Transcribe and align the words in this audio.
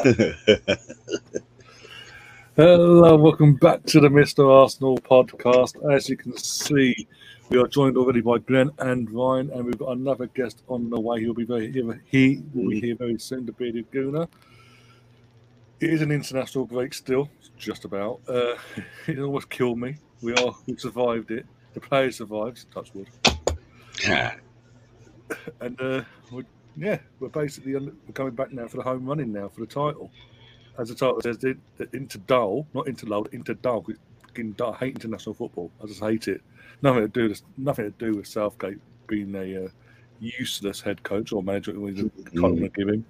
Hello, 2.56 3.16
welcome 3.16 3.54
back 3.56 3.84
to 3.84 4.00
the 4.00 4.08
Mr. 4.08 4.48
Arsenal 4.50 4.96
podcast. 4.96 5.76
As 5.92 6.08
you 6.08 6.16
can 6.16 6.34
see, 6.38 7.06
we 7.50 7.58
are 7.58 7.66
joined 7.66 7.98
already 7.98 8.22
by 8.22 8.38
Glenn 8.38 8.70
and 8.78 9.10
Ryan, 9.10 9.50
and 9.50 9.66
we've 9.66 9.76
got 9.76 9.90
another 9.90 10.26
guest 10.28 10.62
on 10.68 10.88
the 10.88 10.98
way. 10.98 11.20
He'll 11.20 11.34
be 11.34 11.44
very 11.44 11.70
he 12.06 12.42
will 12.54 12.70
be 12.70 12.80
here 12.80 12.94
very 12.94 13.18
soon. 13.18 13.44
The 13.44 13.52
bearded 13.52 13.90
Gooner. 13.90 14.26
It 15.80 15.90
is 15.90 16.00
an 16.00 16.10
international 16.10 16.64
break 16.64 16.94
still, 16.94 17.28
just 17.58 17.84
about. 17.84 18.20
Uh, 18.26 18.54
it 19.06 19.18
almost 19.18 19.50
killed 19.50 19.78
me. 19.78 19.96
We 20.22 20.32
are 20.34 20.54
we 20.66 20.76
survived 20.78 21.30
it. 21.30 21.44
The 21.74 21.80
players 21.80 22.16
survived. 22.16 22.64
Touch 22.72 22.94
wood. 22.94 23.08
and 25.60 25.78
uh, 25.78 26.04
yeah, 26.76 26.98
we're 27.18 27.28
basically 27.28 27.74
we're 27.74 28.12
coming 28.14 28.34
back 28.34 28.52
now 28.52 28.68
for 28.68 28.76
the 28.76 28.82
home 28.82 29.06
running 29.06 29.32
now 29.32 29.48
for 29.48 29.60
the 29.60 29.66
title. 29.66 30.10
As 30.78 30.88
the 30.88 30.94
title 30.94 31.20
says, 31.20 31.44
into 31.92 32.18
dull, 32.18 32.66
not 32.74 32.86
into 32.86 33.06
low, 33.06 33.24
into 33.32 33.54
dull. 33.54 33.84
I 34.36 34.72
hate 34.78 34.94
international 34.94 35.34
football. 35.34 35.70
I 35.82 35.86
just 35.86 36.00
hate 36.00 36.28
it. 36.28 36.40
Nothing 36.82 37.02
to 37.02 37.08
do 37.08 37.28
with 37.28 37.42
nothing 37.58 37.92
to 37.92 37.98
do 37.98 38.16
with 38.16 38.26
Southgate 38.26 38.78
being 39.06 39.34
a 39.34 39.66
uh, 39.66 39.68
useless 40.20 40.80
head 40.80 41.02
coach 41.02 41.32
or 41.32 41.42
manager. 41.42 41.78
We 41.78 41.94
can't 41.94 42.74
give 42.74 42.88
him 42.88 43.04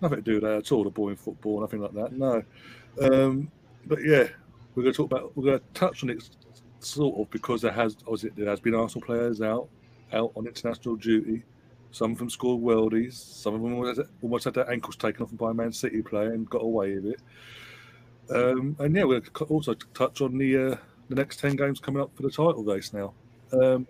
nothing 0.00 0.18
to 0.18 0.22
do 0.22 0.34
with 0.34 0.42
that 0.42 0.58
at 0.58 0.72
all. 0.72 0.84
The 0.84 0.90
boring 0.90 1.16
football, 1.16 1.60
nothing 1.60 1.80
like 1.80 1.94
that. 1.94 2.12
No, 2.12 2.42
um, 3.00 3.50
but 3.86 4.04
yeah, 4.04 4.28
we're 4.74 4.82
going 4.82 4.92
to 4.92 4.96
talk 4.96 5.10
about. 5.10 5.36
We're 5.36 5.44
going 5.44 5.58
to 5.58 5.64
touch 5.74 6.02
on 6.02 6.10
it 6.10 6.28
sort 6.80 7.18
of 7.18 7.30
because 7.30 7.62
there 7.62 7.72
has 7.72 7.96
obviously 8.02 8.30
there 8.36 8.48
has 8.48 8.60
been 8.60 8.74
Arsenal 8.74 9.04
players 9.04 9.40
out 9.40 9.68
out 10.12 10.32
on 10.36 10.46
international 10.46 10.96
duty. 10.96 11.42
Some 11.92 12.12
of 12.12 12.18
them 12.18 12.30
scored 12.30 12.62
worldies. 12.62 13.14
Some 13.14 13.54
of 13.54 13.62
them 13.62 14.06
almost 14.22 14.44
had 14.44 14.54
their 14.54 14.70
ankles 14.70 14.96
taken 14.96 15.24
off 15.24 15.36
by 15.36 15.50
a 15.50 15.54
Man 15.54 15.72
City 15.72 16.02
player 16.02 16.32
and 16.32 16.48
got 16.48 16.62
away 16.62 16.94
with 16.94 17.06
it. 17.06 17.20
Um, 18.34 18.76
and 18.78 18.94
yeah, 18.94 19.04
we'll 19.04 19.22
also 19.48 19.74
touch 19.74 20.20
on 20.20 20.38
the 20.38 20.56
uh, 20.56 20.76
the 21.08 21.16
next 21.16 21.40
ten 21.40 21.56
games 21.56 21.80
coming 21.80 22.00
up 22.00 22.14
for 22.14 22.22
the 22.22 22.30
title 22.30 22.62
race 22.62 22.92
now. 22.92 23.12
Um, 23.52 23.86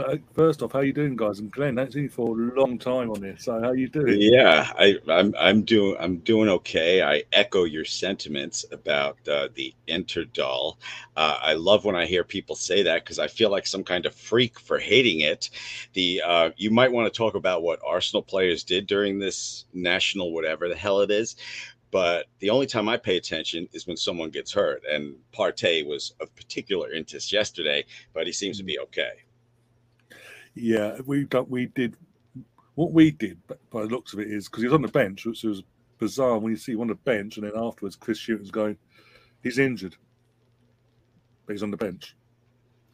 but 0.00 0.14
uh, 0.14 0.16
first 0.32 0.62
off, 0.62 0.72
how 0.72 0.80
you 0.80 0.92
doing, 0.92 1.16
guys? 1.16 1.40
And 1.40 1.50
Glenn, 1.50 1.74
that's 1.74 1.94
you 1.94 2.08
for 2.08 2.40
a 2.40 2.58
long 2.58 2.78
time 2.78 3.10
on 3.10 3.20
this. 3.20 3.44
So 3.44 3.60
how 3.60 3.72
you 3.72 3.88
doing? 3.88 4.16
Yeah, 4.18 4.70
I, 4.78 4.96
am 5.06 5.10
I'm, 5.10 5.34
I'm 5.38 5.62
doing 5.62 5.96
I'm 6.00 6.18
doing 6.18 6.48
okay. 6.48 7.02
I 7.02 7.22
echo 7.32 7.64
your 7.64 7.84
sentiments 7.84 8.64
about 8.72 9.16
uh, 9.28 9.48
the 9.54 9.74
Interdoll. 9.88 10.76
Uh, 11.16 11.38
I 11.40 11.54
love 11.54 11.84
when 11.84 11.96
I 11.96 12.06
hear 12.06 12.24
people 12.24 12.56
say 12.56 12.82
that 12.82 13.04
because 13.04 13.18
I 13.18 13.28
feel 13.28 13.50
like 13.50 13.66
some 13.66 13.84
kind 13.84 14.06
of 14.06 14.14
freak 14.14 14.58
for 14.58 14.78
hating 14.78 15.20
it. 15.20 15.50
The 15.92 16.22
uh, 16.24 16.50
you 16.56 16.70
might 16.70 16.92
want 16.92 17.12
to 17.12 17.16
talk 17.16 17.34
about 17.34 17.62
what 17.62 17.80
Arsenal 17.86 18.22
players 18.22 18.64
did 18.64 18.86
during 18.86 19.18
this 19.18 19.66
national 19.74 20.32
whatever 20.32 20.68
the 20.68 20.76
hell 20.76 21.00
it 21.00 21.10
is. 21.10 21.36
But 21.90 22.26
the 22.38 22.50
only 22.50 22.66
time 22.66 22.88
I 22.88 22.96
pay 22.96 23.16
attention 23.16 23.68
is 23.72 23.86
when 23.86 23.96
someone 23.96 24.30
gets 24.30 24.52
hurt. 24.52 24.84
And 24.88 25.16
Partey 25.34 25.84
was 25.84 26.14
of 26.20 26.34
particular 26.36 26.92
interest 26.92 27.32
yesterday, 27.32 27.84
but 28.12 28.26
he 28.26 28.32
seems 28.32 28.58
to 28.58 28.64
be 28.64 28.78
okay. 28.78 29.10
Yeah, 30.54 30.98
we 31.06 31.24
done, 31.24 31.46
we 31.48 31.66
did 31.66 31.96
what 32.74 32.92
we 32.92 33.10
did 33.10 33.38
by 33.70 33.82
the 33.82 33.88
looks 33.88 34.12
of 34.12 34.20
it 34.20 34.30
is 34.30 34.48
because 34.48 34.62
he 34.62 34.68
was 34.68 34.74
on 34.74 34.82
the 34.82 34.88
bench, 34.88 35.26
which 35.26 35.42
was 35.44 35.62
bizarre 35.98 36.38
when 36.38 36.52
you 36.52 36.56
see 36.56 36.72
him 36.72 36.80
on 36.80 36.88
the 36.88 36.94
bench, 36.94 37.36
and 37.36 37.46
then 37.46 37.52
afterwards 37.56 37.96
Chris 37.96 38.26
Hughton's 38.26 38.50
going, 38.50 38.76
he's 39.42 39.58
injured, 39.58 39.96
but 41.46 41.52
he's 41.52 41.62
on 41.62 41.70
the 41.70 41.76
bench. 41.76 42.16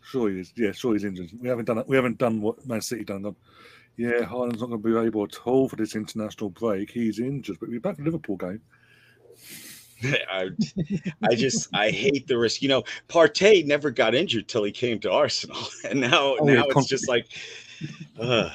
Sure 0.03 0.31
he 0.31 0.41
is. 0.41 0.53
Yeah, 0.57 0.73
sure 0.73 0.93
he's 0.95 1.05
injured. 1.05 1.31
We 1.41 1.49
haven't 1.49 1.65
done 1.65 1.79
it. 1.79 1.89
We 1.89 1.97
haven't 1.97 2.19
done 2.19 2.41
what 2.41 2.67
Man 2.67 2.81
City 2.81 3.05
done. 3.05 3.23
done. 3.23 3.37
Yeah, 3.97 4.21
Haaland's 4.21 4.61
not 4.61 4.69
going 4.69 4.83
to 4.83 4.89
be 4.89 5.07
able 5.07 5.25
at 5.25 5.39
all 5.47 5.69
for 5.69 5.77
this 5.77 5.97
international 5.97 6.51
break. 6.51 6.91
He's 6.91 7.19
injured, 7.19 7.59
but 7.59 7.69
we're 7.69 7.81
back 7.81 7.97
to 7.97 8.03
Liverpool 8.03 8.37
game. 8.37 8.61
I, 10.31 10.51
I 11.23 11.35
just 11.35 11.75
I 11.75 11.91
hate 11.91 12.27
the 12.27 12.39
risk. 12.39 12.63
You 12.63 12.69
know, 12.69 12.85
Partey 13.09 13.65
never 13.65 13.91
got 13.91 14.15
injured 14.15 14.49
till 14.49 14.65
he 14.65 14.73
came 14.73 14.99
to 15.01 15.11
Arsenal, 15.11 15.63
and 15.89 16.01
now 16.01 16.37
oh, 16.39 16.45
now 16.45 16.53
yeah, 16.53 16.63
it's 16.69 16.87
just 16.87 17.09
like 17.09 17.27
uh. 18.21 18.51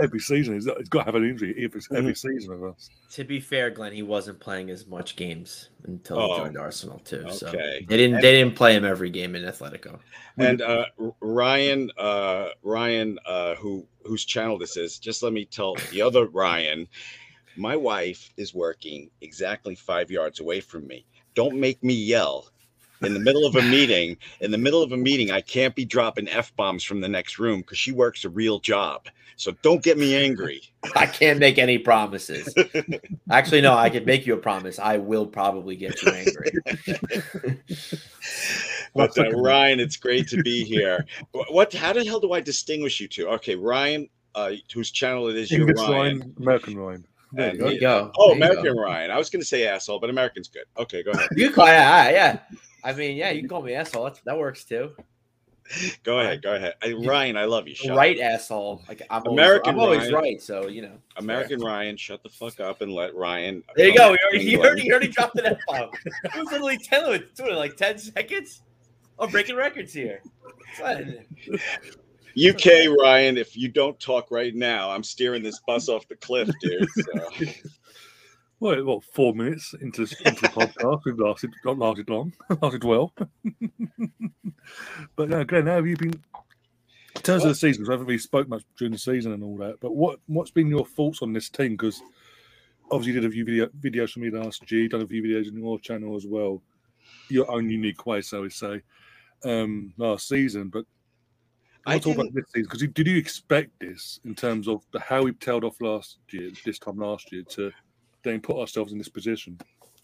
every 0.00 0.20
season 0.20 0.54
he's, 0.54 0.64
he's 0.64 0.88
got 0.88 1.00
to 1.00 1.04
have 1.04 1.14
an 1.14 1.24
injury 1.24 1.50
every, 1.64 1.80
every 1.96 2.12
mm-hmm. 2.12 2.28
season 2.28 2.52
of 2.52 2.64
us. 2.64 2.90
To 3.12 3.24
be 3.24 3.40
fair, 3.40 3.70
Glenn, 3.70 3.92
he 3.92 4.02
wasn't 4.02 4.40
playing 4.40 4.70
as 4.70 4.86
much 4.86 5.16
games 5.16 5.70
until 5.84 6.18
oh, 6.18 6.34
he 6.34 6.40
joined 6.42 6.58
Arsenal 6.58 6.98
too. 7.00 7.24
Okay. 7.26 7.32
So 7.32 7.50
they 7.50 7.84
didn't 7.86 8.14
and, 8.14 8.24
they 8.24 8.32
didn't 8.32 8.56
play 8.56 8.76
him 8.76 8.84
every 8.84 9.10
game 9.10 9.34
in 9.34 9.42
Atletico. 9.42 9.98
And 10.38 10.62
uh, 10.62 10.86
Ryan 11.20 11.90
uh, 11.98 12.48
Ryan 12.62 13.18
uh, 13.26 13.54
who 13.56 13.86
whose 14.04 14.24
channel 14.24 14.58
this 14.58 14.76
is, 14.76 14.98
just 14.98 15.22
let 15.22 15.32
me 15.32 15.44
tell 15.44 15.76
the 15.90 16.02
other 16.02 16.26
Ryan 16.26 16.88
my 17.56 17.76
wife 17.76 18.30
is 18.36 18.54
working 18.54 19.10
exactly 19.20 19.74
five 19.74 20.10
yards 20.10 20.40
away 20.40 20.60
from 20.60 20.86
me. 20.86 21.04
Don't 21.34 21.56
make 21.56 21.82
me 21.82 21.94
yell 21.94 22.50
in 23.02 23.14
the 23.14 23.20
middle 23.20 23.46
of 23.46 23.56
a 23.56 23.62
meeting. 23.62 24.16
In 24.40 24.50
the 24.50 24.58
middle 24.58 24.82
of 24.82 24.92
a 24.92 24.96
meeting, 24.96 25.30
I 25.30 25.40
can't 25.40 25.74
be 25.74 25.84
dropping 25.84 26.28
f 26.28 26.54
bombs 26.56 26.84
from 26.84 27.00
the 27.00 27.08
next 27.08 27.38
room 27.38 27.60
because 27.60 27.78
she 27.78 27.92
works 27.92 28.24
a 28.24 28.28
real 28.28 28.58
job. 28.58 29.08
So 29.36 29.52
don't 29.62 29.82
get 29.82 29.98
me 29.98 30.14
angry. 30.14 30.62
I 30.96 31.06
can't 31.06 31.40
make 31.40 31.58
any 31.58 31.78
promises. 31.78 32.54
Actually, 33.30 33.62
no, 33.62 33.74
I 33.74 33.90
can 33.90 34.04
make 34.04 34.26
you 34.26 34.34
a 34.34 34.38
promise. 34.38 34.78
I 34.78 34.98
will 34.98 35.26
probably 35.26 35.74
get 35.76 36.00
you 36.02 36.12
angry. 36.12 36.52
but 38.94 39.18
uh, 39.18 39.30
Ryan, 39.30 39.80
it's 39.80 39.96
great 39.96 40.28
to 40.28 40.42
be 40.42 40.62
here. 40.64 41.04
What? 41.32 41.72
How 41.72 41.92
the 41.92 42.04
hell 42.04 42.20
do 42.20 42.32
I 42.32 42.40
distinguish 42.40 43.00
you 43.00 43.08
two? 43.08 43.28
Okay, 43.28 43.56
Ryan, 43.56 44.08
uh, 44.34 44.52
whose 44.72 44.92
channel 44.92 45.28
it 45.28 45.36
is? 45.36 45.50
You're 45.50 45.66
Ryan. 45.66 45.90
Ryan, 45.90 46.34
American 46.38 46.78
Ryan. 46.78 47.04
Oh, 47.36 47.40
there, 47.40 47.72
you 47.72 47.80
go. 47.80 48.12
Oh, 48.16 48.34
there 48.34 48.50
American 48.50 48.76
Ryan. 48.76 49.10
I 49.10 49.18
was 49.18 49.30
going 49.30 49.40
to 49.42 49.46
say 49.46 49.66
asshole, 49.66 49.98
but 49.98 50.10
American's 50.10 50.48
good. 50.48 50.64
Okay, 50.78 51.02
go 51.02 51.10
ahead. 51.10 51.28
you 51.36 51.50
call 51.50 51.66
yeah, 51.66 52.10
yeah. 52.10 52.38
I 52.84 52.92
mean, 52.92 53.16
yeah, 53.16 53.30
you 53.30 53.40
can 53.40 53.48
call 53.48 53.62
me 53.62 53.74
asshole. 53.74 54.04
That's, 54.04 54.20
that 54.20 54.38
works 54.38 54.64
too. 54.64 54.94
Go 56.02 56.20
ahead, 56.20 56.42
go 56.42 56.54
ahead. 56.54 56.74
I, 56.82 56.92
Ryan, 56.92 57.38
I 57.38 57.46
love 57.46 57.66
you. 57.66 57.74
Shut 57.74 57.96
right 57.96 58.18
up. 58.18 58.22
asshole. 58.22 58.82
Like 58.86 59.02
I'm 59.08 59.26
American 59.26 59.78
always, 59.78 60.00
I'm 60.00 60.04
always 60.04 60.12
right, 60.12 60.42
so 60.42 60.68
you 60.68 60.82
know. 60.82 60.92
American 61.16 61.60
Ryan, 61.60 61.96
shut 61.96 62.22
the 62.22 62.28
fuck 62.28 62.60
up 62.60 62.82
and 62.82 62.92
let 62.92 63.14
Ryan. 63.14 63.62
There 63.74 63.88
you 63.88 63.96
go. 63.96 64.10
You 64.10 64.18
already, 64.28 64.44
you 64.44 64.60
already, 64.60 64.82
you 64.84 64.92
already 64.92 65.08
dropped 65.08 65.38
an 65.38 65.46
F 65.46 65.58
bomb. 65.66 65.88
It 66.04 66.36
was 66.36 66.52
literally 66.52 66.76
ten, 66.76 67.04
it, 67.14 67.56
like 67.56 67.76
ten 67.76 67.96
seconds. 67.96 68.60
I'm 69.18 69.30
breaking 69.30 69.56
records 69.56 69.92
here. 69.92 70.20
UK 72.36 72.96
Ryan, 73.00 73.36
if 73.36 73.56
you 73.56 73.68
don't 73.68 73.98
talk 74.00 74.30
right 74.30 74.54
now, 74.54 74.90
I'm 74.90 75.04
steering 75.04 75.42
this 75.42 75.60
bus 75.66 75.88
off 75.88 76.06
the 76.08 76.16
cliff, 76.16 76.50
dude. 76.60 76.88
So. 76.90 77.46
Well, 78.64 78.82
what 78.84 79.04
four 79.04 79.34
minutes 79.34 79.74
into, 79.82 80.02
into 80.02 80.40
the 80.40 80.48
podcast? 80.48 81.00
We've 81.04 81.18
lasted 81.18 81.52
not 81.66 81.78
lasted 81.78 82.08
long, 82.08 82.32
lasted 82.62 82.82
well. 82.82 83.12
but 85.16 85.28
now, 85.28 85.42
Glenn, 85.42 85.66
how 85.66 85.74
have 85.74 85.86
you 85.86 85.98
been? 85.98 86.14
In 87.16 87.22
terms 87.22 87.42
what? 87.42 87.50
of 87.50 87.54
the 87.54 87.54
season, 87.56 87.84
we 87.84 87.92
haven't 87.92 88.06
really 88.06 88.18
spoke 88.18 88.48
much 88.48 88.62
during 88.78 88.92
the 88.92 88.98
season 88.98 89.32
and 89.32 89.42
all 89.42 89.58
that. 89.58 89.80
But 89.80 89.94
what 89.94 90.20
what's 90.28 90.50
been 90.50 90.68
your 90.68 90.86
thoughts 90.86 91.20
on 91.20 91.34
this 91.34 91.50
team? 91.50 91.72
Because 91.72 92.00
obviously, 92.90 93.12
you 93.12 93.20
did 93.20 93.28
a 93.28 93.32
few 93.32 93.44
video, 93.44 93.66
videos 93.80 94.12
for 94.12 94.20
me 94.20 94.30
last 94.30 94.72
year. 94.72 94.88
Done 94.88 95.02
a 95.02 95.06
few 95.06 95.22
videos 95.22 95.48
on 95.48 95.58
your 95.58 95.78
channel 95.80 96.16
as 96.16 96.26
well, 96.26 96.62
your 97.28 97.50
own 97.50 97.68
unique 97.68 98.06
way, 98.06 98.22
so 98.22 98.40
we 98.40 98.48
say, 98.50 98.80
um, 99.44 99.92
last 99.98 100.26
season. 100.26 100.68
But 100.68 100.86
I 101.86 101.98
talk 101.98 102.14
about 102.14 102.32
this 102.34 102.44
season 102.52 102.68
because 102.70 102.86
did 102.92 103.06
you 103.06 103.16
expect 103.16 103.78
this 103.80 104.20
in 104.24 104.34
terms 104.34 104.68
of 104.68 104.84
the, 104.92 105.00
how 105.00 105.22
we 105.22 105.32
tailed 105.32 105.64
off 105.64 105.80
last 105.80 106.18
year, 106.30 106.50
this 106.64 106.78
time 106.78 106.98
last 106.98 107.30
year, 107.30 107.42
to 107.50 107.70
then 108.22 108.40
put 108.40 108.56
ourselves 108.56 108.92
in 108.92 108.98
this 108.98 109.08
position? 109.08 109.58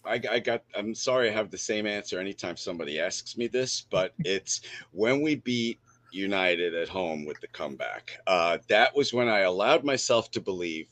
I, 0.05 0.21
I, 0.29 0.39
got. 0.39 0.63
I'm 0.75 0.95
sorry, 0.95 1.29
I 1.29 1.33
have 1.33 1.51
the 1.51 1.57
same 1.57 1.85
answer 1.85 2.19
anytime 2.19 2.57
somebody 2.57 2.99
asks 2.99 3.37
me 3.37 3.47
this, 3.47 3.85
but 3.89 4.13
it's 4.19 4.61
when 4.91 5.21
we 5.21 5.35
beat 5.35 5.79
United 6.11 6.75
at 6.75 6.89
home 6.89 7.25
with 7.25 7.39
the 7.41 7.47
comeback. 7.47 8.17
Uh, 8.27 8.57
that 8.67 8.95
was 8.95 9.13
when 9.13 9.27
I 9.27 9.39
allowed 9.39 9.83
myself 9.83 10.31
to 10.31 10.41
believe 10.41 10.87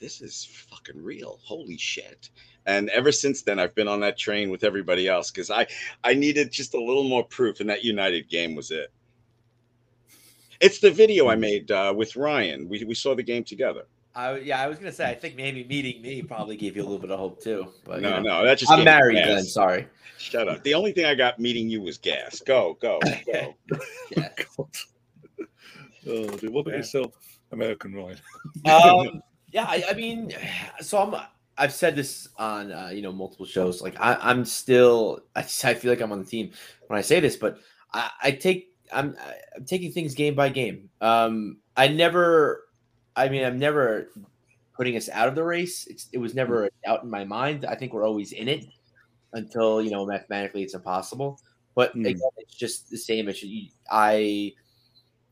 this 0.00 0.20
is 0.20 0.44
fucking 0.70 1.02
real. 1.02 1.40
Holy 1.42 1.76
shit! 1.76 2.30
And 2.66 2.88
ever 2.90 3.12
since 3.12 3.42
then, 3.42 3.58
I've 3.58 3.74
been 3.74 3.88
on 3.88 4.00
that 4.00 4.18
train 4.18 4.50
with 4.50 4.64
everybody 4.64 5.08
else 5.08 5.30
because 5.30 5.50
I 5.50 5.66
I 6.04 6.14
needed 6.14 6.52
just 6.52 6.74
a 6.74 6.82
little 6.82 7.04
more 7.04 7.24
proof, 7.24 7.60
and 7.60 7.70
that 7.70 7.84
United 7.84 8.28
game 8.28 8.54
was 8.54 8.70
it. 8.70 8.92
It's 10.60 10.80
the 10.80 10.90
video 10.90 11.28
I 11.28 11.36
made 11.36 11.70
uh, 11.70 11.94
with 11.96 12.16
Ryan. 12.16 12.68
We, 12.68 12.84
we 12.84 12.94
saw 12.94 13.14
the 13.14 13.22
game 13.22 13.44
together. 13.44 13.84
I, 14.14 14.38
yeah, 14.38 14.60
I 14.60 14.66
was 14.66 14.78
gonna 14.78 14.90
say 14.90 15.08
I 15.08 15.14
think 15.14 15.36
maybe 15.36 15.62
meeting 15.64 16.02
me 16.02 16.22
probably 16.22 16.56
gave 16.56 16.74
you 16.74 16.82
a 16.82 16.84
little 16.84 16.98
bit 16.98 17.12
of 17.12 17.20
hope 17.20 17.40
too. 17.40 17.72
But 17.84 18.00
no, 18.00 18.16
you 18.16 18.22
know, 18.24 18.40
no, 18.40 18.44
that 18.44 18.58
just 18.58 18.72
I'm 18.72 18.82
married. 18.82 19.16
Then 19.18 19.44
sorry. 19.44 19.86
Shut 20.18 20.48
up. 20.48 20.64
The 20.64 20.74
only 20.74 20.90
thing 20.90 21.04
I 21.04 21.14
got 21.14 21.38
meeting 21.38 21.68
you 21.68 21.80
was 21.80 21.98
gas. 21.98 22.40
Go, 22.40 22.76
go, 22.80 22.98
go. 23.32 23.54
yeah. 24.16 24.30
oh, 26.08 26.26
dude, 26.36 26.50
what 26.50 26.62
about 26.62 26.70
yeah. 26.72 26.76
yourself, 26.78 27.12
American 27.52 27.94
Ryan? 27.94 28.18
um, 28.64 29.22
yeah, 29.52 29.66
I, 29.68 29.84
I, 29.90 29.94
mean, 29.94 30.32
so 30.80 30.98
I'm. 30.98 31.14
I've 31.56 31.72
said 31.72 31.96
this 31.96 32.28
on 32.36 32.72
uh, 32.72 32.90
you 32.92 33.02
know 33.02 33.12
multiple 33.12 33.46
shows. 33.46 33.80
Like 33.80 33.94
I, 34.00 34.30
am 34.30 34.44
still. 34.44 35.20
I, 35.36 35.40
I 35.40 35.74
feel 35.74 35.92
like 35.92 36.00
I'm 36.00 36.10
on 36.10 36.18
the 36.18 36.28
team 36.28 36.50
when 36.88 36.98
I 36.98 37.02
say 37.02 37.20
this, 37.20 37.36
but 37.36 37.60
I, 37.92 38.10
I 38.20 38.30
take 38.32 38.74
I'm 38.92 39.16
I'm 39.56 39.64
taking 39.64 39.92
things 39.92 40.14
game 40.14 40.34
by 40.34 40.48
game. 40.48 40.90
Um, 41.00 41.58
I 41.76 41.88
never, 41.88 42.64
I 43.16 43.28
mean, 43.28 43.44
I'm 43.44 43.58
never 43.58 44.10
putting 44.76 44.96
us 44.96 45.08
out 45.08 45.28
of 45.28 45.34
the 45.34 45.44
race. 45.44 45.86
It's, 45.86 46.08
it 46.12 46.18
was 46.18 46.34
never 46.34 46.68
out 46.86 47.02
in 47.02 47.10
my 47.10 47.24
mind. 47.24 47.64
I 47.64 47.74
think 47.74 47.92
we're 47.92 48.06
always 48.06 48.32
in 48.32 48.48
it 48.48 48.66
until 49.32 49.82
you 49.82 49.90
know 49.90 50.06
mathematically 50.06 50.62
it's 50.62 50.74
impossible. 50.74 51.40
But 51.74 51.94
Mm. 51.94 52.06
again, 52.08 52.30
it's 52.38 52.54
just 52.54 52.90
the 52.90 52.98
same 52.98 53.28
issue. 53.28 53.46
I, 53.90 54.52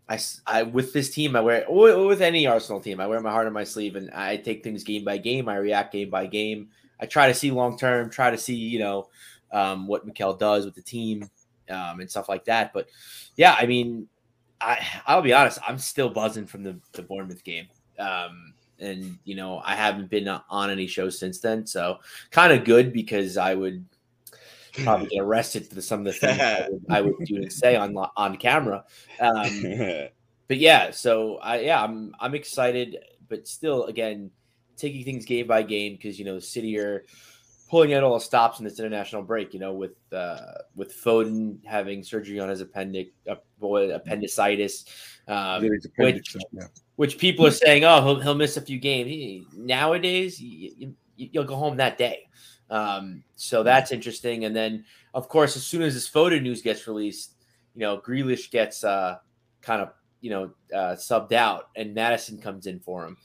I, 0.09 0.19
I 0.47 0.62
with 0.62 0.93
this 0.93 1.11
team, 1.11 1.35
I 1.35 1.41
wear 1.41 1.64
with 1.69 2.23
any 2.23 2.47
Arsenal 2.47 2.81
team, 2.81 3.00
I 3.00 3.06
wear 3.09 3.20
my 3.20 3.31
heart 3.32 3.47
on 3.49 3.52
my 3.52 3.64
sleeve, 3.64 3.97
and 3.97 4.11
I 4.12 4.37
take 4.37 4.62
things 4.62 4.85
game 4.85 5.05
by 5.05 5.19
game. 5.19 5.49
I 5.49 5.56
react 5.56 5.93
game 5.93 6.11
by 6.11 6.26
game. 6.26 6.69
I 7.00 7.06
try 7.06 7.26
to 7.29 7.35
see 7.35 7.50
long 7.50 7.76
term, 7.76 8.11
try 8.11 8.31
to 8.31 8.38
see 8.38 8.55
you 8.55 8.79
know 8.79 9.09
um, 9.52 9.87
what 9.87 10.06
Mikel 10.06 10.35
does 10.35 10.64
with 10.64 10.75
the 10.75 10.82
team 10.82 11.29
um, 11.71 12.01
and 12.01 12.11
stuff 12.11 12.29
like 12.29 12.45
that. 12.45 12.73
But 12.73 12.89
yeah, 13.37 13.57
I 13.59 13.67
mean, 13.67 14.09
I 14.61 14.85
I'll 15.07 15.23
be 15.23 15.33
honest, 15.33 15.59
I'm 15.67 15.79
still 15.79 16.11
buzzing 16.11 16.47
from 16.47 16.63
the 16.63 16.79
the 16.93 17.03
Bournemouth 17.03 17.45
game. 17.45 17.69
Um, 17.99 18.55
and 18.79 19.19
you 19.25 19.35
know, 19.35 19.63
I 19.65 19.75
haven't 19.75 20.11
been 20.11 20.29
on 20.29 20.71
any 20.71 20.87
shows 20.87 21.19
since 21.19 21.41
then, 21.41 21.67
so 21.67 21.99
kind 22.31 22.53
of 22.53 22.65
good 22.65 22.93
because 22.93 23.37
I 23.37 23.55
would 23.55 23.85
probably 24.85 25.07
get 25.09 25.21
arrested 25.21 25.67
for 25.67 25.81
some 25.81 26.01
of 26.01 26.07
the 26.07 26.13
things 26.13 26.41
I 26.41 26.69
would, 26.69 26.85
I 26.91 27.01
would 27.01 27.27
do 27.27 27.37
and 27.37 27.53
say 27.53 27.77
on 27.77 27.97
on 28.17 28.37
camera. 28.37 28.85
Um, 29.21 29.62
but 30.49 30.59
yeah, 30.59 30.91
so 30.91 31.37
I 31.39 31.61
yeah, 31.61 31.83
I'm 31.83 32.15
I'm 32.21 32.35
excited, 32.35 32.99
but 33.29 33.49
still, 33.49 33.85
again, 33.85 34.31
taking 34.77 35.05
things 35.05 35.25
game 35.25 35.47
by 35.47 35.62
game 35.62 35.95
because 35.95 36.19
you 36.19 36.25
know 36.25 36.39
City 36.39 36.79
are 36.79 37.05
pulling 37.69 37.95
out 37.95 38.03
all 38.03 38.15
the 38.15 38.21
stops 38.21 38.59
in 38.59 38.65
this 38.65 38.79
international 38.79 39.23
break. 39.23 39.55
You 39.55 39.61
know, 39.61 39.73
with 39.73 39.97
uh, 40.13 40.53
with 40.75 40.93
Foden 40.95 41.65
having 41.65 42.03
surgery 42.03 42.41
on 42.41 42.49
his 42.49 42.61
appendix, 42.61 43.11
uh, 43.29 43.37
appendicitis, 43.63 44.85
um, 45.29 45.63
which 45.97 46.37
yeah. 46.53 46.63
which 46.97 47.19
people 47.19 47.47
are 47.47 47.51
saying, 47.51 47.85
oh, 47.85 48.03
he'll, 48.03 48.21
he'll 48.21 48.35
miss 48.35 48.57
a 48.57 48.61
few 48.61 48.79
games. 48.79 49.09
He- 49.09 49.47
nowadays, 49.55 50.41
you, 50.41 50.73
you, 50.79 50.95
you'll 51.17 51.45
go 51.45 51.57
home 51.57 51.77
that 51.77 51.99
day. 51.99 52.29
Um, 52.69 53.23
so 53.37 53.63
that's 53.63 53.93
interesting. 53.93 54.45
And 54.45 54.55
then, 54.55 54.85
of 55.15 55.29
course, 55.29 55.57
as 55.57 55.65
soon 55.65 55.83
as 55.83 55.95
this 55.95 56.11
Foden 56.11 56.43
news 56.43 56.62
gets 56.62 56.87
released, 56.89 57.35
you 57.75 57.81
know, 57.81 57.99
Grealish 57.99 58.51
gets 58.51 58.83
uh, 58.83 59.19
kind 59.62 59.83
of, 59.83 59.93
you 60.21 60.31
know, 60.31 60.51
uh, 60.75 60.97
subbed 60.97 61.33
out 61.33 61.69
and 61.77 61.95
Maddison 61.95 62.39
comes 62.39 62.67
in 62.67 62.81
for 62.81 63.07
him. 63.07 63.17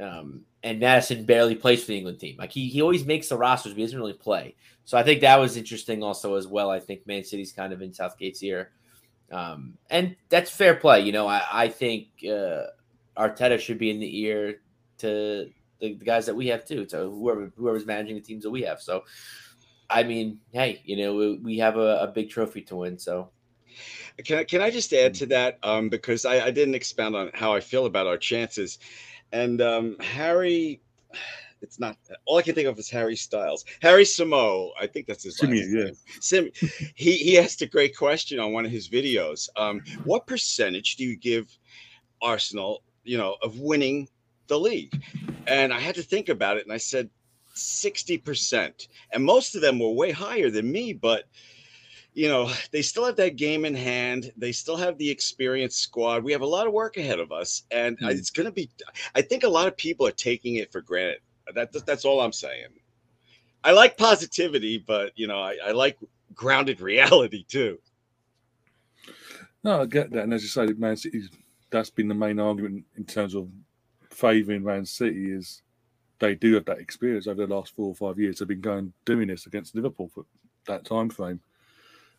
Um, 0.00 0.44
and 0.64 0.80
Maddison 0.80 1.24
barely 1.24 1.54
plays 1.54 1.82
for 1.82 1.88
the 1.88 1.98
England 1.98 2.18
team. 2.18 2.36
Like 2.38 2.50
he, 2.50 2.68
he 2.68 2.82
always 2.82 3.04
makes 3.04 3.28
the 3.28 3.36
rosters, 3.36 3.72
but 3.72 3.78
he 3.78 3.84
doesn't 3.84 3.98
really 3.98 4.14
play. 4.14 4.56
So 4.84 4.98
I 4.98 5.02
think 5.02 5.20
that 5.20 5.38
was 5.38 5.56
interesting 5.56 6.02
also 6.02 6.34
as 6.34 6.48
well. 6.48 6.70
I 6.70 6.80
think 6.80 7.06
Man 7.06 7.22
City's 7.22 7.52
kind 7.52 7.72
of 7.72 7.82
in 7.82 7.92
Southgate's 7.92 8.42
ear. 8.42 8.70
Um, 9.30 9.74
and 9.90 10.16
that's 10.30 10.50
fair 10.50 10.74
play. 10.74 11.00
You 11.00 11.12
know, 11.12 11.28
I, 11.28 11.42
I 11.52 11.68
think 11.68 12.08
uh, 12.24 12.64
Arteta 13.16 13.60
should 13.60 13.78
be 13.78 13.90
in 13.90 14.00
the 14.00 14.20
ear 14.20 14.62
to 14.98 15.06
the, 15.06 15.52
the 15.80 16.04
guys 16.04 16.26
that 16.26 16.34
we 16.34 16.48
have 16.48 16.64
too, 16.64 16.86
to 16.86 17.10
whoever 17.10 17.52
whoever's 17.56 17.86
managing 17.86 18.16
the 18.16 18.22
teams 18.22 18.42
that 18.44 18.50
we 18.50 18.62
have. 18.62 18.80
So, 18.80 19.04
I 19.90 20.02
mean, 20.02 20.40
hey, 20.52 20.80
you 20.84 20.96
know, 20.96 21.14
we, 21.14 21.38
we 21.38 21.58
have 21.58 21.76
a, 21.76 21.98
a 22.00 22.06
big 22.08 22.30
trophy 22.30 22.62
to 22.62 22.76
win. 22.76 22.98
So, 22.98 23.30
Can 24.24 24.38
I, 24.38 24.44
can 24.44 24.62
I 24.62 24.70
just 24.70 24.92
add 24.92 25.14
to 25.14 25.26
that? 25.26 25.58
Um, 25.62 25.88
because 25.88 26.24
I, 26.24 26.46
I 26.46 26.50
didn't 26.50 26.74
expound 26.74 27.16
on 27.16 27.30
how 27.34 27.52
I 27.52 27.60
feel 27.60 27.86
about 27.86 28.06
our 28.06 28.16
chances. 28.16 28.78
And 29.34 29.60
um, 29.60 29.96
Harry, 29.98 30.80
it's 31.60 31.80
not 31.80 31.96
all 32.24 32.38
I 32.38 32.42
can 32.42 32.54
think 32.54 32.68
of 32.68 32.78
is 32.78 32.88
Harry 32.88 33.16
Styles. 33.16 33.64
Harry 33.82 34.04
Samo, 34.04 34.70
I 34.80 34.86
think 34.86 35.08
that's 35.08 35.24
his 35.24 35.38
Simi, 35.38 35.58
last 35.58 35.70
yeah. 35.70 35.84
name. 35.84 35.94
Sim, 36.20 36.50
he, 36.94 37.16
he 37.16 37.36
asked 37.36 37.60
a 37.60 37.66
great 37.66 37.96
question 37.96 38.38
on 38.38 38.52
one 38.52 38.64
of 38.64 38.70
his 38.70 38.88
videos. 38.88 39.48
Um, 39.56 39.82
what 40.04 40.28
percentage 40.28 40.94
do 40.94 41.04
you 41.04 41.16
give 41.16 41.48
Arsenal, 42.22 42.84
you 43.02 43.18
know, 43.18 43.36
of 43.42 43.58
winning 43.58 44.08
the 44.46 44.58
league? 44.58 45.02
And 45.48 45.74
I 45.74 45.80
had 45.80 45.96
to 45.96 46.02
think 46.02 46.28
about 46.28 46.56
it 46.56 46.64
and 46.64 46.72
I 46.72 46.76
said 46.76 47.10
60%. 47.56 48.88
And 49.12 49.24
most 49.24 49.56
of 49.56 49.62
them 49.62 49.80
were 49.80 49.90
way 49.90 50.12
higher 50.12 50.48
than 50.48 50.70
me, 50.70 50.92
but 50.92 51.24
you 52.14 52.28
know, 52.28 52.50
they 52.70 52.80
still 52.80 53.04
have 53.04 53.16
that 53.16 53.36
game 53.36 53.64
in 53.64 53.74
hand. 53.74 54.32
They 54.36 54.52
still 54.52 54.76
have 54.76 54.96
the 54.98 55.10
experienced 55.10 55.80
squad. 55.80 56.22
We 56.22 56.32
have 56.32 56.42
a 56.42 56.46
lot 56.46 56.66
of 56.66 56.72
work 56.72 56.96
ahead 56.96 57.18
of 57.18 57.32
us, 57.32 57.64
and 57.70 57.98
Hmm. 57.98 58.06
it's 58.06 58.30
going 58.30 58.46
to 58.46 58.52
be. 58.52 58.70
I 59.14 59.22
think 59.22 59.42
a 59.42 59.48
lot 59.48 59.66
of 59.66 59.76
people 59.76 60.06
are 60.06 60.12
taking 60.12 60.56
it 60.56 60.70
for 60.72 60.80
granted. 60.80 61.18
That 61.54 61.72
that's 61.84 62.04
all 62.04 62.20
I'm 62.20 62.32
saying. 62.32 62.68
I 63.64 63.72
like 63.72 63.96
positivity, 63.96 64.78
but 64.78 65.12
you 65.16 65.26
know, 65.26 65.40
I, 65.40 65.56
I 65.66 65.70
like 65.72 65.98
grounded 66.34 66.80
reality 66.92 67.44
too. 67.48 67.78
No, 69.64 69.82
I 69.82 69.86
get 69.86 70.10
that. 70.12 70.24
And 70.24 70.34
as 70.34 70.42
you 70.42 70.48
say, 70.48 70.66
Man 70.66 70.96
City, 70.96 71.22
that's 71.70 71.90
been 71.90 72.08
the 72.08 72.14
main 72.14 72.38
argument 72.38 72.84
in 72.96 73.04
terms 73.04 73.34
of 73.34 73.48
favouring 74.10 74.62
Man 74.62 74.84
City 74.86 75.32
is 75.32 75.62
they 76.18 76.34
do 76.34 76.54
have 76.54 76.66
that 76.66 76.78
experience 76.78 77.26
over 77.26 77.46
the 77.46 77.54
last 77.54 77.74
four 77.74 77.88
or 77.88 77.94
five 77.94 78.18
years. 78.18 78.38
They've 78.38 78.48
been 78.48 78.60
going 78.60 78.92
doing 79.04 79.28
this 79.28 79.46
against 79.46 79.74
Liverpool 79.74 80.10
for 80.14 80.24
that 80.66 80.84
time 80.84 81.08
frame. 81.10 81.40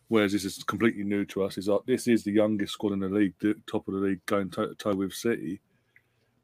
Whereas 0.08 0.32
this 0.32 0.44
is 0.44 0.62
completely 0.62 1.02
new 1.02 1.24
to 1.26 1.42
us. 1.42 1.58
Is 1.58 1.68
like 1.68 1.80
this 1.86 2.06
is 2.06 2.22
the 2.22 2.32
youngest 2.32 2.72
squad 2.74 2.92
in 2.92 3.00
the 3.00 3.08
league, 3.08 3.34
the 3.40 3.54
top 3.70 3.88
of 3.88 3.94
the 3.94 4.00
league, 4.00 4.24
going 4.26 4.50
toe 4.50 4.68
to 4.68 4.74
toe 4.74 4.94
with 4.94 5.12
City. 5.12 5.60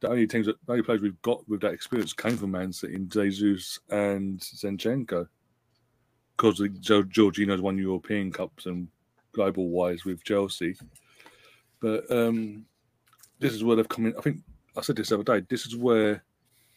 The 0.01 0.09
only 0.09 0.27
teams 0.27 0.47
that 0.47 0.57
the 0.67 0.73
only 0.73 0.83
players 0.83 1.01
we've 1.01 1.23
got 1.23 1.49
with 1.49 1.61
that 1.61 1.73
experience 1.73 2.13
came 2.13 2.37
from 2.37 2.51
Man 2.51 2.73
City 2.73 2.99
Jesus 3.07 3.79
and 3.89 4.41
Zinchenko. 4.41 5.29
Because 6.37 6.59
Jorginho's 6.59 7.61
won 7.61 7.79
European 7.79 8.33
Cups 8.33 8.67
and 8.67 8.89
global 9.33 9.69
wise 9.69 10.05
with 10.05 10.25
Chelsea. 10.25 10.77
But 11.81 12.11
um, 12.11 12.65
this 13.39 13.53
is 13.53 13.63
where 13.63 13.77
they've 13.77 13.89
come 13.89 14.07
in. 14.07 14.15
I 14.19 14.23
think 14.23 14.39
I 14.77 14.81
said 14.81 14.97
this 14.97 15.11
the 15.11 15.17
other 15.17 15.41
day. 15.41 15.47
This 15.49 15.67
is 15.67 15.77
where 15.77 16.25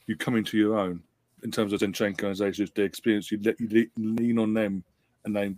you 0.06 0.16
come 0.18 0.36
into 0.36 0.58
your 0.58 0.78
own 0.78 1.02
in 1.44 1.52
terms 1.52 1.74
of 1.74 1.80
Zinchenko 1.80 2.24
and 2.24 2.36
Jesus, 2.36 2.70
the 2.76 2.84
experience. 2.84 3.32
You, 3.32 3.40
let, 3.44 3.60
you 3.60 3.88
lean 3.98 4.38
on 4.38 4.54
them 4.54 4.84
and 5.26 5.36
then 5.36 5.58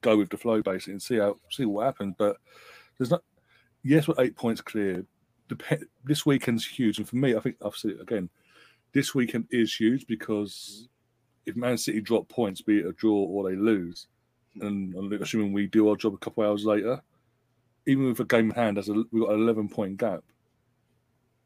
go 0.00 0.16
with 0.16 0.30
the 0.30 0.36
flow 0.36 0.62
basically 0.62 0.94
and 0.94 1.02
see 1.02 1.16
how 1.16 1.36
see 1.50 1.64
what 1.64 1.86
happens. 1.86 2.14
But 2.18 2.36
there's 2.98 3.10
not. 3.10 3.22
Yes, 3.82 4.06
we're 4.06 4.14
eight 4.18 4.36
points 4.36 4.60
clear. 4.60 5.04
Dep- 5.48 5.82
this 6.04 6.24
weekend's 6.24 6.66
huge, 6.66 6.98
and 6.98 7.08
for 7.08 7.16
me, 7.16 7.34
I 7.34 7.40
think 7.40 7.56
I've 7.64 7.76
said 7.76 7.92
it 7.92 8.00
again. 8.00 8.28
This 8.92 9.14
weekend 9.14 9.46
is 9.50 9.74
huge 9.74 10.06
because 10.06 10.88
if 11.46 11.56
Man 11.56 11.78
City 11.78 12.00
drop 12.00 12.28
points, 12.28 12.60
be 12.60 12.78
it 12.78 12.86
a 12.86 12.92
draw 12.92 13.12
or 13.12 13.48
they 13.48 13.56
lose, 13.56 14.06
and 14.60 14.94
and 14.94 15.12
assuming 15.14 15.52
we 15.52 15.66
do 15.66 15.88
our 15.88 15.96
job 15.96 16.14
a 16.14 16.18
couple 16.18 16.44
of 16.44 16.50
hours 16.50 16.64
later, 16.64 17.02
even 17.86 18.06
with 18.06 18.20
a 18.20 18.24
game 18.24 18.50
in 18.50 18.56
hand, 18.56 18.78
as 18.78 18.88
a, 18.88 18.92
we've 19.10 19.22
got 19.22 19.32
an 19.32 19.42
11 19.42 19.68
point 19.68 19.96
gap, 19.96 20.22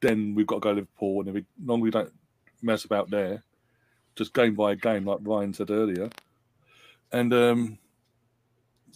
then 0.00 0.35
we've 0.35 0.47
got 0.47 0.57
to 0.57 0.61
go 0.61 0.73
Liverpool. 0.73 1.21
And 1.21 1.29
if 1.29 1.35
we, 1.35 1.45
long 1.65 1.81
we 1.81 1.91
don't 1.91 2.12
mess 2.62 2.85
about 2.85 3.11
there, 3.11 3.43
just 4.15 4.35
game 4.35 4.55
by 4.55 4.75
game, 4.75 5.05
like 5.05 5.19
Ryan 5.23 5.55
said 5.55 5.71
earlier, 5.71 6.11
and 7.12 7.33
um, 7.33 7.79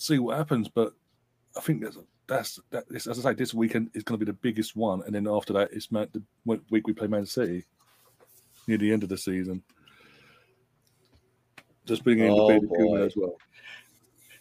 see 0.00 0.18
what 0.18 0.36
happens. 0.36 0.68
But 0.68 0.92
I 1.56 1.60
think 1.60 1.82
that's 1.82 1.98
that's 2.26 2.60
that. 2.70 2.88
This, 2.88 3.06
as 3.06 3.18
I 3.24 3.30
say, 3.30 3.34
this 3.34 3.54
weekend 3.54 3.90
is 3.94 4.02
going 4.02 4.18
to 4.18 4.24
be 4.24 4.30
the 4.30 4.38
biggest 4.38 4.76
one, 4.76 5.02
and 5.04 5.14
then 5.14 5.28
after 5.28 5.52
that, 5.54 5.70
it's 5.72 5.92
Man, 5.92 6.08
the 6.12 6.22
week 6.70 6.86
we 6.86 6.92
play 6.92 7.06
Man 7.06 7.26
City 7.26 7.64
near 8.66 8.78
the 8.78 8.92
end 8.92 9.02
of 9.02 9.08
the 9.08 9.18
season. 9.18 9.62
Just 11.86 12.04
bringing 12.04 12.26
in 12.26 12.32
Oh, 12.32 12.48
the 12.60 12.66
boy. 12.66 13.02
as 13.04 13.14
well. 13.16 13.36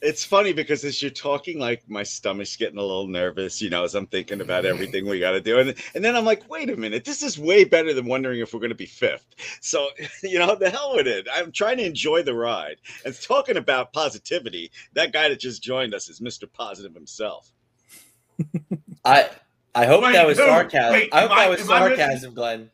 It's 0.01 0.23
funny 0.23 0.53
because 0.53 0.85
as 0.85 1.01
you're 1.01 1.11
talking, 1.11 1.59
like 1.59 1.83
my 1.89 2.03
stomach's 2.03 2.55
getting 2.55 2.77
a 2.77 2.81
little 2.81 3.07
nervous, 3.07 3.61
you 3.61 3.69
know, 3.69 3.83
as 3.83 3.95
I'm 3.95 4.07
thinking 4.07 4.39
about 4.39 4.65
everything 4.65 5.05
we 5.05 5.19
got 5.19 5.31
to 5.31 5.41
do, 5.41 5.59
and 5.59 5.75
and 5.93 6.05
then 6.05 6.15
I'm 6.15 6.23
like, 6.23 6.49
wait 6.49 6.69
a 6.69 6.77
minute, 6.77 7.03
this 7.03 7.21
is 7.21 7.37
way 7.37 7.65
better 7.65 7.93
than 7.93 8.05
wondering 8.05 8.39
if 8.39 8.53
we're 8.53 8.61
going 8.61 8.69
to 8.69 8.75
be 8.75 8.85
fifth. 8.85 9.27
So, 9.59 9.89
you 10.23 10.39
know, 10.39 10.55
the 10.55 10.69
hell 10.69 10.95
with 10.95 11.07
it. 11.07 11.27
I'm 11.33 11.51
trying 11.51 11.77
to 11.77 11.85
enjoy 11.85 12.23
the 12.23 12.33
ride. 12.33 12.77
And 13.03 13.13
talking 13.21 13.57
about 13.57 13.91
positivity, 13.91 14.71
that 14.93 15.11
guy 15.11 15.27
that 15.27 15.39
just 15.39 15.61
joined 15.61 15.93
us 15.93 16.07
is 16.07 16.21
Mr. 16.21 16.51
Positive 16.51 16.93
himself. 16.93 17.51
I 19.03 19.29
I 19.75 19.85
hope 19.85 20.03
Wait, 20.03 20.13
that 20.13 20.25
was 20.25 20.37
who? 20.37 20.45
sarcasm. 20.45 20.93
Wait, 20.93 21.09
I 21.13 21.21
hope 21.21 21.31
am 21.31 21.37
that 21.37 21.49
was 21.49 21.61
am 21.61 21.67
missing- 21.67 21.97
sarcasm, 21.97 22.33
Glenn. 22.33 22.71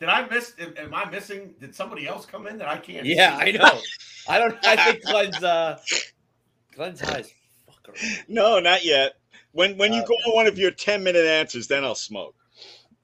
Did 0.00 0.08
I 0.08 0.28
miss? 0.28 0.54
Am, 0.58 0.74
am 0.76 0.92
I 0.92 1.08
missing? 1.08 1.54
Did 1.60 1.74
somebody 1.74 2.06
else 2.06 2.26
come 2.26 2.46
in 2.48 2.58
that 2.58 2.68
I 2.68 2.78
can't? 2.78 3.06
Yeah, 3.06 3.38
see? 3.38 3.44
I 3.44 3.52
know. 3.52 3.80
I 4.28 4.38
don't. 4.38 4.56
I 4.66 4.76
think 4.76 5.04
Glenn's 5.06 5.42
uh, 5.42 5.78
Glenn's 6.74 7.00
high 7.00 7.20
as 7.20 7.32
fuck. 7.66 7.96
No, 8.28 8.58
not 8.60 8.84
yet. 8.84 9.14
When 9.52 9.76
when 9.78 9.92
you 9.92 10.02
Uh, 10.02 10.06
go 10.06 10.14
on 10.14 10.34
one 10.34 10.46
of 10.46 10.58
your 10.58 10.70
10 10.70 11.02
minute 11.04 11.24
answers, 11.26 11.68
then 11.68 11.84
I'll 11.84 11.94
smoke. 11.94 12.34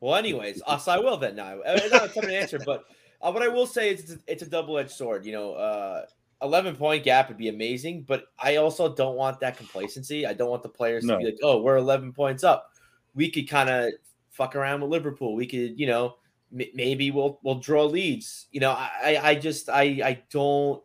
Well, 0.01 0.15
anyways, 0.17 0.63
uh, 0.67 0.79
so 0.79 0.93
I 0.93 0.99
will 0.99 1.17
then 1.19 1.37
now. 1.37 1.61
Uh, 1.61 1.79
It's 1.83 1.93
not 1.93 2.05
a 2.07 2.09
tough 2.09 2.25
answer, 2.29 2.59
but 2.65 2.85
uh, 3.21 3.31
what 3.31 3.43
I 3.43 3.49
will 3.49 3.67
say 3.67 3.93
is 3.93 4.01
it's 4.01 4.13
a, 4.13 4.19
it's 4.27 4.43
a 4.43 4.47
double 4.49 4.79
edged 4.79 4.91
sword. 4.93 5.25
You 5.27 5.33
know, 5.33 5.53
uh, 5.53 6.07
eleven 6.43 6.75
point 6.75 7.05
gap 7.05 7.29
would 7.29 7.37
be 7.37 7.49
amazing, 7.49 8.03
but 8.09 8.25
I 8.39 8.57
also 8.57 8.95
don't 8.95 9.15
want 9.17 9.41
that 9.41 9.57
complacency. 9.59 10.27
I 10.27 10.33
don't 10.33 10.49
want 10.51 10.63
the 10.63 10.69
players 10.71 11.05
No. 11.05 11.15
to 11.15 11.19
be 11.19 11.25
like, 11.27 11.39
"Oh, 11.43 11.61
we're 11.61 11.77
eleven 11.77 12.13
points 12.13 12.43
up. 12.45 12.73
We 13.15 13.31
could 13.31 13.49
kind 13.49 13.69
of 13.69 13.93
fuck 14.31 14.57
around 14.57 14.81
with 14.81 14.91
Liverpool. 14.91 15.35
We 15.35 15.47
could, 15.47 15.79
you 15.79 15.87
know, 15.87 16.17
m- 16.59 16.71
maybe 16.75 17.11
we'll 17.11 17.39
we'll 17.43 17.57
draw 17.61 17.85
Leeds. 17.85 18.47
You 18.53 18.61
know, 18.61 18.71
I 18.71 18.91
I 19.19 19.29
I 19.31 19.35
just 19.35 19.69
I 19.69 19.83
I 20.03 20.23
don't 20.31 20.83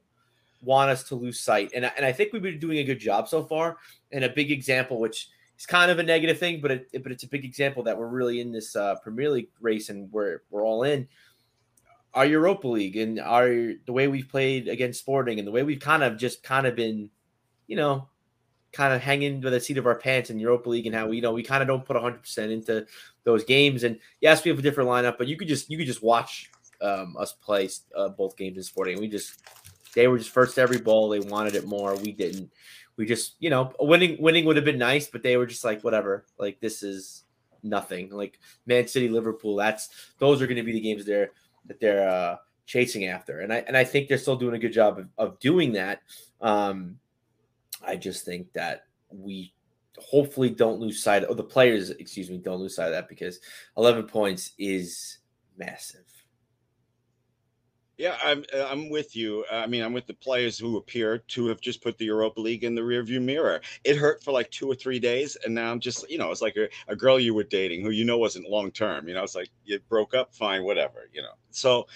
want 0.66 0.90
us 0.90 1.04
to 1.06 1.16
lose 1.16 1.40
sight, 1.40 1.72
and 1.76 1.86
and 1.86 2.06
I 2.06 2.12
think 2.12 2.34
we've 2.34 2.42
been 2.42 2.60
doing 2.60 2.80
a 2.80 2.84
good 2.84 3.00
job 3.00 3.28
so 3.30 3.44
far. 3.44 3.78
And 4.12 4.24
a 4.24 4.30
big 4.30 4.52
example, 4.52 5.00
which 5.00 5.30
is 5.58 5.66
kind 5.66 5.92
of 5.92 6.00
a 6.00 6.04
negative 6.04 6.40
thing, 6.40 6.62
but 6.62 6.72
it, 6.72 7.04
but 7.04 7.12
it's 7.12 7.24
a 7.24 7.30
big 7.30 7.46
example 7.46 7.84
that 7.84 7.98
we're 7.98 8.08
really 8.08 8.42
in 8.42 8.52
this 8.52 8.76
uh, 8.76 8.96
Premier 9.04 9.30
League 9.30 9.50
race 9.62 9.90
and 9.90 10.12
we're 10.12 10.42
we're 10.50 10.66
all 10.66 10.84
in. 10.84 11.08
our 12.14 12.26
Europa 12.26 12.68
League 12.68 12.98
and 12.98 13.20
our 13.20 13.74
the 13.86 13.94
way 13.94 14.08
we've 14.08 14.30
played 14.30 14.68
against 14.68 15.02
Sporting 15.02 15.38
and 15.40 15.48
the 15.48 15.52
way 15.52 15.64
we've 15.64 15.80
kind 15.80 16.04
of 16.04 16.18
just 16.18 16.44
kind 16.44 16.66
of 16.66 16.76
been, 16.76 17.10
you 17.68 17.76
know, 17.76 18.08
kind 18.72 18.94
of 18.94 19.02
hanging 19.02 19.42
by 19.42 19.50
the 19.50 19.60
seat 19.60 19.78
of 19.78 19.86
our 19.86 19.96
pants 19.96 20.30
in 20.30 20.40
Europa 20.40 20.70
League 20.70 20.86
and 20.86 20.96
how 20.96 21.08
we 21.08 21.18
you 21.18 21.22
know 21.22 21.34
we 21.34 21.44
kind 21.44 21.62
of 21.62 21.68
don't 21.68 21.86
put 21.86 21.96
100% 21.96 22.52
into 22.52 22.86
those 23.24 23.44
games 23.46 23.84
and 23.84 24.00
yes 24.20 24.44
we 24.44 24.50
have 24.50 24.60
a 24.60 24.62
different 24.62 24.90
lineup 24.90 25.18
but 25.18 25.28
you 25.28 25.38
could 25.38 25.48
just 25.48 25.70
you 25.70 25.78
could 25.78 25.88
just 25.88 26.04
watch 26.04 26.52
um, 26.82 27.16
us 27.18 27.34
play 27.34 27.70
uh, 27.96 28.10
both 28.10 28.36
games 28.38 28.58
in 28.58 28.64
Sporting 28.64 28.94
And 28.96 29.02
we 29.02 29.08
just 29.08 29.42
they 29.96 30.08
were 30.08 30.18
just 30.18 30.30
first 30.30 30.60
every 30.60 30.78
ball. 30.78 31.10
They 31.10 31.20
wanted 31.20 31.56
it 31.56 31.66
more. 31.66 31.96
We 31.96 32.12
didn't. 32.12 32.52
We 32.98 33.06
just 33.06 33.36
you 33.40 33.50
know 33.50 33.74
winning 33.80 34.22
winning 34.22 34.46
would 34.46 34.56
have 34.56 34.66
been 34.66 34.78
nice 34.78 35.08
but 35.08 35.24
they 35.24 35.38
were 35.38 35.46
just 35.46 35.64
like 35.64 35.84
whatever. 35.84 36.26
Like 36.38 36.60
this 36.60 36.84
is 36.84 37.24
nothing. 37.64 38.10
Like 38.10 38.40
Man 38.66 38.88
City 38.88 39.10
Liverpool 39.10 39.56
that's 39.56 39.90
those 40.20 40.42
are 40.42 40.48
going 40.48 40.58
to 40.58 40.64
be 40.64 40.74
the 40.74 40.80
games 40.80 41.06
they're 41.06 41.32
that 41.66 41.80
they're 41.80 42.08
uh, 42.08 42.38
chasing 42.66 43.06
after. 43.06 43.40
And 43.40 43.52
I 43.52 43.64
and 43.68 43.76
I 43.76 43.84
think 43.84 44.08
they're 44.08 44.18
still 44.18 44.36
doing 44.36 44.56
a 44.56 44.60
good 44.60 44.74
job 44.74 45.00
of, 45.00 45.08
of 45.18 45.40
doing 45.40 45.74
that. 45.74 46.02
Um 46.42 47.00
I 47.86 47.96
just 47.96 48.26
think 48.26 48.52
that 48.54 48.86
we 49.10 49.54
hopefully 49.98 50.50
don't 50.50 50.80
lose 50.80 51.02
sight 51.02 51.24
of 51.24 51.38
the 51.38 51.44
players, 51.44 51.90
excuse 51.90 52.30
me, 52.30 52.38
don't 52.38 52.60
lose 52.60 52.76
sight 52.76 52.88
of 52.88 52.94
that 52.94 53.08
because 53.08 53.40
11 53.78 54.04
points 54.08 54.52
is 54.58 55.20
massive. 55.58 56.06
Yeah, 57.98 58.18
I'm 58.24 58.44
uh, 58.54 58.68
I'm 58.70 58.90
with 58.90 59.16
you. 59.16 59.46
I 59.50 59.68
mean, 59.68 59.82
I'm 59.82 59.94
with 59.94 60.06
the 60.06 60.14
players 60.14 60.60
who 60.60 60.78
appear 60.78 61.20
to 61.20 61.48
have 61.48 61.62
just 61.62 61.82
put 61.82 61.98
the 61.98 62.06
Europa 62.06 62.42
League 62.42 62.66
in 62.66 62.76
the 62.76 62.82
rearview 62.82 63.22
mirror. 63.22 63.62
It 63.86 63.96
hurt 63.96 64.22
for 64.22 64.32
like 64.32 64.52
two 64.52 64.70
or 64.70 64.76
three 64.76 65.00
days, 65.00 65.38
and 65.46 65.56
now 65.56 65.72
I'm 65.72 65.80
just, 65.80 66.10
you 66.10 66.18
know, 66.18 66.30
it's 66.30 66.42
like 66.42 66.58
a, 66.58 66.68
a 66.90 66.96
girl 66.96 67.20
you 67.20 67.34
were 67.34 67.44
dating 67.44 67.84
who 67.84 67.92
you 67.92 68.04
know 68.04 68.18
wasn't 68.18 68.50
long 68.50 68.72
term. 68.72 69.08
You 69.08 69.14
know, 69.14 69.24
it's 69.24 69.36
like 69.36 69.50
you 69.64 69.80
broke 69.88 70.14
up, 70.14 70.36
fine, 70.36 70.64
whatever. 70.64 71.10
You 71.14 71.22
know, 71.22 71.34
so 71.52 71.88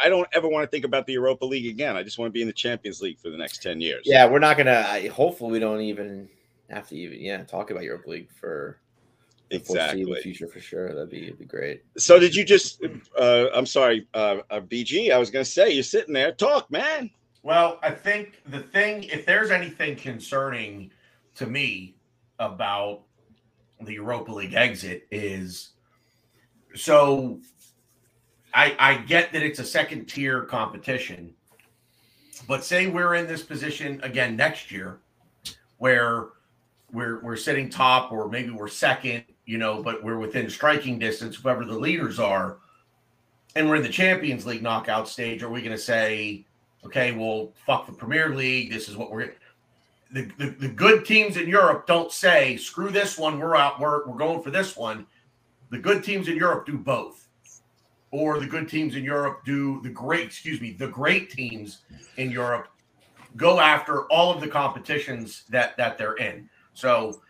I 0.00 0.08
don't 0.08 0.28
ever 0.32 0.48
want 0.48 0.64
to 0.64 0.70
think 0.70 0.84
about 0.84 1.06
the 1.06 1.14
Europa 1.14 1.44
League 1.44 1.66
again. 1.66 1.96
I 1.96 2.02
just 2.02 2.18
want 2.18 2.28
to 2.28 2.32
be 2.32 2.42
in 2.42 2.46
the 2.46 2.52
Champions 2.54 3.00
League 3.00 3.18
for 3.18 3.30
the 3.30 3.36
next 3.36 3.62
10 3.62 3.80
years. 3.80 4.02
Yeah, 4.04 4.26
we're 4.28 4.38
not 4.38 4.56
going 4.56 4.66
to, 4.66 5.10
hopefully, 5.10 5.52
we 5.52 5.58
don't 5.58 5.80
even 5.80 6.28
have 6.70 6.88
to 6.88 6.96
even, 6.96 7.20
yeah, 7.20 7.42
talk 7.44 7.70
about 7.70 7.82
Europa 7.82 8.10
League 8.10 8.30
for 8.30 8.78
exactly 9.50 10.04
the 10.04 10.16
future 10.16 10.48
for 10.48 10.60
sure. 10.60 10.88
That'd 10.88 11.10
be, 11.10 11.30
be 11.32 11.44
great. 11.44 11.82
So, 11.96 12.18
did 12.18 12.34
you 12.34 12.44
just, 12.44 12.82
uh, 13.18 13.46
I'm 13.54 13.66
sorry, 13.66 14.06
uh, 14.14 14.38
uh, 14.50 14.60
BG, 14.60 15.12
I 15.12 15.18
was 15.18 15.30
going 15.30 15.44
to 15.44 15.50
say, 15.50 15.70
you're 15.70 15.82
sitting 15.82 16.14
there, 16.14 16.32
talk, 16.32 16.70
man. 16.70 17.10
Well, 17.42 17.78
I 17.82 17.90
think 17.90 18.42
the 18.46 18.60
thing, 18.60 19.04
if 19.04 19.24
there's 19.24 19.50
anything 19.50 19.96
concerning 19.96 20.90
to 21.36 21.46
me 21.46 21.94
about 22.38 23.02
the 23.80 23.94
Europa 23.94 24.32
League 24.32 24.54
exit, 24.54 25.06
is 25.10 25.70
so 26.74 27.40
I, 28.54 28.74
I 28.78 28.94
get 28.98 29.32
that 29.32 29.42
it's 29.42 29.58
a 29.58 29.64
second 29.64 30.06
tier 30.06 30.42
competition, 30.42 31.34
but 32.46 32.64
say 32.64 32.86
we're 32.86 33.14
in 33.14 33.26
this 33.26 33.42
position 33.42 34.00
again 34.02 34.36
next 34.36 34.70
year 34.70 35.00
where 35.78 36.28
we're 36.92 37.20
we're 37.20 37.36
sitting 37.36 37.68
top 37.68 38.10
or 38.10 38.28
maybe 38.28 38.50
we're 38.50 38.68
second, 38.68 39.24
you 39.48 39.56
know, 39.56 39.82
but 39.82 40.04
we're 40.04 40.18
within 40.18 40.50
striking 40.50 40.98
distance, 40.98 41.36
whoever 41.36 41.64
the 41.64 41.72
leaders 41.72 42.18
are, 42.18 42.58
and 43.56 43.66
we're 43.66 43.76
in 43.76 43.82
the 43.82 43.88
Champions 43.88 44.44
League 44.44 44.62
knockout 44.62 45.08
stage, 45.08 45.42
are 45.42 45.48
we 45.48 45.62
going 45.62 45.74
to 45.74 45.82
say, 45.82 46.44
okay, 46.84 47.12
well, 47.12 47.54
fuck 47.64 47.86
the 47.86 47.92
Premier 47.92 48.28
League, 48.34 48.70
this 48.70 48.90
is 48.90 48.96
what 48.96 49.10
we're 49.10 49.32
the, 50.12 50.30
the, 50.36 50.50
the 50.50 50.68
good 50.68 51.06
teams 51.06 51.38
in 51.38 51.48
Europe 51.48 51.86
don't 51.86 52.12
say, 52.12 52.58
screw 52.58 52.90
this 52.90 53.16
one, 53.16 53.38
we're 53.38 53.56
out, 53.56 53.80
we're, 53.80 54.06
we're 54.06 54.18
going 54.18 54.42
for 54.42 54.50
this 54.50 54.76
one. 54.76 55.06
The 55.70 55.78
good 55.78 56.04
teams 56.04 56.28
in 56.28 56.36
Europe 56.36 56.66
do 56.66 56.76
both 56.76 57.28
or 58.10 58.38
the 58.38 58.46
good 58.46 58.68
teams 58.68 58.96
in 58.96 59.04
Europe 59.04 59.44
do 59.44 59.80
the 59.82 59.90
great, 59.90 60.24
excuse 60.24 60.60
me, 60.60 60.72
the 60.72 60.88
great 60.88 61.30
teams 61.30 61.82
in 62.18 62.30
Europe 62.30 62.68
go 63.36 63.60
after 63.60 64.04
all 64.04 64.32
of 64.32 64.40
the 64.40 64.48
competitions 64.48 65.44
that 65.48 65.76
that 65.76 65.98
they're 65.98 66.16
in. 66.16 66.48
So 66.74 67.20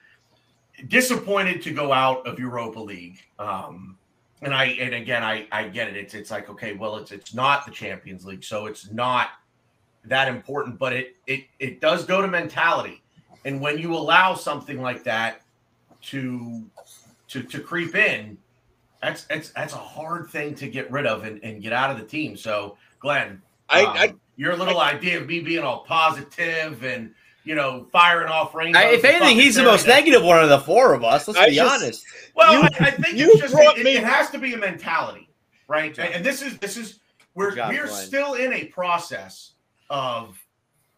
disappointed 0.87 1.62
to 1.62 1.73
go 1.73 1.92
out 1.92 2.26
of 2.26 2.38
Europa 2.38 2.80
League. 2.80 3.20
Um, 3.38 3.97
and 4.42 4.54
I 4.54 4.66
and 4.66 4.94
again 4.94 5.25
I 5.25 5.47
I 5.50 5.68
get 5.68 5.88
it. 5.88 5.97
It's 5.97 6.14
it's 6.14 6.30
like 6.30 6.49
okay, 6.49 6.75
well 6.75 6.97
it's 6.97 7.11
it's 7.11 7.35
not 7.35 7.66
the 7.66 7.73
Champions 7.73 8.25
League, 8.25 8.44
so 8.44 8.66
it's 8.66 8.90
not 8.90 9.30
that 10.04 10.28
important, 10.28 10.78
but 10.78 10.92
it 10.92 11.16
it 11.26 11.44
it 11.58 11.80
does 11.80 12.04
go 12.04 12.23
to 12.23 12.28
mentality. 12.28 13.02
And 13.44 13.61
when 13.61 13.78
you 13.78 13.94
allow 13.94 14.35
something 14.35 14.80
like 14.80 15.04
that 15.04 15.42
to 16.02 16.64
to 17.28 17.42
to 17.42 17.61
creep 17.61 17.94
in, 17.94 18.38
that's 19.02 19.25
that's 19.25 19.50
that's 19.50 19.75
a 19.75 19.78
hard 19.78 20.28
thing 20.30 20.54
to 20.56 20.68
get 20.68 20.90
rid 20.90 21.06
of 21.06 21.25
and, 21.25 21.42
and 21.42 21.62
get 21.62 21.73
out 21.73 21.90
of 21.90 21.99
the 21.99 22.04
team. 22.04 22.37
So, 22.37 22.76
Glenn, 23.00 23.42
I, 23.68 23.82
um, 23.82 23.97
I 23.97 24.14
your 24.37 24.56
little 24.56 24.78
I, 24.78 24.92
idea 24.92 25.20
of 25.20 25.26
me 25.26 25.40
being 25.40 25.64
all 25.64 25.80
positive 25.80 26.85
and 26.85 27.12
you 27.49 27.55
know 27.55 27.87
firing 27.90 28.28
off 28.28 28.55
rainbows. 28.55 28.83
if 28.85 29.05
anything, 29.07 29.35
he's 29.35 29.55
the 29.55 29.62
most 29.62 29.87
negative 29.87 30.23
one 30.23 30.43
of 30.43 30.50
the 30.50 30.61
four 30.61 30.93
of 30.93 31.02
us. 31.02 31.26
Let's 31.26 31.40
be 31.49 31.55
just, 31.57 31.83
honest. 31.83 32.05
Well, 32.35 32.52
you, 32.52 32.61
I, 32.61 32.69
I, 32.78 32.90
think 32.90 33.17
you 33.17 33.31
it's 33.31 33.40
just 33.40 33.55
it, 33.55 33.87
it, 33.87 34.05
has 34.05 34.28
to 34.31 34.38
be 34.38 34.52
a 34.52 34.59
mentality, 34.59 35.31
right? 35.67 35.99
And, 35.99 36.17
and 36.17 36.25
this 36.25 36.43
is 36.43 36.59
this 36.59 36.76
is 36.76 37.00
we're 37.35 37.55
job, 37.55 37.73
we're 37.73 37.87
Glenn. 37.87 38.07
still 38.07 38.35
in 38.35 38.52
a 38.52 38.67
process 38.67 39.52
of 39.88 40.38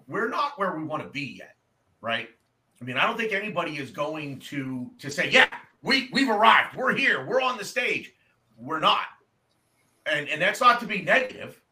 we're 0.08 0.28
not 0.28 0.58
where 0.58 0.76
we 0.76 0.82
want 0.82 1.04
to 1.04 1.08
be 1.08 1.36
yet, 1.38 1.54
right? 2.00 2.28
I 2.82 2.84
mean, 2.84 2.96
I 2.96 3.06
don't 3.06 3.16
think 3.16 3.32
anybody 3.32 3.76
is 3.76 3.92
going 3.92 4.40
to 4.40 4.90
to 4.98 5.08
say, 5.08 5.30
yeah, 5.30 5.46
we 5.82 6.10
we've 6.12 6.30
arrived. 6.30 6.74
We're 6.74 6.96
here. 6.96 7.24
We're 7.24 7.40
on 7.40 7.58
the 7.58 7.64
stage. 7.64 8.12
We're 8.58 8.80
not. 8.80 9.06
And 10.04 10.28
and 10.28 10.42
that's 10.42 10.60
not 10.60 10.80
to 10.80 10.86
be 10.86 11.02
negative. 11.02 11.62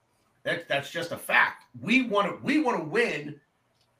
That 0.44 0.68
that's 0.68 0.92
just 0.92 1.10
a 1.10 1.18
fact. 1.18 1.64
We 1.80 2.02
want 2.02 2.28
to 2.28 2.44
we 2.44 2.60
want 2.60 2.78
to 2.78 2.84
win. 2.84 3.40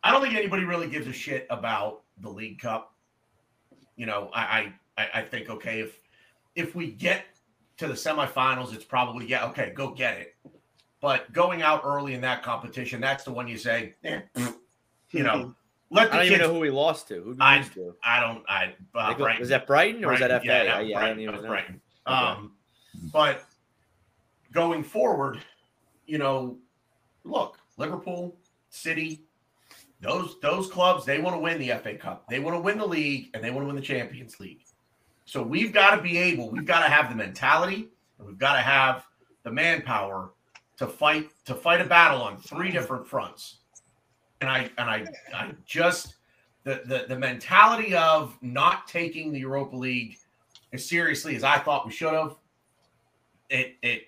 I 0.02 0.12
don't 0.12 0.22
think 0.22 0.34
anybody 0.34 0.64
really 0.64 0.88
gives 0.88 1.06
a 1.06 1.12
shit 1.12 1.46
about 1.50 2.02
the 2.20 2.28
League 2.28 2.60
Cup. 2.60 2.94
You 3.96 4.06
know, 4.06 4.30
I 4.32 4.72
I, 4.96 5.08
I 5.14 5.22
think 5.22 5.50
okay 5.50 5.80
if 5.80 5.98
if 6.54 6.74
we 6.74 6.92
get 6.92 7.24
to 7.78 7.86
the 7.86 7.94
semifinals, 7.94 8.74
it's 8.74 8.84
probably 8.84 9.26
yeah 9.26 9.46
okay 9.46 9.72
go 9.74 9.90
get 9.90 10.18
it. 10.18 10.34
But 11.00 11.32
going 11.32 11.62
out 11.62 11.82
early 11.84 12.14
in 12.14 12.20
that 12.22 12.42
competition, 12.42 13.00
that's 13.00 13.22
the 13.22 13.32
one 13.32 13.46
you 13.46 13.56
say, 13.56 13.94
eh, 14.02 14.20
you 15.10 15.22
know, 15.22 15.54
let 15.90 16.10
the 16.10 16.14
I 16.14 16.16
don't 16.16 16.22
kids, 16.22 16.26
even 16.26 16.40
know 16.40 16.54
who 16.54 16.60
we 16.60 16.70
lost 16.70 17.06
to. 17.08 17.22
Who 17.22 17.30
did 17.30 17.38
we 17.38 17.44
I, 17.44 17.58
lose 17.58 17.68
to? 17.70 17.94
I 18.02 18.20
don't. 18.20 18.44
I 18.48 18.74
uh, 18.94 19.14
Brighton. 19.14 19.40
was 19.40 19.48
that 19.50 19.66
Brighton 19.66 20.04
or 20.04 20.08
Brighton, 20.08 20.22
was 20.22 20.30
that 20.30 20.40
FA? 20.42 20.46
Yeah, 20.46 20.62
yeah, 20.62 20.80
yeah 20.80 20.98
Brighton, 20.98 20.98
I 20.98 21.08
don't 21.08 21.20
even 21.20 21.34
know. 21.34 21.48
Brighton. 21.48 21.80
Okay. 22.06 22.16
Um, 22.16 22.52
but 23.12 23.44
going 24.52 24.82
forward, 24.82 25.38
you 26.06 26.18
know, 26.18 26.58
look, 27.24 27.58
Liverpool, 27.76 28.36
City, 28.70 29.27
those 30.00 30.36
those 30.40 30.68
clubs, 30.68 31.04
they 31.04 31.18
want 31.18 31.36
to 31.36 31.40
win 31.40 31.58
the 31.58 31.70
FA 31.82 31.94
Cup. 31.94 32.28
They 32.28 32.38
want 32.38 32.56
to 32.56 32.60
win 32.60 32.78
the 32.78 32.86
league 32.86 33.30
and 33.34 33.42
they 33.42 33.50
want 33.50 33.62
to 33.62 33.66
win 33.66 33.76
the 33.76 33.82
Champions 33.82 34.38
League. 34.40 34.62
So 35.24 35.42
we've 35.42 35.72
got 35.72 35.94
to 35.96 36.02
be 36.02 36.16
able, 36.16 36.50
we've 36.50 36.64
got 36.64 36.82
to 36.84 36.90
have 36.90 37.10
the 37.10 37.16
mentality 37.16 37.88
and 38.18 38.26
we've 38.26 38.38
got 38.38 38.54
to 38.54 38.62
have 38.62 39.04
the 39.42 39.50
manpower 39.50 40.30
to 40.78 40.86
fight 40.86 41.30
to 41.44 41.54
fight 41.54 41.80
a 41.80 41.84
battle 41.84 42.22
on 42.22 42.38
three 42.38 42.70
different 42.70 43.06
fronts 43.06 43.58
and 44.40 44.50
I 44.50 44.70
and 44.78 44.90
I 44.90 45.06
I 45.34 45.50
just 45.66 46.14
the 46.64 46.82
the 46.84 47.06
the 47.08 47.18
mentality 47.18 47.94
of 47.94 48.36
not 48.42 48.86
taking 48.86 49.32
the 49.32 49.40
Europa 49.40 49.76
League 49.76 50.18
as 50.72 50.84
seriously 50.84 51.34
as 51.36 51.44
I 51.44 51.58
thought 51.58 51.86
we 51.86 51.92
should 51.92 52.14
have. 52.14 52.36
It 53.50 53.76
it 53.82 54.02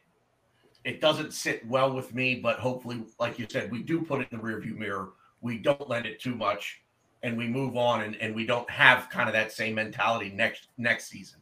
it 0.85 1.01
doesn't 1.01 1.33
sit 1.33 1.67
well 1.67 1.93
with 1.93 2.15
me, 2.15 2.37
but 2.37 2.59
hopefully, 2.59 3.03
like 3.19 3.39
you 3.39 3.47
said, 3.51 3.71
we 3.71 3.83
do 3.83 4.03
put 4.03 4.21
it 4.21 4.29
in 4.31 4.39
the 4.39 4.45
rearview 4.45 4.77
mirror. 4.77 5.11
We 5.41 5.59
don't 5.59 5.89
lend 5.89 6.07
it 6.07 6.21
too 6.21 6.35
much, 6.35 6.83
and 7.23 7.37
we 7.37 7.49
move 7.49 7.77
on, 7.77 8.03
and, 8.03 8.17
and 8.17 8.35
we 8.35 8.47
don't 8.47 8.69
have 8.71 9.09
kind 9.11 9.29
of 9.29 9.33
that 9.35 9.53
same 9.53 9.75
mentality 9.75 10.31
next 10.35 10.69
next 10.79 11.09
season. 11.09 11.41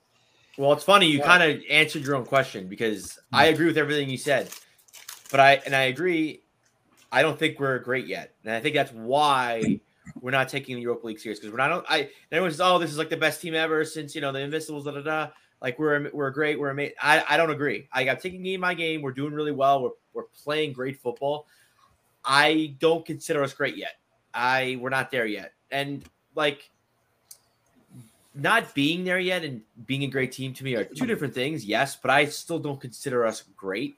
Well, 0.56 0.72
it's 0.72 0.84
funny 0.84 1.06
you 1.06 1.18
yeah. 1.18 1.26
kind 1.26 1.42
of 1.42 1.60
answered 1.70 2.02
your 2.02 2.16
own 2.16 2.24
question 2.24 2.68
because 2.68 3.18
I 3.32 3.44
mm-hmm. 3.44 3.54
agree 3.54 3.66
with 3.66 3.78
everything 3.78 4.10
you 4.10 4.18
said, 4.18 4.50
but 5.30 5.40
I 5.40 5.60
and 5.64 5.74
I 5.74 5.82
agree 5.82 6.42
I 7.10 7.22
don't 7.22 7.38
think 7.38 7.58
we're 7.58 7.78
great 7.78 8.06
yet, 8.06 8.34
and 8.44 8.52
I 8.52 8.60
think 8.60 8.74
that's 8.74 8.92
why 8.92 9.80
we're 10.20 10.30
not 10.30 10.48
taking 10.48 10.76
the 10.76 10.82
Europa 10.82 11.06
League 11.06 11.20
serious 11.20 11.38
because 11.38 11.52
we're 11.52 11.66
not. 11.66 11.84
I 11.88 12.10
everyone 12.30 12.50
says, 12.50 12.60
"Oh, 12.60 12.78
this 12.78 12.90
is 12.90 12.98
like 12.98 13.10
the 13.10 13.16
best 13.16 13.40
team 13.40 13.54
ever 13.54 13.84
since 13.84 14.14
you 14.14 14.20
know 14.20 14.32
the 14.32 14.40
Invincibles." 14.40 14.84
Da 14.84 14.92
da 14.92 15.00
da. 15.00 15.28
Like 15.60 15.78
we're 15.78 16.10
we're 16.12 16.30
great. 16.30 16.58
We're 16.58 16.70
amazing. 16.70 16.94
I 17.00 17.24
I 17.28 17.36
don't 17.36 17.50
agree. 17.50 17.88
I 17.92 18.04
got 18.04 18.20
taking 18.20 18.42
game 18.42 18.60
my 18.60 18.74
game. 18.74 19.00
We're 19.00 19.12
doing 19.12 19.32
really 19.32 19.52
well. 19.52 19.82
We're 19.82 19.90
we're 20.12 20.28
playing 20.44 20.72
great 20.72 21.00
football. 21.00 21.46
I 22.24 22.74
don't 22.78 23.04
consider 23.04 23.42
us 23.42 23.52
great 23.54 23.76
yet. 23.76 23.92
I 24.34 24.78
we're 24.80 24.90
not 24.90 25.10
there 25.10 25.26
yet, 25.26 25.52
and 25.70 26.04
like 26.34 26.70
not 28.34 28.72
being 28.74 29.04
there 29.04 29.18
yet 29.18 29.42
and 29.42 29.62
being 29.86 30.04
a 30.04 30.06
great 30.06 30.30
team 30.30 30.52
to 30.54 30.64
me 30.64 30.76
are 30.76 30.84
two 30.84 31.06
different 31.06 31.34
things. 31.34 31.64
Yes, 31.64 31.96
but 31.96 32.10
I 32.10 32.26
still 32.26 32.58
don't 32.58 32.80
consider 32.80 33.26
us 33.26 33.42
great, 33.56 33.96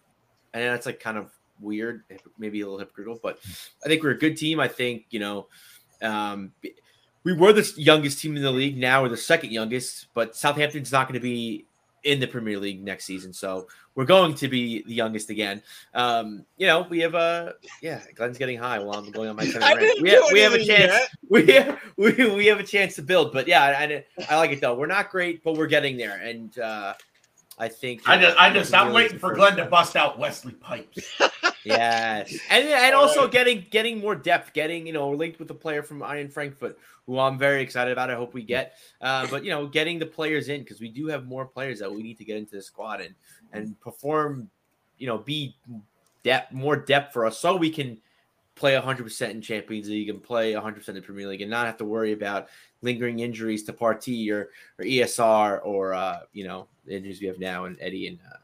and 0.55 0.63
that's 0.63 0.87
like 0.87 1.01
kind 1.01 1.19
of 1.19 1.31
weird, 1.61 2.03
maybe 2.39 2.61
a 2.61 2.65
little 2.65 2.79
hypocritical, 2.79 3.21
but 3.23 3.39
I 3.85 3.89
think 3.89 4.03
we're 4.03 4.11
a 4.11 4.19
good 4.19 4.37
team. 4.37 4.61
I 4.61 4.69
think, 4.69 5.07
you 5.11 5.21
know, 5.21 5.47
um, 6.03 6.53
we 7.25 7.33
were 7.33 7.53
the 7.53 7.71
youngest 7.77 8.21
team 8.21 8.37
in 8.37 8.43
the 8.43 8.51
league. 8.51 8.77
Now 8.77 9.03
we're 9.03 9.11
the 9.11 9.17
second 9.17 9.53
youngest, 9.53 10.07
but 10.15 10.35
Southampton's 10.35 10.93
not 10.93 11.07
going 11.07 11.21
to 11.21 11.23
be 11.23 11.67
in 12.05 12.21
the 12.21 12.27
Premier 12.27 12.59
League 12.59 12.83
next 12.83 13.05
season. 13.05 13.33
So 13.33 13.69
we're 13.95 14.05
going 14.05 14.35
to 14.35 14.49
be 14.49 14.83
the 14.83 14.95
youngest 14.95 15.31
again. 15.31 15.63
Um, 15.95 16.45
you 16.57 16.67
know, 16.67 16.87
we 16.89 17.01
have 17.01 17.15
a 17.15 17.55
yeah, 17.83 18.01
Glenn's 18.15 18.39
getting 18.39 18.59
high 18.59 18.79
while 18.79 18.99
I'm 18.99 19.11
going 19.11 19.29
on 19.29 19.37
my 19.37 19.47
turn. 19.51 19.63
I 19.63 19.75
rant. 19.75 19.81
didn't 19.81 20.03
We 20.03 20.11
have, 20.11 20.23
we 20.33 20.41
have 20.41 20.53
a 20.55 20.65
chance. 20.65 20.93
yet. 20.93 21.11
We 21.31 21.47
have, 21.53 21.81
we 21.97 22.13
we 22.35 22.47
have 22.47 22.59
a 22.59 22.65
chance 22.65 22.97
to 22.97 23.03
build, 23.03 23.33
but 23.33 23.47
yeah, 23.47 23.63
I, 23.63 24.05
I 24.29 24.37
like 24.37 24.51
it 24.51 24.61
though. 24.61 24.75
We're 24.75 24.87
not 24.87 25.11
great, 25.11 25.45
but 25.45 25.57
we're 25.57 25.69
getting 25.69 25.97
there, 25.97 26.17
and 26.17 26.59
uh, 26.59 26.95
I 27.57 27.69
think 27.69 28.09
I 28.09 28.19
just, 28.21 28.37
I 28.37 28.51
uh, 28.51 28.55
just, 28.55 28.75
I'm 28.75 28.93
waiting 28.93 29.19
for 29.19 29.29
first 29.29 29.39
Glenn 29.39 29.57
to 29.57 29.67
bust 29.67 29.95
out 29.95 30.19
Wesley 30.19 30.55
Pipes. 30.55 31.21
Yes, 31.65 32.37
and 32.51 32.69
and 32.69 32.95
also 32.95 33.29
getting 33.29 33.67
getting 33.71 34.01
more 34.01 34.15
depth, 34.15 34.53
getting 34.53 34.87
you 34.87 34.93
know 34.93 35.11
linked 35.11 35.39
with 35.39 35.51
a 35.51 35.55
player 35.55 35.83
from 35.83 36.01
Eintracht 36.01 36.33
Frankfurt 36.33 36.79
who 37.07 37.19
I'm 37.19 37.39
very 37.39 37.61
excited 37.61 37.91
about. 37.91 38.09
I 38.09 38.15
hope 38.15 38.35
we 38.35 38.45
get, 38.45 38.75
uh, 39.01 39.27
but 39.31 39.45
you 39.45 39.51
know 39.51 39.67
getting 39.67 39.99
the 39.99 40.07
players 40.07 40.49
in 40.49 40.61
because 40.61 40.81
we 40.81 40.89
do 40.89 41.09
have 41.09 41.27
more 41.27 41.45
players 41.45 41.81
that 41.81 41.93
we 41.93 42.03
need 42.03 42.19
to 42.19 42.25
get 42.25 42.37
into 42.37 42.57
the 42.57 42.63
squad 42.63 43.01
and 43.01 43.15
and 43.53 43.79
perform, 43.81 44.49
you 44.99 45.07
know, 45.07 45.19
be 45.19 45.57
depth 46.23 46.53
more 46.53 46.77
depth 46.77 47.13
for 47.13 47.27
us 47.27 47.39
so 47.39 47.57
we 47.57 47.71
can 47.71 47.99
play 48.55 48.75
100% 48.75 49.31
in 49.31 49.41
Champions 49.41 49.89
League 49.89 50.11
and 50.11 50.23
play 50.23 50.53
100% 50.53 50.89
in 50.89 51.03
Premier 51.03 51.27
League 51.27 51.41
and 51.41 51.51
not 51.51 51.65
have 51.65 51.79
to 51.79 51.85
worry 51.85 52.13
about 52.13 52.49
lingering 52.83 53.21
injuries 53.21 53.63
to 53.65 53.73
Partey 53.73 54.31
or 54.31 54.51
or 54.79 54.85
ESR 54.85 55.61
or 55.65 55.95
uh, 55.95 56.21
you 56.33 56.47
know 56.47 56.69
the 56.85 56.95
injuries 56.95 57.21
we 57.21 57.27
have 57.27 57.39
now 57.39 57.65
and 57.65 57.77
Eddie 57.81 58.07
and 58.07 58.19
uh, 58.31 58.37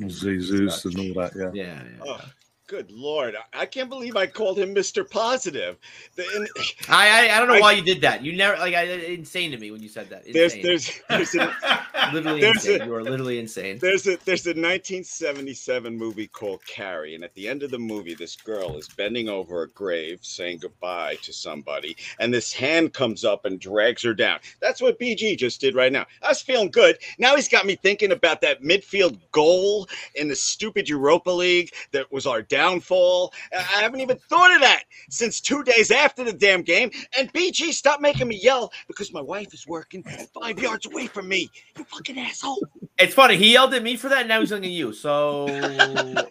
Jesus 0.00 0.84
and 0.84 0.98
all 0.98 1.22
that. 1.22 1.32
Yeah. 1.36 1.50
yeah. 1.52 1.82
yeah. 1.82 2.04
Oh, 2.06 2.20
good 2.66 2.90
lord! 2.90 3.34
I, 3.52 3.66
can't 3.66 3.88
believe 3.88 4.16
I 4.16 4.26
called 4.26 4.58
him 4.58 4.72
Mister 4.72 5.04
Positive. 5.04 5.76
The, 6.16 6.24
and 6.36 6.48
I, 6.88 7.28
I 7.28 7.36
I 7.36 7.38
don't 7.38 7.48
know 7.48 7.54
I- 7.54 7.60
why 7.60 7.72
you 7.72 7.82
did 7.82 8.00
that. 8.02 8.22
You 8.24 8.36
never 8.36 8.56
like 8.58 8.74
I 8.74 8.84
insane 8.84 9.50
to 9.52 9.58
me 9.58 9.70
when 9.70 9.82
you 9.82 9.88
said 9.88 10.08
that. 10.10 10.24
there's 10.32 10.54
Insane. 10.54 10.62
there's 10.62 11.00
there's 11.08 11.34
a, 11.34 11.86
literally 12.12 12.40
there's 12.40 12.56
insane. 12.56 12.82
a- 12.82 12.86
you 12.86 12.94
are 12.94 13.02
literally 13.02 13.38
insane. 13.38 13.78
There's 13.78 14.06
a 14.06 14.16
there's 14.24 14.46
a 14.46 14.50
1977 14.50 15.96
movie 15.96 16.26
called 16.26 16.64
Carrie, 16.66 17.14
and 17.14 17.24
at 17.24 17.34
the 17.34 17.48
end 17.48 17.62
of 17.62 17.70
the 17.70 17.78
movie, 17.78 18.14
this 18.14 18.36
girl 18.36 18.76
is 18.76 18.88
bending 18.88 19.28
over 19.28 19.62
a 19.62 19.68
grave 19.68 20.20
saying 20.22 20.58
goodbye 20.58 21.16
to 21.22 21.32
somebody, 21.32 21.96
and 22.18 22.32
this 22.32 22.52
hand 22.52 22.92
comes 22.92 23.24
up 23.24 23.44
and 23.44 23.60
drags 23.60 24.02
her 24.02 24.14
down. 24.14 24.38
That's 24.60 24.80
what 24.80 24.98
BG 24.98 25.36
just 25.38 25.60
did 25.60 25.74
right 25.74 25.92
now. 25.92 26.06
I 26.22 26.28
was 26.28 26.42
feeling 26.42 26.70
good. 26.70 26.98
Now 27.18 27.36
he's 27.36 27.48
got 27.48 27.66
me 27.66 27.76
thinking 27.76 28.12
about 28.12 28.40
that 28.40 28.62
midfield 28.62 29.18
goal 29.32 29.88
in 30.14 30.28
the 30.28 30.36
stupid 30.36 30.88
Europa 30.88 31.30
League 31.30 31.72
that 31.92 32.10
was 32.12 32.26
our 32.26 32.42
downfall. 32.56 33.32
I 33.52 33.58
I 33.58 33.82
haven't 33.82 34.00
even 34.00 34.16
thought 34.16 34.54
of 34.54 34.60
that 34.60 34.84
since 35.10 35.40
two 35.40 35.62
days 35.64 35.90
after 35.90 36.22
the 36.24 36.32
damn 36.32 36.62
game. 36.62 36.90
And 37.18 37.32
BG, 37.32 37.72
stop 37.72 38.00
making 38.00 38.28
me 38.28 38.38
yell 38.42 38.72
because 38.86 39.12
my 39.12 39.20
wife 39.20 39.52
is 39.52 39.66
working 39.66 40.02
five 40.40 40.58
yards 40.60 40.86
away 40.86 41.06
from 41.06 41.28
me. 41.28 41.50
You 41.76 41.84
fucking 41.84 42.18
asshole. 42.18 42.62
It's 42.98 43.14
funny. 43.14 43.36
He 43.36 43.52
yelled 43.52 43.74
at 43.74 43.82
me 43.82 43.96
for 43.96 44.08
that, 44.08 44.20
and 44.20 44.28
now 44.28 44.40
he's 44.40 44.50
yelling 44.50 44.64
at 44.66 44.70
you. 44.70 44.92
So 44.92 45.46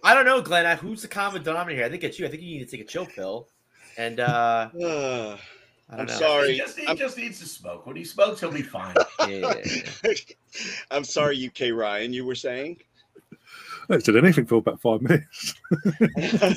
I 0.03 0.13
don't 0.13 0.25
know, 0.25 0.41
Glenn. 0.41 0.65
I- 0.65 0.75
Who's 0.75 1.01
the 1.01 1.07
common 1.07 1.43
denominator? 1.43 1.77
here? 1.79 1.85
I 1.85 1.89
think 1.89 2.03
it's 2.03 2.17
you. 2.19 2.25
I 2.25 2.29
think 2.29 2.41
you 2.41 2.57
need 2.59 2.65
to 2.69 2.71
take 2.77 2.81
a 2.85 2.89
chill 2.89 3.05
pill. 3.05 3.47
And 3.97 4.19
uh. 4.19 4.69
I 5.89 5.97
don't 5.97 6.01
I'm 6.01 6.05
know. 6.07 6.13
sorry. 6.13 6.53
He 6.53 6.57
just, 6.57 6.79
he 6.79 6.87
I'm- 6.87 6.97
just 6.97 7.17
needs 7.17 7.39
to 7.41 7.45
smoke. 7.45 7.85
When 7.85 7.95
he 7.95 8.03
smokes, 8.05 8.39
he'll 8.39 8.51
be 8.51 8.61
fine. 8.63 8.95
Yeah, 9.19 9.27
yeah, 9.27 9.53
yeah. 10.05 10.13
I'm 10.91 11.03
sorry, 11.03 11.45
UK 11.45 11.73
Ryan. 11.73 12.13
You 12.13 12.25
were 12.25 12.35
saying? 12.35 12.77
I 13.93 13.97
haven't 13.97 14.05
said 14.05 14.15
anything 14.15 14.45
for 14.47 14.55
about 14.55 14.81
five 14.81 15.03
minutes. 15.03 15.53
yeah, 16.17 16.55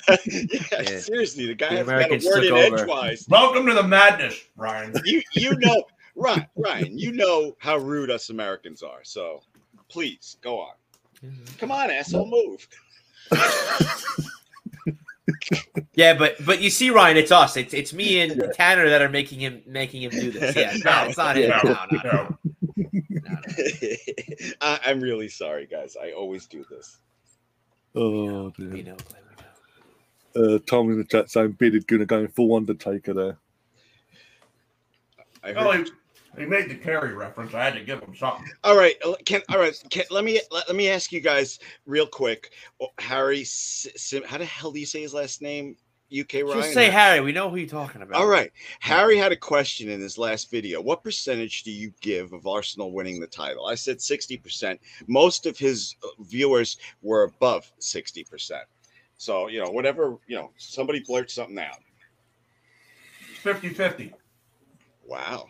Yeah. 0.71 0.99
seriously, 1.01 1.45
the 1.47 1.55
guy 1.55 1.69
The 1.69 1.77
hasn't 1.77 1.89
Americans 1.91 2.25
got 2.25 2.31
a 2.33 2.35
word 2.37 2.45
in 2.47 2.53
over. 2.73 2.77
edgewise. 2.79 3.27
Welcome 3.29 3.67
to 3.67 3.75
the 3.75 3.83
madness, 3.83 4.41
Ryan. 4.57 4.95
You 5.05 5.21
you 5.35 5.55
know, 5.59 5.85
Ryan, 6.15 6.47
Ryan, 6.57 6.99
you 6.99 7.13
know 7.13 7.55
how 7.59 7.77
rude 7.77 8.11
us 8.11 8.31
Americans 8.31 8.83
are. 8.83 9.01
So 9.03 9.43
please 9.91 10.39
go 10.41 10.61
on. 10.61 10.73
Come 11.59 11.71
on, 11.71 11.91
asshole, 11.91 12.27
move. 12.27 12.67
Yeah, 15.95 16.15
but 16.17 16.37
but 16.47 16.61
you 16.63 16.71
see, 16.71 16.89
Ryan, 16.91 17.17
it's 17.17 17.33
us. 17.33 17.57
It's 17.57 17.75
it's 17.75 17.93
me 17.93 18.21
and 18.21 18.33
Yeah. 18.41 18.47
Tanor 18.57 18.89
that 18.89 19.03
are 19.03 19.09
making 19.09 19.41
him 19.41 19.61
making 19.67 20.03
him 20.03 20.11
do 20.13 20.31
this. 20.31 20.55
Yeah, 20.57 20.75
no, 20.85 21.05
it's 21.09 21.19
not 21.19 21.37
him. 21.37 21.51
No, 21.51 21.59
No, 21.65 21.73
no, 21.91 21.99
no, 22.05 22.11
no. 22.13 22.37
no. 23.25 23.97
I, 24.61 24.81
I'm 24.87 25.01
really 25.01 25.29
sorry, 25.29 25.67
guys. 25.67 25.97
I 26.01 26.13
always 26.13 26.47
do 26.47 26.65
this. 26.71 26.99
Oh 27.97 28.51
We 28.71 28.83
dear. 28.83 28.83
know, 28.83 28.97
we 30.37 30.45
know. 30.45 30.57
Uh, 30.57 30.59
Tom 30.67 30.91
in 30.91 30.99
the 30.99 31.05
chat 31.05 31.31
saying 31.31 31.53
Bearded 31.53 31.87
Gooner 31.89 32.07
going 32.07 32.29
full 32.29 32.55
Undertaker 32.57 33.15
there. 33.15 33.39
I 35.43 35.53
heard 35.53 35.59
Oh, 35.59 35.73
he, 35.73 35.85
he 36.39 36.47
made 36.47 36.69
the 36.71 36.77
Carrie 36.77 37.15
reference. 37.15 37.55
I 37.55 37.65
had 37.65 37.75
to 37.75 37.81
give 37.85 38.01
him 38.03 38.15
something. 38.17 38.47
All 38.65 38.77
right, 38.77 38.97
uh, 39.05 39.15
can 39.25 39.43
all 39.51 39.59
right. 39.59 39.75
Can, 39.91 40.05
let 40.11 40.25
me 40.25 40.41
let, 40.51 40.69
let 40.69 40.77
me 40.77 40.89
ask 40.91 41.13
you 41.13 41.21
guys 41.21 41.59
real 41.87 42.07
quick. 42.07 42.53
Oh, 42.81 42.89
Harry, 42.99 43.45
Sim, 43.45 44.23
how 44.25 44.39
the 44.39 44.45
hell 44.45 44.73
do 44.73 44.81
you 44.81 44.87
say 44.87 45.01
his 45.03 45.15
last 45.15 45.41
name? 45.43 45.77
UK 46.13 46.35
Ryan. 46.35 46.63
Just 46.63 46.73
say 46.73 46.89
Harry. 46.89 47.21
We 47.21 47.33
know 47.33 47.51
who 47.51 47.57
you're 47.57 47.69
talking 47.69 48.03
about. 48.03 48.21
All 48.21 48.29
right, 48.29 48.53
Harry 48.81 49.17
had 49.17 49.33
a 49.33 49.37
question 49.37 49.89
in 49.89 50.01
his 50.01 50.19
last 50.19 50.51
video. 50.51 50.81
What 50.81 51.03
percentage 51.03 51.63
do 51.65 51.73
you 51.73 51.93
give 52.01 52.33
of 52.33 52.47
Arsenal 52.47 52.93
winning 52.93 53.21
the 53.21 53.27
title? 53.27 53.67
I 53.67 53.75
said 53.75 54.01
sixty 54.01 54.37
percent. 54.37 54.81
Most 55.09 55.47
of 55.47 55.59
his 55.59 55.97
uh, 56.05 56.09
viewers 56.23 56.77
were 57.03 57.25
above 57.25 57.71
sixty 57.79 58.23
percent. 58.25 58.65
So 59.19 59.49
you 59.49 59.63
know, 59.63 59.71
whatever 59.71 60.17
you 60.27 60.37
know, 60.37 60.53
somebody 60.59 61.01
blurt 61.01 61.31
something 61.31 61.59
out. 61.59 61.81
It's 63.31 63.41
50 63.41 63.71
50. 63.71 64.13
Wow. 65.07 65.47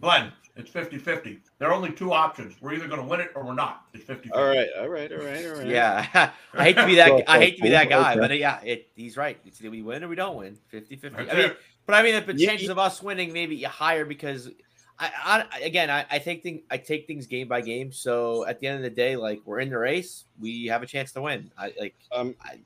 Glenn, 0.00 0.32
it's 0.56 0.70
50 0.70 0.98
50. 0.98 1.40
There 1.58 1.68
are 1.68 1.74
only 1.74 1.90
two 1.92 2.12
options. 2.12 2.54
We're 2.60 2.74
either 2.74 2.86
going 2.86 3.00
to 3.00 3.06
win 3.06 3.20
it 3.20 3.32
or 3.34 3.44
we're 3.44 3.54
not. 3.54 3.86
It's 3.92 4.04
50 4.04 4.30
All 4.32 4.44
right, 4.46 4.68
all 4.78 4.88
right, 4.88 5.10
all 5.12 5.18
right, 5.18 5.46
all 5.46 5.52
right. 5.58 5.66
Yeah, 5.66 6.30
I 6.54 6.62
hate 6.64 6.76
to 6.76 6.86
be 6.86 6.94
that. 6.96 7.24
I 7.28 7.38
hate 7.38 7.56
to 7.56 7.62
be 7.62 7.70
that 7.70 7.88
guy, 7.88 8.12
Okay. 8.12 8.20
but 8.20 8.38
yeah, 8.38 8.60
it, 8.62 8.88
he's 8.94 9.16
right. 9.16 9.38
It's 9.44 9.60
either 9.60 9.70
we 9.70 9.82
win 9.82 10.04
or 10.04 10.08
we 10.08 10.16
don't 10.16 10.36
win. 10.36 10.56
50-50. 10.72 11.00
That's 11.00 11.14
I 11.16 11.20
mean, 11.36 11.44
it. 11.46 11.58
but 11.86 11.94
I 11.96 12.02
mean, 12.02 12.24
the 12.24 12.34
Yeah, 12.36 12.48
chances 12.50 12.68
of 12.68 12.78
us 12.78 13.02
winning 13.02 13.32
maybe 13.32 13.60
higher 13.62 14.04
because 14.04 14.48
I, 14.96 15.44
I 15.52 15.58
again, 15.60 15.90
I, 15.90 16.06
I 16.08 16.18
take 16.20 16.44
thing, 16.44 16.62
I 16.70 16.76
take 16.76 17.08
things 17.08 17.26
game 17.26 17.48
by 17.48 17.60
game. 17.60 17.90
So 17.90 18.46
at 18.46 18.60
the 18.60 18.68
end 18.68 18.76
of 18.76 18.82
the 18.84 18.90
day, 18.90 19.16
like 19.16 19.40
we're 19.44 19.58
in 19.58 19.70
the 19.70 19.78
race, 19.78 20.24
we 20.40 20.66
have 20.66 20.84
a 20.84 20.86
chance 20.86 21.10
to 21.12 21.22
win. 21.22 21.50
I 21.58 21.72
like. 21.80 21.96
Um, 22.12 22.36
I, 22.44 22.58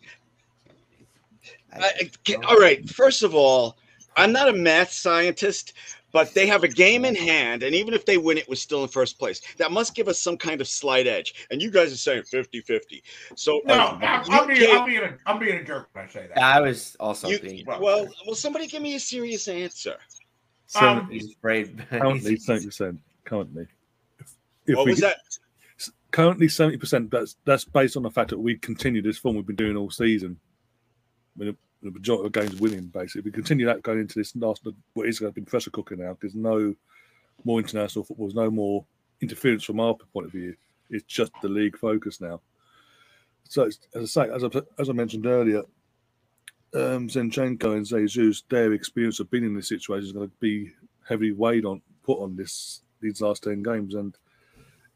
I, 1.73 1.79
I- 2.01 2.11
can- 2.25 2.45
all 2.45 2.59
right. 2.59 2.87
First 2.91 3.23
of 3.23 3.35
all, 3.35 3.79
I'm 4.17 4.33
not 4.33 4.49
a 4.49 4.53
math 4.53 4.93
scientist, 4.93 5.73
but 6.13 6.33
they 6.35 6.47
have 6.47 6.65
a 6.65 6.69
game 6.69 7.05
in 7.05 7.15
hand, 7.15 7.63
and 7.63 7.75
even 7.75 7.93
if 7.95 8.07
they 8.07 8.17
win 8.19 8.39
it, 8.39 8.49
we're 8.49 8.55
still 8.55 8.83
in 8.83 8.89
first 8.89 9.19
place. 9.19 9.41
That 9.59 9.73
must 9.73 9.95
give 9.95 10.09
us 10.09 10.19
some 10.19 10.37
kind 10.37 10.61
of 10.61 10.69
slight 10.69 11.07
edge. 11.07 11.35
And 11.51 11.61
you 11.61 11.71
guys 11.71 11.93
are 11.93 11.97
saying 11.97 12.23
50-50. 12.23 13.03
So 13.37 13.61
No, 13.67 13.75
uh, 13.75 13.99
I'm, 14.03 14.25
you 14.31 14.39
I'm, 14.39 14.47
being, 14.49 14.71
I'm, 14.79 14.87
being 14.87 15.03
a, 15.03 15.17
I'm 15.27 15.39
being 15.39 15.57
a 15.59 15.65
jerk 15.65 15.89
when 15.93 16.05
I 16.05 16.09
say 16.09 16.27
that. 16.29 16.39
I 16.43 16.61
was 16.61 16.97
also 16.99 17.29
you- 17.29 17.39
being. 17.41 17.65
well, 17.67 18.07
well, 18.27 18.35
somebody 18.35 18.67
give 18.67 18.83
me 18.83 18.95
a 18.95 19.01
serious 19.01 19.49
answer. 19.49 19.93
Um, 19.93 20.99
Seventy- 21.07 21.15
He's 21.19 21.35
afraid. 21.35 21.87
currently 21.89 22.37
seventy 22.39 22.67
percent. 22.67 23.01
Currently, 23.25 23.67
if, 24.19 24.35
if 24.67 24.77
What 24.77 24.85
we 24.87 24.93
was 24.93 25.01
get- 25.01 25.17
that? 25.17 25.93
currently 26.11 26.49
seventy 26.49 26.77
percent. 26.79 27.11
That's 27.11 27.37
that's 27.45 27.65
based 27.65 27.97
on 27.97 28.03
the 28.03 28.11
fact 28.11 28.31
that 28.31 28.39
we 28.39 28.57
continue 28.57 29.01
this 29.03 29.17
form 29.19 29.37
we've 29.37 29.47
been 29.47 29.57
doing 29.57 29.77
all 29.77 29.91
season. 29.91 30.39
I 31.41 31.45
mean, 31.45 31.57
the 31.83 31.91
majority 31.91 32.27
of 32.27 32.33
games 32.33 32.61
winning, 32.61 32.87
basically. 32.87 33.23
We 33.23 33.33
continue 33.33 33.67
that 33.67 33.83
going 33.83 34.01
into 34.01 34.19
this 34.19 34.35
last 34.37 34.67
what 34.95 35.09
is 35.09 35.19
going 35.19 35.33
to 35.33 35.41
be 35.41 35.45
pressure 35.45 35.71
cooker 35.71 35.97
now. 35.97 36.17
There's 36.21 36.35
no 36.35 36.75
more 37.45 37.61
international 37.61 38.05
football. 38.05 38.27
There's 38.27 38.35
no 38.35 38.51
more 38.51 38.85
interference 39.21 39.65
from 39.65 39.81
our 39.81 39.95
point 40.13 40.27
of 40.27 40.33
view. 40.33 40.55
It's 40.91 41.05
just 41.05 41.33
the 41.43 41.49
league 41.49 41.77
focus 41.77 42.21
now. 42.21 42.41
So 43.45 43.65
as 43.65 43.79
I 43.95 44.05
say, 44.05 44.31
as 44.31 44.45
I, 44.45 44.49
as 44.79 44.91
I 44.91 44.93
mentioned 44.93 45.27
earlier, 45.27 45.63
um, 46.75 47.09
Zinchenko 47.09 47.77
and 47.77 47.87
Jesus, 47.87 48.43
their 48.49 48.73
experience 48.73 49.21
of 49.21 49.31
being 49.31 49.45
in 49.45 49.55
this 49.55 49.69
situation 49.69 50.07
is 50.07 50.13
going 50.13 50.29
to 50.29 50.37
be 50.41 50.73
heavily 51.09 51.33
weighed 51.33 51.65
on, 51.65 51.81
put 52.03 52.21
on 52.21 52.37
this 52.37 52.83
these 53.01 53.21
last 53.21 53.45
ten 53.45 53.63
games, 53.63 53.95
and 53.95 54.17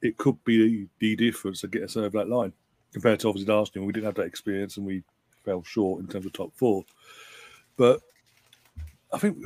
it 0.03 0.17
could 0.17 0.43
be 0.45 0.89
the 0.99 1.17
difference 1.17 1.61
to 1.61 1.69
get 1.69 1.85
us 1.85 1.97
over 1.97 2.19
that 2.19 2.29
line 2.29 2.53
compared 2.93 3.21
to 3.21 3.29
obviously 3.29 3.53
Arsenal. 3.53 3.87
We 3.87 3.93
didn't 3.93 4.07
have 4.07 4.17
that 4.17 4.27
experience 4.27 4.77
and 4.77 4.85
we 4.85 5.03
fell 5.45 5.63
short 5.63 6.01
in 6.01 6.09
terms 6.09 6.27
of 6.27 6.33
top 6.33 6.53
four. 6.55 6.85
But 7.77 8.01
I 9.13 9.19
think, 9.19 9.39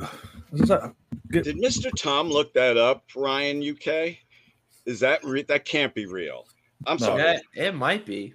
as 0.53 0.69
I 0.71 0.79
say, 0.79 0.87
get, 1.31 1.43
Did 1.43 1.57
Mr. 1.57 1.91
Tom 1.95 2.29
look 2.29 2.53
that 2.53 2.77
up, 2.77 3.03
Ryan 3.15 3.61
UK? 3.61 4.17
Is 4.85 4.99
that 5.01 5.23
re- 5.23 5.43
that 5.43 5.65
can't 5.65 5.93
be 5.93 6.05
real? 6.05 6.45
I'm 6.85 6.97
No. 6.97 7.07
sorry. 7.07 7.21
Yeah, 7.21 7.67
it 7.67 7.75
might 7.75 8.05
be. 8.05 8.33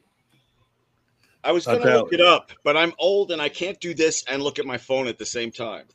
I 1.45 1.53
was 1.53 1.67
going 1.67 1.81
to 1.81 1.87
doubt 1.89 2.05
look 2.05 2.13
it 2.13 2.21
up, 2.21 2.53
but 2.63 2.77
I'm 2.77 2.93
old 2.99 3.33
and 3.33 3.43
I 3.43 3.49
can't 3.49 3.81
do 3.81 3.95
this 3.95 4.25
and 4.29 4.43
look 4.43 4.59
at 4.59 4.67
my 4.67 4.79
phone 4.79 5.09
at 5.09 5.19
the 5.19 5.27
same 5.27 5.51
time. 5.51 5.87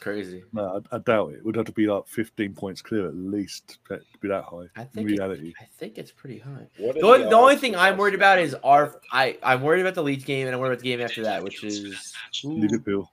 It's 0.00 0.04
crazy. 0.04 0.42
no, 0.54 0.82
I, 0.90 0.96
I 0.96 0.98
doubt 1.00 1.32
it. 1.32 1.40
It 1.40 1.44
would 1.44 1.56
have 1.56 1.66
to 1.66 1.72
be 1.72 1.86
like 1.86 2.06
15 2.06 2.54
points 2.54 2.80
clear 2.80 3.06
at 3.06 3.14
least 3.14 3.78
to 3.88 4.00
be 4.20 4.28
that 4.28 4.44
high. 4.44 4.64
I 4.74 4.82
In 4.82 4.88
think. 4.88 5.10
It, 5.10 5.20
I 5.60 5.64
think 5.76 5.98
it's 5.98 6.10
pretty 6.10 6.38
high. 6.38 6.66
What 6.78 6.94
The 6.94 7.02
only, 7.02 7.24
the 7.24 7.36
only 7.36 7.56
thing 7.56 7.76
I'm 7.76 7.98
worried 7.98 8.14
about 8.14 8.38
is 8.38 8.54
our. 8.64 8.98
I 9.12 9.36
I'm 9.42 9.60
worried 9.60 9.82
about 9.82 9.94
the 9.94 10.02
Leeds 10.02 10.24
game, 10.24 10.46
and 10.46 10.54
I'm 10.54 10.60
worried 10.60 10.72
about 10.72 10.82
the 10.82 10.88
game 10.88 11.02
after 11.02 11.22
that, 11.24 11.44
which 11.44 11.62
is 11.64 12.14
who, 12.42 12.54
Liverpool, 12.54 13.12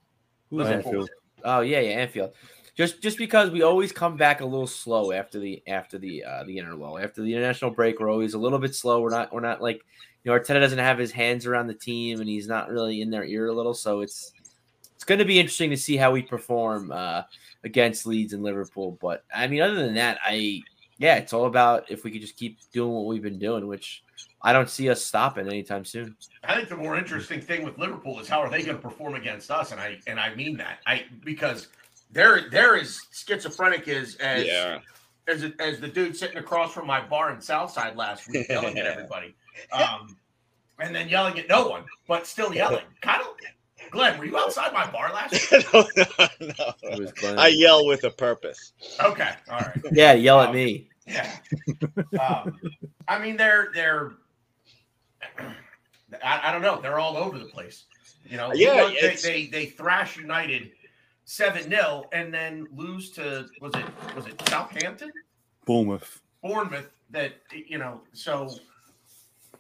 who's 0.49 0.65
that? 0.65 0.85
Anfield. 0.85 1.09
Oh 1.43 1.59
yeah, 1.59 1.81
yeah, 1.81 1.99
Anfield. 1.99 2.31
Just 2.77 3.01
just 3.01 3.17
because 3.17 3.49
we 3.49 3.63
always 3.63 3.91
come 3.91 4.15
back 4.15 4.39
a 4.39 4.45
little 4.45 4.65
slow 4.65 5.11
after 5.11 5.39
the 5.39 5.61
after 5.67 5.97
the 5.97 6.23
uh, 6.23 6.45
the 6.45 6.55
interlull 6.55 7.03
after 7.03 7.21
the 7.21 7.33
international 7.33 7.71
break, 7.71 7.99
we're 7.99 8.09
always 8.09 8.33
a 8.33 8.39
little 8.39 8.59
bit 8.59 8.73
slow. 8.73 9.01
We're 9.01 9.09
not 9.09 9.33
we're 9.33 9.41
not 9.41 9.61
like 9.61 9.81
you 10.23 10.31
know 10.31 10.39
Arteta 10.39 10.61
doesn't 10.61 10.79
have 10.79 10.97
his 10.97 11.11
hands 11.11 11.45
around 11.45 11.67
the 11.67 11.73
team 11.73 12.21
and 12.21 12.29
he's 12.29 12.47
not 12.47 12.69
really 12.69 13.01
in 13.01 13.09
their 13.09 13.25
ear 13.25 13.47
a 13.47 13.53
little. 13.53 13.73
So 13.73 13.99
it's 13.99 14.31
it's 14.97 15.03
going 15.03 15.19
to 15.19 15.25
be 15.25 15.39
interesting 15.39 15.69
to 15.69 15.77
see 15.77 15.95
how 15.95 16.11
we 16.11 16.23
perform 16.23 16.91
uh, 16.91 17.21
against 17.63 18.07
Leeds 18.07 18.33
and 18.33 18.41
Liverpool. 18.41 18.97
But 18.99 19.23
I 19.33 19.45
mean, 19.45 19.61
other 19.61 19.75
than 19.75 19.93
that, 19.93 20.17
I 20.25 20.63
yeah, 20.97 21.17
it's 21.17 21.33
all 21.33 21.45
about 21.45 21.85
if 21.91 22.03
we 22.03 22.09
could 22.09 22.21
just 22.21 22.35
keep 22.35 22.57
doing 22.73 22.91
what 22.91 23.05
we've 23.05 23.21
been 23.21 23.37
doing, 23.37 23.67
which 23.67 24.03
I 24.41 24.53
don't 24.53 24.71
see 24.71 24.89
us 24.89 25.05
stopping 25.05 25.45
anytime 25.45 25.85
soon. 25.85 26.15
I 26.43 26.55
think 26.55 26.69
the 26.69 26.77
more 26.77 26.97
interesting 26.97 27.41
thing 27.41 27.63
with 27.63 27.77
Liverpool 27.77 28.19
is 28.19 28.27
how 28.27 28.39
are 28.39 28.49
they 28.49 28.63
going 28.63 28.75
to 28.77 28.81
perform 28.81 29.13
against 29.13 29.51
us, 29.51 29.71
and 29.71 29.79
I 29.79 29.99
and 30.07 30.19
I 30.19 30.33
mean 30.33 30.57
that 30.57 30.79
I 30.87 31.05
because 31.23 31.67
they're 32.11 32.49
they're 32.49 32.75
as 32.75 32.99
schizophrenic 33.11 33.87
as 33.87 34.15
as 34.15 34.47
Yeah. 34.47 34.79
as, 35.27 35.45
as 35.59 35.79
the 35.79 35.87
dude 35.87 36.17
sitting 36.17 36.37
across 36.37 36.73
from 36.73 36.87
my 36.87 37.05
bar 37.05 37.31
in 37.31 37.39
Southside 37.39 37.95
last 37.95 38.27
week 38.31 38.49
yelling 38.49 38.79
at 38.79 38.85
everybody, 38.93 39.35
um, 39.73 40.17
and 40.79 40.95
then 40.95 41.07
yelling 41.07 41.37
at 41.37 41.47
no 41.47 41.67
one, 41.67 41.83
but 42.07 42.25
still 42.25 42.51
yelling. 42.51 42.85
Kind 43.01 43.21
of, 43.21 43.27
Glenn, 43.91 44.17
were 44.19 44.25
you 44.25 44.37
outside 44.37 44.73
my 44.73 44.89
bar 44.89 45.11
last 45.13 45.33
week? 45.51 45.65
no, 45.73 45.81
no, 45.95 46.05
It 46.39 46.91
no. 46.91 46.97
was 46.99 47.11
Glenn. 47.13 47.39
I 47.39 47.47
yell 47.47 47.85
with 47.85 48.03
a 48.03 48.09
purpose. 48.11 48.73
Okay, 49.03 49.31
all 49.49 49.59
right. 49.59 49.77
yeah, 49.91 50.13
yell 50.13 50.39
at 50.41 50.49
Um, 50.49 50.55
me. 50.55 50.89
Yeah. 51.05 51.31
Um, 52.19 52.59
I 53.07 53.17
mean, 53.19 53.37
they're 53.37 53.69
they're. 53.73 54.11
I, 56.23 56.49
I 56.49 56.51
don't 56.51 56.61
know. 56.61 56.79
They're 56.81 56.99
all 56.99 57.17
over 57.17 57.37
the 57.37 57.45
place. 57.45 57.85
You 58.29 58.37
know. 58.37 58.51
Yeah, 58.53 58.87
they, 58.89 58.97
it's- 58.97 59.23
they 59.23 59.47
they 59.47 59.65
thrash 59.67 60.17
United 60.17 60.71
seven 61.25 61.63
0 61.69 62.05
and 62.13 62.33
then 62.33 62.67
lose 62.73 63.11
to 63.11 63.47
was 63.61 63.73
it 63.75 63.85
was 64.15 64.27
it 64.27 64.41
Southampton, 64.49 65.11
Bournemouth. 65.65 66.21
Bournemouth. 66.41 66.89
That 67.11 67.33
you 67.53 67.77
know. 67.77 68.01
So, 68.13 68.53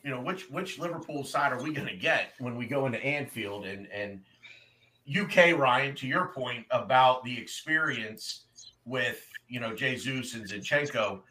you 0.03 0.11
know, 0.11 0.21
which 0.21 0.49
which 0.49 0.79
Liverpool 0.79 1.23
side 1.23 1.51
are 1.51 1.61
we 1.61 1.73
going 1.73 1.87
to 1.87 1.95
get 1.95 2.33
when 2.39 2.55
we 2.55 2.65
go 2.65 2.85
into 2.85 3.03
Anfield 3.03 3.65
and 3.65 3.87
and 3.91 4.21
UK 5.09 5.57
Ryan? 5.57 5.95
To 5.95 6.07
your 6.07 6.27
point 6.27 6.65
about 6.71 7.23
the 7.23 7.37
experience 7.37 8.43
with 8.85 9.25
you 9.47 9.59
know 9.59 9.75
Jesus 9.75 10.33
and 10.33 10.45
Zinchenko, 10.47 11.21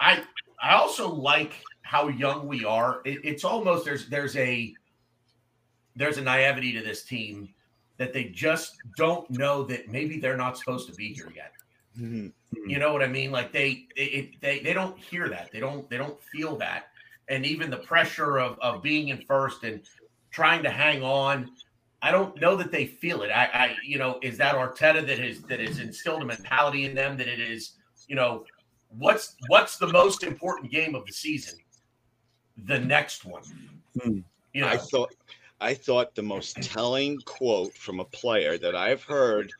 I 0.00 0.22
I 0.62 0.74
also 0.74 1.08
like 1.08 1.54
how 1.82 2.08
young 2.08 2.48
we 2.48 2.64
are. 2.64 3.00
It, 3.04 3.20
it's 3.24 3.44
almost 3.44 3.84
there's 3.84 4.08
there's 4.08 4.36
a 4.36 4.74
there's 5.94 6.18
a 6.18 6.22
naivety 6.22 6.72
to 6.72 6.82
this 6.82 7.04
team 7.04 7.48
that 7.96 8.12
they 8.12 8.24
just 8.24 8.76
don't 8.96 9.28
know 9.30 9.62
that 9.64 9.88
maybe 9.88 10.20
they're 10.20 10.36
not 10.36 10.58
supposed 10.58 10.88
to 10.88 10.94
be 10.94 11.14
here 11.14 11.32
yet. 11.34 11.52
Mm-hmm. 11.98 12.68
You 12.68 12.78
know 12.78 12.92
what 12.92 13.02
I 13.02 13.06
mean? 13.06 13.32
Like 13.32 13.52
they 13.52 13.86
it, 13.96 14.40
they 14.40 14.60
they 14.60 14.72
don't 14.72 14.98
hear 14.98 15.28
that. 15.28 15.50
They 15.52 15.60
don't 15.60 15.88
they 15.88 15.96
don't 15.96 16.20
feel 16.22 16.56
that. 16.58 16.88
And 17.28 17.44
even 17.44 17.70
the 17.70 17.78
pressure 17.78 18.38
of 18.38 18.58
of 18.60 18.82
being 18.82 19.08
in 19.08 19.18
first 19.26 19.64
and 19.64 19.82
trying 20.30 20.62
to 20.62 20.70
hang 20.70 21.02
on. 21.02 21.50
I 22.02 22.10
don't 22.10 22.38
know 22.40 22.56
that 22.56 22.70
they 22.70 22.86
feel 22.86 23.22
it. 23.22 23.30
I, 23.30 23.44
I 23.46 23.76
you 23.82 23.98
know, 23.98 24.18
is 24.22 24.36
that 24.36 24.54
Arteta 24.54 25.04
that 25.06 25.18
has 25.18 25.40
that 25.42 25.60
has 25.60 25.78
instilled 25.78 26.22
a 26.22 26.26
mentality 26.26 26.84
in 26.84 26.94
them 26.94 27.16
that 27.16 27.26
it 27.26 27.40
is, 27.40 27.72
you 28.06 28.14
know, 28.14 28.44
what's 28.98 29.34
what's 29.48 29.78
the 29.78 29.88
most 29.88 30.22
important 30.22 30.70
game 30.70 30.94
of 30.94 31.06
the 31.06 31.12
season? 31.12 31.58
The 32.66 32.78
next 32.78 33.24
one. 33.24 33.42
Hmm. 34.00 34.18
You 34.52 34.60
know, 34.60 34.68
I 34.68 34.76
thought 34.76 35.14
I 35.60 35.72
thought 35.72 36.14
the 36.14 36.22
most 36.22 36.62
telling 36.62 37.18
quote 37.24 37.72
from 37.74 38.00
a 38.00 38.04
player 38.04 38.58
that 38.58 38.76
I've 38.76 39.02
heard 39.02 39.52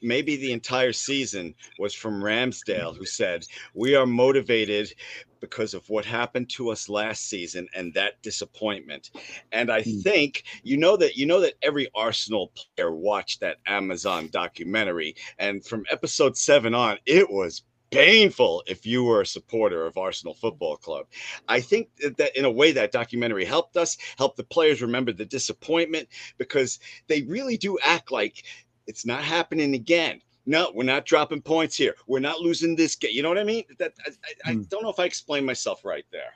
maybe 0.00 0.36
the 0.36 0.52
entire 0.52 0.92
season 0.92 1.54
was 1.78 1.94
from 1.94 2.22
Ramsdale 2.22 2.96
who 2.96 3.06
said, 3.06 3.46
"We 3.74 3.96
are 3.96 4.06
motivated 4.06 4.94
because 5.44 5.74
of 5.74 5.88
what 5.90 6.04
happened 6.04 6.48
to 6.50 6.70
us 6.70 6.88
last 6.88 7.28
season 7.28 7.68
and 7.74 7.92
that 7.94 8.20
disappointment." 8.22 9.10
And 9.52 9.70
I 9.70 9.82
Hmm. 9.82 10.00
think 10.00 10.44
you 10.62 10.76
know 10.76 10.96
that 10.96 11.16
you 11.16 11.26
know 11.26 11.40
that 11.40 11.54
every 11.62 11.88
Arsenal 11.94 12.52
player 12.56 12.92
watched 12.94 13.40
that 13.40 13.58
Amazon 13.66 14.28
documentary 14.28 15.14
and 15.38 15.64
from 15.64 15.84
episode 15.90 16.36
7 16.36 16.74
on 16.74 16.98
it 17.06 17.30
was 17.30 17.62
painful 17.90 18.62
if 18.66 18.84
you 18.84 19.04
were 19.04 19.20
a 19.20 19.26
supporter 19.26 19.86
of 19.86 19.96
Arsenal 19.96 20.34
Football 20.34 20.76
Club. 20.76 21.06
I 21.46 21.60
think 21.60 21.94
that- 22.00 22.16
that 22.16 22.36
in 22.36 22.44
a 22.44 22.50
way 22.50 22.72
that 22.72 22.90
documentary 22.90 23.44
helped 23.44 23.76
us, 23.76 23.96
helped 24.18 24.36
the 24.36 24.42
players 24.44 24.82
remember 24.82 25.12
the 25.12 25.24
disappointment 25.24 26.08
because 26.38 26.80
they 27.06 27.22
really 27.22 27.56
do 27.56 27.78
act 27.84 28.10
like 28.10 28.42
it's 28.86 29.06
not 29.06 29.22
happening 29.22 29.74
again. 29.74 30.20
No, 30.46 30.70
we're 30.74 30.84
not 30.84 31.06
dropping 31.06 31.40
points 31.40 31.76
here. 31.76 31.94
We're 32.06 32.20
not 32.20 32.40
losing 32.40 32.76
this 32.76 32.96
game. 32.96 33.12
You 33.14 33.22
know 33.22 33.30
what 33.30 33.38
I 33.38 33.44
mean? 33.44 33.64
That 33.78 33.94
I, 34.06 34.10
I, 34.10 34.50
I 34.50 34.54
Hmm. 34.54 34.62
don't 34.68 34.82
know 34.82 34.90
if 34.90 34.98
I 34.98 35.04
explained 35.04 35.46
myself 35.46 35.84
right 35.84 36.04
there. 36.12 36.32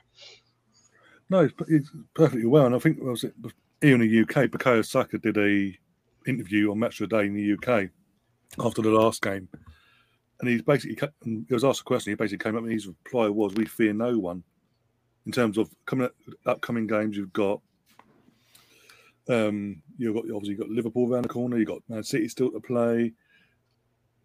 No, 1.29 1.41
it's, 1.41 1.53
it's 1.67 1.89
perfectly 2.15 2.47
well. 2.47 2.65
And 2.65 2.75
I 2.75 2.79
think 2.79 2.99
was 3.01 3.23
it 3.23 3.35
here 3.81 3.93
in 3.95 4.01
the 4.01 4.21
UK, 4.21 4.49
Bukayo 4.49 4.83
Saka 4.85 5.19
did 5.19 5.37
a 5.37 5.77
interview 6.27 6.71
on 6.71 6.79
Match 6.79 6.99
of 7.01 7.09
the 7.09 7.17
Day 7.17 7.27
in 7.27 7.33
the 7.35 7.53
UK 7.53 7.89
after 8.65 8.81
the 8.81 8.89
last 8.89 9.21
game, 9.21 9.47
and 10.39 10.49
he's 10.49 10.63
basically 10.63 10.97
he 11.23 11.53
was 11.53 11.63
asked 11.63 11.81
a 11.81 11.83
question. 11.83 12.11
He 12.11 12.15
basically 12.15 12.43
came 12.43 12.55
up 12.57 12.63
and 12.63 12.71
his 12.71 12.87
reply 12.87 13.27
was, 13.29 13.53
"We 13.53 13.65
fear 13.65 13.93
no 13.93 14.17
one." 14.17 14.43
In 15.27 15.31
terms 15.31 15.59
of 15.59 15.69
coming 15.85 16.07
up, 16.07 16.15
upcoming 16.47 16.87
games, 16.87 17.15
you've 17.15 17.31
got 17.33 17.61
um, 19.29 19.81
you've 19.97 20.15
got 20.15 20.23
obviously 20.23 20.49
you've 20.49 20.59
got 20.59 20.69
Liverpool 20.69 21.13
around 21.13 21.23
the 21.23 21.29
corner. 21.29 21.57
You've 21.57 21.67
got 21.67 21.83
Man 21.87 22.03
City 22.03 22.27
still 22.27 22.51
to 22.51 22.59
play. 22.59 23.13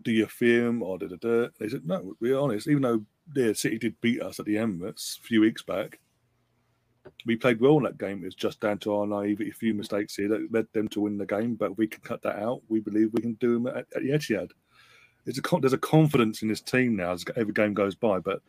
Do 0.05 0.13
you 0.13 0.27
fear 0.27 0.65
them 0.65 0.83
or 0.83 0.99
da 0.99 1.07
da 1.09 1.17
da? 1.17 1.49
They 1.59 1.69
said 1.69 1.87
no. 1.87 2.15
We're 2.21 2.39
honest. 2.39 2.69
Even 2.69 2.83
though 2.83 3.05
the 3.33 3.55
City 3.55 3.79
did 3.79 4.01
beat 4.01 4.23
us 4.23 4.39
at 4.39 4.47
the 4.47 4.57
Emirates 4.57 5.19
a 5.19 5.23
few 5.23 5.41
weeks 5.41 5.63
back, 5.63 5.99
we 7.27 7.37
played 7.37 7.61
well 7.61 7.79
in 7.79 7.85
that 7.85 7.99
game. 7.99 8.23
It's 8.25 8.35
just 8.35 8.61
down 8.61 8.79
to 8.79 8.95
our 8.95 9.07
naivety, 9.07 9.51
a 9.51 9.55
few 9.55 9.75
mistakes 9.75 10.17
here 10.17 10.29
that 10.29 10.53
led 10.53 10.67
them 10.73 10.89
to 10.89 11.01
win 11.01 11.19
the 11.19 11.27
game. 11.27 11.55
But 11.55 11.79
we 11.79 11.87
can 11.87 12.03
cut 12.03 12.23
that 12.23 12.37
out. 12.37 12.63
We 12.69 12.81
believe 12.81 13.11
we 13.13 13.23
can 13.23 13.35
do 13.35 13.55
them 13.55 13.67
at, 13.67 13.87
at 13.97 14.03
the 14.03 14.11
Etihad. 14.11 14.51
It's 15.27 15.39
a 15.39 15.61
there's 15.61 15.73
a 15.73 15.79
confidence 15.79 16.43
in 16.43 16.49
this 16.49 16.61
team 16.61 16.97
now 16.97 17.13
as 17.13 17.25
every 17.37 17.55
game 17.55 17.73
goes 17.73 17.95
by. 17.95 18.19
But 18.19 18.41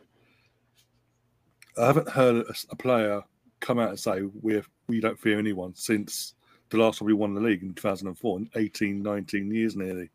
I 1.78 1.86
haven't 1.86 2.08
heard 2.08 2.36
a, 2.36 2.54
a 2.70 2.76
player 2.76 3.22
come 3.60 3.78
out 3.78 3.90
and 3.90 3.98
say 3.98 4.22
we 4.42 4.62
we 4.88 5.00
don't 5.00 5.18
fear 5.18 5.38
anyone 5.38 5.74
since 5.74 6.34
the 6.70 6.76
last 6.76 6.98
time 6.98 7.06
we 7.06 7.14
won 7.14 7.34
the 7.34 7.40
league 7.40 7.62
in 7.62 7.74
2004, 7.74 8.40
18, 8.56 9.02
19 9.02 9.54
years 9.54 9.76
nearly. 9.76 10.10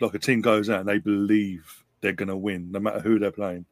Like 0.00 0.14
a 0.14 0.18
team 0.18 0.40
goes 0.40 0.70
out 0.70 0.80
and 0.80 0.88
they 0.88 0.98
believe 0.98 1.84
they're 2.00 2.12
going 2.12 2.28
to 2.28 2.36
win, 2.36 2.70
no 2.70 2.78
matter 2.78 3.00
who 3.00 3.18
they're 3.18 3.32
playing. 3.32 3.66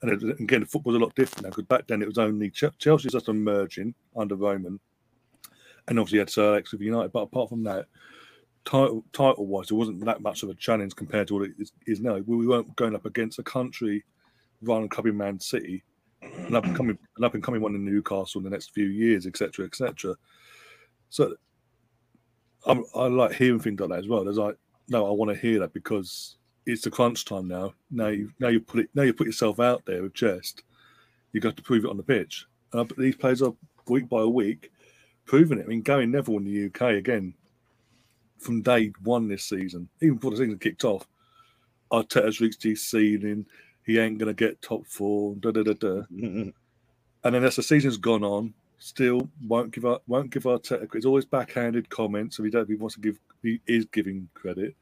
And 0.00 0.40
again, 0.40 0.60
the 0.60 0.66
football's 0.66 0.96
a 0.96 0.98
lot 0.98 1.14
different 1.14 1.44
now 1.44 1.50
because 1.50 1.64
back 1.64 1.86
then 1.86 2.02
it 2.02 2.08
was 2.08 2.18
only 2.18 2.50
Ch- 2.50 2.76
Chelsea's 2.78 3.12
just 3.12 3.28
emerging 3.28 3.94
under 4.16 4.34
Roman, 4.34 4.80
and 5.86 5.98
obviously 5.98 6.18
had 6.18 6.30
Sir 6.30 6.48
Alex 6.48 6.72
with 6.72 6.80
United. 6.80 7.12
But 7.12 7.20
apart 7.20 7.50
from 7.50 7.62
that, 7.64 7.86
title 8.64 9.04
title 9.12 9.46
wise, 9.46 9.70
it 9.70 9.74
wasn't 9.74 10.04
that 10.04 10.20
much 10.20 10.42
of 10.42 10.48
a 10.48 10.54
challenge 10.54 10.96
compared 10.96 11.28
to 11.28 11.34
what 11.34 11.44
it 11.44 11.52
is, 11.58 11.72
is 11.86 12.00
now. 12.00 12.14
We, 12.14 12.36
we 12.36 12.46
weren't 12.48 12.74
going 12.74 12.96
up 12.96 13.06
against 13.06 13.38
a 13.38 13.44
country 13.44 14.04
run 14.62 14.88
club 14.88 15.06
in 15.06 15.16
Man 15.16 15.38
City, 15.38 15.82
an 16.22 16.54
up 16.54 16.64
and 16.64 16.76
coming, 16.76 16.98
an 17.16 17.24
up 17.24 17.34
and 17.34 17.42
coming 17.42 17.60
one 17.60 17.74
in 17.74 17.84
Newcastle 17.84 18.40
in 18.40 18.44
the 18.44 18.50
next 18.50 18.72
few 18.72 18.86
years, 18.86 19.26
etc., 19.26 19.66
etc. 19.66 20.16
So 21.10 21.36
I'm, 22.66 22.84
I 22.94 23.06
like 23.06 23.34
hearing 23.34 23.60
things 23.60 23.80
like 23.80 23.90
that 23.90 23.98
as 23.98 24.08
well. 24.08 24.24
There's 24.24 24.38
like, 24.38 24.56
no, 24.92 25.08
I 25.08 25.10
want 25.12 25.30
to 25.30 25.40
hear 25.40 25.60
that 25.60 25.72
because 25.72 26.36
it's 26.66 26.82
the 26.82 26.90
crunch 26.90 27.24
time 27.24 27.48
now. 27.48 27.74
Now 27.90 28.08
you 28.08 28.30
now 28.38 28.48
you 28.48 28.60
put 28.60 28.80
it 28.80 28.90
now 28.94 29.02
you 29.02 29.14
put 29.14 29.26
yourself 29.26 29.58
out 29.58 29.84
there 29.86 30.02
with 30.02 30.14
chest. 30.14 30.62
You 31.32 31.40
got 31.40 31.56
to 31.56 31.62
prove 31.62 31.84
it 31.84 31.90
on 31.90 31.96
the 31.96 32.02
pitch. 32.02 32.46
And 32.74 32.92
these 32.98 33.16
players 33.16 33.42
are 33.42 33.54
week 33.88 34.08
by 34.08 34.24
week 34.24 34.70
proving 35.26 35.58
it. 35.58 35.64
I 35.64 35.68
mean, 35.68 35.82
Gary 35.82 36.06
Neville 36.06 36.38
in 36.38 36.44
the 36.44 36.66
UK 36.66 36.96
again 36.98 37.34
from 38.38 38.62
day 38.62 38.92
one 39.02 39.28
this 39.28 39.44
season, 39.44 39.88
even 40.02 40.16
before 40.16 40.32
the 40.32 40.38
season 40.38 40.58
kicked 40.58 40.84
off. 40.84 41.08
Arteta's 41.90 42.40
reached 42.40 42.62
his 42.62 42.86
ceiling. 42.86 43.46
He 43.86 43.98
ain't 43.98 44.18
gonna 44.18 44.34
get 44.34 44.62
top 44.62 44.86
four. 44.86 45.34
Da 45.36 45.50
da 45.52 45.62
da 45.62 45.74
da. 45.74 46.02
And 47.24 47.34
then 47.34 47.44
as 47.44 47.56
the 47.56 47.62
season's 47.62 47.98
gone 47.98 48.24
on, 48.24 48.52
still 48.78 49.28
won't 49.46 49.72
give 49.72 49.84
up, 49.84 50.02
won't 50.08 50.30
give 50.30 50.44
Arteta. 50.44 50.88
It's 50.94 51.06
always 51.06 51.24
backhanded 51.24 51.88
comments. 51.88 52.36
So 52.36 52.42
he 52.42 52.50
don't. 52.50 52.68
He 52.68 52.74
wants 52.74 52.96
to 52.96 53.00
give. 53.00 53.18
He 53.42 53.60
is 53.66 53.84
giving 53.86 54.28
credit, 54.34 54.74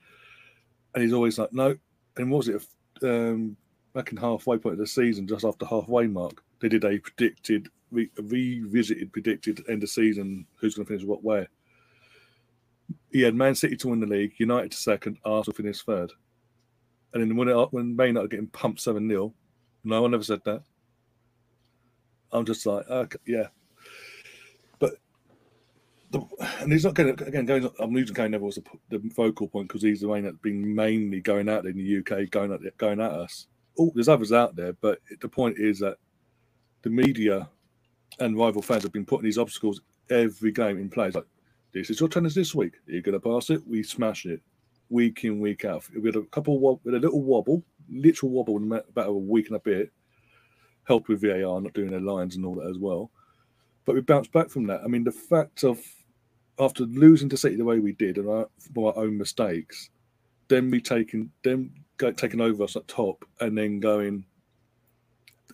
and 0.94 1.02
he's 1.02 1.12
always 1.12 1.38
like, 1.38 1.52
no. 1.52 1.76
And 2.16 2.30
was 2.30 2.48
it? 2.48 2.66
Um, 3.02 3.56
back 3.94 4.12
in 4.12 4.16
halfway 4.16 4.58
point 4.58 4.74
of 4.74 4.78
the 4.78 4.86
season, 4.86 5.26
just 5.26 5.44
after 5.44 5.66
halfway 5.66 6.06
mark, 6.06 6.42
they 6.60 6.68
did 6.68 6.84
a 6.84 6.98
predicted, 6.98 7.68
re- 7.90 8.10
revisited, 8.16 9.12
predicted 9.12 9.62
end 9.68 9.82
of 9.82 9.88
season. 9.88 10.46
Who's 10.56 10.74
going 10.74 10.86
to 10.86 10.92
finish 10.92 11.04
what 11.04 11.24
where? 11.24 11.48
He 13.10 13.22
had 13.22 13.34
Man 13.34 13.54
City 13.54 13.76
to 13.76 13.88
win 13.88 14.00
the 14.00 14.06
league, 14.06 14.34
United 14.38 14.72
to 14.72 14.76
second, 14.76 15.18
Arsenal 15.24 15.56
finished 15.56 15.86
third. 15.86 16.12
And 17.12 17.22
then 17.22 17.36
when 17.36 17.48
it, 17.48 17.72
when 17.72 17.96
Man 17.96 18.08
United 18.08 18.30
getting 18.30 18.46
pumped 18.48 18.80
seven 18.80 19.08
0 19.08 19.34
no 19.82 20.02
one 20.02 20.14
ever 20.14 20.22
said 20.22 20.42
that. 20.44 20.62
I'm 22.32 22.44
just 22.44 22.66
like, 22.66 22.88
okay, 22.88 23.18
yeah. 23.26 23.48
The, 26.10 26.20
and 26.60 26.72
he's 26.72 26.84
not 26.84 26.94
going 26.94 27.14
to, 27.14 27.24
again, 27.24 27.46
going, 27.46 27.70
I'm 27.78 27.92
losing 27.92 28.14
Kane 28.14 28.32
Neville 28.32 28.48
as 28.48 28.56
the, 28.56 28.98
the 28.98 29.10
focal 29.10 29.46
point 29.48 29.68
because 29.68 29.82
he's 29.82 30.00
the 30.00 30.08
one 30.08 30.24
that's 30.24 30.36
been 30.38 30.74
mainly 30.74 31.20
going 31.20 31.48
out 31.48 31.66
in 31.66 31.76
the 31.76 31.98
UK, 31.98 32.30
going 32.30 32.52
at, 32.52 32.76
going 32.78 33.00
at 33.00 33.12
us. 33.12 33.46
Oh, 33.78 33.92
there's 33.94 34.08
others 34.08 34.32
out 34.32 34.56
there, 34.56 34.72
but 34.74 34.98
the 35.20 35.28
point 35.28 35.58
is 35.58 35.78
that 35.78 35.98
the 36.82 36.90
media 36.90 37.48
and 38.18 38.36
rival 38.36 38.62
fans 38.62 38.82
have 38.82 38.92
been 38.92 39.06
putting 39.06 39.24
these 39.24 39.38
obstacles 39.38 39.80
every 40.10 40.50
game 40.50 40.78
in 40.78 40.90
place. 40.90 41.14
Like, 41.14 41.26
this 41.72 41.90
is 41.90 42.00
your 42.00 42.08
tennis 42.08 42.34
this 42.34 42.54
week. 42.54 42.74
You're 42.86 43.02
going 43.02 43.18
to 43.18 43.20
pass 43.20 43.50
it, 43.50 43.66
we 43.66 43.82
smash 43.84 44.26
it 44.26 44.40
week 44.90 45.24
in, 45.24 45.38
week 45.40 45.64
out. 45.64 45.84
We 45.96 46.08
had 46.08 46.16
a 46.16 46.22
couple, 46.24 46.58
with 46.82 46.94
a 46.94 46.98
little 46.98 47.22
wobble, 47.22 47.62
literal 47.88 48.32
wobble 48.32 48.56
in 48.56 48.72
about 48.72 49.08
a 49.08 49.12
week 49.12 49.46
and 49.46 49.56
a 49.56 49.60
bit, 49.60 49.90
helped 50.84 51.08
with 51.08 51.22
VAR 51.22 51.60
not 51.60 51.72
doing 51.72 51.90
their 51.90 52.00
lines 52.00 52.36
and 52.36 52.44
all 52.44 52.56
that 52.56 52.68
as 52.68 52.78
well. 52.78 53.10
But 53.84 53.94
we 53.94 54.00
bounced 54.02 54.32
back 54.32 54.50
from 54.50 54.66
that. 54.66 54.82
I 54.84 54.88
mean, 54.88 55.04
the 55.04 55.12
fact 55.12 55.64
of 55.64 55.80
after 56.60 56.84
losing 56.84 57.28
to 57.30 57.36
City 57.36 57.56
the 57.56 57.64
way 57.64 57.78
we 57.78 57.92
did 57.92 58.18
and 58.18 58.28
our, 58.28 58.46
our 58.76 58.96
own 58.96 59.16
mistakes, 59.16 59.90
then 60.48 60.70
we 60.70 60.80
taking 60.80 61.30
them 61.42 61.72
taking 62.16 62.40
over 62.40 62.64
us 62.64 62.76
at 62.76 62.88
top 62.88 63.24
and 63.40 63.56
then 63.56 63.78
going 63.80 64.24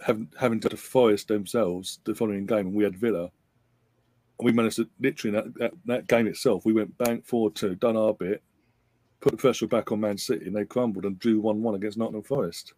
having 0.05 0.29
having 0.39 0.61
to 0.61 0.77
Forest 0.77 1.29
themselves 1.29 2.01
the 2.05 2.15
following 2.15 2.47
game 2.47 2.67
and 2.67 2.75
we 2.75 2.85
had 2.85 2.97
Villa. 2.97 3.31
And 4.39 4.45
we 4.45 4.53
managed 4.53 4.77
to 4.77 4.89
literally 5.01 5.35
that, 5.37 5.55
that, 5.55 5.73
that 5.87 6.07
game 6.09 6.27
itself, 6.27 6.67
we 6.67 6.73
went 6.73 6.97
bang 6.99 7.23
forward 7.23 7.55
two, 7.55 7.75
done 7.77 7.97
our 7.97 8.13
bit, 8.13 8.43
put 9.21 9.33
the 9.33 9.39
pressure 9.39 9.67
back 9.67 9.93
on 9.93 10.01
Man 10.01 10.19
City, 10.19 10.47
and 10.47 10.55
they 10.55 10.65
crumbled 10.65 11.05
and 11.05 11.19
drew 11.19 11.41
one 11.41 11.63
one 11.63 11.75
against 11.75 11.99
Nottingham 11.99 12.23
Forest. 12.23 12.75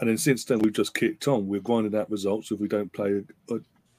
And 0.00 0.08
then 0.08 0.16
since 0.16 0.44
then, 0.44 0.60
we've 0.60 0.72
just 0.72 0.94
kicked 0.94 1.28
on. 1.28 1.46
We're 1.46 1.60
grinding 1.60 1.94
out 1.94 2.10
results 2.10 2.50
if 2.50 2.58
we 2.58 2.68
don't 2.68 2.90
play 2.92 3.22
uh, 3.50 3.56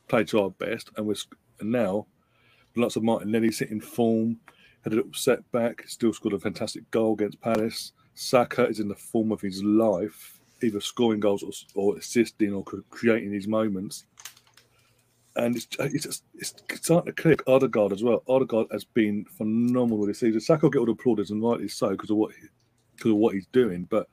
play 0.08 0.24
to 0.26 0.42
our 0.42 0.50
best. 0.50 0.90
And 0.98 1.06
we're 1.06 1.16
and 1.60 1.72
now, 1.72 2.08
lots 2.76 2.96
of 2.96 3.04
Martinelli 3.04 3.52
sitting 3.52 3.82
form, 3.82 4.40
had 4.84 4.94
a 4.94 4.96
little 4.96 5.14
setback, 5.14 5.88
still 5.88 6.14
scored 6.14 6.34
a 6.34 6.40
fantastic 6.40 6.90
goal 6.92 7.14
against 7.14 7.42
Palace. 7.42 7.94
Saka 8.14 8.68
is 8.68 8.80
in 8.80 8.88
the 8.88 8.96
form 8.96 9.32
of 9.32 9.42
his 9.42 9.64
life, 9.64 10.40
either 10.64 10.82
scoring 10.82 11.20
goals 11.20 11.44
or, 11.44 11.52
or 11.76 11.98
assisting 11.98 12.54
or 12.54 12.64
creating 12.64 13.32
these 13.32 13.48
moments. 13.48 14.06
And 15.36 15.56
it's, 15.56 15.68
uh, 15.80 15.88
it's, 15.92 16.24
it's 16.36 16.54
starting 16.74 17.14
to 17.14 17.22
click. 17.22 17.42
Odegaard 17.48 17.94
as 17.94 18.04
well. 18.04 18.22
Odegaard 18.28 18.68
has 18.72 18.84
been 18.84 19.24
phenomenal 19.26 20.06
this 20.06 20.20
season. 20.20 20.42
Saka 20.42 20.66
will 20.66 20.72
get 20.72 20.80
all 20.80 20.86
the 20.86 20.96
plaudits, 20.96 21.30
and 21.30 21.42
rightly 21.42 21.70
so, 21.70 21.90
because 21.90 22.10
of 22.10 22.18
what 22.18 22.32
because 22.98 23.12
of 23.12 23.18
what 23.18 23.34
he's 23.34 23.48
doing. 23.48 23.88
But 23.90 24.08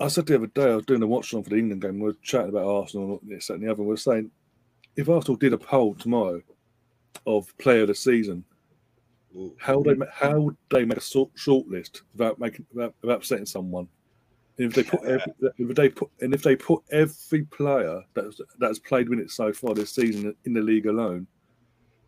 I 0.00 0.08
said 0.08 0.26
the 0.26 0.34
other 0.34 0.48
day, 0.48 0.72
I 0.72 0.74
was 0.74 0.84
doing 0.84 1.02
a 1.02 1.06
watch 1.06 1.32
on 1.32 1.44
for 1.44 1.50
the 1.50 1.58
England 1.58 1.82
game. 1.82 2.00
We 2.00 2.10
are 2.10 2.16
chatting 2.22 2.48
about 2.48 2.66
Arsenal, 2.66 3.20
this, 3.22 3.50
and 3.50 3.62
the 3.62 3.70
other. 3.70 3.82
We 3.82 3.88
were 3.88 3.96
saying 3.96 4.32
if 4.96 5.08
Arsenal 5.08 5.36
did 5.36 5.52
a 5.52 5.58
poll 5.58 5.94
tomorrow 5.94 6.42
of 7.26 7.56
player 7.58 7.82
of 7.82 7.88
the 7.88 7.94
season, 7.94 8.44
how 9.58 9.78
would 9.78 9.98
they 9.98 10.06
how 10.12 10.40
would 10.40 10.56
they 10.70 10.84
make 10.84 10.98
a 10.98 11.00
short, 11.00 11.30
short 11.34 11.66
list 11.68 12.02
without 12.12 12.38
making 12.38 12.66
without, 12.72 12.94
without 13.00 13.16
upsetting 13.16 13.46
someone? 13.46 13.88
And 14.58 14.66
if 14.66 14.74
they 14.74 14.82
put 14.82 15.02
every, 15.04 15.32
if 15.58 15.74
they 15.74 15.88
put 15.88 16.10
and 16.20 16.34
if 16.34 16.42
they 16.42 16.56
put 16.56 16.82
every 16.90 17.44
player 17.44 18.02
that's 18.14 18.40
that's 18.58 18.78
played 18.78 19.08
minutes 19.08 19.34
so 19.34 19.52
far 19.52 19.74
this 19.74 19.94
season 19.94 20.34
in 20.44 20.52
the 20.52 20.60
league 20.60 20.86
alone, 20.86 21.26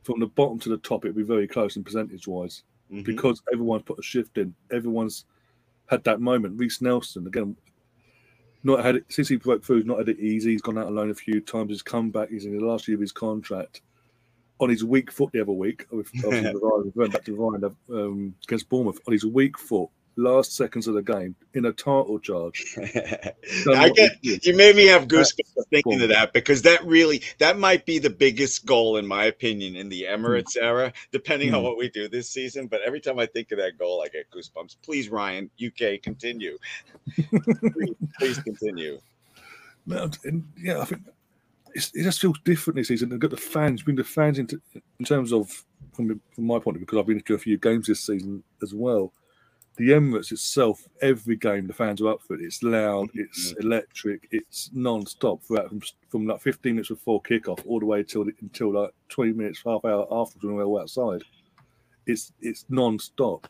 from 0.03 0.21
the 0.21 0.27
bottom 0.27 0.59
to 0.61 0.69
the 0.69 0.79
top, 0.79 1.05
it'd 1.05 1.17
be 1.17 1.23
very 1.23 1.49
close 1.49 1.77
in 1.77 1.85
percentage 1.85 2.29
wise 2.29 2.63
mm-hmm. 2.93 3.03
because 3.03 3.43
everyone's 3.53 3.83
put 3.85 3.99
a 3.99 4.03
shift 4.03 4.37
in. 4.37 4.55
Everyone's 4.71 5.25
had 5.87 6.05
that 6.05 6.21
moment. 6.21 6.59
Reiss 6.59 6.83
Nelson 6.83 7.27
again, 7.27 7.57
not 8.65 8.85
had 8.85 8.97
it 8.97 9.05
since 9.09 9.29
he 9.29 9.37
broke 9.37 9.65
through. 9.65 9.77
He's 9.77 9.87
not 9.87 9.99
had 9.99 10.09
it 10.09 10.19
easy. 10.19 10.53
He's 10.53 10.63
gone 10.63 10.79
out 10.79 10.87
alone 10.87 11.11
a 11.11 11.15
few 11.15 11.41
times. 11.41 11.71
He's 11.71 11.83
come 11.83 12.11
back. 12.11 12.31
He's 12.31 12.45
in 12.47 12.59
the 12.59 12.65
last 12.65 12.89
year 12.89 12.97
of 12.97 13.01
his 13.01 13.13
contract. 13.13 13.83
On 14.61 14.71
his 14.71 14.85
weak 14.85 15.11
foot 15.11 15.33
the 15.33 15.41
other 15.41 15.53
week, 15.53 15.87
went 15.91 16.07
back 17.13 17.25
to 17.25 17.35
Ryan 17.35 17.77
um, 17.91 18.35
against 18.45 18.69
Bournemouth. 18.69 19.01
On 19.07 19.13
his 19.13 19.27
weak 19.27 19.59
foot, 19.59 19.91
last 20.17 20.57
seconds 20.57 20.87
of 20.87 20.95
the 20.95 21.03
game 21.03 21.35
in 21.55 21.65
a 21.65 21.73
title 21.73 22.19
charge. 22.19 22.77
I 23.69 23.91
get 23.91 24.19
you 24.23 24.57
made 24.57 24.77
me 24.77 24.87
have 24.87 25.09
goosebumps 25.09 25.69
thinking 25.71 26.03
of 26.03 26.09
that 26.09 26.33
because 26.33 26.63
that 26.63 26.85
really 26.85 27.23
that 27.39 27.59
might 27.59 27.87
be 27.87 27.99
the 27.99 28.11
biggest 28.11 28.67
goal 28.67 28.97
in 28.97 29.07
my 29.07 29.25
opinion 29.25 29.77
in 29.77 29.89
the 29.89 30.03
Emirates 30.03 30.57
mm. 30.57 30.63
era, 30.63 30.93
depending 31.13 31.51
mm. 31.51 31.55
on 31.55 31.61
hmm. 31.61 31.67
what 31.67 31.79
we 31.79 31.89
do 31.89 32.09
this 32.09 32.31
season. 32.31 32.67
But 32.67 32.83
every 32.83 33.01
time 33.01 33.19
I 33.19 33.27
think 33.27 33.53
of 33.53 33.59
that 33.59 33.79
goal, 33.79 34.03
I 34.05 34.09
get 34.09 34.31
goosebumps. 34.31 34.77
Please, 34.83 35.09
Ryan, 35.09 35.51
UK, 35.65 36.03
continue. 36.03 36.59
please, 37.17 37.95
please, 38.19 38.39
continue. 38.39 39.01
No, 39.87 40.11
and 40.25 40.49
yeah, 40.57 40.81
I 40.81 40.85
think 40.85 41.03
it 41.75 41.91
just 42.03 42.21
feels 42.21 42.39
different 42.45 42.77
this 42.77 42.89
season. 42.89 43.09
They've 43.09 43.19
got 43.19 43.31
the 43.31 43.37
fans, 43.37 43.83
bring 43.83 43.97
the 43.97 44.05
fans 44.05 44.39
into 44.39 44.61
in 44.99 45.05
terms 45.05 45.33
of 45.33 45.65
from, 45.93 46.21
from 46.35 46.47
my 46.47 46.59
point 46.59 46.77
of 46.77 46.81
view, 46.81 46.87
because 46.87 46.99
I've 46.99 47.07
been 47.07 47.21
to 47.21 47.35
a 47.35 47.39
few 47.39 47.59
games 47.59 47.87
this 47.87 48.01
season 48.01 48.43
as 48.63 48.73
well 48.75 49.13
the 49.77 49.91
Emirates 49.91 50.31
itself, 50.31 50.87
every 51.03 51.37
game 51.37 51.67
the 51.67 51.73
fans 51.73 52.01
are 52.01 52.09
up 52.09 52.23
for 52.23 52.35
it. 52.35 52.43
It's 52.43 52.63
loud, 52.63 53.11
it's 53.15 53.53
mm-hmm. 53.53 53.67
electric, 53.67 54.29
it's 54.31 54.71
non-stop 54.73 55.43
throughout 55.43 55.69
from, 55.69 55.83
from 56.09 56.27
like 56.27 56.41
15 56.41 56.75
minutes 56.75 56.91
before 56.91 57.23
kickoff 57.23 57.65
all 57.67 57.81
the 57.81 57.87
way 57.87 58.03
till 58.05 58.25
until 58.41 58.73
like 58.73 58.91
20 59.09 59.33
minutes, 59.33 59.63
half 59.65 59.85
hour 59.85 60.07
after 60.11 60.39
when 60.47 60.57
we're 60.57 60.65
all 60.65 60.81
outside. 60.81 61.23
It's 62.07 62.33
it's 62.41 62.67
non-stop. 62.69 63.49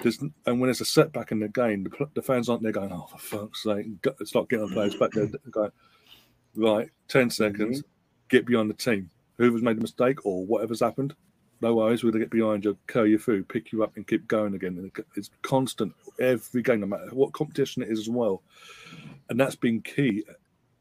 There's, 0.00 0.18
and 0.20 0.60
when 0.60 0.64
there's 0.64 0.82
a 0.82 0.84
setback 0.84 1.32
in 1.32 1.40
the 1.40 1.48
game, 1.48 1.84
the, 1.84 2.08
the 2.14 2.20
fans 2.20 2.50
aren't 2.50 2.62
there 2.62 2.72
going, 2.72 2.92
"Oh, 2.92 3.06
for 3.10 3.18
fuck's 3.18 3.62
sake!" 3.62 3.86
It's 4.20 4.34
not 4.34 4.50
getting 4.50 4.66
on 4.66 4.72
players 4.72 4.96
back 4.96 5.12
there 5.12 5.28
going, 5.50 5.70
"Right, 6.54 6.90
10 7.08 7.30
seconds, 7.30 7.78
mm-hmm. 7.78 7.88
get 8.28 8.44
behind 8.44 8.68
the 8.68 8.74
team. 8.74 9.10
Whoever's 9.38 9.62
made 9.62 9.78
the 9.78 9.82
mistake 9.82 10.26
or 10.26 10.44
whatever's 10.44 10.80
happened, 10.80 11.14
no 11.60 11.74
worries, 11.74 12.04
we're 12.04 12.10
going 12.10 12.20
to 12.20 12.26
get 12.26 12.30
behind 12.30 12.64
you, 12.64 12.76
carry 12.86 13.10
you 13.10 13.18
through, 13.18 13.44
pick 13.44 13.72
you 13.72 13.82
up, 13.82 13.96
and 13.96 14.06
keep 14.06 14.28
going 14.28 14.54
again. 14.54 14.90
It's 15.16 15.30
constant 15.42 15.94
every 16.20 16.62
game, 16.62 16.80
no 16.80 16.86
matter 16.86 17.08
what 17.12 17.32
competition 17.32 17.82
it 17.82 17.88
is 17.88 18.00
as 18.00 18.08
well. 18.08 18.42
And 19.28 19.40
that's 19.40 19.56
been 19.56 19.80
key 19.80 20.24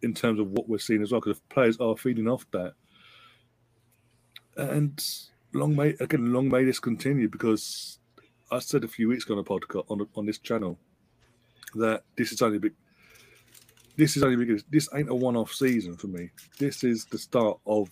in 0.02 0.14
terms 0.14 0.40
of 0.40 0.52
what 0.52 0.68
we're 0.68 0.78
seeing 0.78 1.02
as 1.02 1.12
well, 1.12 1.22
because 1.22 1.40
players 1.50 1.78
are 1.80 1.96
feeding 1.96 2.28
off 2.28 2.46
that. 2.52 2.74
And 4.58 5.04
long 5.54 5.76
may 5.76 5.96
again, 6.00 6.34
long 6.34 6.50
may 6.50 6.64
this 6.64 6.80
continue 6.80 7.30
because 7.30 8.00
I 8.52 8.60
said 8.60 8.84
a 8.84 8.88
few 8.88 9.08
weeks 9.10 9.26
ago 9.26 9.34
on 9.34 9.40
a 9.40 9.44
podcast 9.44 9.86
on 9.90 10.08
on 10.16 10.26
this 10.26 10.38
channel 10.38 10.78
that 11.74 12.04
this 12.16 12.32
is 12.32 12.42
only 12.42 12.60
big. 12.60 12.74
This 13.98 14.18
is 14.18 14.24
only 14.24 14.36
because 14.36 14.64
this 14.70 14.90
ain't 14.94 15.10
a 15.10 15.16
one-off 15.16 15.54
season 15.54 15.96
for 15.96 16.08
me. 16.08 16.30
This 16.60 16.84
is 16.84 17.06
the 17.06 17.18
start 17.18 17.58
of 17.66 17.90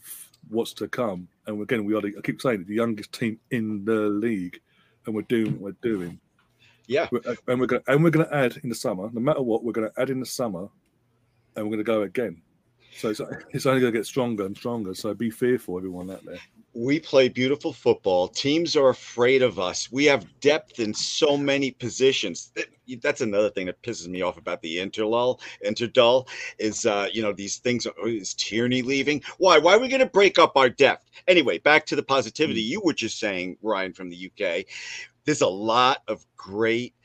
what's 0.50 0.74
to 0.74 0.88
come. 0.88 1.30
And 1.45 1.62
again, 1.62 1.86
we 1.86 1.95
are, 1.95 2.01
the, 2.01 2.15
I 2.17 2.21
keep 2.21 2.41
saying 2.41 2.62
it, 2.62 2.67
the 2.67 2.75
youngest 2.75 3.12
team 3.12 3.39
in 3.51 3.84
the 3.86 4.01
league, 4.10 4.60
and 5.06 5.13
we're 5.13 5.23
doing 5.23 5.53
what 5.53 5.62
we're 5.62 5.89
doing. 5.89 6.19
Yeah. 6.88 7.08
We're, 7.12 7.21
uh, 7.25 7.36
and 7.47 7.60
we're 7.60 7.67
going 7.67 7.84
and 7.88 8.03
we're 8.03 8.10
going 8.10 8.27
to 8.27 8.36
add 8.36 8.60
in 8.63 8.69
the 8.69 8.75
summer, 8.75 9.10
no 9.12 9.21
matter 9.21 9.41
what, 9.41 9.63
we're 9.63 9.73
going 9.73 9.89
to 9.89 10.01
add 10.01 10.10
in 10.10 10.19
the 10.19 10.25
summer, 10.25 10.69
and 11.56 11.65
we're 11.65 11.77
going 11.77 11.77
to 11.79 11.84
go 11.84 12.01
again. 12.03 12.41
So 12.95 13.10
it's, 13.10 13.21
it's 13.51 13.65
only 13.65 13.82
going 13.82 13.91
to 13.93 13.99
get 13.99 14.06
stronger 14.06 14.45
and 14.45 14.56
stronger. 14.56 14.93
So 14.93 15.13
be 15.13 15.32
fearful, 15.32 15.77
everyone 15.77 16.12
out 16.12 16.23
there 16.25 16.39
we 16.73 16.99
play 16.99 17.29
beautiful 17.29 17.71
football. 17.71 18.27
Teams 18.27 18.75
are 18.75 18.89
afraid 18.89 19.43
of 19.43 19.59
us. 19.59 19.91
We 19.91 20.05
have 20.05 20.39
depth 20.39 20.79
in 20.79 20.93
so 20.93 21.38
many 21.38 21.71
positions. 21.71 22.51
That's 23.01 23.21
another 23.21 23.49
thing 23.49 23.67
that 23.67 23.81
pisses 23.83 24.07
me 24.07 24.21
off 24.21 24.38
about 24.38 24.62
the 24.62 24.77
interlull, 24.77 25.39
interdull, 25.65 26.27
is 26.57 26.86
uh, 26.86 27.07
you 27.13 27.21
know 27.21 27.33
these 27.33 27.57
things. 27.57 27.86
Oh, 27.86 28.07
is 28.07 28.33
Tierney 28.33 28.81
leaving? 28.81 29.21
Why? 29.38 29.59
Why 29.59 29.75
are 29.75 29.79
we 29.79 29.88
going 29.88 29.99
to 29.99 30.07
break 30.07 30.39
up 30.39 30.57
our 30.57 30.69
depth? 30.69 31.09
Anyway, 31.27 31.59
back 31.59 31.86
to 31.88 31.95
the 31.95 32.03
positivity 32.03 32.63
mm. 32.63 32.69
you 32.69 32.81
were 32.83 32.93
just 32.93 33.19
saying, 33.19 33.57
Ryan 33.62 33.93
from 33.93 34.09
the 34.09 34.31
UK. 34.31 34.65
There's 35.25 35.41
a 35.41 35.47
lot 35.47 35.99
of 36.07 36.25
great 36.36 36.95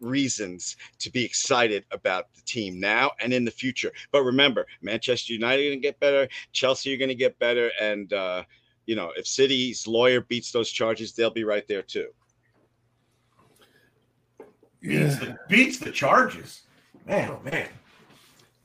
reasons 0.00 0.76
to 0.98 1.10
be 1.10 1.24
excited 1.24 1.84
about 1.90 2.34
the 2.34 2.42
team 2.42 2.80
now 2.80 3.12
and 3.20 3.32
in 3.32 3.44
the 3.44 3.50
future. 3.50 3.92
But 4.12 4.24
remember, 4.24 4.66
Manchester 4.82 5.32
United 5.32 5.62
are 5.62 5.68
going 5.70 5.78
to 5.80 5.88
get 5.88 6.00
better. 6.00 6.28
Chelsea 6.52 6.92
are 6.94 6.98
going 6.98 7.08
to 7.08 7.14
get 7.14 7.38
better, 7.38 7.70
and 7.80 8.12
uh, 8.12 8.42
you 8.86 8.96
know, 8.96 9.12
if 9.16 9.26
City's 9.26 9.86
lawyer 9.86 10.20
beats 10.20 10.52
those 10.52 10.70
charges, 10.70 11.12
they'll 11.12 11.30
be 11.30 11.44
right 11.44 11.66
there 11.66 11.82
too. 11.82 12.08
Beats, 14.80 15.18
the, 15.18 15.38
beats 15.48 15.78
the 15.78 15.90
charges. 15.90 16.62
Man, 17.06 17.30
oh 17.30 17.40
man. 17.42 17.68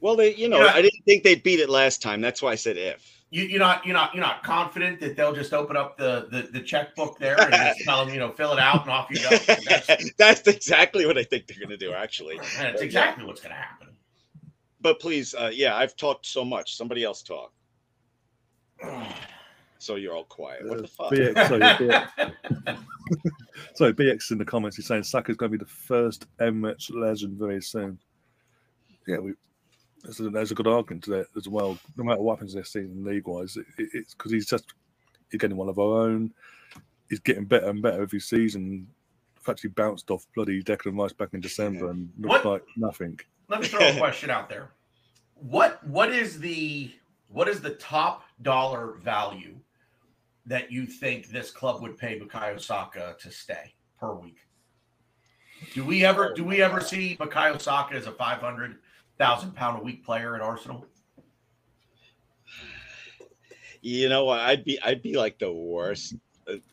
Well, 0.01 0.15
they, 0.15 0.35
you 0.35 0.49
know, 0.49 0.57
you 0.59 0.63
know, 0.63 0.69
I 0.69 0.81
didn't 0.81 1.03
think 1.05 1.23
they'd 1.23 1.43
beat 1.43 1.59
it 1.59 1.69
last 1.69 2.01
time. 2.01 2.21
That's 2.21 2.41
why 2.41 2.51
I 2.51 2.55
said 2.55 2.77
if. 2.77 3.15
You, 3.31 3.43
you're 3.43 3.59
not, 3.59 3.85
you're 3.85 3.93
not, 3.93 4.13
you're 4.13 4.23
not 4.23 4.43
confident 4.43 4.99
that 5.01 5.15
they'll 5.15 5.33
just 5.33 5.53
open 5.53 5.77
up 5.77 5.97
the 5.97 6.27
the, 6.31 6.49
the 6.51 6.61
checkbook 6.61 7.19
there 7.19 7.39
and 7.39 7.53
just 7.53 7.79
tell 7.83 8.03
them, 8.03 8.13
you 8.13 8.19
know, 8.19 8.31
fill 8.31 8.53
it 8.53 8.59
out 8.59 8.81
and 8.81 8.91
off 8.91 9.07
you 9.09 9.17
go. 9.17 9.29
That's, 9.67 10.11
that's 10.17 10.47
exactly 10.47 11.05
what 11.05 11.17
I 11.17 11.23
think 11.23 11.47
they're 11.47 11.59
going 11.59 11.69
to 11.69 11.77
do. 11.77 11.93
Actually, 11.93 12.39
that's 12.57 12.81
exactly 12.81 13.23
what's 13.23 13.41
going 13.41 13.53
to 13.53 13.61
happen. 13.61 13.89
But 14.81 14.99
please, 14.99 15.35
uh, 15.35 15.51
yeah, 15.53 15.75
I've 15.75 15.95
talked 15.95 16.25
so 16.25 16.43
much. 16.43 16.75
Somebody 16.75 17.03
else 17.03 17.21
talk. 17.21 17.53
So 19.79 19.95
you're 19.95 20.13
all 20.13 20.25
quiet. 20.25 20.67
What 20.67 20.81
the 20.81 20.87
fuck? 20.87 21.11
BX, 21.11 21.47
sorry, 21.47 21.61
BX. 21.61 22.77
sorry, 23.75 23.93
BX 23.93 24.31
in 24.31 24.37
the 24.37 24.45
comments 24.45 24.77
is 24.77 24.85
saying 24.85 25.03
Saka's 25.03 25.37
going 25.37 25.51
to 25.53 25.57
be 25.57 25.63
the 25.63 25.69
first 25.69 26.25
Emirates 26.37 26.93
legend 26.93 27.39
very 27.39 27.61
soon. 27.61 27.97
Yeah, 29.07 29.19
we 29.19 29.33
there's 30.03 30.19
a, 30.19 30.29
there's 30.29 30.51
a 30.51 30.55
good 30.55 30.67
argument 30.67 31.05
to 31.05 31.09
that 31.11 31.27
as 31.35 31.47
well. 31.47 31.77
No 31.97 32.03
matter 32.03 32.21
what 32.21 32.35
happens 32.35 32.53
this 32.53 32.73
season, 32.73 33.05
league 33.05 33.27
wise, 33.27 33.55
it, 33.57 33.65
it, 33.77 33.89
it's 33.93 34.13
because 34.13 34.31
he's 34.33 34.45
just 34.47 34.65
he's 35.31 35.39
getting 35.39 35.57
one 35.57 35.69
of 35.69 35.79
our 35.79 36.01
own. 36.03 36.33
He's 37.09 37.19
getting 37.19 37.45
better 37.45 37.69
and 37.69 37.81
better 37.81 38.01
every 38.01 38.19
season. 38.19 38.61
In 38.63 39.41
fact, 39.41 39.61
he 39.61 39.69
bounced 39.69 40.11
off 40.11 40.27
bloody 40.35 40.61
Declan 40.61 40.99
Rice 40.99 41.13
back 41.13 41.33
in 41.33 41.39
December 41.39 41.89
and 41.89 42.09
looked 42.19 42.45
What- 42.45 42.51
like 42.51 42.63
nothing. 42.75 43.17
Let 43.47 43.61
me 43.61 43.67
throw 43.67 43.87
a 43.87 43.93
question 43.97 44.29
out 44.29 44.49
there. 44.49 44.71
What 45.35 45.81
what 45.87 46.11
is 46.11 46.37
the 46.39 46.91
what 47.29 47.47
is 47.47 47.61
the 47.61 47.71
top 47.75 48.23
dollar 48.41 48.95
value 49.01 49.55
that 50.45 50.71
you 50.71 50.85
think 50.85 51.27
this 51.27 51.51
club 51.51 51.81
would 51.81 51.97
pay 51.97 52.19
Bukayo 52.19 52.59
Saka 52.59 53.15
to 53.19 53.31
stay 53.31 53.73
per 53.99 54.13
week? 54.13 54.39
Do 55.73 55.83
we 55.83 56.05
ever 56.05 56.33
do 56.33 56.43
we 56.43 56.61
ever 56.61 56.79
see 56.81 57.17
Bukayo 57.17 57.59
Saka 57.59 57.95
as 57.95 58.07
a 58.07 58.11
five 58.11 58.39
hundred 58.39 58.77
thousand 59.17 59.55
pound 59.55 59.79
a 59.79 59.83
week 59.83 60.05
player 60.05 60.35
at 60.35 60.41
Arsenal? 60.41 60.85
You 63.81 64.09
know 64.09 64.25
what? 64.25 64.39
I'd 64.39 64.63
be 64.63 64.81
I'd 64.81 65.01
be 65.01 65.15
like 65.15 65.39
the 65.39 65.51
worst. 65.51 66.15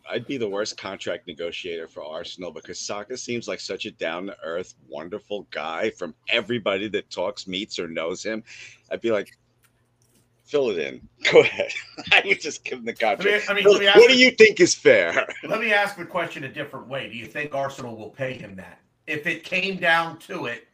I'd 0.09 0.27
be 0.27 0.39
the 0.39 0.49
worst 0.49 0.79
contract 0.79 1.27
negotiator 1.27 1.87
for 1.87 2.03
Arsenal 2.03 2.51
because 2.51 2.79
Saka 2.79 3.17
seems 3.17 3.47
like 3.47 3.61
such 3.61 3.85
a 3.85 3.91
down 3.91 4.27
to 4.27 4.37
earth, 4.43 4.75
wonderful 4.89 5.47
guy. 5.51 5.91
From 5.91 6.15
everybody 6.31 6.89
that 6.89 7.11
talks, 7.11 7.47
meets, 7.47 7.79
or 7.79 7.87
knows 7.87 8.23
him, 8.23 8.43
I'd 8.91 9.03
be 9.03 9.11
like, 9.11 9.37
fill 10.47 10.71
it 10.71 10.79
in. 10.79 11.07
Go 11.33 11.41
ahead. 11.41 11.73
I 12.13 12.23
would 12.25 12.41
just 12.41 12.65
give 12.65 12.79
him 12.79 12.85
the 12.85 12.93
I 12.93 13.11
mean, 13.11 13.17
contract. 13.17 13.51
I 13.51 13.55
mean, 13.55 13.63
Phil, 13.65 13.73
let 13.73 13.81
me 13.81 13.87
ask 13.89 13.97
what 13.99 14.09
do 14.09 14.17
you- 14.17 14.27
you 14.27 14.31
think 14.33 14.61
is 14.61 14.75
fair? 14.75 15.27
Let 15.45 15.61
me 15.61 15.73
ask 15.73 15.97
the 15.97 16.05
question 16.05 16.45
a 16.45 16.49
different 16.49 16.89
way. 16.89 17.09
Do 17.09 17.17
you 17.17 17.27
think 17.27 17.55
Arsenal 17.55 17.97
will 17.97 18.11
pay 18.11 18.33
him 18.35 18.57
that? 18.57 18.81
If 19.07 19.27
it 19.27 19.45
came 19.45 19.77
down 19.77 20.19
to 20.21 20.47
it 20.47 20.67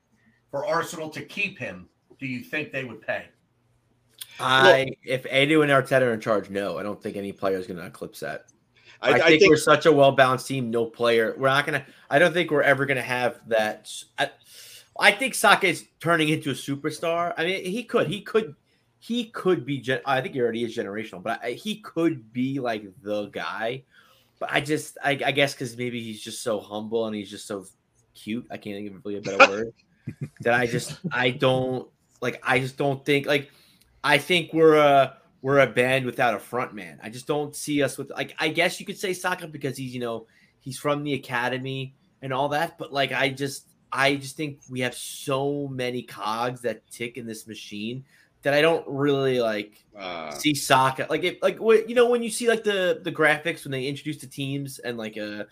for 0.50 0.66
Arsenal 0.66 1.10
to 1.10 1.22
keep 1.22 1.58
him, 1.58 1.88
do 2.18 2.26
you 2.26 2.40
think 2.40 2.72
they 2.72 2.84
would 2.84 3.02
pay? 3.02 3.26
I 4.40 4.92
if 5.04 5.24
Edu 5.24 5.62
and 5.62 5.70
Arteta 5.70 6.02
are 6.02 6.14
in 6.14 6.20
charge, 6.20 6.48
no, 6.48 6.78
I 6.78 6.82
don't 6.82 7.02
think 7.02 7.16
any 7.16 7.32
player 7.32 7.58
is 7.58 7.66
going 7.66 7.78
to 7.78 7.86
eclipse 7.86 8.20
that. 8.20 8.46
I, 9.02 9.10
I, 9.10 9.12
I 9.12 9.18
think, 9.18 9.40
think 9.40 9.50
we're 9.50 9.56
such 9.56 9.86
a 9.86 9.92
well 9.92 10.12
balanced 10.12 10.46
team. 10.46 10.70
No 10.70 10.86
player. 10.86 11.34
We're 11.36 11.48
not 11.48 11.66
gonna. 11.66 11.84
I 12.08 12.18
don't 12.18 12.32
think 12.32 12.50
we're 12.50 12.62
ever 12.62 12.86
gonna 12.86 13.02
have 13.02 13.40
that. 13.48 13.90
I, 14.18 14.30
I 14.98 15.12
think 15.12 15.34
Saka 15.34 15.66
is 15.66 15.86
turning 16.00 16.28
into 16.28 16.50
a 16.50 16.54
superstar. 16.54 17.34
I 17.36 17.44
mean, 17.44 17.64
he 17.64 17.82
could. 17.82 18.06
He 18.06 18.20
could. 18.20 18.54
He 19.02 19.24
could 19.24 19.66
be. 19.66 19.78
Gen, 19.78 20.00
I 20.06 20.20
think 20.20 20.34
he 20.34 20.40
already 20.40 20.62
is 20.62 20.76
generational, 20.76 21.24
but 21.24 21.40
I, 21.42 21.50
he 21.50 21.80
could 21.80 22.32
be 22.32 22.60
like 22.60 22.84
the 23.02 23.26
guy. 23.26 23.82
But 24.38 24.52
I 24.52 24.60
just, 24.60 24.96
I, 25.02 25.18
I 25.26 25.32
guess, 25.32 25.54
because 25.54 25.76
maybe 25.76 26.00
he's 26.00 26.22
just 26.22 26.40
so 26.40 26.60
humble 26.60 27.06
and 27.06 27.16
he's 27.16 27.28
just 27.28 27.48
so 27.48 27.66
cute. 28.14 28.46
I 28.48 28.58
can't 28.58 28.76
think 28.76 28.96
of 28.96 29.04
really 29.04 29.18
a 29.18 29.20
better 29.20 29.50
word. 29.50 29.72
that 30.42 30.54
I 30.54 30.68
just, 30.68 31.00
I 31.10 31.30
don't 31.30 31.88
like. 32.20 32.40
I 32.44 32.60
just 32.60 32.76
don't 32.76 33.04
think 33.04 33.26
like. 33.26 33.50
I 34.04 34.18
think 34.18 34.52
we're 34.52 34.76
a 34.76 35.16
we're 35.42 35.58
a 35.58 35.66
band 35.66 36.06
without 36.06 36.34
a 36.34 36.38
front 36.38 36.72
man. 36.72 37.00
I 37.02 37.08
just 37.08 37.26
don't 37.26 37.56
see 37.56 37.82
us 37.82 37.98
with 37.98 38.10
like 38.10 38.36
I 38.38 38.50
guess 38.50 38.78
you 38.78 38.86
could 38.86 38.98
say 38.98 39.14
Saka 39.14 39.48
because 39.48 39.76
he's 39.76 39.92
you 39.92 40.00
know 40.00 40.26
he's 40.60 40.78
from 40.78 41.02
the 41.02 41.14
academy 41.14 41.96
and 42.22 42.32
all 42.32 42.50
that, 42.50 42.78
but 42.78 42.92
like 42.92 43.10
I 43.10 43.30
just 43.30 43.66
I 43.92 44.14
just 44.14 44.36
think 44.36 44.60
we 44.70 44.78
have 44.80 44.94
so 44.94 45.66
many 45.66 46.02
cogs 46.02 46.60
that 46.60 46.88
tick 46.88 47.16
in 47.16 47.26
this 47.26 47.48
machine 47.48 48.04
that 48.42 48.54
I 48.54 48.60
don't 48.60 48.86
really 48.88 49.40
like 49.40 49.84
uh, 49.96 50.30
see 50.30 50.54
Saka 50.54 51.06
like 51.08 51.22
if 51.24 51.42
like 51.42 51.58
what 51.58 51.88
you 51.88 51.94
know 51.94 52.10
when 52.10 52.22
you 52.22 52.30
see 52.30 52.48
like 52.48 52.64
the 52.64 53.00
the 53.02 53.12
graphics 53.12 53.64
when 53.64 53.72
they 53.72 53.86
introduce 53.86 54.18
the 54.18 54.26
teams 54.26 54.78
and 54.80 54.98
like 54.98 55.16
uh 55.16 55.44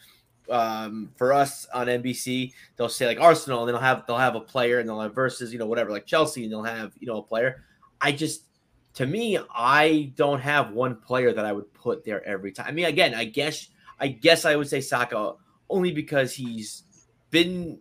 um 0.51 1.11
for 1.17 1.33
us 1.33 1.67
on 1.73 1.87
NBC 1.87 2.53
they'll 2.77 2.89
say 2.89 3.07
like 3.07 3.21
Arsenal 3.21 3.61
and 3.61 3.69
they'll 3.69 3.79
have 3.81 4.05
they'll 4.07 4.17
have 4.19 4.35
a 4.35 4.41
player 4.41 4.81
and 4.81 4.89
they'll 4.89 5.01
have 5.01 5.15
versus 5.15 5.53
you 5.53 5.59
know 5.59 5.67
whatever 5.67 5.91
like 5.91 6.07
Chelsea 6.07 6.43
and 6.45 6.53
they'll 6.53 6.63
have 6.65 6.93
you 6.99 7.07
know 7.07 7.19
a 7.19 7.23
player. 7.23 7.63
I 8.01 8.13
just 8.13 8.45
to 8.95 9.07
me 9.07 9.39
I 9.55 10.13
don't 10.17 10.41
have 10.41 10.73
one 10.73 10.97
player 10.97 11.33
that 11.33 11.45
I 11.47 11.53
would 11.53 11.73
put 11.75 12.05
there 12.05 12.27
every 12.27 12.51
time 12.51 12.67
I 12.69 12.73
mean 12.73 12.87
again 12.87 13.15
I 13.15 13.25
guess 13.25 13.69
I 14.01 14.09
guess 14.09 14.45
I 14.45 14.57
would 14.57 14.69
say 14.69 14.81
Saka 14.81 15.35
only 15.69 15.93
because 15.93 16.33
he's 16.35 16.83
been 17.31 17.79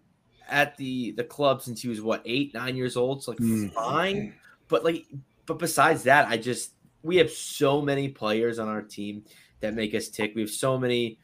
at 0.48 0.78
the 0.78 1.12
the 1.12 1.24
club 1.24 1.62
since 1.64 1.82
he 1.82 1.88
was 1.88 2.02
what 2.02 2.22
eight 2.26 2.54
nine 2.54 2.76
years 2.76 2.96
old 2.98 3.24
so 3.24 3.32
like 3.32 3.40
Mm. 3.40 3.74
fine 3.74 4.34
but 4.70 4.86
like 4.86 5.06
but 5.46 5.60
besides 5.60 6.04
that 6.04 6.26
i 6.30 6.38
just 6.38 6.72
we 7.04 7.18
have 7.18 7.30
so 7.30 7.82
many 7.82 8.08
players 8.08 8.60
on 8.60 8.70
our 8.70 8.82
team 8.82 9.24
that 9.60 9.74
make 9.74 9.94
us 9.94 10.08
tick 10.08 10.32
we 10.36 10.42
have 10.42 10.50
so 10.50 10.78
many 10.80 11.20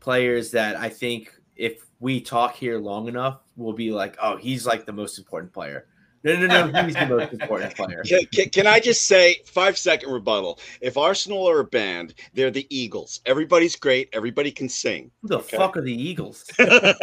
players 0.00 0.50
that 0.50 0.74
i 0.76 0.88
think 0.88 1.32
if 1.56 1.86
we 2.00 2.20
talk 2.20 2.54
here 2.56 2.78
long 2.78 3.06
enough 3.08 3.40
we'll 3.56 3.72
be 3.72 3.90
like 3.92 4.16
oh 4.20 4.36
he's 4.36 4.66
like 4.66 4.84
the 4.86 4.92
most 4.92 5.18
important 5.18 5.52
player 5.52 5.86
no 6.24 6.34
no 6.36 6.46
no 6.70 6.82
he's 6.84 6.94
the 6.94 7.06
most 7.06 7.32
important 7.32 7.74
player 7.76 8.02
Can, 8.02 8.20
can, 8.32 8.48
can 8.50 8.66
I 8.66 8.80
just 8.80 9.04
say 9.04 9.36
five 9.46 9.78
second 9.78 10.10
rebuttal? 10.10 10.58
If 10.80 10.96
Arsenal 10.96 11.48
are 11.48 11.60
a 11.60 11.64
band, 11.64 12.14
they're 12.34 12.50
the 12.50 12.66
Eagles. 12.68 13.20
Everybody's 13.26 13.76
great. 13.76 14.08
Everybody 14.12 14.50
can 14.50 14.68
sing. 14.68 15.12
who 15.22 15.28
the 15.28 15.38
Okay. 15.38 15.56
fuck 15.56 15.76
are 15.76 15.82
the 15.82 15.92
eagles 15.92 16.44
But 16.58 16.96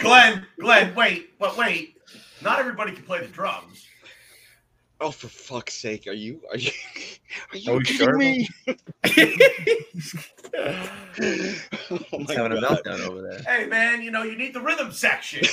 Glenn, 0.00 0.44
Glenn, 0.58 0.94
wait, 0.94 1.38
but 1.38 1.56
wait. 1.56 1.96
Not 2.42 2.58
everybody 2.58 2.92
can 2.92 3.04
play 3.04 3.20
the 3.20 3.28
drums. 3.28 3.86
Oh, 5.04 5.10
for 5.10 5.26
fuck's 5.26 5.74
sake! 5.74 6.06
Are 6.06 6.12
you 6.12 6.40
are 6.48 6.56
you 6.56 6.70
are 7.52 7.56
you 7.56 7.72
Are 7.72 7.78
we 7.78 7.84
kidding 7.84 8.06
sure? 8.06 8.16
me? 8.16 8.48
he's 9.04 10.14
oh 11.90 12.18
my 12.20 12.34
having 12.34 12.56
a 12.56 12.60
meltdown 12.60 13.00
over 13.08 13.20
there 13.20 13.42
Hey 13.42 13.66
man, 13.66 14.00
you 14.00 14.12
know, 14.12 14.22
you 14.22 14.36
need 14.36 14.54
the 14.54 14.60
rhythm 14.60 14.92
section. 14.92 15.44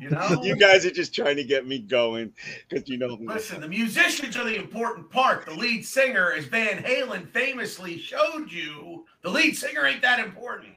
You 0.00 0.10
know? 0.10 0.40
you 0.42 0.54
guys 0.54 0.86
are 0.86 0.90
just 0.90 1.12
trying 1.12 1.34
to 1.36 1.44
get 1.44 1.66
me 1.66 1.80
going 1.80 2.32
because 2.68 2.88
you 2.88 2.96
know. 2.96 3.18
Listen, 3.20 3.60
the 3.60 3.68
musicians 3.68 4.36
are 4.36 4.44
the 4.44 4.54
important 4.54 5.10
part. 5.10 5.44
The 5.44 5.54
lead 5.54 5.84
singer, 5.84 6.32
as 6.32 6.44
Van 6.44 6.82
Halen 6.82 7.28
famously 7.30 7.98
showed 7.98 8.52
you, 8.52 9.04
the 9.22 9.30
lead 9.30 9.56
singer 9.56 9.84
ain't 9.84 10.02
that 10.02 10.20
important. 10.20 10.74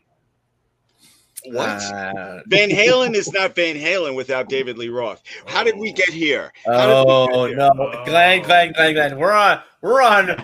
What? 1.46 1.68
Uh, 1.94 2.42
Van 2.48 2.70
Halen 2.70 3.14
is 3.16 3.32
not 3.32 3.56
Van 3.56 3.76
Halen 3.76 4.16
without 4.16 4.50
David 4.50 4.78
Lee 4.78 4.90
Roth. 4.90 5.22
How 5.48 5.64
did 5.64 5.78
we 5.78 5.92
get 5.94 6.10
here? 6.10 6.52
How 6.66 6.88
did 6.88 7.08
we 7.08 7.12
Oh 7.14 7.48
get 7.48 7.50
here? 7.50 7.58
no, 7.58 8.04
Glenn, 8.06 8.42
Glenn, 8.44 8.72
Glenn, 8.74 8.94
Glenn. 8.94 9.18
We're 9.18 9.32
on, 9.32 9.62
we're 9.82 10.02
on, 10.02 10.28
we're 10.28 10.36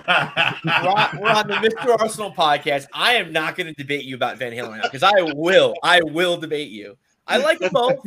on, 0.91 1.19
we're 1.19 1.29
on 1.29 1.47
the 1.47 1.55
Mr. 1.55 1.99
Arsenal 1.99 2.31
podcast. 2.34 2.88
I 2.93 3.15
am 3.15 3.31
not 3.34 3.55
going 3.55 3.67
to 3.67 3.73
debate 3.73 4.05
you 4.05 4.15
about 4.15 4.38
Van 4.38 4.53
Halen 4.53 4.77
now 4.77 4.84
because 4.84 5.03
I 5.03 5.12
will, 5.34 5.73
I 5.84 6.01
will 6.03 6.38
debate 6.38 6.69
you. 6.69 6.97
I 7.27 7.38
like 7.38 7.58
them 7.58 7.71
both. 7.73 7.97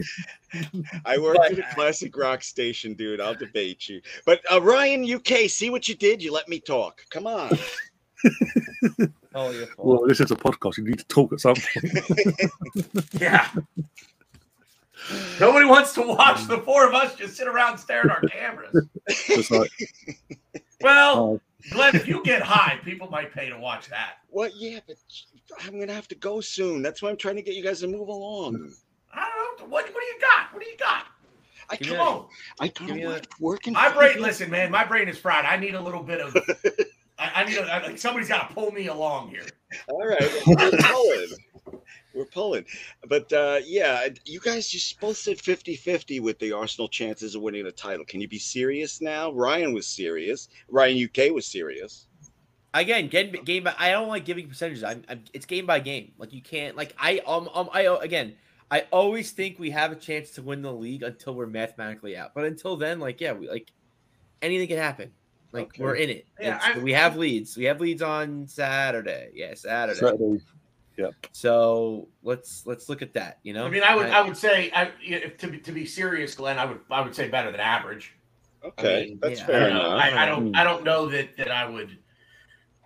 I 1.04 1.18
work 1.18 1.36
But- 1.38 1.52
at 1.52 1.58
a 1.58 1.74
classic 1.74 2.16
rock 2.16 2.42
station, 2.42 2.94
dude. 2.94 3.20
I'll 3.20 3.34
debate 3.34 3.88
you. 3.88 4.00
But 4.24 4.40
uh, 4.50 4.62
Ryan, 4.62 5.12
UK, 5.12 5.48
see 5.50 5.70
what 5.70 5.88
you 5.88 5.96
did? 5.96 6.22
You 6.22 6.32
let 6.32 6.48
me 6.48 6.60
talk. 6.60 7.04
Come 7.10 7.26
on. 7.26 7.50
Oh, 9.34 9.50
your. 9.50 9.66
Well, 9.76 10.06
this 10.08 10.20
is 10.20 10.30
a 10.30 10.36
podcast. 10.36 10.78
You 10.78 10.84
need 10.84 10.98
to 10.98 11.04
talk 11.06 11.32
at 11.32 11.40
some 11.40 11.54
point. 11.54 13.10
yeah. 13.20 13.48
Nobody 15.38 15.64
wants 15.66 15.92
to 15.94 16.02
watch 16.02 16.46
the 16.48 16.58
four 16.58 16.86
of 16.88 16.94
us 16.94 17.14
just 17.14 17.36
sit 17.36 17.46
around 17.46 17.78
staring 17.78 18.10
at 18.10 18.16
our 18.16 18.22
cameras. 18.28 18.88
Like, 19.50 19.70
Well, 20.80 21.18
oh, 21.18 21.40
Glenn, 21.70 21.94
if 21.94 22.08
you 22.08 22.22
get 22.24 22.42
high, 22.42 22.78
people 22.84 23.08
might 23.08 23.32
pay 23.32 23.48
to 23.48 23.58
watch 23.58 23.88
that. 23.90 24.14
What? 24.30 24.52
Yeah, 24.56 24.80
but 24.86 24.96
I'm 25.64 25.78
gonna 25.78 25.94
have 25.94 26.08
to 26.08 26.14
go 26.16 26.40
soon. 26.40 26.82
That's 26.82 27.00
why 27.02 27.10
I'm 27.10 27.16
trying 27.16 27.36
to 27.36 27.42
get 27.42 27.54
you 27.54 27.62
guys 27.62 27.80
to 27.80 27.86
move 27.86 28.08
along. 28.08 28.72
I 29.12 29.30
don't 29.36 29.60
know. 29.60 29.66
What, 29.66 29.84
what 29.84 30.00
do 30.00 30.06
you 30.06 30.20
got? 30.20 30.52
What 30.52 30.62
do 30.64 30.68
you 30.68 30.76
got? 30.76 31.04
I 31.70 31.76
come 31.76 31.96
a- 31.96 32.00
on. 32.02 32.26
I 32.60 32.68
give 32.68 32.74
gotta 32.88 32.94
me 32.94 33.02
a- 33.04 33.08
work, 33.08 33.26
working. 33.40 33.72
My 33.74 33.92
brain, 33.92 34.20
listen, 34.20 34.50
man, 34.50 34.70
my 34.70 34.84
brain 34.84 35.06
is 35.08 35.18
fried. 35.18 35.44
I 35.44 35.56
need 35.58 35.74
a 35.74 35.80
little 35.80 36.02
bit 36.02 36.20
of. 36.20 36.36
I, 37.18 37.42
I 37.42 37.44
need 37.44 37.56
a, 37.58 37.62
I- 37.62 37.82
like 37.86 37.98
somebody's 37.98 38.28
got 38.28 38.48
to 38.48 38.54
pull 38.54 38.70
me 38.72 38.86
along 38.88 39.30
here. 39.30 39.46
All 39.88 40.06
right, 40.06 40.20
we're 40.46 40.56
pulling. 40.82 41.28
We're 42.14 42.24
pulling. 42.24 42.64
But 43.08 43.32
uh, 43.32 43.60
yeah, 43.64 44.08
you 44.24 44.40
guys 44.40 44.68
just 44.68 44.98
both 45.00 45.16
said 45.16 45.36
50-50 45.38 46.20
with 46.20 46.38
the 46.38 46.52
Arsenal 46.52 46.88
chances 46.88 47.34
of 47.34 47.42
winning 47.42 47.64
the 47.64 47.72
title. 47.72 48.04
Can 48.04 48.20
you 48.20 48.28
be 48.28 48.38
serious 48.38 49.00
now? 49.00 49.30
Ryan 49.32 49.72
was 49.72 49.86
serious. 49.86 50.48
Ryan 50.68 51.04
UK 51.04 51.32
was 51.32 51.46
serious. 51.46 52.06
Again, 52.74 53.08
game, 53.08 53.32
game 53.44 53.64
by. 53.64 53.74
I 53.78 53.90
don't 53.92 54.08
like 54.08 54.24
giving 54.24 54.48
percentages. 54.48 54.84
I'm, 54.84 55.02
I'm, 55.08 55.24
it's 55.32 55.46
game 55.46 55.66
by 55.66 55.80
game. 55.80 56.12
Like 56.18 56.32
you 56.32 56.42
can't. 56.42 56.76
Like 56.76 56.94
I, 56.98 57.18
um, 57.26 57.48
um, 57.54 57.68
I 57.72 57.82
again. 58.02 58.34
I 58.70 58.84
always 58.92 59.30
think 59.30 59.58
we 59.58 59.70
have 59.70 59.92
a 59.92 59.96
chance 59.96 60.32
to 60.32 60.42
win 60.42 60.60
the 60.60 60.72
league 60.72 61.02
until 61.02 61.34
we're 61.34 61.46
mathematically 61.46 62.16
out. 62.18 62.34
But 62.34 62.44
until 62.44 62.76
then, 62.76 63.00
like 63.00 63.20
yeah, 63.20 63.32
we 63.32 63.48
like 63.48 63.72
anything 64.42 64.68
can 64.68 64.76
happen. 64.76 65.10
Like 65.52 65.68
Okay. 65.68 65.82
we're 65.82 65.94
in 65.94 66.10
it. 66.10 66.26
Yeah, 66.40 66.60
I- 66.62 66.78
we 66.78 66.92
have 66.92 67.16
Leeds. 67.16 67.56
We 67.56 67.64
have 67.64 67.80
leads 67.80 68.02
on 68.02 68.46
Saturday. 68.46 69.30
Yeah, 69.34 69.54
Saturday. 69.54 69.98
Saturday. 69.98 70.40
So 71.32 72.08
let's 72.22 72.66
let's 72.66 72.88
look 72.88 73.02
at 73.02 73.14
that. 73.14 73.38
You 73.42 73.52
know, 73.52 73.66
I 73.66 73.70
mean, 73.70 73.82
I 73.82 73.94
would, 73.94 74.06
I 74.06 74.20
would 74.20 74.36
say, 74.36 74.70
I, 74.74 74.90
if, 75.00 75.38
to 75.38 75.46
be 75.48 75.58
to 75.58 75.72
be 75.72 75.86
serious, 75.86 76.34
Glenn, 76.34 76.58
I 76.58 76.64
would, 76.64 76.80
I 76.90 77.00
would 77.00 77.14
say 77.14 77.28
better 77.28 77.50
than 77.50 77.60
average. 77.60 78.14
Okay, 78.64 79.06
mean, 79.10 79.18
that's 79.22 79.40
yeah, 79.40 79.46
fair 79.46 79.60
don't, 79.70 79.78
enough. 79.78 80.02
I, 80.02 80.24
I 80.24 80.26
don't, 80.26 80.48
hmm. 80.48 80.56
I 80.56 80.64
don't 80.64 80.84
know 80.84 81.08
that 81.08 81.36
that 81.36 81.50
I 81.50 81.66
would. 81.68 81.98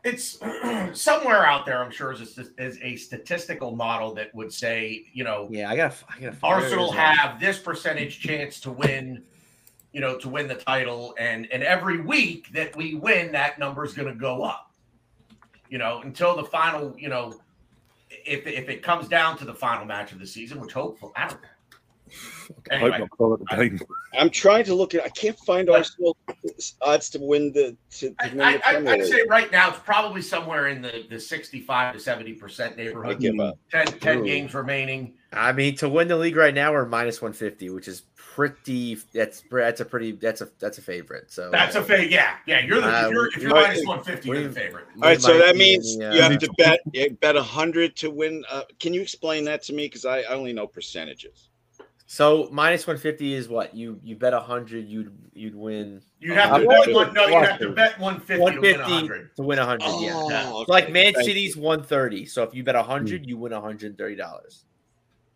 It's 0.04 0.38
somewhere 0.92 1.46
out 1.46 1.64
there. 1.64 1.82
I'm 1.82 1.90
sure 1.90 2.12
is 2.12 2.36
a, 2.38 2.62
is 2.62 2.78
a 2.82 2.96
statistical 2.96 3.74
model 3.74 4.12
that 4.14 4.34
would 4.34 4.52
say, 4.52 5.06
you 5.12 5.24
know, 5.24 5.48
Yeah, 5.50 5.70
I 5.70 5.76
gotta. 5.76 5.94
I 6.08 6.20
gotta. 6.20 6.36
Arsenal 6.42 6.92
there 6.92 7.08
it 7.08 7.12
is. 7.12 7.18
have 7.18 7.40
this 7.40 7.58
percentage 7.58 8.20
chance 8.20 8.60
to 8.60 8.72
win 8.72 9.22
you 9.92 10.00
know, 10.00 10.18
to 10.18 10.28
win 10.28 10.48
the 10.48 10.54
title. 10.54 11.14
And 11.18 11.50
and 11.52 11.62
every 11.62 12.00
week 12.00 12.52
that 12.52 12.74
we 12.76 12.94
win, 12.94 13.32
that 13.32 13.58
number 13.58 13.84
is 13.84 13.92
going 13.94 14.08
to 14.08 14.14
go 14.18 14.42
up. 14.42 14.72
You 15.68 15.78
know, 15.78 16.00
until 16.02 16.36
the 16.36 16.44
final. 16.44 16.94
You 16.98 17.08
know, 17.08 17.40
if 18.10 18.46
if 18.46 18.68
it 18.68 18.82
comes 18.82 19.08
down 19.08 19.38
to 19.38 19.44
the 19.44 19.54
final 19.54 19.84
match 19.84 20.12
of 20.12 20.18
the 20.18 20.26
season, 20.26 20.60
which 20.60 20.72
hopefully 20.72 21.12
I 21.16 21.28
don't 21.28 21.42
know. 21.42 21.48
I 22.70 22.74
Anyway, 22.74 22.90
hope 22.90 23.00
not 23.00 23.10
call 23.10 23.34
it 23.34 23.40
the 23.40 23.56
game. 23.56 23.80
I'm 24.18 24.28
trying 24.28 24.64
to 24.64 24.74
look 24.74 24.94
at. 24.94 25.02
I 25.04 25.08
can't 25.08 25.38
find 25.38 25.70
Arsenal 25.70 26.16
odds 26.82 27.08
to 27.10 27.18
win 27.18 27.52
the 27.52 27.74
to, 27.92 28.10
to 28.10 28.14
I, 28.20 28.28
win 28.28 28.40
I, 28.40 28.56
the 28.58 28.66
I, 28.66 28.72
Premier 28.72 28.94
I'd 28.94 29.06
say 29.06 29.22
right 29.28 29.50
now 29.50 29.70
it's 29.70 29.78
probably 29.78 30.20
somewhere 30.20 30.68
in 30.68 30.82
the, 30.82 31.04
the 31.08 31.18
65 31.18 31.94
to 31.94 32.00
70 32.00 32.34
percent 32.34 32.74
I 32.74 32.84
neighborhood. 32.84 33.20
give 33.20 33.40
up. 33.40 33.58
10, 33.70 33.86
10 34.00 34.24
games 34.24 34.52
remaining. 34.52 35.14
I 35.32 35.52
mean, 35.52 35.76
to 35.76 35.88
win 35.88 36.08
the 36.08 36.16
league 36.16 36.36
right 36.36 36.52
now, 36.52 36.72
we're 36.72 36.84
minus 36.84 37.22
one 37.22 37.32
fifty, 37.32 37.70
which 37.70 37.88
is 37.88 38.02
pretty. 38.34 38.96
That's 39.12 39.42
that's 39.50 39.80
a 39.80 39.84
pretty. 39.84 40.12
That's 40.12 40.40
a 40.40 40.48
that's 40.58 40.78
a 40.78 40.82
favorite. 40.82 41.30
So 41.30 41.50
That's 41.50 41.74
a 41.76 41.82
favorite. 41.82 42.10
Yeah, 42.10 42.36
yeah. 42.46 42.60
You're 42.60 42.80
the 42.80 42.88
Uh, 42.88 43.06
if 43.06 43.12
you're, 43.12 43.26
if 43.28 43.36
you're 43.38 43.54
we- 43.54 43.60
minus 43.60 43.86
150, 43.86 44.28
you're 44.28 44.42
the 44.48 44.50
favorite. 44.50 44.86
All 44.96 45.02
right, 45.02 45.20
so 45.20 45.38
that 45.38 45.56
means 45.56 45.94
in 45.94 46.00
the, 46.00 46.16
you 46.16 46.22
uh, 46.22 46.30
have 46.30 46.38
to 46.40 46.52
bet 46.58 46.80
you 46.92 47.10
bet 47.20 47.36
a 47.36 47.42
hundred 47.42 47.96
to 47.96 48.10
win. 48.10 48.44
Uh, 48.50 48.62
can 48.80 48.94
you 48.94 49.00
explain 49.02 49.44
that 49.44 49.62
to 49.64 49.72
me? 49.72 49.86
Because 49.86 50.04
I, 50.04 50.20
I 50.20 50.28
only 50.34 50.52
know 50.52 50.66
percentages. 50.66 51.48
So 52.06 52.48
minus 52.52 52.86
one 52.86 52.98
fifty 52.98 53.32
is 53.34 53.48
what 53.48 53.74
you 53.74 53.98
you 54.02 54.16
bet 54.16 54.34
hundred, 54.34 54.86
you'd 54.86 55.12
you'd 55.32 55.54
win 55.54 56.02
You 56.20 56.34
have 56.34 56.52
Uh, 56.52 56.58
to 56.58 56.66
bet 56.68 56.94
one. 56.94 57.14
No, 57.14 57.26
you 57.26 57.32
what- 57.34 57.48
have 57.48 57.58
to 57.60 57.70
bet 57.70 57.98
150 57.98 58.36
to 58.36 58.60
win 58.60 58.74
fifty 58.76 58.92
100. 58.92 59.36
to 59.36 59.42
win 59.42 59.58
hundred. 59.58 59.84
yeah. 60.00 60.12
Oh, 60.14 60.28
yeah. 60.30 60.42
So 60.42 60.64
like. 60.68 60.90
Man 60.90 61.14
Thank 61.14 61.26
City's 61.26 61.56
one 61.56 61.82
thirty. 61.82 62.26
So 62.26 62.42
if 62.42 62.54
you 62.54 62.64
bet 62.64 62.76
hundred, 62.76 63.26
you 63.26 63.38
win 63.38 63.52
hundred 63.52 63.82
and 63.90 63.98
thirty 63.98 64.16
dollars. 64.16 64.64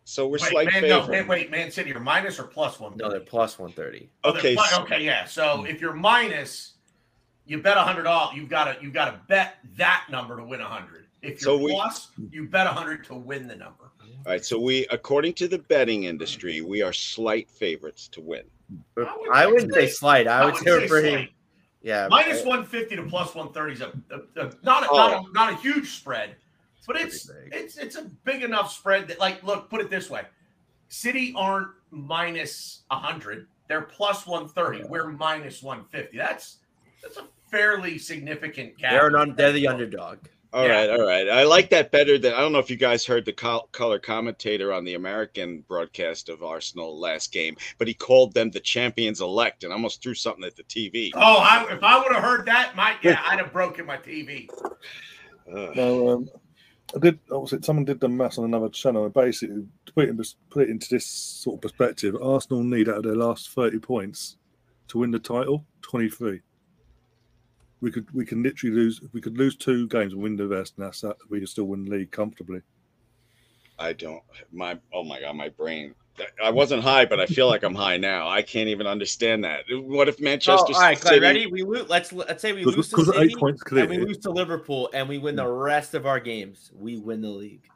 So 0.07 0.25
we're 0.25 0.37
Wait, 0.39 0.51
slight 0.51 0.67
man, 0.71 0.87
no, 0.87 1.01
favorite. 1.01 1.11
man, 1.17 1.27
wait, 1.27 1.51
Man 1.51 1.69
City, 1.69 1.89
you're 1.89 1.99
minus 1.99 2.39
or 2.39 2.45
plus 2.45 2.79
one? 2.79 2.95
No, 2.95 3.09
they're 3.09 3.19
plus 3.19 3.59
one 3.59 3.73
thirty. 3.73 4.09
Oh, 4.23 4.29
Okay, 4.31 4.55
plus- 4.55 4.69
so- 4.69 4.83
okay, 4.83 5.03
yeah. 5.03 5.25
So 5.25 5.65
if 5.65 5.81
you're 5.81 5.93
minus, 5.93 6.75
you 7.45 7.61
bet 7.61 7.75
a 7.75 7.81
hundred 7.81 8.03
dollars. 8.03 8.33
You've 8.37 8.47
got 8.47 8.73
to 8.73 8.81
you've 8.81 8.93
got 8.93 9.11
to 9.11 9.19
bet 9.27 9.55
that 9.75 10.05
number 10.09 10.37
to 10.37 10.45
win 10.45 10.61
a 10.61 10.65
hundred. 10.65 11.07
If 11.21 11.41
you're 11.41 11.57
we- 11.57 11.73
plus, 11.73 12.07
you 12.31 12.47
bet 12.47 12.67
a 12.67 12.69
hundred 12.69 13.03
to 13.07 13.15
win 13.15 13.49
the 13.49 13.55
number. 13.57 13.91
All 14.25 14.31
right, 14.31 14.45
so 14.45 14.57
we, 14.57 14.87
according 14.91 15.33
to 15.35 15.47
the 15.49 15.59
betting 15.59 16.05
industry, 16.05 16.61
we 16.61 16.81
are 16.81 16.93
slight 16.93 17.49
favorites 17.49 18.07
to 18.09 18.21
win. 18.21 18.43
wouldn't 18.95 19.13
I 19.33 19.45
wouldn't 19.45 19.73
say 19.73 19.87
slight. 19.89 20.23
slight. 20.23 20.27
I 20.27 20.45
would 20.45 20.55
say 20.55 20.71
we're 20.71 20.87
pretty. 20.87 21.09
slight. 21.09 21.29
Yeah, 21.81 22.07
Minus 22.09 22.45
150 22.45 22.95
to 22.95 23.03
plus 23.03 23.35
130 23.35 23.73
is 23.73 23.81
a, 23.81 23.91
a, 24.15 24.47
a- 24.47 24.51
not 24.63 24.83
a, 24.83 24.95
not 24.95 25.11
a 25.11 25.17
oh. 25.17 25.29
not 25.33 25.51
a 25.51 25.55
huge 25.57 25.89
spread, 25.89 26.37
but 26.87 26.95
it's 26.95 27.25
big. 27.27 27.49
it's 27.53 27.77
it's 27.77 27.95
a 27.97 28.03
big 28.23 28.41
enough 28.43 28.71
spread 28.71 29.07
that 29.09 29.19
like 29.19 29.43
look, 29.43 29.69
put 29.69 29.81
it 29.81 29.89
this 29.89 30.09
way. 30.09 30.23
City 30.89 31.33
aren't 31.35 31.67
minus 31.91 32.83
100. 32.89 33.47
They're 33.67 33.81
plus 33.81 34.25
130. 34.25 34.87
We're 34.89 35.07
minus 35.09 35.61
150. 35.61 36.17
That's 36.17 36.57
that's 37.03 37.17
a 37.17 37.25
fairly 37.51 37.97
significant 37.97 38.77
gap. 38.77 38.91
They're 38.91 39.15
an, 39.15 39.35
they're 39.35 39.51
the 39.51 39.67
underdog. 39.67 40.19
All 40.53 40.65
Yeah. 40.65 40.71
right, 40.79 40.89
all 40.89 41.05
right. 41.05 41.27
I 41.29 41.43
like 41.43 41.69
that 41.71 41.91
better 41.91 42.17
than 42.17 42.33
I 42.33 42.39
don't 42.39 42.53
know 42.53 42.59
if 42.59 42.69
you 42.69 42.77
guys 42.77 43.05
heard 43.05 43.25
the 43.25 43.33
col- 43.33 43.67
color 43.73 43.99
commentator 43.99 44.71
on 44.71 44.85
the 44.85 44.93
American 44.93 45.59
broadcast 45.67 46.29
of 46.29 46.41
Arsenal 46.41 46.97
last 46.97 47.33
game, 47.33 47.57
but 47.77 47.87
he 47.89 47.93
called 47.93 48.33
them 48.33 48.49
the 48.49 48.61
champions 48.61 49.19
elect 49.19 49.65
and 49.65 49.73
almost 49.73 50.01
threw 50.01 50.13
something 50.13 50.45
at 50.45 50.55
the 50.55 50.63
TV. 50.63 51.11
Oh, 51.15 51.19
I, 51.39 51.67
if 51.69 51.83
I 51.83 51.99
would 52.01 52.13
have 52.13 52.23
heard 52.23 52.45
that, 52.45 52.77
my 52.77 52.95
yeah, 53.03 53.21
I'd 53.27 53.39
have 53.39 53.51
broken 53.51 53.85
my 53.85 53.97
TV. 53.97 54.49
Ugh. 55.53 55.75
No, 55.75 56.09
um, 56.09 56.29
I 56.95 56.99
did. 56.99 57.19
It? 57.31 57.65
Someone 57.65 57.85
did 57.85 57.99
the 57.99 58.07
maths 58.07 58.37
on 58.37 58.45
another 58.45 58.69
channel, 58.69 59.05
and 59.05 59.13
basically 59.13 59.67
to 59.85 59.93
put 59.93 60.05
it, 60.05 60.09
in, 60.09 60.23
put 60.49 60.63
it 60.63 60.69
into 60.69 60.87
this 60.89 61.05
sort 61.05 61.57
of 61.57 61.61
perspective, 61.61 62.15
Arsenal 62.21 62.63
need 62.63 62.87
out 62.87 62.97
of 62.97 63.03
their 63.03 63.15
last 63.15 63.49
thirty 63.49 63.79
points 63.79 64.37
to 64.87 64.99
win 64.99 65.11
the 65.11 65.19
title 65.19 65.65
twenty-three. 65.81 66.41
We 67.81 67.91
could 67.91 68.09
we 68.13 68.25
can 68.25 68.41
literally 68.41 68.75
lose. 68.75 69.01
We 69.11 69.21
could 69.21 69.37
lose 69.37 69.55
two 69.55 69.87
games 69.89 70.13
and 70.13 70.21
win 70.21 70.37
the 70.37 70.47
rest, 70.47 70.75
and 70.77 70.85
that's 70.85 71.01
that. 71.01 71.17
We 71.29 71.39
could 71.39 71.49
still 71.49 71.65
win 71.65 71.85
the 71.85 71.91
league 71.91 72.11
comfortably. 72.11 72.61
I 73.77 73.93
don't 73.93 74.23
my 74.51 74.79
oh 74.93 75.03
my 75.03 75.19
god, 75.19 75.35
my 75.35 75.49
brain. 75.49 75.93
I 76.43 76.49
wasn't 76.51 76.83
high, 76.83 77.05
but 77.05 77.19
I 77.19 77.25
feel 77.25 77.47
like 77.47 77.63
I'm 77.63 77.75
high 77.75 77.97
now. 77.97 78.27
I 78.27 78.41
can't 78.41 78.69
even 78.69 78.87
understand 78.87 79.43
that. 79.43 79.65
What 79.69 80.07
if 80.07 80.15
Oh, 80.19 80.23
Manchester 80.23 80.73
all 80.73 80.81
right, 80.81 80.99
Glenn, 80.99 81.13
City? 81.13 81.19
ready? 81.19 81.45
We 81.47 81.63
lose. 81.63 81.87
Let's 81.89 82.11
let's 82.13 82.41
say 82.41 82.53
we 82.53 82.63
lose 82.65 82.89
to 82.89 82.95
Because 82.97 83.13
City 83.13 83.19
eight 83.31 83.37
points 83.37 83.61
and 83.71 83.89
we 83.89 83.97
lose 83.99 84.17
to 84.19 84.31
Liverpool 84.31 84.89
and 84.93 85.07
we 85.07 85.17
win 85.17 85.35
the 85.35 85.47
rest 85.47 85.93
of 85.93 86.05
our 86.05 86.19
games. 86.19 86.71
We 86.75 86.97
win 86.97 87.21
the 87.21 87.29
league. 87.29 87.67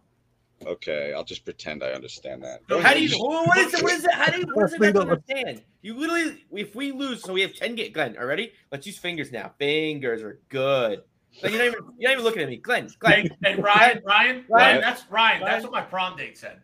Okay, 0.65 1.11
I'll 1.13 1.23
just 1.23 1.43
pretend 1.43 1.83
I 1.83 1.91
understand 1.91 2.43
that. 2.43 2.61
How 2.83 2.93
do 2.93 3.03
you? 3.03 3.17
What 3.17 3.57
is 3.57 3.73
it? 3.73 3.81
What 3.83 3.93
is 3.93 4.05
it? 4.05 4.13
How 4.13 4.31
do 4.31 4.39
you? 4.39 4.45
What 4.53 4.65
is 4.65 4.73
it? 4.73 4.79
Let's 4.79 4.79
Not 4.79 4.81
leave 4.81 4.93
to 4.93 4.99
it- 4.99 5.01
understand. 5.01 5.61
You 5.81 5.95
literally, 5.95 6.45
if 6.53 6.75
we 6.75 6.91
lose, 6.91 7.23
so 7.23 7.33
we 7.33 7.41
have 7.41 7.55
ten. 7.55 7.73
Get 7.75 7.93
Glenn. 7.93 8.15
Are 8.17 8.27
ready? 8.27 8.51
Let's 8.71 8.85
use 8.85 8.97
fingers 8.97 9.31
now. 9.31 9.51
Fingers 9.57 10.21
are 10.21 10.39
good. 10.49 11.01
Glenn, 11.39 11.53
you're 11.53 11.63
not 11.63 11.67
even. 11.67 11.79
You're 11.97 12.09
not 12.09 12.13
even 12.13 12.23
looking 12.23 12.41
at 12.43 12.49
me, 12.49 12.57
Glenn. 12.57 12.89
Glenn. 12.99 13.27
Hey, 13.43 13.55
hey 13.55 13.55
Ryan, 13.55 13.63
Ryan, 13.63 14.03
Ryan. 14.05 14.45
Ryan, 14.49 14.81
that's 14.81 15.01
Ryan. 15.09 15.41
Ryan. 15.41 15.51
That's 15.51 15.63
what 15.63 15.71
my 15.71 15.81
prom 15.81 16.15
date 16.15 16.37
said. 16.37 16.61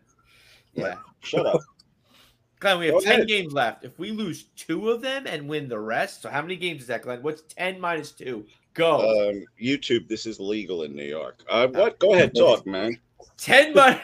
Yeah. 0.74 0.94
Shut 1.20 1.46
up. 1.46 1.60
Glenn, 2.60 2.80
we 2.80 2.86
have 2.86 2.94
Go 2.96 3.00
10 3.00 3.12
ahead. 3.12 3.28
games 3.28 3.52
left. 3.52 3.84
If 3.84 3.98
we 4.00 4.10
lose 4.10 4.44
two 4.56 4.90
of 4.90 5.00
them 5.00 5.26
and 5.28 5.48
win 5.48 5.68
the 5.68 5.78
rest, 5.78 6.22
so 6.22 6.28
how 6.28 6.42
many 6.42 6.56
games 6.56 6.82
is 6.82 6.86
that, 6.88 7.02
Glenn? 7.02 7.22
What's 7.22 7.42
10 7.54 7.80
minus 7.80 8.10
two? 8.10 8.44
Go. 8.74 8.98
Um, 9.30 9.44
YouTube, 9.62 10.08
this 10.08 10.26
is 10.26 10.40
legal 10.40 10.82
in 10.82 10.94
New 10.96 11.04
York. 11.04 11.44
Uh, 11.48 11.68
what? 11.68 11.98
Go 12.00 12.14
ahead, 12.14 12.34
talk, 12.34 12.66
man. 12.66 12.98
10 13.36 13.74
minus. 13.74 14.00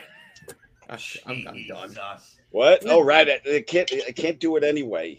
I'm, 0.88 0.98
I'm 1.48 1.66
done. 1.66 1.96
What? 2.50 2.84
Oh, 2.86 3.00
right. 3.02 3.28
I, 3.28 3.40
I 3.56 3.60
can't. 3.66 3.90
I 4.06 4.12
can't 4.12 4.38
do 4.38 4.54
it 4.56 4.62
anyway. 4.62 5.18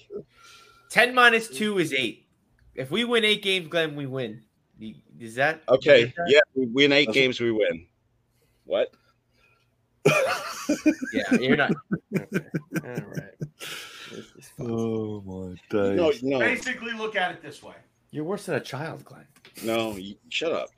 10 0.89 1.13
minus 1.13 1.49
two 1.49 1.77
is 1.79 1.91
eight. 1.91 2.27
If 2.75 2.91
we 2.91 3.03
win 3.03 3.25
eight 3.25 3.41
games, 3.43 3.67
Glenn, 3.67 3.95
we 3.95 4.05
win. 4.05 4.41
Is 5.19 5.35
that 5.35 5.61
Okay. 5.67 6.03
is 6.03 6.13
that- 6.15 6.25
Yeah, 6.29 6.39
we 6.53 6.67
win 6.67 6.91
eight 6.93 7.07
That's- 7.07 7.13
games. 7.21 7.41
We 7.41 7.51
win. 7.51 7.87
What? 8.65 8.93
Yeah, 11.13 11.33
you're 11.39 11.57
not. 11.57 11.71
Okay. 12.17 12.45
All 12.83 12.91
right. 12.91 13.33
This 14.11 14.25
is 14.37 14.47
fun. 14.57 14.67
Oh 14.71 15.21
my 15.25 15.55
No, 15.77 16.11
days! 16.11 16.23
no, 16.23 16.39
Basically, 16.39 16.93
look 16.93 17.15
at 17.15 17.31
it 17.31 17.41
this 17.41 17.61
way. 17.63 17.73
You're 18.11 18.23
worse 18.23 18.45
than 18.45 18.55
a 18.55 18.59
child, 18.61 19.03
Glenn. 19.03 19.25
no. 19.63 19.95
You, 19.97 20.15
shut 20.29 20.51
up. 20.53 20.69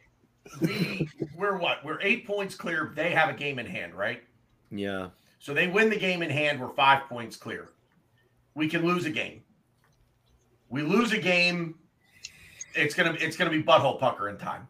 We 0.62 1.08
we're 1.36 1.58
what? 1.58 1.84
We're 1.86 2.00
eight 2.02 2.26
points 2.26 2.56
clear. 2.56 2.92
They 2.96 3.12
have 3.12 3.30
a 3.30 3.34
game 3.34 3.60
in 3.60 3.66
hand, 3.66 3.94
right? 3.94 4.24
Yeah. 4.72 5.10
So 5.40 5.54
they 5.54 5.68
win 5.68 5.90
the 5.90 5.98
game 5.98 6.22
in 6.24 6.30
hand. 6.30 6.60
We're 6.60 6.70
five 6.74 7.04
points 7.10 7.36
clear. 7.36 7.70
We 8.56 8.68
can 8.68 8.86
lose 8.86 9.06
a 9.06 9.10
game. 9.12 9.44
We 10.70 10.82
lose 10.82 11.12
a 11.12 11.20
game. 11.20 11.76
It's 12.74 12.96
gonna 12.96 13.16
it's 13.20 13.36
gonna 13.38 13.52
be 13.52 13.62
butthole 13.62 14.00
pucker 14.00 14.30
in 14.30 14.38
time. 14.38 14.68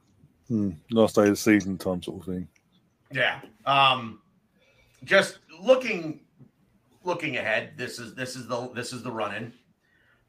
Hmm, 0.48 0.72
last 0.92 1.16
day 1.16 1.24
of 1.24 1.30
the 1.30 1.36
season 1.36 1.78
time, 1.78 2.02
sort 2.02 2.20
of 2.22 2.26
thing. 2.34 2.48
Yeah. 3.12 3.40
Um 3.66 4.20
just 5.04 5.40
looking 5.62 6.22
looking 7.04 7.38
ahead, 7.38 7.74
this 7.78 8.00
is 8.00 8.16
this 8.16 8.36
is 8.36 8.48
the 8.48 8.70
this 8.74 8.94
is 8.94 9.04
the 9.04 9.12
run 9.12 9.36
in. 9.36 9.54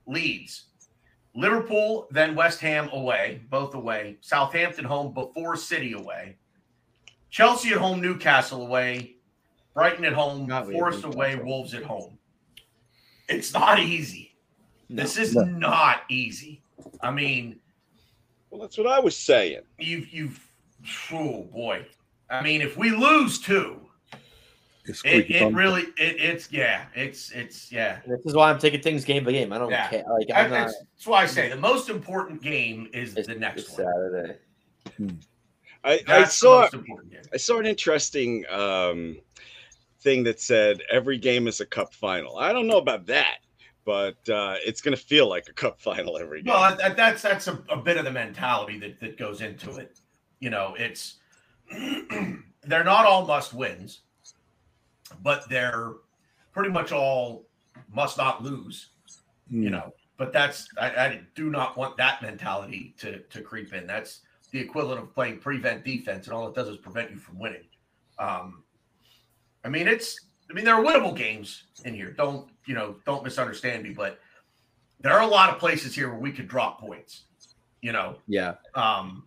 Leeds. 0.07 0.65
Liverpool, 1.35 2.09
then 2.11 2.35
West 2.35 2.61
Ham 2.61 2.89
away, 2.93 3.43
both 3.51 3.75
away. 3.75 4.17
Southampton 4.23 4.85
home 4.85 5.13
before 5.13 5.57
City 5.57 5.93
away. 5.93 6.37
Chelsea 7.31 7.71
at 7.71 7.77
home, 7.79 8.01
Newcastle 8.01 8.63
away. 8.63 9.17
Brighton 9.75 10.05
at 10.05 10.15
home, 10.15 10.47
Not 10.47 10.67
Forest 10.67 11.05
away, 11.05 11.33
Newcastle. 11.33 11.47
Wolves 11.47 11.75
at 11.75 11.83
home. 11.85 12.19
It's 13.29 13.53
not 13.53 13.79
easy. 13.79 14.35
This 14.91 15.19
is 15.19 15.35
No. 15.37 15.45
not 15.45 16.03
easy. 16.09 16.63
I 17.03 17.11
mean, 17.11 17.61
Well, 18.51 18.63
that's 18.63 18.79
what 18.79 18.87
I 18.87 18.99
was 18.99 19.17
saying. 19.17 19.61
you've 19.79 20.09
you've 20.13 20.51
oh 21.13 21.45
boy. 21.45 21.87
I 22.31 22.43
mean, 22.43 22.63
if 22.63 22.77
we 22.77 22.91
lose 22.91 23.39
two, 23.39 23.88
It's 24.89 25.03
it, 25.05 25.31
it 25.31 25.53
really 25.55 25.83
it, 25.83 26.17
it's 26.21 26.51
yeah, 26.51 26.87
it's 26.95 27.31
it's 27.33 27.71
yeah. 27.71 28.01
This 28.07 28.21
is 28.25 28.35
why 28.35 28.51
I'm 28.51 28.59
taking 28.59 28.81
things 28.81 29.05
game 29.05 29.25
by 29.25 29.33
game. 29.33 29.53
I 29.53 29.59
don't 29.59 29.71
Yeah. 29.71 29.89
care. 29.89 30.05
Like, 30.11 30.29
I- 30.35 30.45
I'm 30.45 30.51
not. 30.51 30.57
That's, 30.67 30.79
that's 30.79 31.07
why 31.07 31.23
I 31.23 31.27
say 31.27 31.49
the 31.49 31.57
most 31.57 31.89
important 31.91 32.43
game 32.43 32.89
is 32.93 33.15
It's, 33.17 33.29
the 33.29 33.35
next 33.35 33.63
it's 33.63 33.71
one. 33.79 33.87
Saturday. 33.87 34.39
I, 35.85 36.01
I 36.09 36.25
saw. 36.25 36.63
most 36.63 36.75
important 36.75 37.13
game. 37.13 37.23
I 37.33 37.37
saw 37.37 37.59
an 37.59 37.67
interesting 37.67 38.45
um, 38.51 39.19
thing 40.01 40.25
that 40.25 40.41
said 40.41 40.81
every 40.91 41.19
game 41.19 41.47
is 41.47 41.61
a 41.61 41.67
cup 41.67 41.93
final. 41.95 42.37
I 42.39 42.53
don't 42.53 42.67
know 42.67 42.79
about 42.79 43.07
that, 43.07 43.39
but 43.85 44.17
uh, 44.29 44.57
it's 44.67 44.81
going 44.81 44.97
to 44.97 45.03
feel 45.03 45.29
like 45.29 45.49
a 45.49 45.53
cup 45.53 45.81
final 45.83 46.19
every 46.19 46.43
game. 46.43 46.53
Well, 46.53 46.77
that, 46.77 46.97
that's 46.97 47.23
that's 47.23 47.47
a, 47.49 47.63
a 47.69 47.77
bit 47.77 47.97
of 47.97 48.05
the 48.05 48.11
mentality 48.11 48.79
that, 48.81 48.99
that 49.01 49.19
goes 49.19 49.41
into 49.41 49.77
it. 49.77 50.01
You 50.41 50.51
know, 50.51 50.75
it's 50.79 51.17
they're 51.71 52.85
not 52.85 53.07
all 53.07 53.27
must 53.27 53.53
wins, 53.55 54.01
but 55.23 55.49
they're 55.49 55.93
pretty 56.53 56.71
much 56.71 56.93
all 56.93 57.47
must 57.93 58.19
not 58.19 58.43
lose. 58.43 58.91
Hmm. 59.51 59.63
You 59.63 59.71
know, 59.71 59.93
but 60.17 60.33
that's 60.33 60.69
I, 60.81 60.89
I 60.89 61.21
do 61.35 61.51
not 61.51 61.77
want 61.77 61.97
that 61.97 62.23
mentality 62.23 62.95
to 62.99 63.21
to 63.21 63.41
creep 63.41 63.73
in. 63.73 63.87
That's 63.87 64.21
the 64.51 64.59
equivalent 64.61 65.01
of 65.01 65.15
playing 65.15 65.39
prevent 65.39 65.85
defense, 65.85 66.27
and 66.27 66.35
all 66.35 66.49
it 66.49 66.55
does 66.55 66.69
is 66.69 66.79
prevent 66.79 67.11
you 67.11 67.19
from 67.19 67.39
winning. 67.39 67.65
Um, 68.19 68.63
I 69.65 69.69
mean, 69.69 69.89
it's 69.89 70.19
I 70.51 70.53
mean 70.55 70.65
there 70.65 70.75
are 70.75 70.85
winnable 70.85 71.17
games 71.17 71.65
in 71.85 71.95
here. 71.95 72.11
Don't 72.13 72.49
you 72.67 72.75
know? 72.75 72.97
Don't 73.07 73.25
misunderstand 73.25 73.83
me, 73.83 73.91
but 73.91 74.19
there 75.01 75.13
are 75.13 75.23
a 75.23 75.27
lot 75.27 75.51
of 75.51 75.59
places 75.59 75.95
here 75.95 76.09
where 76.11 76.19
we 76.19 76.33
could 76.33 76.49
drop 76.49 76.81
points. 76.81 77.25
You 77.81 77.93
know, 77.93 78.17
Yeah. 78.27 78.55
um, 78.75 79.23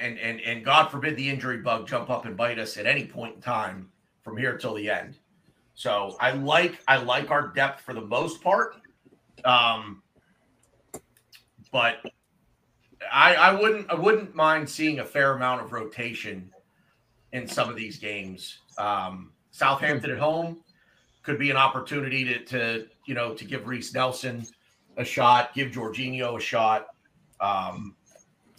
and 0.00 0.18
and 0.18 0.40
and 0.40 0.64
God 0.64 0.88
forbid 0.88 1.16
the 1.16 1.28
injury 1.28 1.58
bug 1.58 1.86
jump 1.86 2.10
up 2.10 2.24
and 2.24 2.36
bite 2.36 2.58
us 2.58 2.76
at 2.76 2.86
any 2.86 3.06
point 3.06 3.36
in 3.36 3.40
time 3.40 3.88
from 4.22 4.36
here 4.36 4.56
till 4.56 4.74
the 4.74 4.90
end. 4.90 5.18
So 5.74 6.16
I 6.20 6.32
like 6.32 6.80
I 6.86 6.98
like 6.98 7.30
our 7.30 7.48
depth 7.48 7.82
for 7.82 7.94
the 7.94 8.00
most 8.02 8.42
part, 8.42 8.76
um, 9.44 10.02
but 11.72 11.96
I 13.10 13.34
I 13.34 13.52
wouldn't 13.60 13.90
I 13.90 13.94
wouldn't 13.94 14.34
mind 14.34 14.68
seeing 14.68 14.98
a 14.98 15.04
fair 15.04 15.32
amount 15.32 15.62
of 15.62 15.72
rotation 15.72 16.50
in 17.32 17.46
some 17.48 17.70
of 17.70 17.76
these 17.76 17.98
games. 17.98 18.58
Um, 18.76 19.32
Southampton 19.52 20.10
at 20.10 20.18
home 20.18 20.62
could 21.22 21.38
be 21.38 21.50
an 21.50 21.56
opportunity 21.56 22.24
to 22.24 22.44
to 22.44 22.86
you 23.06 23.14
know 23.14 23.34
to 23.34 23.44
give 23.44 23.66
Reiss 23.66 23.94
Nelson 23.94 24.46
a 24.96 25.04
shot, 25.04 25.54
give 25.54 25.72
Jorginho 25.72 26.36
a 26.36 26.40
shot. 26.40 26.88
Um, 27.40 27.96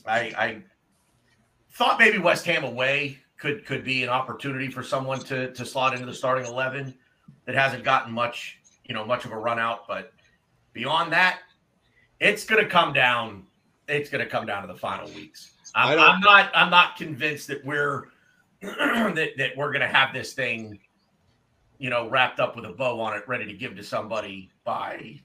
I, 0.07 0.19
I 0.37 0.63
thought 1.73 1.99
maybe 1.99 2.17
West 2.17 2.45
Ham 2.45 2.63
away 2.63 3.19
could 3.41 3.65
could 3.65 3.83
be 3.83 4.03
an 4.03 4.09
opportunity 4.09 4.69
for 4.69 4.83
someone 4.83 5.19
to 5.19 5.51
to 5.51 5.65
slot 5.65 5.93
into 5.93 6.05
the 6.05 6.13
starting 6.13 6.45
eleven 6.45 6.93
that 7.45 7.55
hasn't 7.55 7.83
gotten 7.83 8.13
much 8.13 8.59
you 8.85 8.93
know 8.93 9.03
much 9.03 9.25
of 9.25 9.31
a 9.31 9.37
run 9.37 9.57
out. 9.57 9.87
But 9.87 10.13
beyond 10.73 11.11
that, 11.11 11.39
it's 12.19 12.45
going 12.45 12.63
to 12.63 12.69
come 12.69 12.93
down. 12.93 13.47
It's 13.87 14.09
going 14.09 14.23
to 14.23 14.29
come 14.29 14.45
down 14.45 14.61
to 14.61 14.71
the 14.71 14.79
final 14.79 15.07
weeks. 15.09 15.53
I'm, 15.73 15.99
I'm 15.99 16.19
not. 16.19 16.51
I'm 16.53 16.69
not 16.69 16.95
convinced 16.95 17.47
that 17.47 17.65
we're 17.65 18.09
that 18.61 19.31
that 19.37 19.57
we're 19.57 19.71
going 19.71 19.81
to 19.81 19.87
have 19.87 20.13
this 20.13 20.33
thing, 20.33 20.79
you 21.79 21.89
know, 21.89 22.07
wrapped 22.09 22.39
up 22.39 22.55
with 22.55 22.65
a 22.65 22.71
bow 22.71 23.01
on 23.01 23.17
it, 23.17 23.27
ready 23.27 23.45
to 23.45 23.53
give 23.53 23.75
to 23.75 23.83
somebody 23.83 24.51
by 24.63 25.19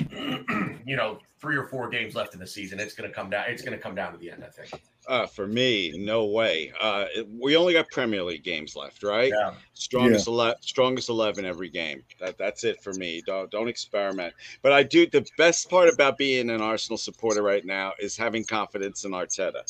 you 0.10 0.96
know, 0.96 1.18
three 1.38 1.56
or 1.56 1.64
four 1.64 1.90
games 1.90 2.14
left 2.14 2.32
in 2.32 2.40
the 2.40 2.46
season. 2.46 2.80
It's 2.80 2.94
going 2.94 3.10
to 3.10 3.14
come 3.14 3.28
down. 3.28 3.44
It's 3.48 3.62
going 3.62 3.76
to 3.76 3.82
come 3.82 3.94
down 3.94 4.12
to 4.12 4.18
the 4.18 4.30
end, 4.30 4.42
I 4.42 4.48
think. 4.48 4.80
Uh, 5.08 5.24
for 5.26 5.46
me, 5.46 5.92
no 5.96 6.24
way. 6.24 6.72
Uh, 6.80 7.06
it- 7.14 7.28
we 7.30 7.56
only 7.56 7.72
got 7.72 7.88
Premier 7.90 8.24
League 8.24 8.42
games 8.42 8.74
left, 8.74 9.04
right? 9.04 9.32
Yeah. 9.32 9.54
Strongest 9.74 10.26
ele- 10.26 10.56
strongest 10.60 11.08
eleven 11.08 11.44
every 11.44 11.68
game. 11.68 12.02
That 12.18 12.36
that's 12.36 12.64
it 12.64 12.82
for 12.82 12.92
me. 12.94 13.22
Don't 13.24 13.48
don't 13.50 13.68
experiment. 13.68 14.34
But 14.62 14.72
I 14.72 14.82
do. 14.82 15.06
The 15.06 15.24
best 15.38 15.70
part 15.70 15.88
about 15.88 16.18
being 16.18 16.50
an 16.50 16.60
Arsenal 16.60 16.98
supporter 16.98 17.42
right 17.42 17.64
now 17.64 17.92
is 18.00 18.16
having 18.16 18.44
confidence 18.44 19.04
in 19.04 19.12
Arteta. 19.12 19.62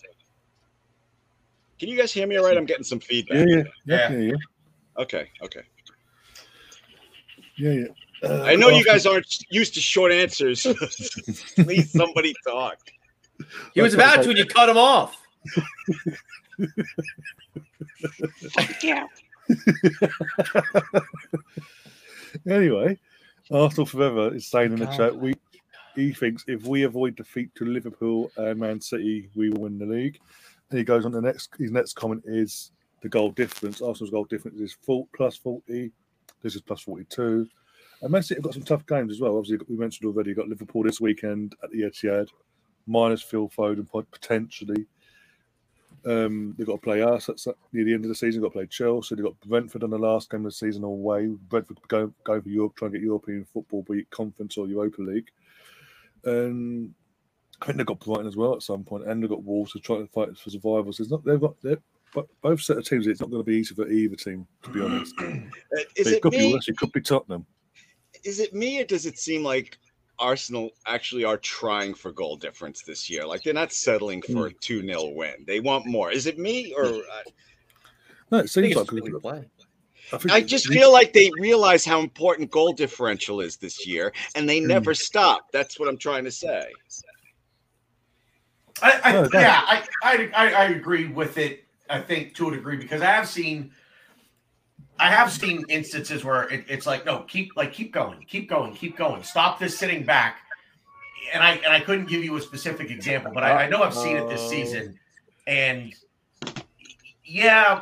Can 1.79 1.91
you 1.91 1.99
guys 1.99 2.13
hear 2.13 2.27
me 2.27 2.37
all 2.39 2.45
right? 2.47 2.57
I'm 2.57 2.65
getting 2.65 2.85
some 2.85 3.01
feedback. 3.01 3.47
yeah, 3.47 3.63
Yeah. 3.85 4.11
yeah, 4.13 4.19
yeah, 4.19 4.33
Okay, 4.97 5.29
okay. 5.43 5.61
yeah. 7.59 7.71
yeah. 7.73 7.85
Uh, 8.23 8.43
I 8.45 8.57
know 8.57 8.71
you 8.71 8.83
guys 8.83 9.05
aren't 9.05 9.27
used 9.51 9.75
to 9.75 9.81
short 9.83 10.11
answers. 10.11 10.63
Please, 11.57 11.93
somebody 11.93 12.35
talk. 12.47 12.79
He 13.75 13.83
was 13.83 13.93
about 13.93 14.23
to 14.23 14.29
when 14.29 14.39
you 14.39 14.47
cut 14.47 14.71
him 14.71 14.79
off. 14.79 15.15
Anyway, 22.49 22.99
Arsenal 23.51 23.87
Forever 23.87 24.35
is 24.35 24.47
saying 24.47 24.73
in 24.73 24.79
the 24.79 24.87
chat 24.87 25.17
we 25.17 25.35
he 25.95 26.13
thinks 26.13 26.45
if 26.47 26.65
we 26.65 26.83
avoid 26.83 27.17
defeat 27.17 27.55
to 27.55 27.65
Liverpool 27.65 28.31
and 28.37 28.61
Man 28.61 28.81
City, 28.81 29.31
we 29.35 29.51
will 29.51 29.63
win 29.63 29.79
the 29.79 29.87
league. 29.87 30.19
And 30.71 30.79
he 30.79 30.85
goes 30.85 31.07
on 31.07 31.13
the 31.13 31.21
next 31.21 31.51
his 31.59 31.71
next 31.71 31.95
comment 31.95 32.23
is 32.27 32.73
the 33.03 33.09
goal 33.09 33.31
difference. 33.31 33.81
Arsenal's 33.81 34.11
goal 34.11 34.25
difference 34.25 34.61
is 34.61 34.77
full, 34.83 35.09
plus 35.15 35.37
40. 35.37 35.91
This 36.43 36.55
is 36.55 36.61
plus 36.61 36.83
42. 36.83 37.49
And 38.03 38.11
Man 38.11 38.23
City 38.23 38.39
have 38.39 38.45
got 38.45 38.55
some 38.55 38.63
tough 38.63 38.87
games 38.87 39.13
as 39.13 39.21
well. 39.21 39.39
Obviously, 39.39 39.65
we 39.69 39.77
mentioned 39.77 40.07
already, 40.07 40.31
you've 40.31 40.39
got 40.39 40.49
Liverpool 40.49 40.83
this 40.83 41.01
weekend 41.01 41.55
at 41.63 41.71
the 41.71 41.83
Etihad, 41.83 42.29
minus 42.87 43.23
Phil 43.23 43.49
Foden 43.49 43.91
pot- 43.91 44.11
potentially. 44.11 44.87
Um, 46.07 46.55
they've 46.57 46.67
got 46.67 46.75
to 46.75 46.83
play 46.83 47.03
us 47.03 47.29
at 47.29 47.39
near 47.73 47.85
the 47.85 47.93
end 47.93 48.05
of 48.05 48.09
the 48.09 48.15
season. 48.15 48.41
They've 48.41 48.51
got 48.51 48.59
to 48.59 48.61
play 48.61 48.67
Chelsea. 48.69 49.15
They've 49.17 49.25
got 49.25 49.41
Brentford 49.41 49.83
on 49.83 49.91
the 49.91 49.99
last 49.99 50.31
game 50.31 50.41
of 50.47 50.53
the 50.53 50.57
season 50.57 50.85
away. 50.85 51.27
Brentford 51.27 51.79
go 51.89 52.13
go 52.23 52.41
for 52.41 52.49
Europe, 52.49 52.77
try 52.77 52.87
and 52.87 52.95
get 52.95 53.03
European 53.03 53.45
football, 53.53 53.83
be 53.83 54.01
it 54.01 54.11
Conference 54.11 54.57
or 54.57 54.69
Europa 54.69 55.03
League. 55.03 55.29
And 56.25 56.95
I 57.61 57.67
think 57.67 57.79
they've 57.79 57.87
got 57.87 58.01
Brighton 58.01 58.27
as 58.27 58.37
well 58.37 58.55
at 58.55 58.63
some 58.63 58.85
point, 58.85 59.09
and 59.09 59.21
they've 59.21 59.31
got 59.31 59.43
Wolves 59.43 59.73
to 59.73 59.81
try 59.81 59.99
to 59.99 60.07
fight 60.07 60.37
for 60.39 60.51
survival. 60.51 60.93
So 60.93 61.03
it's 61.03 61.11
not 61.11 61.25
they've 61.25 61.41
got 61.41 61.61
they're, 61.61 61.79
but 62.15 62.27
both 62.41 62.61
set 62.61 62.79
of 62.79 62.85
teams. 62.85 63.09
It's 63.09 63.21
not 63.21 63.31
going 63.31 63.43
to 63.43 63.51
be 63.51 63.57
easy 63.57 63.75
for 63.75 63.89
either 63.89 64.17
team, 64.17 64.47
to 64.63 64.71
be 64.71 64.83
honest. 64.83 65.15
Uh, 65.77 65.81
Is 65.97 66.07
it, 66.07 66.15
it 66.15 66.23
could 66.23 66.31
be 66.31 66.39
me? 66.39 66.53
worse. 66.53 66.69
It 66.69 66.77
could 66.77 66.93
be 66.93 67.01
Tottenham. 67.01 67.45
Is 68.25 68.39
it 68.39 68.55
me, 68.55 68.81
or 68.81 68.85
does 68.85 69.05
it 69.05 69.19
seem 69.19 69.43
like 69.43 69.79
Arsenal 70.19 70.71
actually 70.87 71.25
are 71.25 71.37
trying 71.37 71.95
for 71.95 72.13
goal 72.13 72.37
difference 72.37 72.83
this 72.83 73.09
year? 73.11 73.27
Like 73.27 73.43
they're 73.43 73.55
not 73.55 73.73
settling 73.73 74.23
for 74.23 74.47
a 74.47 74.51
hmm. 74.51 74.57
two 74.61 74.87
0 74.87 75.09
win. 75.15 75.45
They 75.47 75.61
want 75.61 75.87
more. 75.87 76.11
Is 76.11 76.27
it 76.27 76.39
me, 76.39 76.75
or 76.77 76.87
hmm. 76.87 76.95
uh, 76.95 77.31
No, 78.31 78.39
it 78.39 78.41
I 78.41 78.41
think 78.41 78.51
seems 78.51 78.67
it's 78.69 78.77
like. 78.77 78.91
just 78.91 79.13
the 79.13 79.21
play. 79.21 79.45
I, 80.13 80.37
I 80.37 80.41
just 80.41 80.69
feel 80.69 80.93
like 80.93 81.13
they 81.13 81.31
realize 81.39 81.85
how 81.85 82.01
important 82.01 82.51
goal 82.51 82.73
differential 82.73 83.41
is 83.41 83.57
this 83.57 83.87
year, 83.87 84.13
and 84.35 84.49
they 84.49 84.61
hmm. 84.61 84.69
never 84.69 84.95
stop. 84.95 85.47
That's 85.53 85.79
what 85.79 85.89
I'm 85.89 85.99
trying 85.99 86.25
to 86.25 86.31
say. 86.31 86.71
I, 88.83 89.01
I, 89.05 89.17
oh, 89.17 89.23
No, 89.23 89.29
that- 89.29 89.41
yeah, 89.41 89.63
I, 89.67 89.85
I, 90.03 90.31
I, 90.35 90.53
I 90.53 90.65
agree 90.67 91.09
with 91.09 91.39
it. 91.39 91.65
I 91.89 92.01
think 92.01 92.35
to 92.35 92.49
a 92.49 92.51
degree 92.51 92.77
because 92.77 93.01
I 93.01 93.07
have 93.07 93.29
seen, 93.29 93.71
I 94.99 95.11
have 95.11 95.31
seen 95.31 95.65
instances 95.69 96.25
where 96.25 96.49
it, 96.49 96.65
it's 96.69 96.87
like, 96.87 97.05
no, 97.05 97.21
keep 97.21 97.55
like 97.57 97.73
keep 97.73 97.93
going, 97.93 98.25
keep 98.27 98.49
going, 98.49 98.75
keep 98.75 98.97
going. 98.97 99.23
Stop 99.23 99.59
this 99.59 99.77
sitting 99.79 100.05
back. 100.05 100.39
And 101.33 101.43
I 101.43 101.53
and 101.57 101.73
I 101.73 101.81
couldn't 101.81 102.09
give 102.09 102.25
you 102.25 102.37
a 102.37 102.41
specific 102.41 102.91
example, 102.91 103.33
but 103.33 103.43
I, 103.43 103.65
I 103.65 103.69
know 103.69 103.83
I've 103.83 103.95
seen 103.95 104.17
it 104.17 104.29
this 104.29 104.49
season, 104.49 104.99
and 105.47 105.93
yeah, 107.25 107.81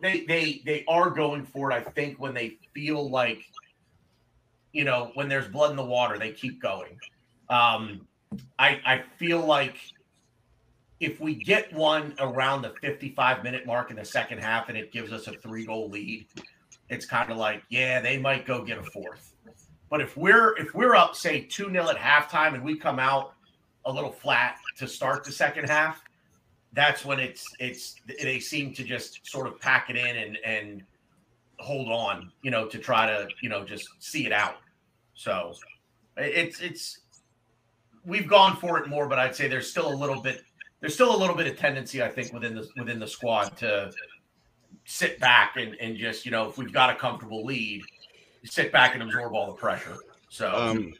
they 0.00 0.24
they 0.26 0.62
they 0.66 0.84
are 0.86 1.10
going 1.10 1.44
for 1.44 1.72
it. 1.72 1.74
I 1.74 1.80
think 1.80 2.20
when 2.20 2.34
they 2.34 2.58
feel 2.74 3.08
like, 3.08 3.42
you 4.72 4.84
know, 4.84 5.10
when 5.14 5.28
there's 5.28 5.48
blood 5.48 5.70
in 5.70 5.76
the 5.76 5.84
water, 5.84 6.18
they 6.18 6.32
keep 6.32 6.60
going. 6.60 7.00
Um, 7.48 8.06
I 8.58 8.80
I 8.84 9.02
feel 9.16 9.40
like 9.40 9.76
if 11.00 11.18
we 11.18 11.34
get 11.34 11.72
one 11.72 12.14
around 12.20 12.62
the 12.62 12.74
55 12.82 13.42
minute 13.42 13.66
mark 13.66 13.90
in 13.90 13.96
the 13.96 14.04
second 14.04 14.38
half 14.38 14.68
and 14.68 14.76
it 14.76 14.92
gives 14.92 15.12
us 15.12 15.26
a 15.26 15.32
three 15.32 15.64
goal 15.64 15.88
lead, 15.88 16.26
it's 16.90 17.06
kind 17.06 17.30
of 17.32 17.38
like, 17.38 17.62
yeah, 17.70 18.00
they 18.00 18.18
might 18.18 18.46
go 18.46 18.62
get 18.62 18.78
a 18.78 18.82
fourth. 18.82 19.32
But 19.88 20.00
if 20.00 20.16
we're 20.16 20.56
if 20.58 20.74
we're 20.74 20.94
up, 20.94 21.16
say 21.16 21.40
2 21.40 21.70
0 21.70 21.88
at 21.88 21.96
halftime 21.96 22.54
and 22.54 22.62
we 22.62 22.76
come 22.76 22.98
out 22.98 23.32
a 23.86 23.92
little 23.92 24.12
flat 24.12 24.56
to 24.76 24.86
start 24.86 25.24
the 25.24 25.32
second 25.32 25.68
half, 25.68 26.04
that's 26.74 27.04
when 27.04 27.18
it's 27.18 27.48
it's 27.58 27.96
they 28.22 28.38
seem 28.38 28.72
to 28.74 28.84
just 28.84 29.26
sort 29.26 29.46
of 29.46 29.58
pack 29.58 29.90
it 29.90 29.96
in 29.96 30.16
and 30.16 30.38
and 30.44 30.84
hold 31.58 31.88
on, 31.88 32.30
you 32.42 32.50
know, 32.50 32.66
to 32.66 32.78
try 32.78 33.06
to, 33.06 33.28
you 33.42 33.48
know, 33.48 33.64
just 33.64 33.88
see 33.98 34.26
it 34.26 34.32
out. 34.32 34.56
So 35.14 35.54
it's 36.16 36.60
it's 36.60 37.00
we've 38.04 38.28
gone 38.28 38.56
for 38.56 38.78
it 38.78 38.88
more, 38.88 39.08
but 39.08 39.18
I'd 39.18 39.34
say 39.34 39.48
there's 39.48 39.70
still 39.70 39.92
a 39.92 39.94
little 39.94 40.22
bit 40.22 40.42
there's 40.80 40.94
still 40.94 41.14
a 41.14 41.18
little 41.18 41.36
bit 41.36 41.46
of 41.46 41.56
tendency, 41.58 42.02
I 42.02 42.08
think, 42.08 42.32
within 42.32 42.54
the 42.54 42.68
within 42.76 42.98
the 42.98 43.06
squad 43.06 43.56
to 43.58 43.92
sit 44.86 45.20
back 45.20 45.56
and, 45.56 45.74
and 45.80 45.96
just, 45.96 46.24
you 46.24 46.30
know, 46.32 46.48
if 46.48 46.58
we've 46.58 46.72
got 46.72 46.90
a 46.90 46.94
comfortable 46.94 47.44
lead, 47.44 47.82
sit 48.44 48.72
back 48.72 48.94
and 48.94 49.02
absorb 49.02 49.34
all 49.34 49.46
the 49.46 49.52
pressure. 49.52 49.96
So 50.30 50.50
Um, 50.54 50.94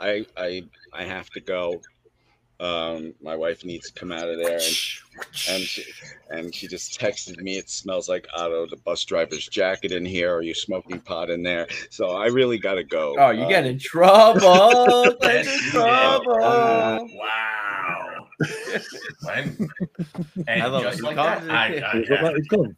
I 0.00 0.24
I 0.36 0.62
I 0.92 1.04
have 1.04 1.30
to 1.30 1.40
go. 1.40 1.80
Um, 2.60 3.14
my 3.20 3.34
wife 3.34 3.64
needs 3.64 3.90
to 3.90 3.98
come 3.98 4.12
out 4.12 4.28
of 4.28 4.38
there, 4.38 4.54
and 4.58 4.76
and 5.50 5.62
she, 5.64 5.84
and 6.30 6.54
she 6.54 6.68
just 6.68 6.98
texted 7.00 7.36
me. 7.42 7.58
It 7.58 7.68
smells 7.68 8.08
like 8.08 8.28
Otto, 8.32 8.66
the 8.68 8.76
bus 8.76 9.04
driver's 9.04 9.48
jacket 9.48 9.90
in 9.90 10.04
here. 10.04 10.32
Are 10.32 10.40
you 10.42 10.54
smoking 10.54 11.00
pot 11.00 11.30
in 11.30 11.42
there? 11.42 11.66
So 11.90 12.10
I 12.10 12.26
really 12.26 12.58
got 12.58 12.74
to 12.74 12.84
go. 12.84 13.16
Oh, 13.18 13.30
you're 13.30 13.46
Uh, 13.46 13.48
getting 13.48 13.72
in 13.72 13.78
trouble. 13.80 15.16
Get 15.20 15.46
in 15.46 15.52
you 15.52 15.60
did. 15.60 15.70
trouble. 15.72 16.38
wow. 16.38 18.03
And 18.40 19.68
and 20.48 20.62
I 20.62 20.66
love 20.66 20.82
just 20.82 20.98
it. 20.98 21.02
like 21.04 21.16
that, 21.16 21.38
calls 21.38 21.48
it- 21.48 21.50
I, 21.52 21.68
It's 21.98 22.10
not 22.10 22.24
I, 22.24 22.32
it's 22.36 22.48
gone. 22.48 22.76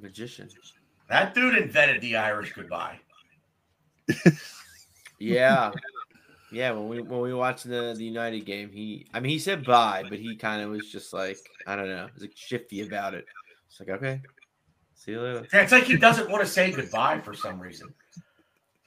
Magician. 0.00 0.48
that 1.08 1.34
dude 1.34 1.56
invented 1.58 2.00
the 2.02 2.16
Irish 2.16 2.52
goodbye. 2.52 2.98
Yeah. 5.18 5.70
Yeah, 6.52 6.72
when 6.72 6.88
we 6.88 7.00
when 7.00 7.20
we 7.20 7.32
watched 7.32 7.64
the, 7.68 7.94
the 7.96 8.04
United 8.04 8.44
game, 8.44 8.70
he 8.72 9.06
I 9.14 9.20
mean 9.20 9.30
he 9.30 9.38
said 9.38 9.64
bye, 9.64 10.02
but 10.08 10.18
he 10.18 10.34
kind 10.34 10.62
of 10.62 10.70
was 10.70 10.90
just 10.90 11.12
like, 11.12 11.38
I 11.66 11.76
don't 11.76 11.88
know, 11.88 12.08
was 12.12 12.22
like 12.22 12.32
shifty 12.34 12.80
about 12.84 13.14
it. 13.14 13.24
It's 13.68 13.78
like, 13.78 13.88
okay. 13.90 14.20
See 14.94 15.12
you 15.12 15.20
later. 15.20 15.46
Yeah, 15.52 15.62
it's 15.62 15.70
like 15.72 15.84
he 15.84 15.96
doesn't 15.96 16.28
want 16.28 16.42
to 16.44 16.50
say 16.50 16.72
goodbye 16.72 17.20
for 17.20 17.34
some 17.34 17.60
reason. 17.60 17.94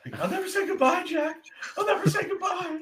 Like, 0.05 0.19
I'll 0.19 0.29
never 0.29 0.49
say 0.49 0.67
goodbye, 0.67 1.03
Jack. 1.07 1.37
I'll 1.77 1.85
never 1.85 2.09
say 2.09 2.23
goodbye. 2.27 2.79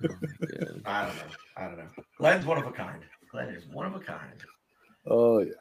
My 0.00 0.08
God. 0.08 0.82
I 0.84 1.06
don't 1.06 1.16
know. 1.16 1.22
I 1.56 1.64
don't 1.66 1.78
know. 1.78 1.88
Glenn's 2.18 2.46
one 2.46 2.58
of 2.58 2.66
a 2.66 2.72
kind. 2.72 3.02
Glenn 3.30 3.48
is 3.48 3.66
one 3.66 3.86
of 3.86 3.94
a 3.94 4.00
kind. 4.00 4.42
Oh 5.06 5.40
yeah. 5.40 5.52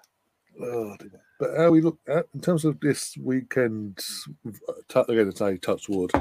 Oh, 0.61 0.95
dear. 0.99 1.21
but 1.39 1.57
how 1.57 1.71
we 1.71 1.81
look 1.81 1.99
at 2.07 2.25
in 2.33 2.41
terms 2.41 2.65
of 2.65 2.79
this 2.81 3.15
weekend, 3.17 3.99
we've, 4.43 4.59
uh, 4.67 5.03
again, 5.07 5.31
to 5.31 5.35
say 5.35 5.57
touch 5.57 5.87
wood, 5.87 6.11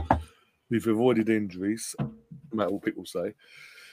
we've 0.70 0.86
avoided 0.86 1.28
injuries, 1.28 1.94
no 1.98 2.12
matter 2.52 2.70
what 2.70 2.84
people 2.84 3.04
say. 3.04 3.34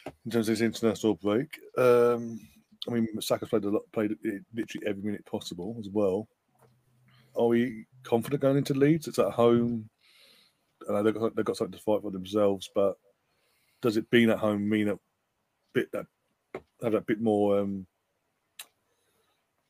In 0.05 0.31
terms 0.31 0.47
of 0.47 0.57
this 0.57 0.61
international 0.61 1.15
break, 1.15 1.57
um, 1.77 2.39
I 2.87 2.91
mean, 2.91 3.07
Saka's 3.19 3.49
played 3.49 3.63
a 3.63 3.69
lot, 3.69 3.91
played 3.91 4.15
literally 4.53 4.87
every 4.87 5.01
minute 5.01 5.25
possible 5.25 5.75
as 5.79 5.89
well. 5.89 6.27
Are 7.35 7.47
we 7.47 7.85
confident 8.03 8.41
going 8.41 8.57
into 8.57 8.75
Leeds? 8.75 9.07
It's 9.07 9.19
at 9.19 9.31
home. 9.31 9.89
I 10.87 10.93
know 10.93 11.03
they've 11.03 11.13
got, 11.13 11.35
they've 11.35 11.45
got 11.45 11.57
something 11.57 11.77
to 11.77 11.83
fight 11.83 12.01
for 12.03 12.11
themselves, 12.11 12.69
but 12.75 12.97
does 13.81 13.97
it 13.97 14.09
being 14.09 14.29
at 14.29 14.39
home 14.39 14.67
mean 14.67 14.89
a 14.89 14.99
bit 15.73 15.91
that 15.91 16.05
have 16.81 16.93
that 16.93 17.05
bit 17.05 17.21
more 17.21 17.59
um, 17.59 17.85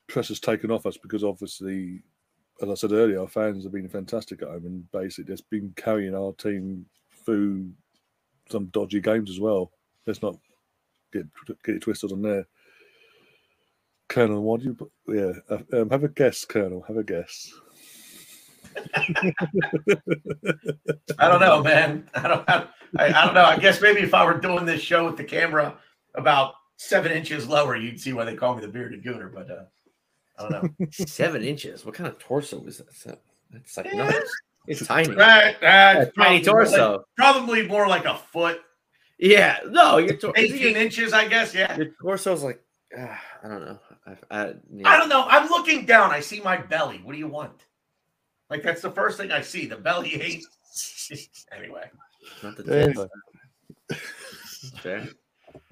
pressure's 0.08 0.40
taken 0.40 0.72
off 0.72 0.86
us 0.86 0.98
because 0.98 1.24
obviously, 1.24 2.02
as 2.62 2.70
I 2.70 2.74
said 2.76 2.92
earlier, 2.92 3.22
our 3.22 3.28
fans 3.28 3.64
have 3.64 3.74
been 3.74 3.90
fantastic 3.90 4.42
at 4.42 4.48
home 4.48 4.66
and 4.66 4.92
basically 4.92 5.34
just 5.34 5.50
been 5.50 5.74
carrying 5.76 6.16
our 6.16 6.34
team 6.34 6.86
through 7.26 7.70
some 8.50 8.68
dodgy 8.68 9.02
games 9.02 9.30
as 9.30 9.40
well. 9.40 9.72
Let's 10.06 10.22
not 10.22 10.38
get 11.12 11.26
get 11.64 11.76
it 11.76 11.82
twisted 11.82 12.12
on 12.12 12.22
there. 12.22 12.48
Colonel, 14.08 14.44
what 14.44 14.62
do 14.62 14.78
you? 15.08 15.14
Yeah, 15.14 15.34
uh, 15.50 15.82
um, 15.82 15.90
have 15.90 16.04
a 16.04 16.10
guess, 16.10 16.46
Colonel. 16.46 16.84
Have 16.88 16.98
a 16.98 17.04
guess. 17.04 17.52
I 21.20 21.28
don't 21.28 21.40
know, 21.40 21.64
man. 21.64 22.10
I 22.14 22.28
don't. 22.28 22.50
I, 22.50 22.68
I 22.98 23.26
don't 23.26 23.34
know. 23.34 23.44
I 23.44 23.58
guess 23.58 23.82
maybe 23.82 24.02
if 24.02 24.14
I 24.14 24.26
were 24.26 24.40
doing 24.40 24.66
this 24.66 24.82
show 24.82 25.06
with 25.06 25.18
the 25.18 25.24
camera 25.24 25.78
about 26.16 26.54
seven 26.78 27.12
inches 27.12 27.48
lower, 27.48 27.76
you'd 27.76 28.00
see 28.00 28.14
why 28.14 28.26
they 28.26 28.36
call 28.36 28.56
me 28.56 28.62
the 28.62 28.68
bearded 28.68 29.04
gooner. 29.04 29.34
But 29.34 29.50
uh, 29.52 29.64
I 30.38 30.50
don't 30.50 30.80
know. 30.80 30.88
Seven 30.92 31.44
inches. 31.44 31.86
What 31.86 31.96
kind 31.96 32.08
of 32.08 32.20
torso 32.20 32.64
is 32.66 32.78
that? 32.78 33.20
That's 33.52 33.78
like 33.78 33.88
Yeah. 33.88 34.10
nuts. 34.10 34.32
It's 34.68 34.86
tiny. 34.88 35.14
Right, 35.16 35.56
uh, 35.64 36.06
tiny 36.18 36.42
torso. 36.44 37.06
Probably 37.16 37.68
more 37.68 37.88
like 37.88 38.06
a 38.06 38.16
foot, 38.16 38.62
Yeah. 39.20 39.60
No, 39.70 39.98
your, 39.98 40.16
tor- 40.18 40.34
eighteen 40.36 40.76
inches, 40.76 41.14
I 41.14 41.28
guess. 41.28 41.54
Yeah. 41.54 41.76
your 41.78 41.90
torso's 42.02 42.44
like 42.44 42.62
uh, 42.98 43.16
I 43.44 43.48
don't 43.48 43.64
know. 43.66 43.80
I, 44.08 44.12
I, 44.32 44.54
yeah. 44.74 44.88
I 44.90 44.98
don't 44.98 45.10
know. 45.10 45.26
I'm 45.28 45.50
looking 45.50 45.86
down. 45.86 46.12
I 46.12 46.20
see 46.20 46.40
my 46.42 46.58
belly. 46.58 47.00
What 47.04 47.14
do 47.14 47.20
you 47.20 47.28
want? 47.28 47.66
Like 48.50 48.64
that's 48.64 48.82
the 48.82 48.92
first 48.92 49.18
thing 49.18 49.32
I 49.32 49.42
see. 49.42 49.66
The 49.66 49.78
belly 49.78 50.22
ain't. 50.22 50.46
anyway, 51.56 51.90
Not 52.44 52.56
the 52.58 53.08
Yeah. 53.90 53.98
tip. 54.82 55.18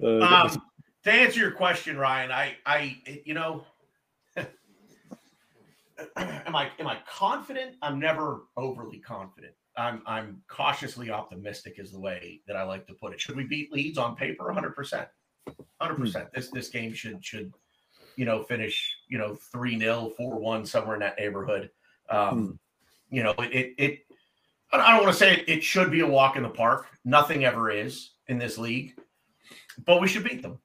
Uh, 0.02 0.24
um, 0.24 0.62
to 1.04 1.12
answer 1.12 1.40
your 1.40 1.50
question, 1.50 1.98
Ryan, 1.98 2.32
I, 2.32 2.56
I, 2.64 2.96
you 3.24 3.34
know, 3.34 3.64
am 4.36 4.46
I, 6.56 6.70
am 6.78 6.86
I 6.86 6.98
confident? 7.06 7.76
I'm 7.82 7.98
never 7.98 8.44
overly 8.56 8.98
confident. 8.98 9.52
I'm, 9.76 10.02
I'm 10.06 10.42
cautiously 10.48 11.10
optimistic, 11.10 11.74
is 11.78 11.92
the 11.92 12.00
way 12.00 12.40
that 12.46 12.56
I 12.56 12.62
like 12.62 12.86
to 12.86 12.94
put 12.94 13.12
it. 13.12 13.20
Should 13.20 13.36
we 13.36 13.44
beat 13.44 13.72
Leeds 13.72 13.98
on 13.98 14.16
paper? 14.16 14.46
100, 14.46 14.74
percent 14.74 15.08
100. 15.44 15.96
percent 15.96 16.32
This, 16.32 16.48
this 16.50 16.68
game 16.68 16.94
should, 16.94 17.24
should, 17.24 17.52
you 18.16 18.24
know, 18.24 18.42
finish, 18.42 18.96
you 19.08 19.18
know, 19.18 19.34
three 19.52 19.78
0 19.78 20.12
four 20.16 20.38
one, 20.38 20.64
somewhere 20.64 20.94
in 20.94 21.00
that 21.00 21.18
neighborhood. 21.18 21.70
Um, 22.08 22.58
You 23.10 23.22
know, 23.22 23.34
it, 23.38 23.50
it, 23.52 23.74
it 23.78 23.98
I 24.72 24.92
don't- 24.92 25.04
want 25.04 25.12
to 25.12 25.18
say 25.18 25.34
it, 25.36 25.48
it 25.48 25.62
should 25.64 25.90
be 25.90 26.00
a 26.00 26.06
walk 26.06 26.36
in 26.36 26.42
the 26.42 26.48
park. 26.48 26.86
Nothing 27.04 27.44
ever 27.44 27.70
is 27.70 28.10
in 28.28 28.38
this 28.38 28.58
league, 28.58 28.94
but 29.84 30.00
we 30.00 30.08
should 30.08 30.24
beat 30.24 30.42
them, 30.42 30.58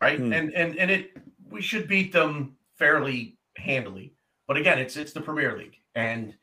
right? 0.00 0.18
Hmm. 0.18 0.32
And 0.32 0.52
and 0.54 0.76
and 0.76 0.90
it 0.90 1.16
we 1.48 1.62
should 1.62 1.88
beat 1.88 2.12
them 2.12 2.56
fairly 2.76 3.36
handily. 3.56 4.12
But 4.46 4.56
again, 4.56 4.78
it's 4.78 4.96
it's 4.96 5.12
the 5.12 5.20
Premier 5.22 5.56
League, 5.56 5.78
and 5.94 6.34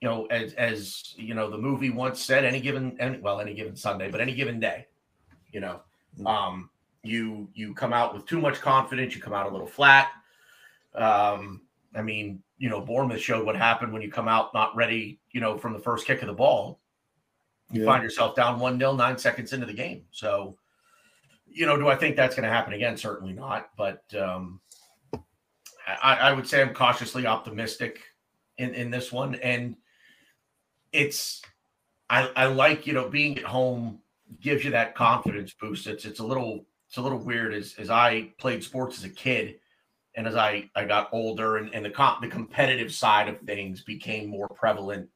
you 0.00 0.08
know, 0.08 0.26
as 0.26 0.52
as 0.54 1.14
you 1.16 1.34
know, 1.34 1.48
the 1.50 1.58
movie 1.58 1.90
once 1.90 2.22
said, 2.22 2.44
any 2.44 2.60
given 2.60 2.96
any, 3.00 3.18
well, 3.18 3.40
any 3.40 3.54
given 3.54 3.74
Sunday, 3.76 4.10
but 4.10 4.20
any 4.20 4.34
given 4.34 4.58
day, 4.60 4.86
you 5.52 5.60
know, 5.60 5.80
Hmm. 6.16 6.26
um, 6.26 6.70
you 7.04 7.48
you 7.54 7.74
come 7.74 7.92
out 7.92 8.12
with 8.12 8.26
too 8.26 8.40
much 8.40 8.60
confidence, 8.60 9.14
you 9.14 9.22
come 9.22 9.32
out 9.32 9.46
a 9.46 9.50
little 9.50 9.66
flat. 9.66 10.08
Um, 10.94 11.62
I 11.94 12.02
mean, 12.02 12.42
you 12.58 12.68
know, 12.68 12.80
Bournemouth 12.80 13.20
showed 13.20 13.46
what 13.46 13.56
happened 13.56 13.92
when 13.92 14.02
you 14.02 14.10
come 14.10 14.28
out 14.28 14.52
not 14.52 14.74
ready, 14.74 15.20
you 15.30 15.40
know, 15.40 15.56
from 15.56 15.72
the 15.72 15.78
first 15.78 16.06
kick 16.06 16.22
of 16.22 16.26
the 16.28 16.34
ball. 16.34 16.80
You 17.70 17.82
Yeah. 17.82 17.86
find 17.86 18.02
yourself 18.02 18.34
down 18.34 18.58
1 18.58 18.78
0 18.78 18.94
nine 18.94 19.16
seconds 19.16 19.52
into 19.52 19.66
the 19.66 19.72
game. 19.74 20.06
So, 20.10 20.58
you 21.46 21.66
know, 21.66 21.76
do 21.76 21.88
I 21.88 21.94
think 21.94 22.16
that's 22.16 22.34
going 22.34 22.48
to 22.48 22.54
happen 22.54 22.72
again? 22.72 22.96
Certainly 22.96 23.34
not. 23.34 23.70
But 23.76 24.02
um, 24.14 24.60
I, 25.86 26.16
I 26.16 26.32
would 26.32 26.46
say 26.46 26.60
I'm 26.60 26.74
cautiously 26.74 27.26
optimistic 27.26 28.00
in, 28.58 28.74
in 28.74 28.90
this 28.90 29.12
one. 29.12 29.36
And 29.36 29.76
it's, 30.92 31.42
I, 32.10 32.30
I 32.34 32.46
like, 32.46 32.86
you 32.86 32.92
know, 32.92 33.08
being 33.08 33.38
at 33.38 33.44
home 33.44 34.00
gives 34.40 34.64
you 34.64 34.70
that 34.72 34.94
confidence 34.94 35.54
boost. 35.54 35.86
It's, 35.86 36.04
it's 36.04 36.20
a 36.20 36.26
little, 36.26 36.66
it's 36.88 36.96
a 36.96 37.02
little 37.02 37.18
weird 37.18 37.54
as, 37.54 37.74
as 37.78 37.88
I 37.88 38.32
played 38.38 38.64
sports 38.64 38.98
as 38.98 39.04
a 39.04 39.10
kid 39.10 39.60
and 40.18 40.26
as 40.26 40.34
I, 40.34 40.68
I 40.74 40.84
got 40.84 41.10
older 41.12 41.58
and, 41.58 41.72
and 41.72 41.84
the 41.84 41.90
comp, 41.90 42.20
the 42.20 42.28
competitive 42.28 42.92
side 42.92 43.28
of 43.28 43.38
things 43.42 43.84
became 43.84 44.28
more 44.28 44.48
prevalent 44.48 45.08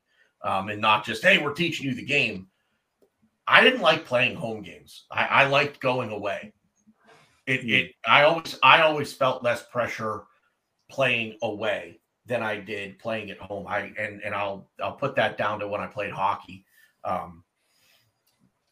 um, 0.45 0.69
and 0.69 0.81
not 0.81 1.05
just 1.05 1.25
hey 1.25 1.39
we're 1.39 1.53
teaching 1.53 1.87
you 1.87 1.95
the 1.95 2.05
game. 2.05 2.47
I 3.45 3.65
didn't 3.65 3.81
like 3.81 4.07
playing 4.07 4.37
home 4.37 4.63
games. 4.63 5.07
I, 5.11 5.25
I 5.25 5.47
liked 5.47 5.81
going 5.81 6.13
away. 6.13 6.53
It, 7.47 7.69
it 7.69 7.95
i 8.07 8.23
always 8.23 8.57
i 8.63 8.83
always 8.83 9.13
felt 9.13 9.43
less 9.43 9.65
pressure 9.65 10.23
playing 10.89 11.37
away 11.43 11.99
than 12.27 12.41
i 12.41 12.57
did 12.57 13.01
playing 13.01 13.33
at 13.33 13.39
home. 13.39 13.67
I 13.67 13.93
and 13.99 14.23
and 14.23 14.33
i'll 14.33 14.71
i'll 14.81 14.93
put 14.95 15.17
that 15.17 15.37
down 15.37 15.59
to 15.59 15.67
when 15.67 15.81
i 15.81 15.89
played 15.89 16.13
hockey. 16.13 16.65
Um 17.05 17.43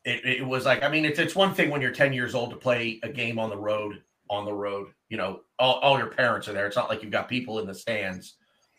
it, 0.04 0.24
it 0.24 0.46
was 0.46 0.64
like 0.64 0.84
i 0.84 0.88
mean 0.88 1.04
it's 1.04 1.18
it's 1.18 1.34
one 1.34 1.54
thing 1.54 1.70
when 1.70 1.80
you're 1.80 1.90
10 1.90 2.12
years 2.12 2.36
old 2.36 2.50
to 2.50 2.56
play 2.56 3.00
a 3.02 3.08
game 3.08 3.40
on 3.40 3.50
the 3.50 3.58
road 3.58 4.00
on 4.30 4.44
the 4.44 4.54
road 4.54 4.86
you 5.10 5.18
know 5.18 5.40
all, 5.58 5.74
all 5.80 5.98
your 5.98 6.08
parents 6.08 6.48
are 6.48 6.54
there 6.54 6.66
it's 6.66 6.76
not 6.76 6.88
like 6.88 7.02
you've 7.02 7.12
got 7.12 7.28
people 7.28 7.58
in 7.58 7.66
the 7.66 7.74
stands 7.74 8.36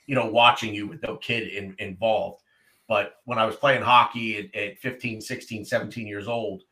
you 0.08 0.16
know 0.16 0.26
watching 0.26 0.74
you 0.74 0.88
with 0.88 1.02
no 1.04 1.16
kid 1.18 1.50
in, 1.50 1.76
involved 1.78 2.42
but 2.92 3.22
when 3.24 3.40
I 3.40 3.46
was 3.46 3.56
playing 3.56 3.84
hockey 3.84 4.38
at, 4.38 4.54
at 4.54 4.78
15, 4.80 5.22
16, 5.22 5.64
17 5.64 6.06
years 6.06 6.28
old, 6.28 6.64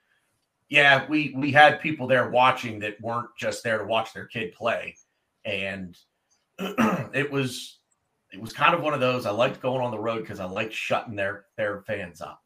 yeah, 0.67 1.05
we 1.07 1.33
we 1.33 1.49
had 1.49 1.79
people 1.79 2.07
there 2.07 2.29
watching 2.29 2.77
that 2.79 2.99
weren't 2.99 3.29
just 3.39 3.63
there 3.63 3.77
to 3.77 3.85
watch 3.85 4.13
their 4.13 4.25
kid 4.25 4.53
play. 4.53 4.97
And 5.45 5.97
it 6.59 7.31
was 7.31 7.79
it 8.33 8.41
was 8.41 8.51
kind 8.51 8.75
of 8.75 8.81
one 8.81 8.93
of 8.93 8.99
those 8.99 9.25
I 9.25 9.31
liked 9.31 9.61
going 9.61 9.79
on 9.79 9.91
the 9.91 9.97
road 9.97 10.19
because 10.19 10.41
I 10.41 10.43
liked 10.43 10.73
shutting 10.73 11.15
their 11.15 11.45
their 11.55 11.83
fans 11.87 12.19
up. 12.19 12.41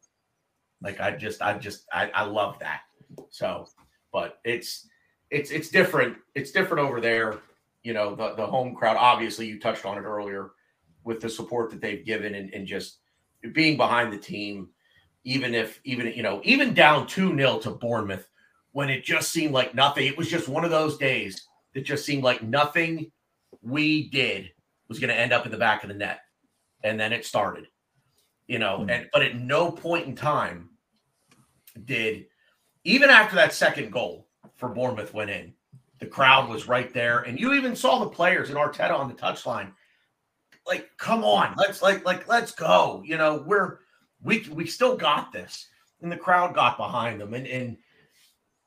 Like 0.80 1.00
I 1.00 1.10
just 1.10 1.42
I 1.42 1.58
just 1.58 1.84
I, 1.92 2.12
I 2.14 2.22
love 2.22 2.60
that. 2.60 2.82
So, 3.30 3.66
but 4.12 4.38
it's 4.44 4.86
it's 5.34 5.50
it's 5.50 5.68
different. 5.68 6.16
It's 6.34 6.52
different 6.52 6.86
over 6.86 7.00
there. 7.00 7.38
You 7.82 7.92
know, 7.92 8.14
the 8.14 8.34
the 8.34 8.46
home 8.46 8.74
crowd, 8.74 8.96
obviously 8.96 9.46
you 9.46 9.58
touched 9.58 9.84
on 9.84 9.98
it 9.98 10.02
earlier 10.02 10.52
with 11.02 11.20
the 11.20 11.28
support 11.28 11.70
that 11.70 11.80
they've 11.80 12.04
given 12.04 12.34
and, 12.34 12.52
and 12.54 12.66
just 12.66 12.98
being 13.52 13.76
behind 13.76 14.12
the 14.12 14.18
team, 14.18 14.70
even 15.24 15.54
if 15.54 15.80
even 15.84 16.06
you 16.14 16.22
know, 16.22 16.40
even 16.44 16.72
down 16.72 17.06
2-0 17.06 17.60
to 17.62 17.70
Bournemouth 17.70 18.28
when 18.72 18.88
it 18.88 19.04
just 19.04 19.32
seemed 19.32 19.52
like 19.52 19.74
nothing. 19.74 20.06
It 20.06 20.16
was 20.16 20.28
just 20.28 20.48
one 20.48 20.64
of 20.64 20.70
those 20.70 20.96
days 20.96 21.46
that 21.74 21.84
just 21.84 22.06
seemed 22.06 22.22
like 22.22 22.42
nothing 22.42 23.10
we 23.62 24.08
did 24.10 24.50
was 24.88 24.98
going 24.98 25.08
to 25.08 25.18
end 25.18 25.32
up 25.32 25.44
in 25.46 25.52
the 25.52 25.58
back 25.58 25.82
of 25.82 25.88
the 25.88 25.94
net. 25.94 26.20
And 26.84 26.98
then 26.98 27.12
it 27.12 27.24
started. 27.24 27.66
You 28.46 28.58
know, 28.58 28.78
Hmm. 28.78 28.90
and 28.90 29.08
but 29.12 29.22
at 29.22 29.36
no 29.36 29.70
point 29.70 30.06
in 30.06 30.14
time 30.14 30.70
did 31.84 32.26
even 32.84 33.10
after 33.10 33.34
that 33.36 33.52
second 33.52 33.90
goal 33.90 34.23
for 34.56 34.68
Bournemouth 34.68 35.14
went 35.14 35.30
in, 35.30 35.52
the 35.98 36.06
crowd 36.06 36.48
was 36.48 36.68
right 36.68 36.92
there. 36.92 37.20
And 37.20 37.38
you 37.38 37.54
even 37.54 37.76
saw 37.76 37.98
the 37.98 38.10
players 38.10 38.48
and 38.48 38.58
Arteta 38.58 38.92
on 38.92 39.08
the 39.08 39.14
touchline. 39.14 39.72
Like 40.66 40.90
come 40.96 41.24
on 41.24 41.54
let's 41.58 41.82
like 41.82 42.04
like 42.06 42.26
let's 42.26 42.52
go. 42.52 43.02
You 43.04 43.18
know 43.18 43.44
we're 43.46 43.80
we 44.22 44.48
we 44.50 44.66
still 44.66 44.96
got 44.96 45.32
this. 45.32 45.68
And 46.00 46.10
the 46.10 46.16
crowd 46.16 46.54
got 46.54 46.76
behind 46.76 47.20
them. 47.20 47.34
And 47.34 47.46
and 47.46 47.76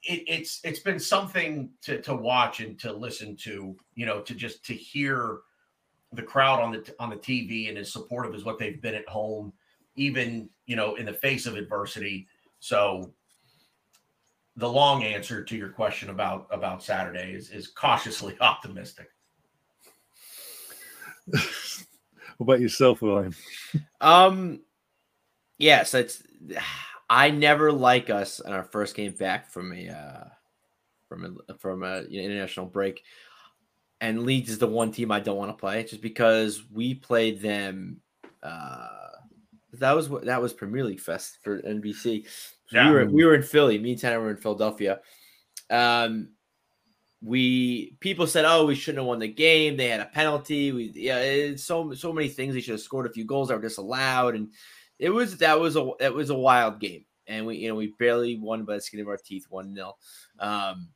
it, 0.03 0.23
it's 0.27 0.59
it's 0.63 0.79
been 0.79 0.99
something 0.99 1.71
to 1.83 2.01
to 2.03 2.15
watch 2.15 2.59
and 2.59 2.79
to 2.79 2.93
listen 2.93 3.35
to 3.37 3.75
you 3.95 4.05
know 4.05 4.21
to 4.21 4.35
just 4.35 4.63
to 4.65 4.73
hear 4.73 5.39
the 6.13 6.21
crowd 6.21 6.61
on 6.61 6.71
the 6.71 6.95
on 6.99 7.09
the 7.09 7.17
tv 7.17 7.67
and 7.67 7.77
as 7.77 7.91
supportive 7.91 8.33
as 8.33 8.45
what 8.45 8.57
they've 8.57 8.81
been 8.81 8.95
at 8.95 9.09
home 9.09 9.51
even 9.97 10.49
you 10.65 10.75
know 10.75 10.95
in 10.95 11.05
the 11.05 11.13
face 11.13 11.45
of 11.45 11.57
adversity. 11.57 12.27
So 12.59 13.11
the 14.57 14.67
long 14.67 15.03
answer 15.03 15.43
to 15.43 15.55
your 15.55 15.69
question 15.69 16.09
about 16.09 16.47
about 16.51 16.83
saturday 16.83 17.33
is 17.33 17.49
is 17.51 17.67
cautiously 17.67 18.35
optimistic 18.41 19.09
what 22.37 22.45
about 22.53 22.59
yourself, 22.61 23.01
William? 23.01 23.35
Um, 24.01 24.61
yes, 25.57 25.93
it's. 25.93 26.23
I 27.09 27.29
never 27.29 27.71
like 27.71 28.09
us 28.09 28.39
on 28.41 28.51
our 28.51 28.65
first 28.65 28.95
game 28.95 29.13
back 29.13 29.49
from 29.49 29.73
a 29.73 29.89
uh, 29.89 30.23
from 31.07 31.37
a 31.49 31.53
from 31.57 31.83
a 31.83 32.03
you 32.09 32.21
know, 32.21 32.25
international 32.25 32.65
break. 32.65 33.01
and 34.01 34.23
Leeds 34.23 34.49
is 34.49 34.59
the 34.59 34.67
one 34.67 34.91
team 34.91 35.11
I 35.11 35.19
don't 35.19 35.37
want 35.37 35.49
to 35.49 35.59
play 35.59 35.83
just 35.83 36.01
because 36.01 36.63
we 36.71 36.93
played 36.93 37.41
them. 37.41 38.01
Uh, 38.43 38.87
that 39.79 39.95
was 39.95 40.09
what 40.09 40.25
that 40.25 40.41
was 40.41 40.53
Premier 40.53 40.83
League 40.83 40.99
Fest 40.99 41.39
for 41.43 41.61
NBC. 41.61 42.25
Yeah. 42.71 42.89
We 42.89 42.95
were 42.95 43.05
we 43.05 43.25
were 43.25 43.35
in 43.35 43.43
Philly. 43.43 43.77
Me 43.77 43.91
and 43.91 44.01
Tanor 44.01 44.21
were 44.21 44.31
in 44.31 44.37
Philadelphia. 44.37 44.99
Um, 45.69 46.29
we 47.21 47.97
people 47.99 48.27
said, 48.27 48.45
"Oh, 48.45 48.65
we 48.65 48.75
shouldn't 48.75 48.99
have 48.99 49.07
won 49.07 49.19
the 49.19 49.27
game. 49.27 49.77
They 49.77 49.87
had 49.89 49.99
a 49.99 50.05
penalty. 50.05 50.71
We 50.71 50.91
yeah, 50.93 51.19
it's 51.19 51.63
so 51.63 51.93
so 51.93 52.13
many 52.13 52.27
things. 52.27 52.53
They 52.53 52.61
should 52.61 52.73
have 52.73 52.81
scored 52.81 53.07
a 53.07 53.13
few 53.13 53.25
goals 53.25 53.47
that 53.47 53.55
were 53.55 53.61
disallowed, 53.61 54.35
and 54.35 54.49
it 54.99 55.09
was 55.09 55.37
that 55.37 55.59
was 55.59 55.75
a 55.75 55.91
that 55.99 56.13
was 56.13 56.29
a 56.29 56.35
wild 56.35 56.79
game. 56.79 57.05
And 57.27 57.45
we 57.45 57.57
you 57.57 57.69
know 57.69 57.75
we 57.75 57.93
barely 57.99 58.37
won 58.37 58.65
by 58.65 58.75
the 58.75 58.81
skin 58.81 58.99
of 58.99 59.07
our 59.07 59.17
teeth, 59.17 59.45
one 59.49 59.73
0 59.73 59.95
um, 60.39 60.89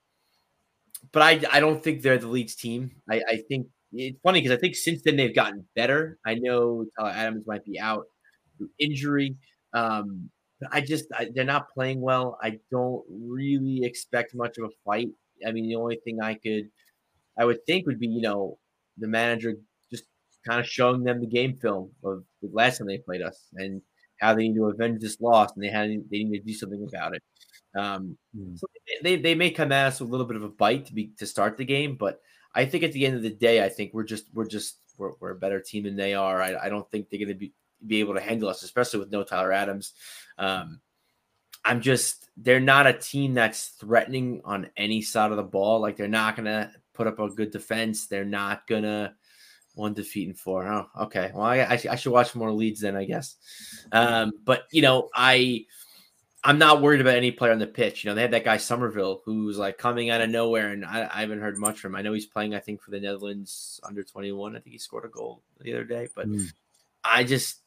But 1.11 1.23
I 1.23 1.57
I 1.57 1.59
don't 1.59 1.83
think 1.83 2.01
they're 2.01 2.17
the 2.17 2.27
Leeds 2.27 2.55
team. 2.55 2.91
I 3.09 3.21
I 3.27 3.37
think 3.47 3.67
it's 3.93 4.19
funny 4.21 4.41
because 4.41 4.55
I 4.55 4.59
think 4.59 4.75
since 4.75 5.01
then 5.01 5.15
they've 5.15 5.35
gotten 5.35 5.65
better. 5.75 6.19
I 6.25 6.35
know 6.35 6.85
Tyler 6.97 7.11
Adams 7.11 7.47
might 7.47 7.65
be 7.65 7.79
out 7.79 8.05
through 8.61 8.69
injury. 8.79 9.35
Um, 9.73 10.29
I 10.71 10.81
just 10.81 11.05
I, 11.17 11.29
they're 11.33 11.43
not 11.43 11.73
playing 11.73 12.01
well. 12.01 12.37
I 12.41 12.59
don't 12.69 13.03
really 13.09 13.83
expect 13.83 14.35
much 14.35 14.57
of 14.57 14.65
a 14.65 14.69
fight. 14.85 15.09
I 15.45 15.51
mean, 15.51 15.67
the 15.67 15.75
only 15.75 15.99
thing 16.03 16.21
I 16.21 16.35
could, 16.35 16.69
I 17.37 17.45
would 17.45 17.65
think 17.65 17.87
would 17.87 17.99
be, 17.99 18.07
you 18.07 18.21
know, 18.21 18.59
the 18.97 19.07
manager 19.07 19.55
just 19.91 20.03
kind 20.47 20.59
of 20.59 20.67
showing 20.67 21.03
them 21.03 21.19
the 21.19 21.27
game 21.27 21.55
film 21.55 21.91
of 22.03 22.23
the 22.43 22.49
last 22.53 22.77
time 22.77 22.87
they 22.87 22.99
played 22.99 23.23
us 23.23 23.47
and 23.55 23.81
how 24.19 24.35
they 24.35 24.47
need 24.47 24.55
to 24.55 24.67
avenge 24.67 25.01
this 25.01 25.19
loss 25.19 25.49
and 25.55 25.63
they 25.63 25.69
had 25.69 25.89
they 26.11 26.23
need 26.23 26.39
to 26.39 26.45
do 26.45 26.53
something 26.53 26.87
about 26.87 27.15
it. 27.15 27.23
Um, 27.75 28.17
Hmm. 28.35 28.55
so 28.55 28.67
they, 29.01 29.15
they 29.15 29.33
may 29.33 29.49
come 29.49 29.71
at 29.71 29.87
us 29.87 29.99
with 29.99 30.09
a 30.09 30.11
little 30.11 30.27
bit 30.27 30.35
of 30.35 30.43
a 30.43 30.49
bite 30.49 30.85
to 30.87 30.93
be 30.93 31.11
to 31.17 31.25
start 31.25 31.57
the 31.57 31.65
game, 31.65 31.95
but 31.95 32.21
I 32.53 32.65
think 32.65 32.83
at 32.83 32.91
the 32.91 33.05
end 33.05 33.15
of 33.15 33.23
the 33.23 33.29
day, 33.33 33.63
I 33.63 33.69
think 33.69 33.93
we're 33.93 34.03
just 34.03 34.25
we're 34.33 34.47
just 34.47 34.77
we're, 34.97 35.13
we're 35.19 35.31
a 35.31 35.35
better 35.35 35.61
team 35.61 35.85
than 35.85 35.95
they 35.95 36.13
are. 36.13 36.41
I, 36.41 36.55
I 36.55 36.69
don't 36.69 36.89
think 36.91 37.09
they're 37.09 37.19
going 37.19 37.29
to 37.29 37.33
be 37.33 37.53
be 37.85 37.99
able 37.99 38.13
to 38.15 38.21
handle 38.21 38.49
us, 38.49 38.63
especially 38.63 38.99
with 38.99 39.11
no 39.11 39.23
Tyler 39.23 39.51
Adams. 39.51 39.93
Um, 40.37 40.81
I'm 41.63 41.81
just 41.81 42.29
they're 42.37 42.59
not 42.59 42.87
a 42.87 42.93
team 42.93 43.33
that's 43.33 43.67
threatening 43.69 44.41
on 44.43 44.69
any 44.77 45.01
side 45.01 45.31
of 45.31 45.37
the 45.37 45.43
ball. 45.43 45.79
Like 45.79 45.97
they're 45.97 46.07
not 46.07 46.35
gonna 46.35 46.71
put 46.93 47.07
up 47.07 47.19
a 47.19 47.29
good 47.29 47.51
defense. 47.51 48.07
They're 48.07 48.25
not 48.25 48.67
gonna 48.67 49.15
one 49.75 49.93
defeat 49.93 50.27
and 50.27 50.37
four. 50.37 50.67
Oh, 50.67 50.87
okay. 51.03 51.31
Well, 51.33 51.43
I, 51.43 51.59
I, 51.59 51.79
I 51.91 51.95
should 51.95 52.11
watch 52.11 52.35
more 52.35 52.51
Leeds 52.51 52.81
then, 52.81 52.95
I 52.95 53.05
guess. 53.05 53.35
Um, 53.91 54.33
but 54.43 54.63
you 54.71 54.81
know, 54.81 55.09
I 55.15 55.65
I'm 56.43 56.57
not 56.57 56.81
worried 56.81 57.01
about 57.01 57.15
any 57.15 57.31
player 57.31 57.51
on 57.51 57.59
the 57.59 57.67
pitch. 57.67 58.03
You 58.03 58.09
know, 58.09 58.15
they 58.15 58.23
had 58.23 58.31
that 58.31 58.43
guy 58.43 58.57
Summerville 58.57 59.21
who's 59.25 59.59
like 59.59 59.77
coming 59.77 60.09
out 60.09 60.21
of 60.21 60.29
nowhere, 60.29 60.69
and 60.69 60.83
I, 60.83 61.07
I 61.13 61.21
haven't 61.21 61.41
heard 61.41 61.57
much 61.57 61.79
from 61.79 61.91
him. 61.93 61.97
I 61.97 62.01
know 62.01 62.13
he's 62.13 62.25
playing, 62.25 62.55
I 62.55 62.59
think, 62.59 62.81
for 62.81 62.91
the 62.91 62.99
Netherlands 62.99 63.79
under 63.83 64.03
21. 64.03 64.55
I 64.55 64.59
think 64.59 64.73
he 64.73 64.79
scored 64.79 65.05
a 65.05 65.09
goal 65.09 65.43
the 65.59 65.73
other 65.73 65.83
day, 65.83 66.07
but 66.15 66.25
Hmm. 66.25 66.45
I 67.03 67.23
just 67.23 67.61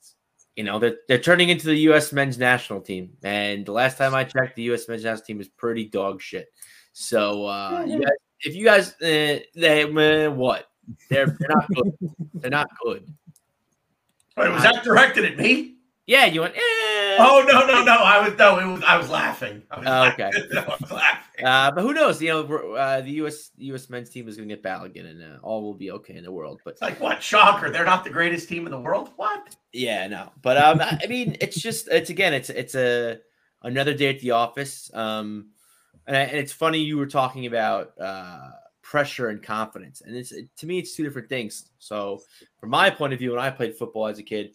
you 0.57 0.63
know, 0.63 0.79
they're, 0.79 0.97
they're 1.09 1.19
turning 1.19 1.49
into 1.49 1.67
the 1.67 1.77
U.S. 1.77 2.13
men's 2.13 2.39
national 2.39 2.81
team. 2.81 3.17
And 3.23 3.67
the 3.67 3.73
last 3.73 3.99
time 3.99 4.15
I 4.15 4.25
checked, 4.25 4.57
the 4.57 4.63
U.S. 4.65 4.89
men's 4.89 5.05
national 5.05 5.25
team 5.25 5.41
is 5.41 5.49
pretty 5.49 5.87
dog 5.87 6.23
shit. 6.23 6.47
So, 6.93 7.47
uh, 7.47 7.85
you 7.87 8.01
guys, 8.01 8.13
if 8.41 8.55
you 8.55 8.65
guys, 8.65 8.95
uh, 9.03 9.41
they, 9.57 9.85
what? 10.29 10.67
They're, 11.11 11.27
they're 11.27 11.49
not 11.49 11.67
good. 11.75 11.93
They're 12.35 12.51
not 12.51 12.69
good. 12.85 13.13
Wait, 14.37 14.51
was 14.51 14.63
that 14.65 14.85
directed 14.85 15.25
at 15.25 15.39
me? 15.39 15.77
Yeah, 16.07 16.27
you 16.27 16.43
went, 16.43 16.55
eh. 16.55 16.61
Oh 17.19 17.45
no, 17.47 17.67
no, 17.67 17.83
no! 17.85 17.93
I 17.95 18.29
was 18.29 18.37
no, 18.39 18.59
it 18.59 18.67
was 18.67 18.83
I 18.85 18.97
was 18.97 19.09
laughing. 19.09 19.63
I 19.71 19.79
was 19.79 19.87
Oh, 19.89 19.91
laughing. 19.91 20.27
okay. 20.27 20.43
No, 20.53 20.61
I 20.61 20.77
was 20.81 20.91
laughing. 20.91 21.47
Uh, 21.47 21.71
but 21.71 21.81
who 21.83 21.95
knows? 21.95 22.21
You 22.21 22.29
know, 22.29 22.75
uh, 22.75 23.01
the 23.01 23.11
U.S. 23.13 23.51
U.S. 23.57 23.89
men's 23.89 24.11
team 24.11 24.29
is 24.29 24.37
going 24.37 24.49
to 24.49 24.55
get 24.55 24.63
Balogun, 24.63 25.09
and 25.11 25.23
uh, 25.23 25.39
all 25.43 25.63
will 25.63 25.75
be 25.75 25.91
okay 25.93 26.15
in 26.17 26.25
the 26.25 26.33
world. 26.33 26.61
But 26.65 26.73
It's 26.73 26.83
like 26.83 27.01
what? 27.01 27.23
Shocker! 27.23 27.71
They're 27.71 27.85
not 27.87 28.05
the 28.05 28.11
greatest 28.11 28.49
team 28.49 28.67
in 28.67 28.71
the 28.73 28.81
world. 28.81 29.11
What? 29.17 29.57
Yeah, 29.73 30.07
no, 30.09 30.31
but 30.43 30.57
um, 30.59 30.81
I 30.81 30.99
I 31.03 31.07
mean, 31.07 31.37
it's 31.41 31.59
just 31.61 31.89
it's 31.89 32.11
again, 32.11 32.35
it's 32.35 32.51
it's 32.51 32.75
a 32.75 33.19
another 33.63 33.95
day 33.95 34.11
at 34.15 34.21
the 34.21 34.33
office. 34.33 34.91
Um, 34.93 35.49
and, 36.07 36.17
I, 36.17 36.21
and 36.21 36.37
it's 36.37 36.53
funny 36.53 36.79
you 36.81 36.99
were 36.99 37.07
talking 37.07 37.47
about 37.47 37.93
uh 37.99 38.51
pressure 38.83 39.29
and 39.31 39.43
confidence, 39.43 40.03
and 40.03 40.15
it's 40.15 40.33
to 40.59 40.67
me, 40.67 40.79
it's 40.81 40.95
two 40.95 41.05
different 41.05 41.29
things. 41.31 41.71
So, 41.79 42.21
from 42.59 42.69
my 42.71 42.91
point 42.91 43.13
of 43.15 43.19
view, 43.19 43.31
when 43.31 43.41
I 43.41 43.49
played 43.51 43.75
football 43.77 44.07
as 44.09 44.19
a 44.19 44.23
kid, 44.23 44.51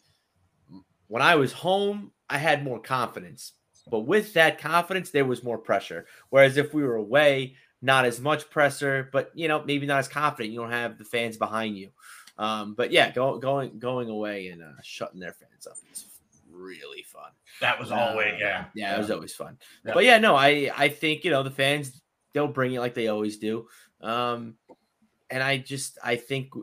when 1.10 1.22
I 1.22 1.36
was 1.36 1.52
home, 1.52 2.12
I 2.30 2.38
had 2.38 2.64
more 2.64 2.80
confidence, 2.80 3.52
but 3.92 4.02
with 4.02 4.34
that 4.36 4.60
confidence, 4.60 5.12
there 5.12 5.26
was 5.26 5.44
more 5.44 5.58
pressure. 5.58 6.06
Whereas 6.30 6.56
if 6.56 6.74
we 6.74 6.84
were 6.84 6.96
away, 6.96 7.56
not 7.82 8.06
as 8.06 8.22
much 8.22 8.50
pressure, 8.50 9.10
but 9.12 9.32
you 9.34 9.48
know, 9.48 9.64
maybe 9.64 9.86
not 9.86 10.00
as 10.00 10.08
confident. 10.08 10.54
You 10.54 10.60
don't 10.62 10.72
have 10.72 10.98
the 10.98 11.06
fans 11.06 11.36
behind 11.38 11.78
you. 11.78 11.90
Um, 12.38 12.74
but 12.74 12.92
yeah, 12.92 13.12
go, 13.12 13.38
going 13.38 13.80
going 13.80 14.10
away 14.10 14.48
and 14.48 14.64
uh, 14.64 14.82
shutting 14.82 15.20
their 15.20 15.34
fans 15.34 15.68
up 15.68 15.78
is 15.92 16.06
really 16.50 17.04
fun. 17.04 17.32
That 17.60 17.80
was 17.80 17.92
Uh, 17.92 17.96
always 17.96 18.34
yeah. 18.40 18.66
Yeah, 18.74 18.96
it 18.96 19.00
was 19.00 19.12
always 19.12 19.34
fun. 19.34 19.58
Yeah. 19.86 19.94
But 19.94 20.06
yeah, 20.06 20.20
no, 20.20 20.36
I 20.36 20.72
I 20.78 20.90
think 20.90 21.26
you 21.26 21.32
know 21.32 21.44
the 21.44 21.52
fans 21.52 22.02
they'll 22.34 22.48
bring 22.48 22.74
it 22.74 22.80
like 22.80 22.94
they 22.94 23.08
always 23.08 23.38
do. 23.38 23.68
Um, 24.02 24.56
and 25.30 25.42
I 25.44 25.58
just 25.58 25.98
I 26.04 26.16
think 26.16 26.54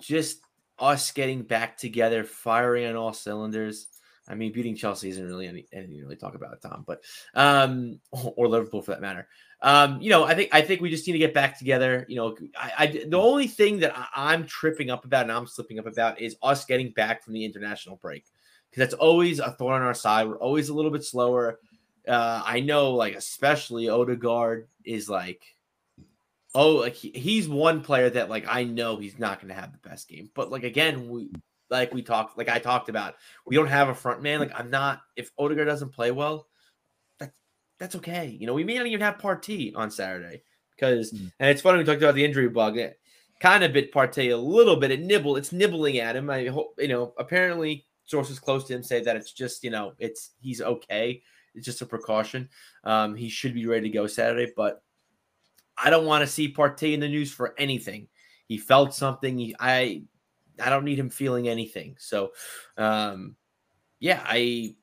just 0.00 0.40
us 0.82 1.12
getting 1.12 1.42
back 1.42 1.78
together, 1.78 2.24
firing 2.24 2.86
on 2.86 2.96
all 2.96 3.12
cylinders. 3.12 3.86
I 4.28 4.34
mean, 4.34 4.52
beating 4.52 4.76
Chelsea 4.76 5.08
isn't 5.10 5.26
really 5.26 5.46
any, 5.46 5.66
anything 5.72 5.96
to 5.96 6.02
really 6.02 6.16
talk 6.16 6.34
about, 6.34 6.60
Tom, 6.60 6.84
but 6.86 7.02
um, 7.34 8.00
or 8.10 8.48
Liverpool 8.48 8.82
for 8.82 8.90
that 8.90 9.00
matter. 9.00 9.28
Um, 9.62 10.00
you 10.00 10.10
know, 10.10 10.24
I 10.24 10.34
think 10.34 10.50
I 10.52 10.60
think 10.60 10.80
we 10.80 10.90
just 10.90 11.06
need 11.06 11.12
to 11.12 11.18
get 11.20 11.34
back 11.34 11.56
together. 11.56 12.04
You 12.08 12.16
know, 12.16 12.36
I, 12.56 12.72
I 12.78 12.86
the 12.86 13.18
only 13.18 13.46
thing 13.46 13.78
that 13.80 13.96
I, 13.96 14.32
I'm 14.32 14.44
tripping 14.44 14.90
up 14.90 15.04
about 15.04 15.22
and 15.22 15.32
I'm 15.32 15.46
slipping 15.46 15.78
up 15.78 15.86
about 15.86 16.20
is 16.20 16.36
us 16.42 16.64
getting 16.64 16.90
back 16.90 17.22
from 17.22 17.34
the 17.34 17.44
international 17.44 17.96
break 17.96 18.24
because 18.70 18.88
that's 18.88 19.00
always 19.00 19.38
a 19.38 19.52
thorn 19.52 19.80
on 19.80 19.86
our 19.86 19.94
side. 19.94 20.26
We're 20.26 20.38
always 20.38 20.68
a 20.68 20.74
little 20.74 20.90
bit 20.90 21.04
slower. 21.04 21.60
Uh, 22.08 22.42
I 22.44 22.58
know, 22.58 22.94
like 22.94 23.14
especially 23.14 23.88
Odegaard 23.88 24.66
is 24.84 25.08
like, 25.08 25.51
oh, 26.54 26.76
like 26.76 26.94
he, 26.94 27.10
he's 27.10 27.48
one 27.48 27.82
player 27.82 28.10
that 28.10 28.28
like 28.30 28.46
I 28.48 28.64
know 28.64 28.96
he's 28.96 29.18
not 29.18 29.40
going 29.40 29.48
to 29.48 29.60
have 29.60 29.72
the 29.72 29.88
best 29.88 30.08
game, 30.08 30.30
but 30.34 30.50
like 30.50 30.64
again, 30.64 31.08
we 31.08 31.30
like 31.70 31.92
we 31.94 32.02
talked, 32.02 32.36
like 32.36 32.48
I 32.48 32.58
talked 32.58 32.88
about, 32.88 33.14
we 33.46 33.56
don't 33.56 33.66
have 33.66 33.88
a 33.88 33.94
front 33.94 34.22
man. 34.22 34.40
Like 34.40 34.52
I'm 34.58 34.70
not 34.70 35.00
if 35.16 35.30
Odegaard 35.38 35.66
doesn't 35.66 35.90
play 35.92 36.10
well, 36.10 36.48
that's 37.18 37.32
that's 37.78 37.96
okay. 37.96 38.36
You 38.38 38.46
know, 38.46 38.54
we 38.54 38.64
may 38.64 38.76
not 38.76 38.86
even 38.86 39.00
have 39.00 39.18
Partey 39.18 39.72
on 39.74 39.90
Saturday 39.90 40.42
because, 40.76 41.12
Mm. 41.12 41.32
and 41.40 41.50
it's 41.50 41.62
funny 41.62 41.78
we 41.78 41.84
talked 41.84 42.02
about 42.02 42.14
the 42.14 42.24
injury 42.24 42.48
bug. 42.48 42.76
It 42.76 42.98
kind 43.40 43.64
of 43.64 43.72
bit 43.72 43.92
Partey 43.92 44.32
a 44.32 44.36
little 44.36 44.76
bit. 44.76 44.90
It 44.90 45.00
nibble, 45.00 45.36
it's 45.36 45.52
nibbling 45.52 45.98
at 45.98 46.16
him. 46.16 46.30
I 46.30 46.46
hope 46.46 46.74
you 46.78 46.88
know. 46.88 47.14
Apparently, 47.18 47.86
sources 48.04 48.38
close 48.38 48.64
to 48.64 48.74
him 48.74 48.82
say 48.82 49.00
that 49.02 49.16
it's 49.16 49.32
just 49.32 49.64
you 49.64 49.70
know 49.70 49.94
it's 49.98 50.30
he's 50.40 50.60
okay. 50.60 51.22
It's 51.54 51.66
just 51.66 51.82
a 51.82 51.86
precaution. 51.86 52.48
Um, 52.84 53.14
he 53.14 53.28
should 53.28 53.54
be 53.54 53.66
ready 53.66 53.88
to 53.88 53.94
go 53.94 54.06
Saturday, 54.06 54.52
but 54.56 54.82
I 55.82 55.90
don't 55.90 56.06
want 56.06 56.22
to 56.22 56.26
see 56.26 56.52
Partey 56.52 56.94
in 56.94 57.00
the 57.00 57.08
news 57.08 57.32
for 57.32 57.54
anything. 57.58 58.08
He 58.46 58.58
felt 58.58 58.94
something. 58.94 59.54
I 59.58 60.02
I 60.62 60.70
don't 60.70 60.84
need 60.84 60.98
him 60.98 61.10
feeling 61.10 61.48
anything. 61.48 61.96
So, 61.98 62.32
um, 62.76 63.36
yeah, 63.98 64.22
I, 64.24 64.74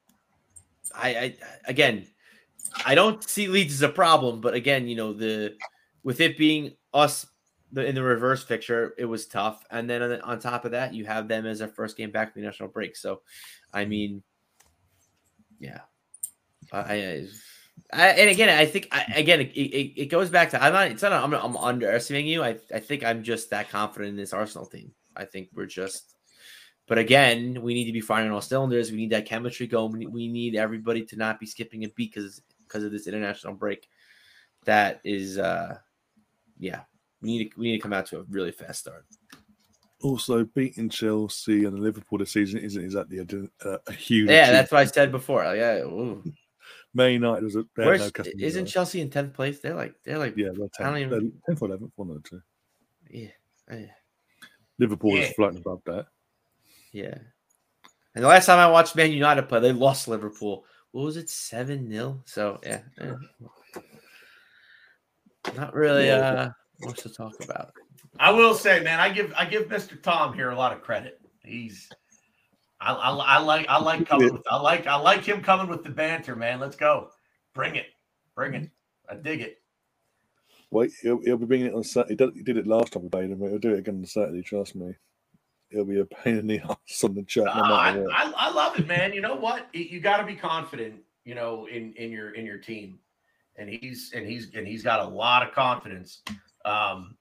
I, 0.93 1.09
I 1.09 1.35
again, 1.65 2.07
I 2.85 2.95
don't 2.95 3.23
see 3.23 3.47
Leeds 3.47 3.75
as 3.75 3.81
a 3.81 3.89
problem, 3.89 4.41
but 4.41 4.53
again, 4.53 4.87
you 4.87 4.95
know 4.95 5.13
the 5.13 5.55
with 6.03 6.19
it 6.21 6.37
being 6.37 6.73
us 6.93 7.25
the, 7.71 7.85
in 7.85 7.95
the 7.95 8.03
reverse 8.03 8.43
picture, 8.43 8.93
it 8.97 9.05
was 9.05 9.27
tough. 9.27 9.63
And 9.69 9.89
then 9.89 10.01
on, 10.01 10.21
on 10.21 10.39
top 10.39 10.65
of 10.65 10.71
that, 10.71 10.93
you 10.93 11.05
have 11.05 11.27
them 11.27 11.45
as 11.45 11.59
their 11.59 11.67
first 11.67 11.97
game 11.97 12.11
back 12.11 12.33
from 12.33 12.41
the 12.41 12.47
national 12.47 12.69
break. 12.69 12.95
So, 12.95 13.21
I 13.73 13.85
mean, 13.85 14.23
yeah, 15.59 15.81
I, 16.71 16.79
I, 16.79 17.27
I 17.91 18.07
and 18.09 18.29
again, 18.29 18.49
I 18.49 18.65
think 18.65 18.87
I, 18.91 19.05
again 19.15 19.41
it, 19.41 19.51
it, 19.55 20.01
it 20.01 20.05
goes 20.05 20.29
back 20.29 20.51
to 20.51 20.63
I'm 20.63 20.73
not. 20.73 20.91
It's 20.91 21.01
not. 21.01 21.11
I'm, 21.11 21.33
I'm 21.33 21.57
underestimating 21.57 22.27
you. 22.29 22.43
I 22.43 22.57
I 22.73 22.79
think 22.79 23.03
I'm 23.03 23.23
just 23.23 23.49
that 23.49 23.69
confident 23.69 24.09
in 24.09 24.15
this 24.15 24.33
Arsenal 24.33 24.65
team. 24.65 24.91
I 25.15 25.25
think 25.25 25.49
we're 25.53 25.65
just. 25.65 26.15
But 26.87 26.97
again, 26.97 27.61
we 27.61 27.75
need 27.75 27.85
to 27.85 27.91
be 27.91 28.01
firing 28.01 28.29
on 28.29 28.33
all 28.33 28.41
cylinders. 28.41 28.89
We 28.89 28.97
need 28.97 29.11
that 29.11 29.27
chemistry 29.27 29.67
going. 29.67 30.11
We 30.11 30.27
need, 30.27 30.55
everybody 30.55 31.05
to 31.05 31.15
not 31.17 31.39
be 31.39 31.45
skipping 31.45 31.83
a 31.83 31.89
beat 31.89 32.15
because 32.15 32.41
because 32.67 32.83
of 32.83 32.91
this 32.91 33.07
international 33.07 33.53
break. 33.53 33.87
That 34.65 34.99
is, 35.03 35.37
uh 35.37 35.77
yeah, 36.57 36.81
we 37.21 37.37
need 37.37 37.51
to 37.51 37.59
we 37.59 37.71
need 37.71 37.77
to 37.77 37.83
come 37.83 37.93
out 37.93 38.07
to 38.07 38.19
a 38.19 38.23
really 38.29 38.51
fast 38.51 38.81
start. 38.81 39.05
Also, 40.01 40.45
beating 40.45 40.89
Chelsea 40.89 41.65
and 41.65 41.79
Liverpool 41.79 42.19
this 42.19 42.31
season 42.31 42.59
isn't 42.59 42.83
exactly 42.83 43.19
a, 43.19 43.23
a, 43.67 43.79
a 43.87 43.91
huge. 43.91 44.29
Yeah, 44.29 44.43
achievement. 44.43 44.53
that's 44.53 44.71
what 44.71 44.81
I 44.81 44.85
said 44.85 45.11
before. 45.11 45.43
Yeah, 45.55 45.79
ooh. 45.79 46.23
Man 46.93 47.11
United 47.13 47.43
was 47.43 47.55
a. 47.55 47.63
they 47.75 47.83
had 47.83 47.87
Where's, 47.87 48.11
no 48.17 48.23
isn't 48.39 48.63
there. 48.63 48.71
Chelsea 48.71 49.01
in 49.01 49.09
tenth 49.09 49.33
place? 49.33 49.59
They're 49.59 49.75
like 49.75 49.93
they're 50.03 50.17
like 50.17 50.35
Yeah, 50.35 50.49
they're 50.53 50.67
I 50.79 50.83
don't 50.83 50.95
10th, 50.95 51.01
even- 51.01 51.33
they're 51.47 51.55
10th 51.55 51.61
or 51.61 51.67
11th, 51.69 51.91
one 51.95 52.09
of 52.09 52.23
the 52.23 52.29
two. 52.29 52.41
yeah, 53.09 53.27
yeah. 53.71 53.85
Liverpool 54.79 55.11
Yeah. 55.15 55.23
is 55.23 55.33
floating 55.33 55.59
above 55.59 55.81
that. 55.85 56.07
Yeah. 56.91 57.17
And 58.15 58.23
the 58.23 58.27
last 58.27 58.47
time 58.47 58.57
I 58.59 58.67
watched 58.71 58.95
Man 58.95 59.11
United 59.11 59.43
play, 59.43 59.59
they 59.59 59.71
lost 59.71 60.07
Liverpool. 60.07 60.65
What 60.91 61.03
was 61.03 61.17
it? 61.17 61.29
7 61.29 61.89
0? 61.91 62.21
So, 62.25 62.59
yeah. 62.63 62.81
yeah. 62.99 63.15
Not 65.55 65.73
really 65.73 66.07
Yeah. 66.07 66.17
uh 66.31 66.51
What's 66.81 67.03
to 67.03 67.09
talk 67.13 67.33
about? 67.43 67.73
I 68.19 68.31
will 68.31 68.53
say, 68.55 68.81
man, 68.81 68.99
I 68.99 69.09
give 69.09 69.33
I 69.37 69.45
give 69.45 69.67
Mr. 69.67 70.01
Tom 70.01 70.33
here 70.33 70.49
a 70.51 70.55
lot 70.55 70.71
of 70.71 70.81
credit. 70.81 71.19
He's 71.43 71.89
I, 72.81 72.93
I, 72.93 73.09
I 73.09 73.39
like 73.39 73.67
I 73.67 73.77
like 73.79 74.07
coming 74.07 74.33
with 74.33 74.43
I 74.49 74.59
like 74.59 74.87
I 74.87 74.95
like 74.95 75.23
him 75.25 75.41
coming 75.41 75.67
with 75.67 75.83
the 75.83 75.89
banter, 75.89 76.35
man. 76.35 76.59
Let's 76.59 76.75
go. 76.75 77.09
Bring 77.53 77.75
it. 77.75 77.87
Bring 78.35 78.53
it. 78.53 78.69
I 79.09 79.15
dig 79.15 79.41
it. 79.41 79.57
Wait, 80.71 80.91
he'll, 81.01 81.19
he'll 81.23 81.37
be 81.37 81.45
bringing 81.47 81.65
it 81.67 81.73
on 81.73 81.83
Saturday. 81.83 82.15
He 82.35 82.43
did, 82.43 82.55
it 82.57 82.67
last 82.67 82.93
time 82.93 83.01
we 83.03 83.09
played 83.09 83.31
him, 83.31 83.39
but 83.39 83.49
he'll 83.49 83.57
do 83.57 83.73
it 83.73 83.79
again 83.79 83.95
on 83.95 84.05
Saturday. 84.05 84.43
Trust 84.43 84.75
me. 84.75 84.93
He'll 85.71 85.83
be 85.83 85.99
a 85.99 86.05
pain 86.05 86.37
in 86.37 86.45
the 86.47 86.59
ass 86.69 87.03
on 87.03 87.15
the 87.15 87.23
chat. 87.23 87.45
No 87.45 87.51
Uh, 87.51 87.55
I. 87.65 87.97
I, 88.11 88.33
I 88.35 88.51
love 88.51 88.79
it, 88.79 88.87
man. 88.87 89.11
You 89.13 89.21
know 89.21 89.35
what? 89.35 89.67
You- 89.73 89.85
You 89.85 89.99
got 89.99 90.17
to 90.17 90.25
be 90.25 90.35
confident, 90.35 90.95
you 91.25 91.33
know, 91.35 91.65
in 91.65 91.93
in 91.93 92.11
your 92.11 92.31
in 92.35 92.45
your 92.45 92.59
team, 92.59 92.99
and 93.57 93.67
he's 93.67 94.11
and 94.15 94.27
he's 94.27 94.53
and 94.53 94.67
he's 94.67 94.83
got 94.83 94.99
a 94.99 95.09
lot 95.09 95.45
of 95.45 95.53
confidence. 95.53 96.21
Um, 96.65 97.17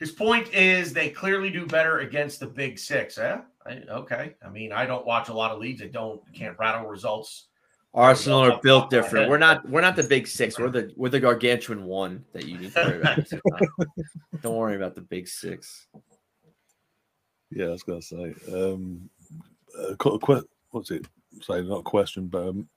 his 0.00 0.10
point 0.10 0.52
is 0.52 0.92
they 0.92 1.08
clearly 1.08 1.50
do 1.50 1.66
better 1.66 2.00
against 2.00 2.40
the 2.40 2.46
Big 2.46 2.78
Six. 2.80 3.16
Eh? 3.16 3.38
I, 3.68 3.82
okay. 3.90 4.34
I 4.44 4.48
mean, 4.50 4.72
I 4.72 4.86
don't 4.86 5.06
watch 5.06 5.28
a 5.28 5.32
lot 5.34 5.50
of 5.50 5.58
leagues. 5.58 5.82
I 5.82 5.86
don't 5.88 6.20
can't 6.32 6.58
rattle 6.58 6.86
results. 6.88 7.46
Arsenal 7.94 8.40
are 8.40 8.60
built 8.62 8.84
top 8.84 8.92
of 8.92 8.92
my 8.92 9.02
different. 9.02 9.30
We're 9.30 9.38
not. 9.38 9.68
We're 9.68 9.80
not 9.80 9.96
the 9.96 10.02
big 10.02 10.26
six. 10.26 10.58
We're 10.58 10.68
the 10.70 10.92
we're 10.96 11.08
the 11.08 11.20
gargantuan 11.20 11.84
one 11.84 12.24
that 12.32 12.44
you 12.44 12.58
need 12.58 12.74
to 12.74 12.80
worry 12.84 13.00
about. 13.00 13.26
Don't 14.42 14.56
worry 14.56 14.76
about 14.76 14.94
the 14.94 15.00
big 15.00 15.26
six. 15.28 15.86
Yeah, 17.50 17.66
I 17.66 17.70
was 17.70 17.82
going 17.84 18.00
to 18.00 18.06
say. 18.06 18.34
Um, 18.52 19.08
a, 19.90 19.96
que- 19.96 20.12
a 20.14 20.18
que- 20.18 20.42
what's 20.70 20.90
it? 20.90 21.06
Say 21.40 21.62
not 21.62 21.78
a 21.78 21.82
question, 21.82 22.26
but 22.26 22.48
um, 22.48 22.68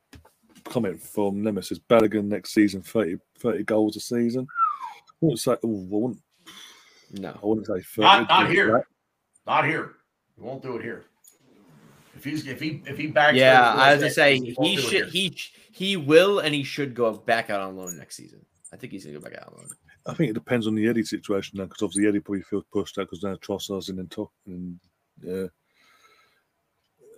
comment 0.65 1.01
from 1.01 1.41
Nemesis. 1.43 1.79
Balogun 1.79 2.25
next 2.25 2.53
season, 2.53 2.81
30, 2.81 3.17
30 3.39 3.63
goals 3.63 3.95
a 3.97 3.99
season. 3.99 4.47
I 4.47 5.15
wouldn't 5.21 5.39
say. 5.39 5.53
ooh, 5.65 5.87
I 5.91 5.95
wouldn't. 5.95 6.21
No. 7.11 7.37
I 7.41 7.45
wouldn't 7.45 7.67
say 7.67 7.81
30. 7.81 8.01
Not 8.01 8.29
not 8.29 8.49
here. 8.49 8.71
that- 8.71 8.83
Not 9.45 9.65
here. 9.65 9.95
He 10.39 10.45
won't 10.45 10.63
do 10.63 10.77
it 10.77 10.83
here. 10.83 11.05
If 12.15 12.23
he's 12.23 12.47
if 12.47 12.59
he 12.59 12.81
if 12.85 12.97
he 12.97 13.07
bags, 13.07 13.37
Yeah, 13.37 13.73
I 13.73 13.93
was 13.93 14.01
goals 14.01 14.01
gonna 14.01 14.13
say 14.13 14.39
season, 14.39 14.55
won't 14.57 14.69
he 14.69 14.77
should 14.77 15.09
he 15.09 15.37
he 15.71 15.97
will 15.97 16.39
and 16.39 16.53
he 16.53 16.63
should 16.63 16.93
go 16.93 17.13
back 17.13 17.49
out 17.49 17.61
on 17.61 17.77
loan 17.77 17.97
next 17.97 18.15
season. 18.15 18.45
I 18.73 18.77
think 18.77 18.93
he's 18.93 19.05
gonna 19.05 19.19
go 19.19 19.23
back 19.23 19.37
out 19.37 19.47
on 19.47 19.57
loan. 19.57 19.67
I 20.05 20.13
think 20.13 20.31
it 20.31 20.33
depends 20.33 20.65
on 20.65 20.75
the 20.75 20.87
Eddie 20.87 21.03
situation 21.03 21.57
now, 21.57 21.65
because 21.65 21.81
obviously 21.83 22.07
Eddie 22.07 22.19
probably 22.19 22.41
feels 22.41 22.63
pushed 22.71 22.97
out 22.97 23.09
because 23.09 23.23
now 23.23 23.35
Trossard's 23.35 23.89
in 23.89 23.99
and 23.99 24.09
top. 24.09 24.31
And 24.47 24.79
yeah, 25.21 25.45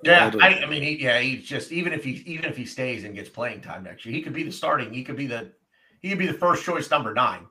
Yeah, 0.04 0.30
don't- 0.30 0.42
I, 0.42 0.64
I 0.64 0.66
mean, 0.66 0.84
he, 0.84 1.02
yeah, 1.02 1.20
he's 1.20 1.48
just 1.48 1.72
even 1.72 1.94
if 1.94 2.04
he 2.04 2.24
even 2.26 2.46
if 2.46 2.58
he 2.58 2.66
stays 2.66 3.04
and 3.04 3.16
gets 3.16 3.30
playing 3.30 3.62
time 3.62 3.84
next 3.84 4.06
year, 4.06 4.16
he 4.16 4.22
could 4.22 4.34
be 4.34 4.44
the 4.44 4.52
starting. 4.52 4.94
He 4.94 5.04
could 5.04 5.16
be 5.16 5.28
the 5.28 5.52
he 6.02 6.10
could 6.10 6.20
be 6.20 6.28
the 6.28 6.34
first 6.34 6.66
choice 6.66 6.90
number 6.90 7.14
nine. 7.14 7.46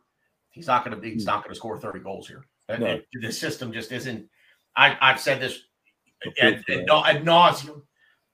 He's 0.51 0.67
not 0.67 0.85
going 0.85 0.95
to 0.97 1.01
be 1.01 1.13
he's 1.13 1.23
hmm. 1.23 1.29
not 1.29 1.45
going 1.45 1.55
to 1.55 1.59
score 1.59 1.79
thirty 1.79 2.01
goals 2.01 2.29
here. 2.29 2.45
And, 2.69 2.81
No. 2.81 2.87
and 2.87 3.23
the 3.23 3.33
system 3.33 3.73
just 3.73 3.93
isn't. 3.93 4.29
I 4.77 4.97
I've 5.01 5.21
said 5.21 5.41
this 5.41 5.61
ad, 6.41 6.65
ad, 6.69 6.89
ad 6.89 7.25
nauseum. 7.25 7.83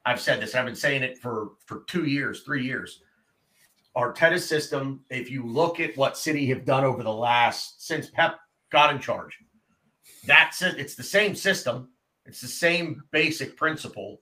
I've 0.05 0.21
said 0.21 0.41
this. 0.41 0.55
I've 0.55 0.65
been 0.65 0.75
saying 0.77 1.03
it 1.03 1.19
for 1.19 1.53
for 1.65 1.85
two 1.87 2.05
years, 2.05 2.43
three 2.43 2.65
years. 2.65 3.03
Arteta's 3.97 4.47
system. 4.47 5.05
If 5.11 5.31
you 5.31 5.47
look 5.47 5.81
at 5.81 5.97
what 5.97 6.19
City 6.19 6.47
have 6.47 6.65
done 6.65 6.85
over 6.85 7.03
the 7.03 7.13
last 7.13 7.87
since 7.87 8.11
Pep 8.11 8.39
got 8.71 8.95
in 8.95 9.01
charge, 9.01 9.39
that's 10.27 10.63
it. 10.63 10.79
It's 10.79 10.95
the 10.95 11.03
same 11.03 11.35
system. 11.35 11.89
It's 12.27 12.41
the 12.41 12.49
same 12.49 13.03
basic 13.11 13.57
principle, 13.57 14.21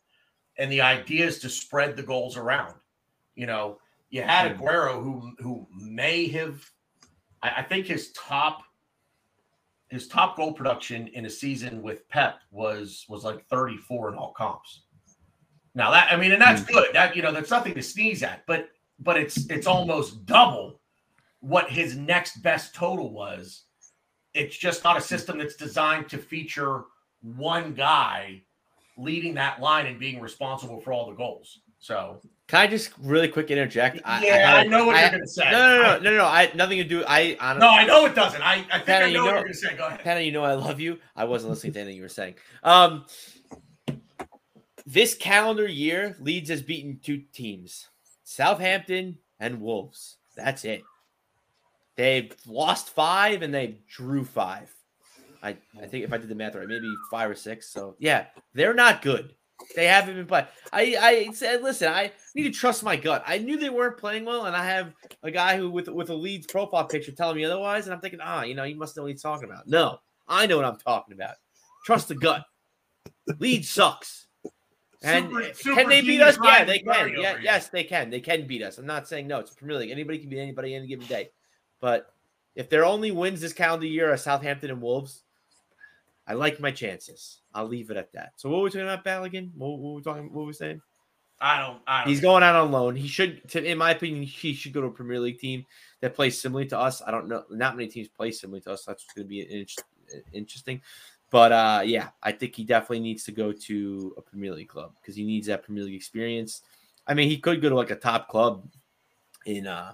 and 0.58 0.70
the 0.70 0.80
idea 0.80 1.26
is 1.26 1.38
to 1.40 1.48
spread 1.48 1.96
the 1.96 2.02
goals 2.02 2.36
around. 2.36 2.74
You 3.34 3.46
know, 3.46 3.78
you 4.10 4.22
had 4.22 4.56
Aguero 4.56 5.02
who 5.02 5.32
who 5.38 5.66
may 5.74 6.28
have, 6.28 6.64
I, 7.42 7.50
I 7.56 7.62
think 7.62 7.86
his 7.86 8.12
top 8.12 8.62
his 9.94 10.08
top 10.08 10.36
goal 10.36 10.52
production 10.52 11.08
in 11.08 11.26
a 11.26 11.30
season 11.30 11.82
with 11.82 12.08
Pep 12.08 12.40
was 12.50 13.06
was 13.08 13.24
like 13.24 13.46
34 13.46 14.12
in 14.12 14.14
all 14.18 14.32
comps. 14.32 14.82
Now 15.74 15.90
that 15.90 16.12
I 16.12 16.16
mean, 16.16 16.32
and 16.32 16.42
that's 16.42 16.62
hmm. 16.62 16.72
good. 16.72 16.94
That 16.94 17.16
you 17.16 17.22
know, 17.22 17.32
that's 17.32 17.50
nothing 17.50 17.74
to 17.74 17.82
sneeze 17.82 18.22
at, 18.22 18.44
but 18.46 18.68
but 18.98 19.16
it's 19.16 19.48
it's 19.50 19.66
almost 19.66 20.26
double 20.26 20.80
what 21.40 21.70
his 21.70 21.96
next 21.96 22.42
best 22.42 22.74
total 22.74 23.12
was. 23.12 23.64
It's 24.34 24.56
just 24.56 24.82
not 24.82 24.96
a 24.96 25.00
system 25.00 25.38
that's 25.38 25.56
designed 25.56 26.08
to 26.08 26.18
feature 26.18 26.84
one 27.22 27.72
guy 27.74 28.42
leading 28.96 29.34
that 29.34 29.60
line 29.60 29.86
and 29.86 29.98
being 29.98 30.20
responsible 30.20 30.80
for 30.80 30.92
all 30.92 31.08
the 31.08 31.16
goals. 31.16 31.60
So 31.78 32.20
Can 32.46 32.60
I 32.60 32.66
just 32.66 32.90
really 33.00 33.28
quick 33.28 33.50
interject? 33.50 33.96
yeah, 34.22 34.54
I, 34.56 34.64
a- 34.64 34.68
know 34.68 34.86
what 34.86 34.96
I- 34.96 35.02
you're 35.02 35.10
going 35.10 35.22
to 35.22 35.28
say. 35.28 35.50
No, 35.50 35.58
no, 35.58 35.76
no, 35.82 35.98
no, 35.98 36.10
no, 36.10 36.16
no. 36.18 36.24
I 36.26 36.50
nothing 36.54 36.78
to 36.78 36.84
do. 36.84 37.02
I 37.06 37.36
honestly, 37.40 37.66
no, 37.66 37.72
I 37.72 37.84
know 37.86 38.06
it 38.06 38.14
doesn't. 38.14 38.42
I, 38.42 38.66
I 38.70 38.78
think 38.80 38.88
I 38.90 39.00
know, 39.00 39.06
you 39.06 39.22
what 39.22 39.24
you're 39.24 39.40
going 39.40 39.46
to 39.48 39.54
say. 39.54 39.76
Go 39.76 39.86
ahead. 39.86 40.00
Hannah, 40.02 40.20
you 40.20 40.32
know 40.32 40.44
I 40.44 40.54
love 40.54 40.78
you. 40.78 40.98
I 41.16 41.24
wasn't 41.24 41.50
listening 41.50 41.72
to 41.74 41.80
anything 41.80 41.96
you 41.96 42.02
were 42.02 42.08
saying. 42.08 42.34
Um, 42.62 43.06
this 44.86 45.14
calendar 45.14 45.66
year, 45.66 46.16
Leeds 46.20 46.50
has 46.50 46.60
beaten 46.60 47.00
two 47.02 47.22
teams: 47.32 47.88
Southampton 48.24 49.18
and 49.40 49.60
Wolves. 49.60 50.18
That's 50.36 50.64
it. 50.66 50.82
They've 51.96 52.34
lost 52.46 52.90
five 52.90 53.42
and 53.42 53.54
they 53.54 53.78
drew 53.88 54.24
five. 54.24 54.70
I, 55.42 55.56
I 55.80 55.86
think 55.86 56.04
if 56.04 56.12
I 56.12 56.16
did 56.18 56.28
the 56.28 56.34
math 56.34 56.54
right, 56.56 56.66
maybe 56.66 56.92
five 57.10 57.30
or 57.30 57.34
six. 57.34 57.70
So 57.70 57.96
yeah, 57.98 58.26
they're 58.52 58.74
not 58.74 59.00
good. 59.00 59.34
They 59.76 59.86
haven't 59.86 60.16
been 60.16 60.26
playing. 60.26 60.46
I, 60.72 60.96
I 61.00 61.32
said, 61.32 61.62
listen, 61.62 61.88
I 61.88 62.12
need 62.34 62.42
to 62.44 62.50
trust 62.50 62.82
my 62.82 62.96
gut. 62.96 63.22
I 63.26 63.38
knew 63.38 63.56
they 63.56 63.70
weren't 63.70 63.98
playing 63.98 64.24
well, 64.24 64.46
and 64.46 64.56
I 64.56 64.64
have 64.66 64.92
a 65.22 65.30
guy 65.30 65.56
who 65.56 65.70
with 65.70 65.88
with 65.88 66.10
a 66.10 66.14
Leeds 66.14 66.46
profile 66.46 66.84
picture 66.84 67.12
telling 67.12 67.36
me 67.36 67.44
otherwise, 67.44 67.86
and 67.86 67.94
I'm 67.94 68.00
thinking, 68.00 68.20
ah, 68.22 68.42
you 68.42 68.54
know, 68.54 68.64
you 68.64 68.76
must 68.76 68.96
know 68.96 69.04
what 69.04 69.12
he's 69.12 69.22
talking 69.22 69.48
about. 69.48 69.66
No, 69.66 69.98
I 70.28 70.46
know 70.46 70.56
what 70.56 70.66
I'm 70.66 70.78
talking 70.78 71.14
about. 71.14 71.36
Trust 71.84 72.08
the 72.08 72.14
gut. 72.14 72.44
Leeds 73.38 73.70
sucks. 73.70 74.26
And 75.02 75.30
Super- 75.54 75.76
can 75.76 75.88
they 75.88 76.00
beat 76.00 76.22
us? 76.22 76.38
Yeah, 76.42 76.64
they 76.64 76.78
can. 76.78 77.14
Yeah, 77.18 77.36
yes, 77.40 77.68
they 77.68 77.84
can. 77.84 78.08
They 78.08 78.20
can 78.20 78.46
beat 78.46 78.62
us. 78.62 78.78
I'm 78.78 78.86
not 78.86 79.06
saying 79.06 79.26
no. 79.26 79.38
It's 79.38 79.52
Premier 79.54 79.78
League. 79.78 79.90
Anybody 79.90 80.18
can 80.18 80.30
beat 80.30 80.40
anybody 80.40 80.74
any 80.74 80.86
given 80.86 81.06
day. 81.06 81.28
But 81.80 82.06
if 82.54 82.70
their 82.70 82.86
only 82.86 83.10
wins 83.10 83.42
this 83.42 83.52
calendar 83.52 83.86
year 83.86 84.10
are 84.10 84.16
Southampton 84.16 84.70
and 84.70 84.80
Wolves, 84.80 85.23
I 86.26 86.34
like 86.34 86.60
my 86.60 86.70
chances. 86.70 87.40
I'll 87.52 87.68
leave 87.68 87.90
it 87.90 87.96
at 87.96 88.12
that. 88.12 88.32
So 88.36 88.48
what 88.48 88.58
were 88.58 88.64
we 88.64 88.70
talking 88.70 88.88
about, 88.88 89.04
Balogun? 89.04 89.50
What, 89.56 89.78
what 89.78 89.80
were 89.80 89.94
we 89.96 90.02
talking? 90.02 90.24
What 90.24 90.40
were 90.40 90.46
we 90.46 90.52
saying? 90.52 90.80
I 91.40 91.60
don't. 91.60 91.80
I 91.86 92.00
don't 92.00 92.08
He's 92.08 92.20
going 92.20 92.42
out 92.42 92.54
on 92.54 92.72
loan. 92.72 92.96
He 92.96 93.08
should, 93.08 93.46
to, 93.50 93.62
in 93.62 93.76
my 93.76 93.90
opinion, 93.90 94.22
he 94.22 94.54
should 94.54 94.72
go 94.72 94.80
to 94.80 94.86
a 94.86 94.90
Premier 94.90 95.20
League 95.20 95.38
team 95.38 95.66
that 96.00 96.14
plays 96.14 96.40
similarly 96.40 96.68
to 96.68 96.78
us. 96.78 97.02
I 97.06 97.10
don't 97.10 97.28
know. 97.28 97.44
Not 97.50 97.76
many 97.76 97.88
teams 97.88 98.08
play 98.08 98.30
similarly 98.30 98.62
to 98.62 98.72
us. 98.72 98.84
That's 98.84 99.04
going 99.14 99.26
to 99.26 99.28
be 99.28 99.40
in- 99.40 99.66
interesting. 100.32 100.80
But 101.30 101.52
uh, 101.52 101.82
yeah, 101.84 102.10
I 102.22 102.32
think 102.32 102.54
he 102.54 102.64
definitely 102.64 103.00
needs 103.00 103.24
to 103.24 103.32
go 103.32 103.52
to 103.52 104.14
a 104.16 104.22
Premier 104.22 104.52
League 104.52 104.68
club 104.68 104.92
because 105.00 105.16
he 105.16 105.24
needs 105.24 105.48
that 105.48 105.64
Premier 105.64 105.84
League 105.84 105.96
experience. 105.96 106.62
I 107.06 107.14
mean, 107.14 107.28
he 107.28 107.38
could 107.38 107.60
go 107.60 107.68
to 107.68 107.74
like 107.74 107.90
a 107.90 107.96
top 107.96 108.28
club 108.28 108.66
in, 109.44 109.66
uh, 109.66 109.92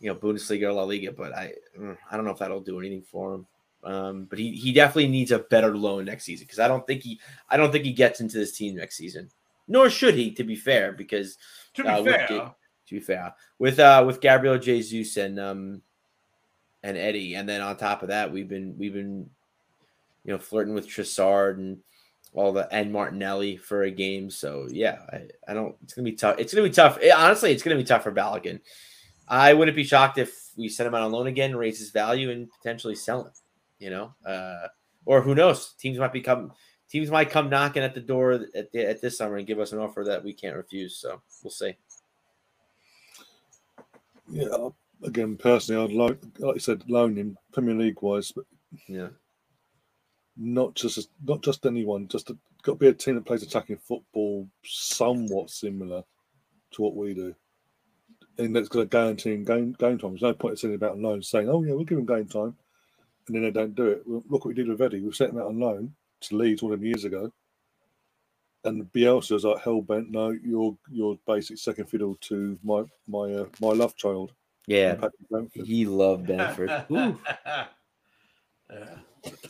you 0.00 0.08
know, 0.08 0.14
Bundesliga 0.14 0.68
or 0.68 0.72
La 0.72 0.84
Liga, 0.84 1.12
but 1.12 1.34
I, 1.34 1.52
mm, 1.78 1.96
I 2.10 2.16
don't 2.16 2.24
know 2.24 2.32
if 2.32 2.38
that'll 2.38 2.60
do 2.60 2.78
anything 2.78 3.02
for 3.02 3.34
him. 3.34 3.46
Um, 3.84 4.24
but 4.24 4.38
he 4.38 4.52
he 4.52 4.72
definitely 4.72 5.08
needs 5.08 5.30
a 5.30 5.38
better 5.38 5.76
loan 5.76 6.04
next 6.04 6.24
season 6.24 6.44
because 6.46 6.58
I 6.58 6.68
don't 6.68 6.86
think 6.86 7.02
he 7.02 7.20
I 7.48 7.56
don't 7.56 7.70
think 7.70 7.84
he 7.84 7.92
gets 7.92 8.20
into 8.20 8.36
this 8.36 8.52
team 8.52 8.76
next 8.76 8.96
season. 8.96 9.30
Nor 9.68 9.90
should 9.90 10.14
he, 10.14 10.30
to 10.32 10.44
be 10.44 10.56
fair, 10.56 10.92
because 10.92 11.36
To 11.74 11.82
be 11.82 11.88
uh, 11.88 12.02
fair, 12.02 12.26
the- 12.28 12.54
to 12.88 12.94
be 12.94 13.00
fair, 13.00 13.34
with 13.58 13.78
uh 13.78 14.02
with 14.06 14.20
Gabriel 14.20 14.58
Jesus 14.58 15.16
and 15.16 15.38
um 15.38 15.82
and 16.82 16.96
Eddie, 16.96 17.34
and 17.34 17.48
then 17.48 17.60
on 17.60 17.76
top 17.76 18.02
of 18.02 18.08
that, 18.08 18.32
we've 18.32 18.48
been 18.48 18.76
we've 18.78 18.94
been 18.94 19.28
you 20.24 20.32
know 20.32 20.38
flirting 20.38 20.74
with 20.74 20.88
Trossard 20.88 21.58
and 21.58 21.78
all 22.34 22.52
the 22.52 22.72
and 22.72 22.92
Martinelli 22.92 23.56
for 23.56 23.82
a 23.84 23.90
game. 23.90 24.30
So 24.30 24.68
yeah, 24.70 24.98
I, 25.12 25.22
I 25.48 25.54
don't. 25.54 25.76
It's 25.82 25.94
gonna 25.94 26.04
be 26.04 26.12
tough. 26.12 26.36
It's 26.38 26.52
gonna 26.54 26.68
be 26.68 26.74
tough. 26.74 26.98
Eh, 27.00 27.12
honestly, 27.14 27.52
it's 27.52 27.62
gonna 27.62 27.76
be 27.76 27.84
tough 27.84 28.02
for 28.02 28.12
Balogun. 28.12 28.60
I 29.28 29.52
wouldn't 29.54 29.76
be 29.76 29.84
shocked 29.84 30.18
if 30.18 30.50
we 30.56 30.68
send 30.68 30.86
him 30.86 30.94
out 30.94 31.02
on 31.02 31.12
loan 31.12 31.26
again, 31.26 31.54
raise 31.54 31.78
his 31.78 31.90
value, 31.90 32.30
and 32.30 32.48
potentially 32.50 32.94
sell 32.94 33.24
him. 33.26 33.32
You 33.78 33.90
know, 33.90 34.14
uh, 34.26 34.68
or 35.06 35.22
who 35.22 35.34
knows? 35.34 35.74
Teams 35.74 35.98
might 35.98 36.12
become 36.12 36.52
teams 36.90 37.10
might 37.10 37.30
come 37.30 37.50
knocking 37.50 37.82
at 37.82 37.94
the 37.94 38.00
door 38.00 38.32
at, 38.54 38.72
the, 38.72 38.88
at 38.88 39.00
this 39.00 39.18
summer 39.18 39.36
and 39.36 39.46
give 39.46 39.60
us 39.60 39.72
an 39.72 39.78
offer 39.78 40.04
that 40.04 40.24
we 40.24 40.32
can't 40.32 40.56
refuse. 40.56 40.96
So 40.96 41.20
we'll 41.42 41.50
see. 41.50 41.74
yeah. 44.30 44.68
Again, 45.04 45.36
personally, 45.36 45.84
I'd 45.84 45.92
like, 45.92 46.18
like 46.38 46.54
you 46.56 46.60
said, 46.60 46.82
loan 46.90 47.16
him 47.16 47.38
Premier 47.52 47.74
League 47.74 48.02
wise, 48.02 48.32
but 48.32 48.44
Yeah. 48.88 49.08
not 50.36 50.74
just 50.74 51.08
not 51.24 51.42
just 51.42 51.66
anyone. 51.66 52.08
Just 52.08 52.30
a, 52.30 52.38
got 52.62 52.72
to 52.72 52.78
be 52.78 52.88
a 52.88 52.92
team 52.92 53.14
that 53.14 53.24
plays 53.26 53.44
attacking 53.44 53.76
football 53.78 54.48
somewhat 54.64 55.50
similar 55.50 56.02
to 56.72 56.82
what 56.82 56.96
we 56.96 57.14
do, 57.14 57.34
and 58.38 58.56
that's 58.56 58.68
going 58.68 58.86
to 58.86 58.90
guarantee 58.90 59.34
him 59.34 59.44
game 59.44 59.72
game 59.78 59.98
time. 59.98 60.10
There's 60.10 60.22
no 60.22 60.34
point 60.34 60.52
in 60.52 60.56
saying 60.56 60.74
about 60.74 60.98
loan 60.98 61.22
saying, 61.22 61.48
"Oh 61.48 61.62
yeah, 61.62 61.74
we'll 61.74 61.84
give 61.84 61.98
him 61.98 62.06
game 62.06 62.26
time," 62.26 62.56
and 63.28 63.36
then 63.36 63.42
they 63.42 63.50
don't 63.50 63.74
do 63.74 63.86
it. 63.86 64.02
Look 64.08 64.24
what 64.30 64.46
we 64.46 64.54
did 64.54 64.68
with 64.68 64.80
Eddie. 64.82 65.00
We 65.00 65.12
sent 65.12 65.32
him 65.32 65.38
out 65.38 65.46
on 65.46 65.60
loan 65.60 65.94
to 66.22 66.36
Leeds 66.36 66.62
all 66.62 66.70
them 66.70 66.84
years 66.84 67.04
ago, 67.04 67.32
and 68.64 68.90
Bielsa's 68.92 69.44
like 69.44 69.62
hell 69.62 69.80
bent. 69.82 70.10
No, 70.10 70.30
you're 70.30 70.76
you're 70.90 71.18
basic 71.26 71.58
second 71.58 71.86
fiddle 71.86 72.16
to 72.22 72.58
my 72.64 72.84
my 73.06 73.32
uh, 73.32 73.46
my 73.60 73.68
love 73.68 73.94
child. 73.96 74.32
Yeah. 74.66 74.96
He 75.54 75.86
loved 75.86 76.26
Bamford. 76.26 76.70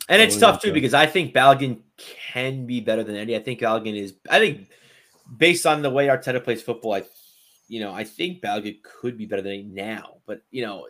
And 0.07 0.21
it's 0.21 0.37
Oh, 0.37 0.39
tough 0.39 0.61
yeah. 0.63 0.69
too 0.69 0.73
because 0.73 0.93
I 0.93 1.05
think 1.05 1.33
Balogun 1.33 1.81
can 2.31 2.65
be 2.65 2.79
better 2.79 3.03
than 3.03 3.15
Eddie. 3.15 3.35
I 3.35 3.39
think 3.39 3.59
Balogun 3.59 3.95
is. 3.95 4.15
I 4.29 4.39
think 4.39 4.69
based 5.37 5.65
on 5.67 5.81
the 5.81 5.89
way 5.89 6.07
Arteta 6.07 6.43
plays 6.43 6.61
football, 6.63 6.93
I, 6.93 7.03
you 7.67 7.79
know, 7.79 7.93
I 7.93 8.03
think 8.03 8.41
Balogun 8.41 8.81
could 8.81 9.17
be 9.17 9.25
better 9.25 9.41
than 9.41 9.51
Eddie 9.51 9.63
now. 9.63 10.15
But 10.25 10.41
you 10.49 10.63
know, 10.63 10.87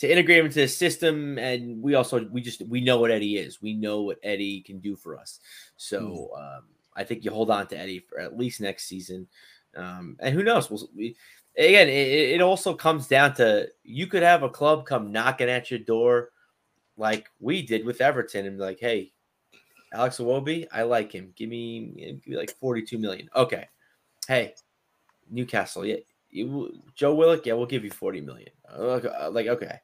to 0.00 0.10
integrate 0.10 0.38
him 0.38 0.46
into 0.46 0.60
the 0.60 0.68
system, 0.68 1.38
and 1.38 1.82
we 1.82 1.94
also 1.94 2.26
we 2.30 2.40
just 2.40 2.62
we 2.66 2.80
know 2.80 2.98
what 2.98 3.10
Eddie 3.10 3.36
is. 3.36 3.62
We 3.62 3.74
know 3.74 4.02
what 4.02 4.18
Eddie 4.22 4.62
can 4.62 4.80
do 4.80 4.96
for 4.96 5.18
us. 5.18 5.40
So 5.76 6.30
um, 6.36 6.62
I 6.96 7.04
think 7.04 7.24
you 7.24 7.30
hold 7.30 7.50
on 7.50 7.66
to 7.68 7.78
Eddie 7.78 8.00
for 8.00 8.18
at 8.18 8.36
least 8.36 8.60
next 8.60 8.86
season. 8.86 9.28
Um, 9.76 10.16
and 10.20 10.34
who 10.34 10.42
knows? 10.42 10.70
We'll, 10.70 10.88
we, 10.96 11.16
again, 11.56 11.88
it, 11.88 12.08
it 12.34 12.40
also 12.40 12.74
comes 12.74 13.06
down 13.06 13.34
to 13.34 13.68
you 13.84 14.06
could 14.06 14.22
have 14.22 14.42
a 14.42 14.48
club 14.48 14.86
come 14.86 15.12
knocking 15.12 15.48
at 15.48 15.70
your 15.70 15.80
door 15.80 16.30
like 16.96 17.28
we 17.38 17.62
did 17.62 17.84
with 17.84 18.00
Everton 18.00 18.46
and 18.46 18.58
be 18.58 18.64
like, 18.64 18.80
hey, 18.80 19.12
Alex 19.92 20.18
Iwobi, 20.18 20.66
I 20.72 20.82
like 20.82 21.12
him. 21.12 21.32
Give 21.36 21.48
me, 21.48 21.92
give 21.96 22.26
me 22.26 22.36
like 22.36 22.54
42 22.58 22.98
million. 22.98 23.28
Okay. 23.34 23.68
Hey, 24.26 24.54
Newcastle, 25.30 25.84
yeah. 25.84 25.96
You, 26.30 26.80
Joe 26.94 27.14
Willock, 27.14 27.44
yeah, 27.44 27.54
we'll 27.54 27.66
give 27.66 27.84
you 27.84 27.90
40 27.90 28.20
million. 28.20 28.50
Uh, 28.72 29.30
Like, 29.32 29.48
okay. 29.48 29.80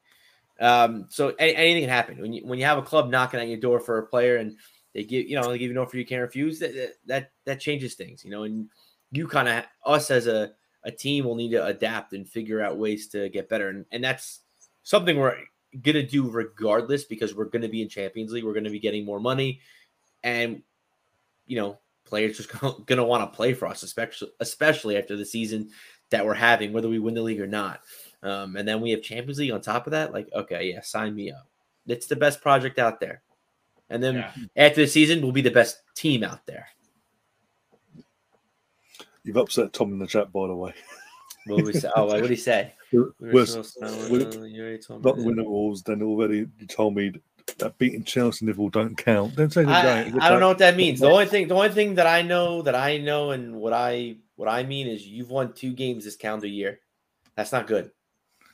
Um, 0.58 1.06
so 1.10 1.34
any, 1.38 1.54
anything 1.54 1.82
can 1.82 1.90
happen 1.90 2.20
when 2.20 2.32
you 2.32 2.46
when 2.46 2.58
you 2.58 2.64
have 2.64 2.78
a 2.78 2.82
club 2.82 3.10
knocking 3.10 3.40
at 3.40 3.48
your 3.48 3.58
door 3.58 3.78
for 3.78 3.98
a 3.98 4.06
player 4.06 4.36
and 4.36 4.56
they 4.94 5.04
give 5.04 5.28
you 5.28 5.38
know 5.38 5.50
they 5.50 5.58
give 5.58 5.70
you 5.70 5.78
an 5.78 5.84
offer 5.84 5.98
you 5.98 6.06
can't 6.06 6.22
refuse. 6.22 6.58
That 6.58 6.94
that 7.06 7.30
that, 7.44 7.60
changes 7.60 7.94
things, 7.94 8.24
you 8.24 8.30
know. 8.30 8.44
And 8.44 8.70
you 9.12 9.28
kind 9.28 9.48
of 9.48 9.64
us 9.84 10.10
as 10.10 10.26
a 10.26 10.52
a 10.84 10.90
team 10.90 11.24
will 11.24 11.34
need 11.34 11.50
to 11.50 11.66
adapt 11.66 12.14
and 12.14 12.26
figure 12.26 12.62
out 12.62 12.78
ways 12.78 13.08
to 13.08 13.28
get 13.28 13.50
better, 13.50 13.68
and 13.68 13.84
and 13.92 14.02
that's 14.02 14.40
something 14.84 15.18
we're 15.18 15.36
gonna 15.82 16.02
do 16.02 16.30
regardless 16.30 17.04
because 17.04 17.34
we're 17.34 17.44
gonna 17.44 17.68
be 17.68 17.82
in 17.82 17.90
Champions 17.90 18.32
League. 18.32 18.44
We're 18.44 18.54
gonna 18.54 18.70
be 18.70 18.80
getting 18.80 19.04
more 19.04 19.20
money, 19.20 19.60
and 20.24 20.62
you 21.46 21.58
know 21.58 21.78
players 22.06 22.38
just 22.38 22.48
gonna, 22.60 22.76
gonna 22.86 23.04
want 23.04 23.30
to 23.30 23.36
play 23.36 23.52
for 23.52 23.66
us, 23.66 23.82
especially 23.82 24.30
especially 24.40 24.96
after 24.96 25.14
the 25.14 25.26
season 25.26 25.68
that 26.10 26.24
we're 26.24 26.34
having, 26.34 26.72
whether 26.72 26.88
we 26.88 26.98
win 26.98 27.14
the 27.14 27.20
league 27.20 27.40
or 27.40 27.46
not. 27.46 27.80
Um, 28.22 28.56
and 28.56 28.66
then 28.66 28.80
we 28.80 28.90
have 28.90 29.02
Champions 29.02 29.38
League 29.38 29.52
on 29.52 29.60
top 29.60 29.86
of 29.86 29.90
that. 29.92 30.12
Like, 30.12 30.28
okay, 30.34 30.70
yeah, 30.72 30.80
sign 30.80 31.14
me 31.14 31.30
up. 31.30 31.46
It's 31.86 32.06
the 32.06 32.16
best 32.16 32.40
project 32.40 32.78
out 32.78 32.98
there. 33.00 33.22
And 33.90 34.02
then 34.02 34.16
Yeah. 34.16 34.32
after 34.56 34.80
the 34.80 34.88
season, 34.88 35.22
we'll 35.22 35.32
be 35.32 35.42
the 35.42 35.50
best 35.50 35.82
team 35.94 36.24
out 36.24 36.44
there. 36.46 36.66
You've 39.24 39.36
upset 39.36 39.72
Tom 39.72 39.92
in 39.92 39.98
the 39.98 40.06
chat, 40.06 40.32
by 40.32 40.46
the 40.46 40.54
way. 40.54 40.72
What 41.46 41.56
would 41.56 41.66
we 41.66 41.72
say? 41.80 41.90
Oh, 41.96 42.06
what 42.06 42.20
did 42.22 42.30
he 42.30 42.36
say? 42.36 42.72
We're, 42.92 43.02
We 43.20 43.28
we're 43.28 43.32
were 43.32 43.46
so 43.46 43.62
we're- 44.10 44.48
you 44.48 44.62
already 44.62 44.78
told 44.78 45.04
me 45.04 45.10
not 45.10 45.16
that. 45.16 45.24
winning 45.24 45.44
Wolves. 45.44 45.82
Then 45.82 46.00
already 46.02 46.46
you 46.58 46.66
told 46.68 46.94
me 46.94 47.12
that 47.58 47.76
beating 47.78 48.04
Chelsea 48.04 48.44
and 48.44 48.48
Liverpool 48.48 48.70
don't 48.70 48.96
count. 48.96 49.34
Don't 49.34 49.52
say 49.52 49.64
they 49.64 49.72
I, 49.72 50.04
don't. 50.04 50.22
I 50.22 50.28
don't 50.28 50.38
know 50.40 50.48
what 50.48 50.58
that 50.58 50.76
means. 50.76 51.00
The 51.00 51.08
only 51.08 51.26
thing, 51.26 51.48
the 51.48 51.54
only 51.56 51.70
thing 51.70 51.96
that 51.96 52.06
I 52.06 52.22
know 52.22 52.62
that 52.62 52.76
I 52.76 52.98
know 52.98 53.32
and 53.32 53.56
what 53.56 53.72
I 53.72 54.16
what 54.36 54.48
I 54.48 54.62
mean 54.62 54.86
is 54.86 55.06
you've 55.06 55.30
won 55.30 55.52
two 55.52 55.72
games 55.72 56.04
this 56.04 56.14
calendar 56.16 56.46
year. 56.46 56.78
That's 57.34 57.50
not 57.52 57.66
good. 57.66 57.90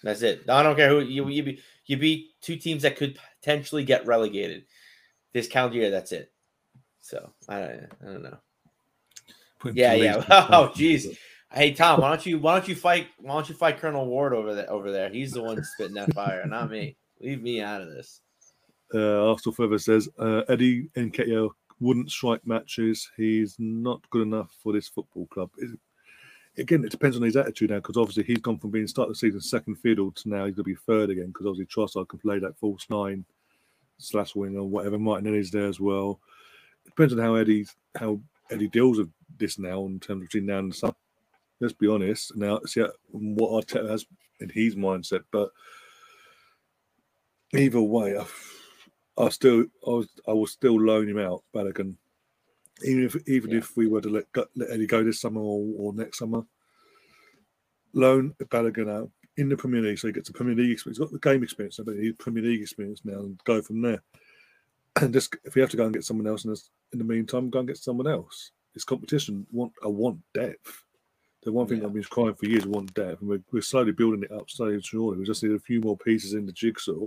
That's 0.02 0.22
it. 0.22 0.48
I 0.48 0.62
don't 0.62 0.76
care 0.76 0.88
who 0.88 1.00
you 1.00 1.28
you 1.28 1.42
beat. 1.42 1.60
You 1.86 1.96
beat 1.96 2.30
two 2.40 2.56
teams 2.56 2.82
that 2.82 2.96
could 2.96 3.18
potentially 3.40 3.84
get 3.84 4.06
relegated 4.06 4.64
this 5.32 5.48
calendar 5.48 5.78
year. 5.78 5.90
That's 5.90 6.12
it. 6.12 6.32
So 7.00 7.32
I 7.48 7.58
don't, 7.58 7.92
I 8.02 8.04
don't 8.06 8.22
know. 8.22 8.38
Putting 9.58 9.76
Yeah, 9.76 9.94
yeah. 9.94 10.16
Oh, 10.28 10.72
jeez. 10.74 11.16
Hey 11.52 11.72
Tom, 11.74 12.00
why 12.00 12.08
don't 12.08 12.24
you 12.24 12.38
why 12.38 12.58
don't 12.58 12.68
you 12.68 12.74
fight 12.74 13.08
why 13.18 13.34
don't 13.34 13.48
you 13.48 13.54
fight 13.54 13.78
Colonel 13.78 14.06
Ward 14.06 14.32
over 14.32 14.54
there 14.54 14.70
over 14.70 14.90
there? 14.90 15.10
He's 15.10 15.32
the 15.32 15.42
one 15.42 15.62
spitting 15.62 15.94
that 15.94 16.14
fire, 16.14 16.46
not 16.46 16.70
me. 16.70 16.96
Leave 17.20 17.42
me 17.42 17.60
out 17.60 17.82
of 17.82 17.88
this. 17.90 18.20
Uh, 18.94 19.28
Arsenal 19.30 19.54
Forever 19.54 19.78
says 19.78 20.08
uh, 20.18 20.42
Eddie 20.48 20.88
Nketiah 20.96 21.50
wouldn't 21.80 22.10
strike 22.10 22.46
matches. 22.46 23.08
He's 23.16 23.56
not 23.58 24.08
good 24.10 24.22
enough 24.22 24.54
for 24.62 24.72
this 24.72 24.88
football 24.88 25.26
club. 25.26 25.50
It, 25.58 25.78
again, 26.58 26.84
it 26.84 26.90
depends 26.90 27.16
on 27.16 27.22
his 27.22 27.36
attitude 27.36 27.70
now 27.70 27.76
because 27.76 27.96
obviously 27.96 28.24
he's 28.24 28.38
gone 28.38 28.58
from 28.58 28.70
being 28.70 28.86
start 28.86 29.08
of 29.08 29.14
the 29.14 29.18
season 29.18 29.40
second 29.40 29.76
fiddle 29.76 30.10
to 30.12 30.28
now 30.28 30.44
he's 30.44 30.54
going 30.54 30.64
to 30.64 30.70
be 30.70 30.74
third 30.74 31.10
again 31.10 31.28
because 31.28 31.46
obviously 31.46 31.66
Trossard 31.66 32.08
can 32.08 32.18
play 32.18 32.38
that 32.38 32.58
false 32.58 32.86
nine 32.90 33.24
slash 33.98 34.34
wing 34.34 34.56
or 34.56 34.68
whatever. 34.68 34.98
Martinelli's 34.98 35.50
there 35.50 35.66
as 35.66 35.80
well. 35.80 36.20
It 36.84 36.90
depends 36.90 37.12
on 37.12 37.20
how 37.20 37.34
Eddie 37.34 37.66
how 37.96 38.20
Eddie 38.50 38.68
deals 38.68 38.98
with 38.98 39.10
this 39.38 39.58
now 39.58 39.86
in 39.86 40.00
terms 40.00 40.22
of 40.22 40.28
between 40.28 40.46
now 40.46 40.58
and 40.58 40.74
summer. 40.74 40.94
Let's 41.60 41.74
be 41.74 41.88
honest. 41.88 42.36
Now, 42.36 42.60
see 42.66 42.84
what 43.10 43.66
Arteta 43.66 43.88
has 43.88 44.04
in 44.40 44.48
his 44.48 44.74
mindset, 44.74 45.22
but 45.30 45.50
either 47.54 47.80
way, 47.80 48.18
I, 48.18 48.26
I 49.16 49.28
still, 49.28 49.66
I 49.86 49.90
was, 49.90 50.08
I 50.26 50.32
will 50.32 50.46
still 50.46 50.80
loan 50.80 51.08
him 51.08 51.18
out, 51.18 51.44
Balogun. 51.54 51.94
Even 52.84 53.04
if, 53.04 53.16
even 53.28 53.50
Yeah. 53.50 53.58
if 53.58 53.76
we 53.76 53.86
were 53.86 54.00
to 54.00 54.08
let, 54.08 54.30
go- 54.32 54.46
let 54.56 54.70
Eddie 54.70 54.86
go 54.86 55.02
this 55.04 55.20
summer 55.20 55.40
or, 55.40 55.66
or 55.78 55.92
next 55.94 56.18
summer, 56.18 56.42
loan 57.92 58.34
Balogun 58.44 58.90
out 58.90 59.10
in 59.36 59.48
the 59.48 59.56
Premier 59.56 59.80
League, 59.82 59.98
so 59.98 60.08
he 60.08 60.12
gets 60.12 60.28
the 60.28 60.34
Premier 60.34 60.54
League 60.54 60.70
experience. 60.70 60.98
He's 60.98 61.04
got 61.06 61.12
the 61.12 61.18
game 61.18 61.42
experience, 61.42 61.78
but 61.84 61.96
he 61.96 62.12
Premier 62.12 62.42
League 62.42 62.60
experience 62.62 63.00
now, 63.04 63.18
and 63.20 63.40
go 63.44 63.62
from 63.62 63.82
there. 63.82 64.02
And 65.00 65.10
just 65.14 65.34
if 65.44 65.54
we 65.54 65.62
have 65.62 65.70
to 65.70 65.76
go 65.78 65.84
and 65.86 65.94
get 65.94 66.04
someone 66.04 66.26
else 66.26 66.44
in, 66.44 66.50
this, 66.50 66.68
in 66.92 66.98
the 66.98 67.04
meantime, 67.04 67.48
go 67.48 67.60
and 67.60 67.68
get 67.68 67.78
someone 67.78 68.06
else. 68.06 68.52
It's 68.74 68.84
competition. 68.84 69.46
Want 69.50 69.72
I 69.82 69.88
want 69.88 70.20
depth. 70.34 70.84
The 71.44 71.50
one 71.52 71.66
thing 71.66 71.78
Yeah. 71.78 71.86
I've 71.86 71.94
been 71.94 72.02
crying 72.04 72.34
for 72.34 72.44
years, 72.44 72.66
want 72.66 72.92
depth, 72.92 73.20
and 73.20 73.28
we're, 73.30 73.42
we're 73.52 73.62
slowly 73.62 73.92
building 73.92 74.22
it 74.22 74.30
up, 74.30 74.50
slowly 74.50 74.74
and 74.74 74.84
surely. 74.84 75.16
We 75.18 75.24
just 75.24 75.42
need 75.42 75.52
a 75.52 75.58
few 75.58 75.80
more 75.80 75.96
pieces 75.96 76.34
in 76.34 76.44
the 76.44 76.52
jigsaw 76.52 77.06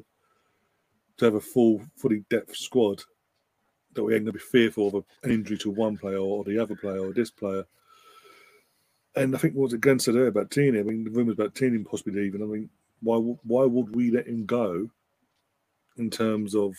to 1.17 1.25
have 1.25 1.35
a 1.35 1.39
full, 1.39 1.79
fully 1.95 2.25
depth 2.31 2.55
squad 2.55 3.03
that 3.95 4.03
we 4.03 4.15
ain't 4.15 4.25
going 4.25 4.33
to 4.33 4.39
be 4.39 4.39
fearful 4.39 4.87
of 4.89 5.05
an 5.23 5.31
injury 5.31 5.57
to 5.59 5.71
one 5.71 5.97
player 5.97 6.17
or 6.17 6.43
the 6.43 6.59
other 6.59 6.75
player 6.75 6.99
or 6.99 7.13
this 7.13 7.31
player. 7.31 7.65
And 9.15 9.35
I 9.35 9.39
think 9.39 9.55
what 9.55 9.79
Glenn 9.79 9.99
said 9.99 10.15
earlier 10.15 10.27
about 10.27 10.51
Tini. 10.51 10.79
I 10.79 10.83
mean, 10.83 11.03
the 11.05 11.09
rumours 11.09 11.33
about 11.33 11.55
Tini 11.55 11.79
possibly 11.79 12.21
leaving. 12.21 12.41
I 12.41 12.45
mean, 12.45 12.69
why 13.01 13.17
why 13.17 13.63
would 13.65 13.95
we 13.95 14.11
let 14.11 14.27
him 14.27 14.45
go 14.45 14.89
in 15.97 16.09
terms 16.09 16.55
of 16.55 16.75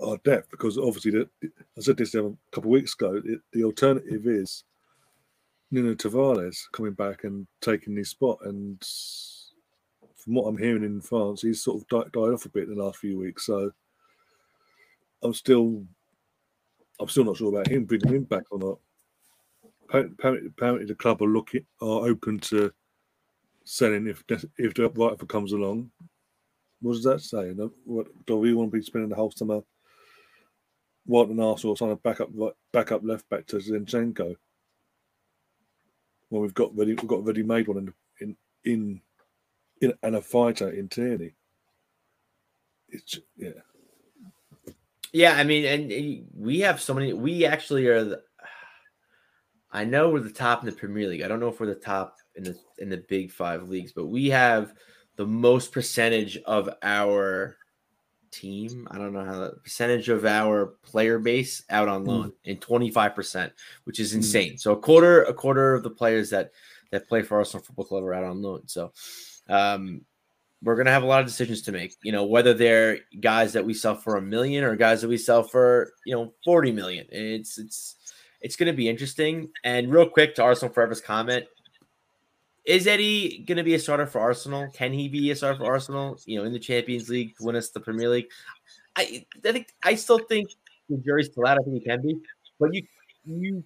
our 0.00 0.16
depth? 0.18 0.50
Because 0.50 0.78
obviously, 0.78 1.10
the, 1.12 1.28
I 1.76 1.80
said 1.80 1.96
this 1.96 2.14
a 2.14 2.32
couple 2.52 2.70
of 2.70 2.74
weeks 2.74 2.94
ago. 2.94 3.20
It, 3.24 3.40
the 3.52 3.64
alternative 3.64 4.26
is 4.26 4.64
Nuno 5.70 5.94
Tavares 5.94 6.58
coming 6.72 6.92
back 6.92 7.24
and 7.24 7.46
taking 7.60 7.96
his 7.96 8.10
spot. 8.10 8.38
And 8.42 8.80
from 10.16 10.34
what 10.34 10.46
I'm 10.46 10.58
hearing 10.58 10.84
in 10.84 11.00
France, 11.00 11.42
he's 11.42 11.62
sort 11.62 11.82
of 11.82 11.88
died, 11.88 12.12
died 12.12 12.32
off 12.32 12.44
a 12.44 12.48
bit 12.48 12.68
in 12.68 12.76
the 12.76 12.82
last 12.82 12.98
few 12.98 13.18
weeks. 13.18 13.46
So 13.46 13.72
I'm 15.22 15.34
still, 15.34 15.84
I'm 17.00 17.08
still 17.08 17.24
not 17.24 17.36
sure 17.38 17.48
about 17.48 17.68
him 17.68 17.84
bringing 17.84 18.14
him 18.14 18.24
back 18.24 18.44
or 18.50 18.58
not. 18.58 18.78
Apparently, 19.88 20.46
apparently, 20.46 20.86
the 20.86 20.94
club 20.94 21.22
are 21.22 21.26
looking 21.26 21.64
are 21.80 22.06
open 22.06 22.38
to 22.40 22.72
selling 23.64 24.06
if 24.06 24.22
if 24.58 24.74
the 24.74 24.88
right 24.88 25.12
offer 25.12 25.26
comes 25.26 25.52
along. 25.52 25.90
What 26.80 26.94
does 26.94 27.04
that 27.04 27.20
say? 27.20 27.52
What 27.84 28.06
do 28.26 28.36
we 28.36 28.54
want 28.54 28.70
to 28.70 28.78
be 28.78 28.82
spending 28.84 29.10
the 29.10 29.16
whole 29.16 29.32
summer? 29.32 29.62
An 31.08 31.40
Arsenal 31.40 31.74
trying 31.74 31.90
to 31.90 31.96
back 31.96 32.20
up 32.20 32.28
right- 32.34 32.52
back 32.72 32.92
up 32.92 33.02
left 33.02 33.28
back 33.28 33.46
to 33.46 33.56
Zinchenko. 33.56 34.36
Well, 36.30 36.42
we've 36.42 36.54
got 36.54 36.76
ready 36.76 36.94
we've 36.94 37.08
got 37.08 37.24
ready 37.24 37.42
made 37.42 37.66
one 37.66 37.78
in 37.78 37.94
in 38.20 38.36
in, 38.64 39.00
in 39.80 39.94
and 40.04 40.14
a 40.14 40.22
fighter 40.22 40.70
in 40.70 40.88
Tierney. 40.88 41.34
It's 42.88 43.18
yeah. 43.36 43.50
Yeah, 45.12 45.32
I 45.34 45.44
mean, 45.44 45.64
and 45.64 46.26
we 46.34 46.60
have 46.60 46.80
so 46.80 46.94
many. 46.94 47.12
We 47.12 47.44
actually 47.44 47.86
are. 47.88 48.04
The, 48.04 48.22
I 49.72 49.84
know 49.84 50.10
we're 50.10 50.20
the 50.20 50.30
top 50.30 50.60
in 50.62 50.66
the 50.66 50.76
Premier 50.76 51.08
League. 51.08 51.22
I 51.22 51.28
don't 51.28 51.40
know 51.40 51.48
if 51.48 51.60
we're 51.60 51.66
the 51.66 51.74
top 51.74 52.16
in 52.36 52.44
the 52.44 52.56
in 52.78 52.88
the 52.88 53.04
Big 53.08 53.30
Five 53.30 53.68
leagues, 53.68 53.92
but 53.92 54.06
we 54.06 54.28
have 54.30 54.72
the 55.16 55.26
most 55.26 55.72
percentage 55.72 56.38
of 56.38 56.68
our 56.82 57.56
team. 58.30 58.86
I 58.90 58.98
don't 58.98 59.12
know 59.12 59.24
how 59.24 59.40
the 59.40 59.50
percentage 59.62 60.08
of 60.08 60.24
our 60.24 60.66
player 60.82 61.18
base 61.18 61.64
out 61.70 61.88
on 61.88 62.04
loan 62.04 62.32
in 62.44 62.58
twenty 62.58 62.90
five 62.90 63.14
percent, 63.14 63.52
which 63.84 63.98
is 64.00 64.12
Mm. 64.12 64.16
insane. 64.16 64.58
So 64.58 64.72
a 64.72 64.78
quarter 64.78 65.22
a 65.24 65.34
quarter 65.34 65.74
of 65.74 65.82
the 65.82 65.90
players 65.90 66.30
that 66.30 66.52
that 66.90 67.08
play 67.08 67.22
for 67.22 67.38
Arsenal 67.38 67.64
Football 67.64 67.84
Club 67.86 68.04
are 68.04 68.14
out 68.14 68.24
on 68.24 68.42
loan. 68.42 68.66
So. 68.68 68.92
Um, 69.48 70.02
we're 70.62 70.76
gonna 70.76 70.90
have 70.90 71.02
a 71.02 71.06
lot 71.06 71.20
of 71.20 71.26
decisions 71.26 71.62
to 71.62 71.72
make. 71.72 71.96
You 72.02 72.12
know, 72.12 72.24
whether 72.24 72.54
they're 72.54 72.98
guys 73.20 73.52
that 73.54 73.64
we 73.64 73.74
sell 73.74 73.94
for 73.94 74.16
a 74.16 74.22
million 74.22 74.64
or 74.64 74.76
guys 74.76 75.00
that 75.02 75.08
we 75.08 75.16
sell 75.16 75.42
for 75.42 75.92
you 76.04 76.14
know 76.14 76.32
forty 76.44 76.72
million. 76.72 77.06
It's 77.10 77.58
it's 77.58 77.96
it's 78.40 78.56
gonna 78.56 78.72
be 78.72 78.88
interesting. 78.88 79.50
And 79.64 79.90
real 79.90 80.08
quick 80.08 80.34
to 80.36 80.42
Arsenal 80.42 80.72
Forever's 80.72 81.00
comment. 81.00 81.46
Is 82.66 82.86
Eddie 82.86 83.42
going 83.48 83.56
to 83.56 83.64
be 83.64 83.74
a 83.74 83.78
starter 83.78 84.06
for 84.06 84.20
Arsenal? 84.20 84.68
Can 84.74 84.92
he 84.92 85.08
be 85.08 85.30
a 85.30 85.34
starter 85.34 85.58
for 85.58 85.64
Arsenal? 85.64 86.20
You 86.26 86.38
know, 86.38 86.44
in 86.44 86.52
the 86.52 86.58
Champions 86.58 87.08
League, 87.08 87.34
to 87.38 87.44
win 87.44 87.56
us 87.56 87.70
the 87.70 87.80
Premier 87.80 88.10
League. 88.10 88.26
I, 88.96 89.24
I 89.44 89.52
think 89.52 89.68
I 89.82 89.94
still 89.94 90.18
think 90.18 90.50
the 90.90 90.98
jury's 90.98 91.26
still 91.26 91.46
out. 91.46 91.58
I 91.58 91.64
think 91.64 91.82
he 91.82 91.88
can 91.88 92.02
be, 92.02 92.16
but 92.58 92.74
you, 92.74 92.82
you, 93.24 93.64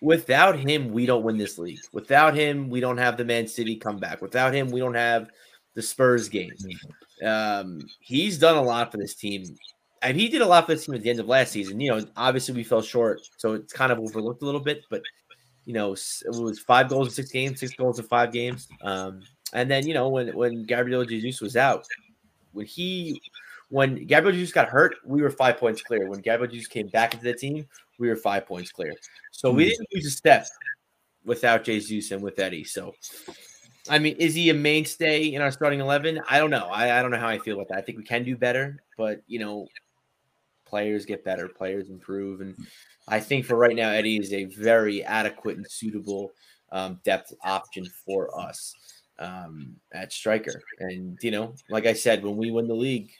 without 0.00 0.58
him, 0.58 0.92
we 0.92 1.06
don't 1.06 1.24
win 1.24 1.38
this 1.38 1.58
league. 1.58 1.80
Without 1.92 2.34
him, 2.34 2.68
we 2.68 2.80
don't 2.80 2.98
have 2.98 3.16
the 3.16 3.24
Man 3.24 3.46
City 3.46 3.76
comeback. 3.76 4.22
Without 4.22 4.54
him, 4.54 4.68
we 4.68 4.80
don't 4.80 4.94
have 4.94 5.30
the 5.74 5.82
Spurs 5.82 6.28
game. 6.28 6.52
Um, 7.24 7.80
he's 8.00 8.38
done 8.38 8.56
a 8.56 8.62
lot 8.62 8.90
for 8.92 8.98
this 8.98 9.14
team. 9.14 9.44
And 10.02 10.16
he 10.16 10.28
did 10.28 10.42
a 10.42 10.46
lot 10.46 10.66
for 10.66 10.74
this 10.74 10.86
team 10.86 10.94
at 10.94 11.02
the 11.02 11.10
end 11.10 11.20
of 11.20 11.26
last 11.26 11.52
season. 11.52 11.80
You 11.80 11.90
know, 11.90 12.06
obviously 12.16 12.54
we 12.54 12.62
fell 12.62 12.82
short, 12.82 13.20
so 13.36 13.54
it's 13.54 13.72
kind 13.72 13.90
of 13.90 13.98
overlooked 13.98 14.42
a 14.42 14.44
little 14.44 14.60
bit. 14.60 14.84
But 14.90 15.02
you 15.64 15.74
know, 15.74 15.92
it 15.92 16.40
was 16.40 16.58
five 16.66 16.88
goals 16.88 17.08
in 17.08 17.14
six 17.14 17.30
games, 17.30 17.60
six 17.60 17.74
goals 17.74 17.98
in 17.98 18.06
five 18.06 18.32
games. 18.32 18.68
Um, 18.82 19.22
and 19.52 19.70
then 19.70 19.86
you 19.86 19.94
know 19.94 20.08
when 20.08 20.34
when 20.36 20.64
Gabriel 20.64 21.04
Jesus 21.04 21.40
was 21.40 21.56
out, 21.56 21.84
when 22.52 22.66
he 22.66 23.20
when 23.70 24.06
Gabriel 24.06 24.36
Jesus 24.36 24.52
got 24.52 24.68
hurt, 24.68 24.96
we 25.04 25.20
were 25.20 25.30
five 25.30 25.58
points 25.58 25.82
clear. 25.82 26.08
When 26.08 26.20
Gabriel 26.20 26.50
Jesus 26.50 26.68
came 26.68 26.88
back 26.88 27.14
into 27.14 27.24
the 27.24 27.34
team, 27.34 27.66
we 27.98 28.08
were 28.08 28.16
five 28.16 28.46
points 28.46 28.72
clear. 28.72 28.92
So 29.32 29.50
we 29.50 29.64
hmm. 29.64 29.68
didn't 29.70 29.88
lose 29.94 30.06
a 30.06 30.10
step 30.10 30.46
without 31.24 31.64
Jesus 31.64 32.10
and 32.10 32.22
with 32.22 32.38
Eddie. 32.38 32.64
So 32.64 32.94
I 33.88 33.98
mean, 33.98 34.16
is 34.16 34.34
he 34.34 34.50
a 34.50 34.54
mainstay 34.54 35.32
in 35.32 35.42
our 35.42 35.50
starting 35.50 35.80
eleven? 35.80 36.20
I 36.28 36.38
don't 36.38 36.50
know. 36.50 36.68
I, 36.70 36.98
I 36.98 37.02
don't 37.02 37.10
know 37.10 37.18
how 37.18 37.28
I 37.28 37.38
feel 37.38 37.56
about 37.56 37.68
that. 37.68 37.78
I 37.78 37.80
think 37.80 37.98
we 37.98 38.04
can 38.04 38.24
do 38.24 38.36
better, 38.36 38.82
but 38.96 39.22
you 39.26 39.38
know, 39.38 39.66
players 40.66 41.06
get 41.06 41.24
better, 41.24 41.48
players 41.48 41.88
improve, 41.88 42.40
and 42.40 42.54
I 43.08 43.20
think 43.20 43.46
for 43.46 43.56
right 43.56 43.76
now, 43.76 43.90
Eddie 43.90 44.18
is 44.18 44.32
a 44.32 44.44
very 44.44 45.02
adequate 45.04 45.56
and 45.56 45.66
suitable 45.70 46.32
um, 46.70 47.00
depth 47.04 47.32
option 47.42 47.86
for 48.04 48.38
us 48.38 48.74
um, 49.18 49.76
at 49.92 50.12
striker. 50.12 50.62
And 50.80 51.18
you 51.22 51.30
know, 51.30 51.54
like 51.70 51.86
I 51.86 51.94
said, 51.94 52.22
when 52.22 52.36
we 52.36 52.50
win 52.50 52.68
the 52.68 52.74
league, 52.74 53.10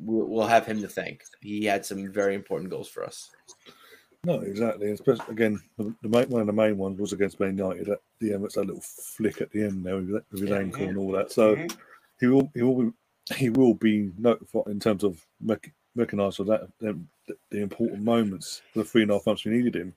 we'll, 0.00 0.26
we'll 0.26 0.46
have 0.46 0.66
him 0.66 0.80
to 0.82 0.88
thank. 0.88 1.22
He 1.40 1.64
had 1.64 1.84
some 1.84 2.10
very 2.10 2.34
important 2.34 2.70
goals 2.70 2.88
for 2.88 3.04
us. 3.04 3.30
No, 4.24 4.40
exactly. 4.40 4.90
Especially 4.90 5.26
again, 5.30 5.60
the, 5.76 5.94
the 6.02 6.08
main, 6.08 6.28
one 6.30 6.40
of 6.40 6.46
the 6.46 6.52
main 6.52 6.78
ones 6.78 6.98
was 6.98 7.12
against 7.12 7.38
Man 7.40 7.58
United 7.58 7.88
at 7.90 8.00
the 8.20 8.32
end. 8.32 8.44
It's 8.44 8.54
that 8.54 8.66
little 8.66 8.82
flick 8.82 9.40
at 9.40 9.50
the 9.50 9.64
end 9.64 9.84
there 9.84 9.96
with, 9.96 10.24
his 10.30 10.42
yeah, 10.42 10.56
ankle 10.56 10.82
yeah. 10.82 10.88
and 10.88 10.98
all 10.98 11.12
that. 11.12 11.30
So 11.30 11.56
mm-hmm. 11.56 11.78
he 12.18 12.26
will 12.26 12.50
he 12.54 12.62
will 12.62 12.82
be 12.82 12.92
he 13.36 13.50
will 13.50 13.74
be 13.74 14.12
notified 14.18 14.66
in 14.68 14.80
terms 14.80 15.04
of 15.04 15.24
recognised 15.94 16.36
for 16.36 16.44
that 16.44 16.68
the, 16.80 16.98
the, 17.50 17.60
important 17.60 18.02
moments 18.02 18.60
for 18.72 18.80
the 18.80 18.84
three 18.84 19.02
and 19.02 19.10
a 19.10 19.14
half 19.14 19.26
months 19.26 19.44
we 19.44 19.52
needed 19.52 19.76
him. 19.76 19.94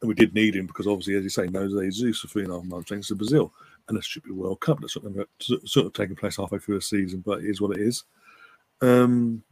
And 0.00 0.08
we 0.08 0.14
did 0.14 0.34
need 0.34 0.56
him 0.56 0.66
because 0.66 0.86
obviously, 0.86 1.14
as 1.16 1.24
you 1.24 1.30
say, 1.30 1.46
no 1.46 1.68
Jesus 1.68 2.20
for 2.20 2.28
three 2.28 2.44
and 2.44 2.52
a 2.52 2.56
half 2.56 2.64
months 2.64 2.88
thanks 2.88 3.08
to 3.08 3.14
Brazil. 3.14 3.52
And 3.88 3.98
it 3.98 4.04
should 4.04 4.22
be 4.22 4.30
World 4.30 4.60
Cup. 4.60 4.80
That's 4.80 4.94
sort 4.94 5.06
of, 5.06 5.26
sort 5.68 5.86
of 5.86 5.92
taking 5.92 6.16
place 6.16 6.36
halfway 6.36 6.58
through 6.58 6.76
the 6.76 6.82
season, 6.82 7.22
but 7.24 7.40
it 7.40 7.46
is 7.46 7.60
what 7.60 7.76
it 7.76 7.82
is. 7.82 8.04
Um, 8.82 9.42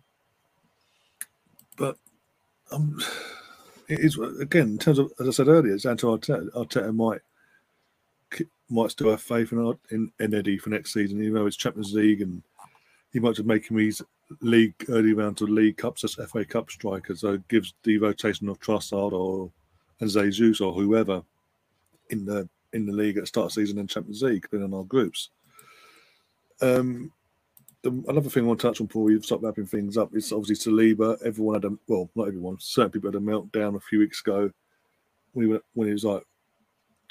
but 1.76 1.96
um, 2.72 3.00
it 3.88 4.00
is 4.00 4.18
again 4.40 4.68
in 4.68 4.78
terms 4.78 4.98
of 4.98 5.12
as 5.20 5.28
I 5.28 5.30
said 5.32 5.48
earlier, 5.48 5.74
it's 5.74 5.86
Anto 5.86 6.16
Arteta. 6.16 6.50
Arteta 6.52 6.94
might 6.94 7.20
might 8.70 8.90
still 8.90 9.10
have 9.10 9.22
faith 9.22 9.52
in, 9.52 9.78
in, 9.90 10.12
in 10.20 10.34
Eddie 10.34 10.58
for 10.58 10.70
next 10.70 10.92
season, 10.92 11.20
even 11.22 11.34
though 11.34 11.46
it's 11.46 11.56
Champions 11.56 11.94
League 11.94 12.20
and 12.20 12.42
he 13.12 13.18
might 13.18 13.34
just 13.34 13.48
make 13.48 13.70
him 13.70 13.78
his 13.78 14.02
league 14.40 14.74
early 14.88 15.14
round 15.14 15.36
to 15.38 15.44
league 15.44 15.78
cups 15.78 16.04
as 16.04 16.14
FA 16.14 16.44
Cup 16.44 16.70
striker. 16.70 17.14
So 17.16 17.34
it 17.34 17.48
gives 17.48 17.74
the 17.84 17.98
rotation 17.98 18.48
of 18.48 18.60
Trossard 18.60 19.12
or 19.12 19.50
and 20.00 20.10
Jesus 20.10 20.60
or 20.60 20.72
whoever 20.72 21.22
in 22.10 22.24
the 22.24 22.48
in 22.72 22.86
the 22.86 22.92
league 22.92 23.16
at 23.16 23.22
the 23.22 23.26
start 23.26 23.46
of 23.46 23.52
season 23.52 23.78
and 23.78 23.88
Champions 23.88 24.22
League, 24.22 24.42
depending 24.42 24.72
on 24.72 24.78
our 24.78 24.84
groups. 24.84 25.30
Um, 26.60 27.12
the, 27.82 28.04
another 28.08 28.28
thing 28.28 28.44
I 28.44 28.46
want 28.46 28.60
to 28.60 28.68
touch 28.68 28.80
on 28.80 28.86
before 28.86 29.04
we 29.04 29.20
start 29.20 29.42
wrapping 29.42 29.66
things 29.66 29.96
up 29.96 30.14
is 30.14 30.32
obviously 30.32 30.72
Saliba. 30.72 31.20
Everyone 31.24 31.54
had 31.54 31.64
a 31.64 31.76
well, 31.86 32.10
not 32.14 32.28
everyone, 32.28 32.56
certain 32.60 32.90
people 32.90 33.10
had 33.10 33.20
a 33.20 33.24
meltdown 33.24 33.76
a 33.76 33.80
few 33.80 34.00
weeks 34.00 34.20
ago. 34.20 34.50
When 35.32 35.46
he, 35.46 35.52
went, 35.52 35.64
when 35.74 35.88
he 35.88 35.92
was 35.92 36.04
like, 36.04 36.24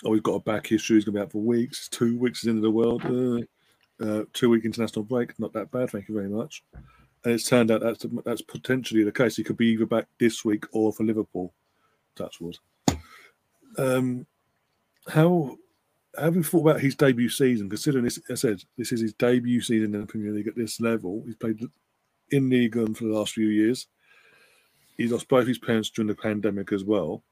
"Oh, 0.04 0.14
he's 0.14 0.22
got 0.22 0.34
a 0.34 0.40
back 0.40 0.72
issue. 0.72 0.96
He's 0.96 1.06
going 1.06 1.14
to 1.14 1.20
be 1.20 1.24
out 1.24 1.32
for 1.32 1.42
weeks. 1.42 1.88
Two 1.88 2.18
weeks 2.18 2.44
is 2.44 2.48
into 2.48 2.62
the 2.62 2.72
world. 2.72 3.06
Uh, 3.06 3.42
uh, 4.04 4.24
two 4.34 4.50
week 4.50 4.66
international 4.66 5.04
break. 5.04 5.40
Not 5.40 5.54
that 5.54 5.72
bad. 5.72 5.90
Thank 5.92 6.10
you 6.10 6.16
very 6.16 6.30
much." 6.30 6.64
And 7.24 7.34
it's 7.34 7.48
turned 7.48 7.72
out 7.72 7.82
that's 7.82 8.06
that's 8.26 8.42
potentially 8.42 9.04
the 9.04 9.12
case. 9.12 9.36
He 9.36 9.44
could 9.44 9.58
be 9.58 9.68
either 9.68 9.86
back 9.86 10.08
this 10.20 10.44
week 10.44 10.66
or 10.72 10.92
for 10.92 11.04
Liverpool. 11.04 11.54
Touchwood. 12.16 12.58
Um, 13.78 14.26
how 15.08 15.58
have 16.18 16.36
you 16.36 16.44
thought 16.44 16.62
about 16.62 16.82
his 16.82 16.96
debut 16.96 17.30
season? 17.30 17.70
Considering 17.70 18.04
this, 18.04 18.20
I 18.30 18.36
said 18.36 18.64
this 18.78 18.92
is 18.92 19.02
his 19.02 19.14
debut 19.14 19.62
season 19.62 19.94
in 19.94 20.02
the 20.02 20.08
Premier 20.08 20.32
League 20.32 20.48
at 20.48 20.56
this 20.56 20.80
level. 20.82 21.24
He's 21.26 21.36
played 21.36 21.62
in 22.32 22.50
League 22.50 22.76
One 22.76 22.94
for 22.94 23.06
the 23.06 23.14
last 23.14 23.34
few 23.34 23.48
years. 23.48 23.88
He's 24.98 25.12
lost 25.12 25.28
both 25.28 25.48
his 25.48 25.60
parents 25.60 25.90
during 25.90 26.08
the 26.08 26.16
pandemic 26.16 26.72
as 26.72 26.84
well. 26.84 27.24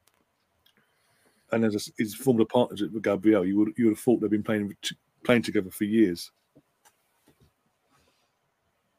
And 1.52 1.64
as 1.64 1.74
a, 1.74 1.92
he's 1.98 2.14
formed 2.14 2.40
a 2.40 2.44
partnership 2.44 2.92
with 2.92 3.02
Gabriel, 3.02 3.44
you 3.44 3.58
would 3.58 3.72
you 3.76 3.86
would 3.86 3.92
have 3.92 4.00
thought 4.00 4.20
they've 4.20 4.30
been 4.30 4.42
playing 4.42 4.76
playing 5.24 5.42
together 5.42 5.70
for 5.70 5.84
years. 5.84 6.30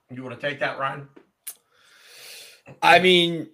You 0.10 0.24
want 0.24 0.40
to 0.40 0.48
take 0.48 0.60
that, 0.60 0.80
Ryan? 0.80 1.10
I 2.82 3.00
mean, 3.00 3.50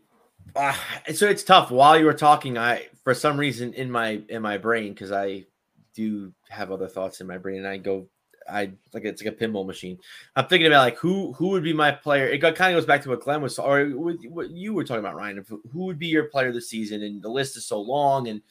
uh, 0.55 0.75
so 1.13 1.27
it's 1.27 1.43
tough. 1.43 1.71
While 1.71 1.97
you 1.97 2.05
were 2.05 2.13
talking, 2.13 2.57
I 2.57 2.87
for 3.03 3.13
some 3.13 3.37
reason 3.37 3.73
in 3.73 3.89
my 3.89 4.21
in 4.29 4.41
my 4.41 4.57
brain 4.57 4.93
because 4.93 5.11
I 5.11 5.45
do 5.93 6.33
have 6.49 6.71
other 6.71 6.87
thoughts 6.87 7.21
in 7.21 7.27
my 7.27 7.37
brain, 7.37 7.57
and 7.57 7.67
I 7.67 7.77
go, 7.77 8.07
I 8.49 8.71
like 8.93 9.05
it's 9.05 9.23
like 9.23 9.33
a 9.33 9.37
pinball 9.37 9.65
machine. 9.65 9.97
I'm 10.35 10.47
thinking 10.47 10.67
about 10.67 10.83
like 10.83 10.97
who 10.97 11.33
who 11.33 11.49
would 11.49 11.63
be 11.63 11.73
my 11.73 11.91
player. 11.91 12.27
It 12.27 12.41
kind 12.41 12.75
of 12.75 12.81
goes 12.81 12.85
back 12.85 13.01
to 13.03 13.09
what 13.09 13.21
Glenn 13.21 13.41
was, 13.41 13.59
or 13.59 13.85
what 13.85 14.49
you 14.49 14.73
were 14.73 14.83
talking 14.83 14.99
about, 14.99 15.15
Ryan. 15.15 15.45
Who 15.47 15.85
would 15.85 15.99
be 15.99 16.07
your 16.07 16.25
player 16.25 16.51
this 16.51 16.69
season? 16.69 17.03
And 17.03 17.21
the 17.21 17.29
list 17.29 17.57
is 17.57 17.65
so 17.65 17.79
long, 17.81 18.27
and 18.27 18.41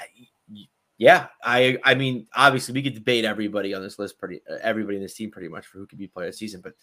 I, 0.00 0.66
yeah, 0.98 1.28
I 1.42 1.78
I 1.84 1.94
mean, 1.94 2.26
obviously 2.34 2.74
we 2.74 2.82
could 2.82 2.94
debate 2.94 3.24
everybody 3.24 3.74
on 3.74 3.82
this 3.82 3.98
list, 3.98 4.18
pretty 4.18 4.40
uh, 4.50 4.58
everybody 4.62 4.96
in 4.96 5.02
this 5.02 5.14
team, 5.14 5.30
pretty 5.30 5.48
much 5.48 5.66
for 5.66 5.78
who 5.78 5.86
could 5.86 5.98
be 5.98 6.08
player 6.08 6.28
of 6.28 6.32
the 6.32 6.38
season, 6.38 6.60
but. 6.60 6.74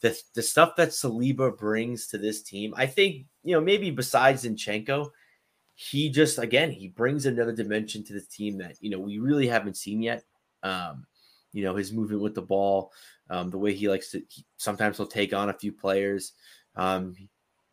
The, 0.00 0.20
the 0.34 0.42
stuff 0.42 0.74
that 0.78 0.88
Saliba 0.88 1.56
brings 1.56 2.08
to 2.08 2.18
this 2.18 2.42
team, 2.42 2.74
I 2.76 2.86
think, 2.86 3.26
you 3.44 3.54
know, 3.54 3.60
maybe 3.60 3.92
besides 3.92 4.42
Zinchenko, 4.42 5.10
he 5.74 6.10
just 6.10 6.38
again 6.38 6.70
he 6.70 6.88
brings 6.88 7.26
another 7.26 7.52
dimension 7.52 8.04
to 8.04 8.12
this 8.12 8.26
team 8.26 8.58
that 8.58 8.76
you 8.80 8.90
know 8.90 8.98
we 8.98 9.18
really 9.18 9.46
haven't 9.46 9.76
seen 9.76 10.02
yet. 10.02 10.24
Um, 10.62 11.06
you 11.52 11.64
know 11.64 11.74
his 11.74 11.92
movement 11.92 12.22
with 12.22 12.34
the 12.34 12.42
ball, 12.42 12.92
um, 13.30 13.50
the 13.50 13.58
way 13.58 13.74
he 13.74 13.88
likes 13.88 14.10
to. 14.12 14.22
He, 14.28 14.44
sometimes 14.56 14.96
he'll 14.96 15.06
take 15.06 15.34
on 15.34 15.48
a 15.48 15.54
few 15.54 15.72
players. 15.72 16.32
Um, 16.76 17.14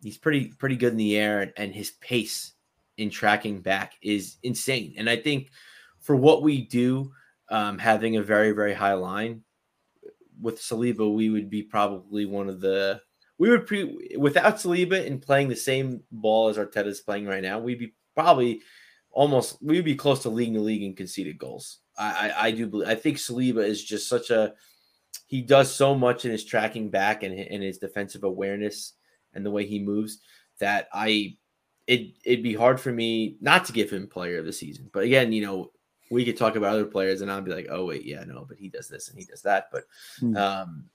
he's 0.01 0.17
pretty 0.17 0.53
pretty 0.57 0.75
good 0.75 0.93
in 0.93 0.97
the 0.97 1.17
air, 1.17 1.41
and, 1.41 1.53
and 1.57 1.73
his 1.73 1.91
pace 2.01 2.53
in 2.97 3.09
tracking 3.09 3.61
back 3.61 3.93
is 4.01 4.37
insane. 4.43 4.93
And 4.97 5.09
I 5.09 5.15
think 5.15 5.51
for 5.99 6.15
what 6.15 6.41
we 6.41 6.61
do, 6.61 7.11
um, 7.49 7.77
having 7.77 8.17
a 8.17 8.23
very 8.23 8.51
very 8.51 8.73
high 8.73 8.93
line 8.93 9.43
with 10.41 10.59
Saliba, 10.59 11.13
we 11.13 11.29
would 11.29 11.49
be 11.49 11.63
probably 11.63 12.25
one 12.25 12.49
of 12.49 12.61
the 12.61 13.01
we 13.39 13.49
would 13.49 13.65
pre 13.65 14.15
without 14.17 14.57
Saliba 14.57 15.07
and 15.07 15.21
playing 15.21 15.47
the 15.47 15.55
same 15.55 16.03
ball 16.11 16.49
as 16.49 16.57
Arteta 16.57 16.87
is 16.87 17.01
playing 17.01 17.25
right 17.25 17.41
now, 17.41 17.57
we'd 17.57 17.79
be 17.79 17.93
probably 18.13 18.61
almost 19.11 19.57
we'd 19.63 19.85
be 19.85 19.95
close 19.95 20.21
to 20.23 20.29
leading 20.29 20.53
the 20.53 20.59
league 20.59 20.83
in 20.83 20.93
conceded 20.93 21.39
goals. 21.39 21.79
I, 21.97 22.29
I, 22.29 22.47
I 22.47 22.51
do 22.51 22.67
believe 22.67 22.87
I 22.87 22.95
think 22.95 23.17
Saliba 23.17 23.65
is 23.65 23.83
just 23.83 24.07
such 24.07 24.29
a 24.29 24.53
he 25.25 25.41
does 25.41 25.73
so 25.73 25.95
much 25.95 26.25
in 26.25 26.31
his 26.31 26.43
tracking 26.43 26.89
back 26.89 27.23
and 27.23 27.33
in 27.33 27.61
his 27.61 27.77
defensive 27.77 28.23
awareness 28.23 28.93
and 29.33 29.45
the 29.45 29.51
way 29.51 29.65
he 29.65 29.79
moves 29.79 30.19
that 30.59 30.89
I 30.93 31.37
it 31.87 32.11
it'd 32.25 32.43
be 32.43 32.53
hard 32.53 32.79
for 32.79 32.91
me 32.91 33.37
not 33.39 33.65
to 33.65 33.73
give 33.73 33.89
him 33.89 34.07
player 34.07 34.37
of 34.37 34.45
the 34.45 34.53
season. 34.53 34.89
But 34.91 35.05
again, 35.05 35.31
you 35.31 35.45
know, 35.45 35.71
we 36.11 36.25
could 36.25 36.37
talk 36.37 36.57
about 36.57 36.73
other 36.73 36.85
players 36.85 37.21
and 37.21 37.31
I'd 37.31 37.45
be 37.45 37.53
like, 37.53 37.67
oh 37.69 37.85
wait, 37.85 38.03
yeah, 38.03 38.25
no, 38.25 38.45
but 38.47 38.57
he 38.57 38.67
does 38.67 38.89
this 38.89 39.07
and 39.07 39.17
he 39.17 39.23
does 39.23 39.43
that. 39.43 39.69
But 39.71 39.85
hmm. 40.19 40.35
um 40.35 40.85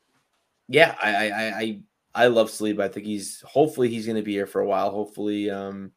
yeah, 0.68 0.94
I 1.02 1.30
I 1.30 1.58
I 1.58 1.80
I 2.14 2.28
love 2.28 2.48
Saliba. 2.48 2.82
I 2.82 2.88
think 2.88 3.06
he's 3.06 3.42
hopefully 3.46 3.88
he's 3.88 4.06
going 4.06 4.16
to 4.16 4.22
be 4.22 4.32
here 4.32 4.46
for 4.46 4.60
a 4.60 4.66
while. 4.66 4.90
Hopefully, 4.90 5.50
um, 5.50 5.92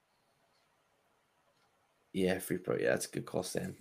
yeah, 2.14 2.40
free 2.40 2.58
pro. 2.58 2.78
Yeah, 2.78 2.90
that's 2.90 3.06
a 3.06 3.12
good 3.12 3.26
call, 3.26 3.44
Sam. 3.44 3.76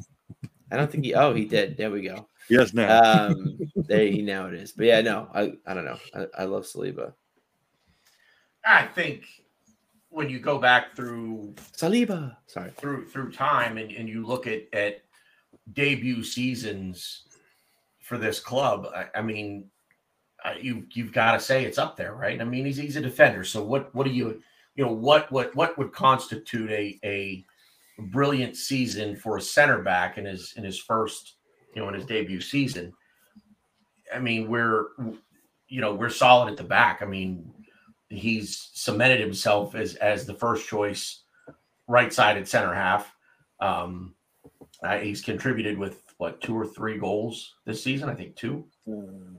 I 0.70 0.76
don't 0.76 0.90
think 0.90 1.04
he. 1.04 1.14
Oh, 1.14 1.32
he 1.32 1.44
did. 1.44 1.76
There 1.76 1.90
we 1.90 2.02
go. 2.02 2.28
Yes, 2.50 2.74
now. 2.74 3.02
Um, 3.02 3.58
there 3.76 4.06
he 4.06 4.20
now 4.20 4.46
it 4.46 4.54
is. 4.54 4.72
But 4.72 4.86
yeah, 4.86 5.00
no, 5.00 5.28
I 5.32 5.52
I 5.66 5.74
don't 5.74 5.84
know. 5.84 5.98
I, 6.14 6.42
I 6.42 6.44
love 6.44 6.64
Saliba. 6.64 7.14
I 8.64 8.86
think 8.86 9.24
when 10.08 10.28
you 10.28 10.40
go 10.40 10.58
back 10.58 10.94
through 10.94 11.54
Saliba, 11.72 12.36
sorry, 12.46 12.70
through 12.72 13.06
through 13.06 13.32
time, 13.32 13.78
and, 13.78 13.92
and 13.92 14.08
you 14.08 14.26
look 14.26 14.46
at 14.46 14.62
at 14.72 15.02
debut 15.72 16.22
seasons 16.22 17.22
for 18.00 18.18
this 18.18 18.40
club, 18.40 18.88
I, 18.94 19.06
I 19.14 19.22
mean, 19.22 19.70
you 20.60 20.86
you've 20.92 21.12
got 21.12 21.32
to 21.32 21.40
say 21.40 21.64
it's 21.64 21.78
up 21.78 21.96
there, 21.96 22.14
right? 22.14 22.40
I 22.40 22.44
mean, 22.44 22.64
he's 22.64 22.76
he's 22.76 22.96
a 22.96 23.00
defender. 23.00 23.44
So 23.44 23.62
what 23.62 23.94
what 23.94 24.04
do 24.06 24.12
you 24.12 24.42
you 24.74 24.84
know 24.84 24.92
what 24.92 25.30
what 25.32 25.54
what 25.54 25.76
would 25.78 25.92
constitute 25.92 26.70
a 26.70 26.98
a 27.04 27.44
brilliant 27.98 28.56
season 28.56 29.16
for 29.16 29.36
a 29.36 29.42
center 29.42 29.82
back 29.82 30.18
in 30.18 30.24
his 30.24 30.54
in 30.56 30.64
his 30.64 30.78
first 30.78 31.36
you 31.74 31.82
know 31.82 31.88
in 31.88 31.94
his 31.94 32.06
debut 32.06 32.40
season? 32.40 32.92
I 34.14 34.18
mean, 34.18 34.48
we're 34.48 34.88
you 35.68 35.80
know 35.80 35.94
we're 35.94 36.10
solid 36.10 36.50
at 36.50 36.56
the 36.56 36.64
back. 36.64 37.02
I 37.02 37.06
mean, 37.06 37.52
he's 38.08 38.70
cemented 38.74 39.20
himself 39.20 39.74
as 39.74 39.94
as 39.96 40.26
the 40.26 40.34
first 40.34 40.68
choice 40.68 41.22
right 41.88 42.12
sided 42.12 42.46
center 42.46 42.74
half. 42.74 43.12
Um, 43.60 44.14
uh, 44.82 44.98
he's 44.98 45.22
contributed 45.22 45.78
with 45.78 46.02
what 46.18 46.40
two 46.40 46.54
or 46.54 46.66
three 46.66 46.98
goals 46.98 47.54
this 47.64 47.82
season? 47.82 48.08
I 48.08 48.14
think 48.14 48.36
two. 48.36 48.66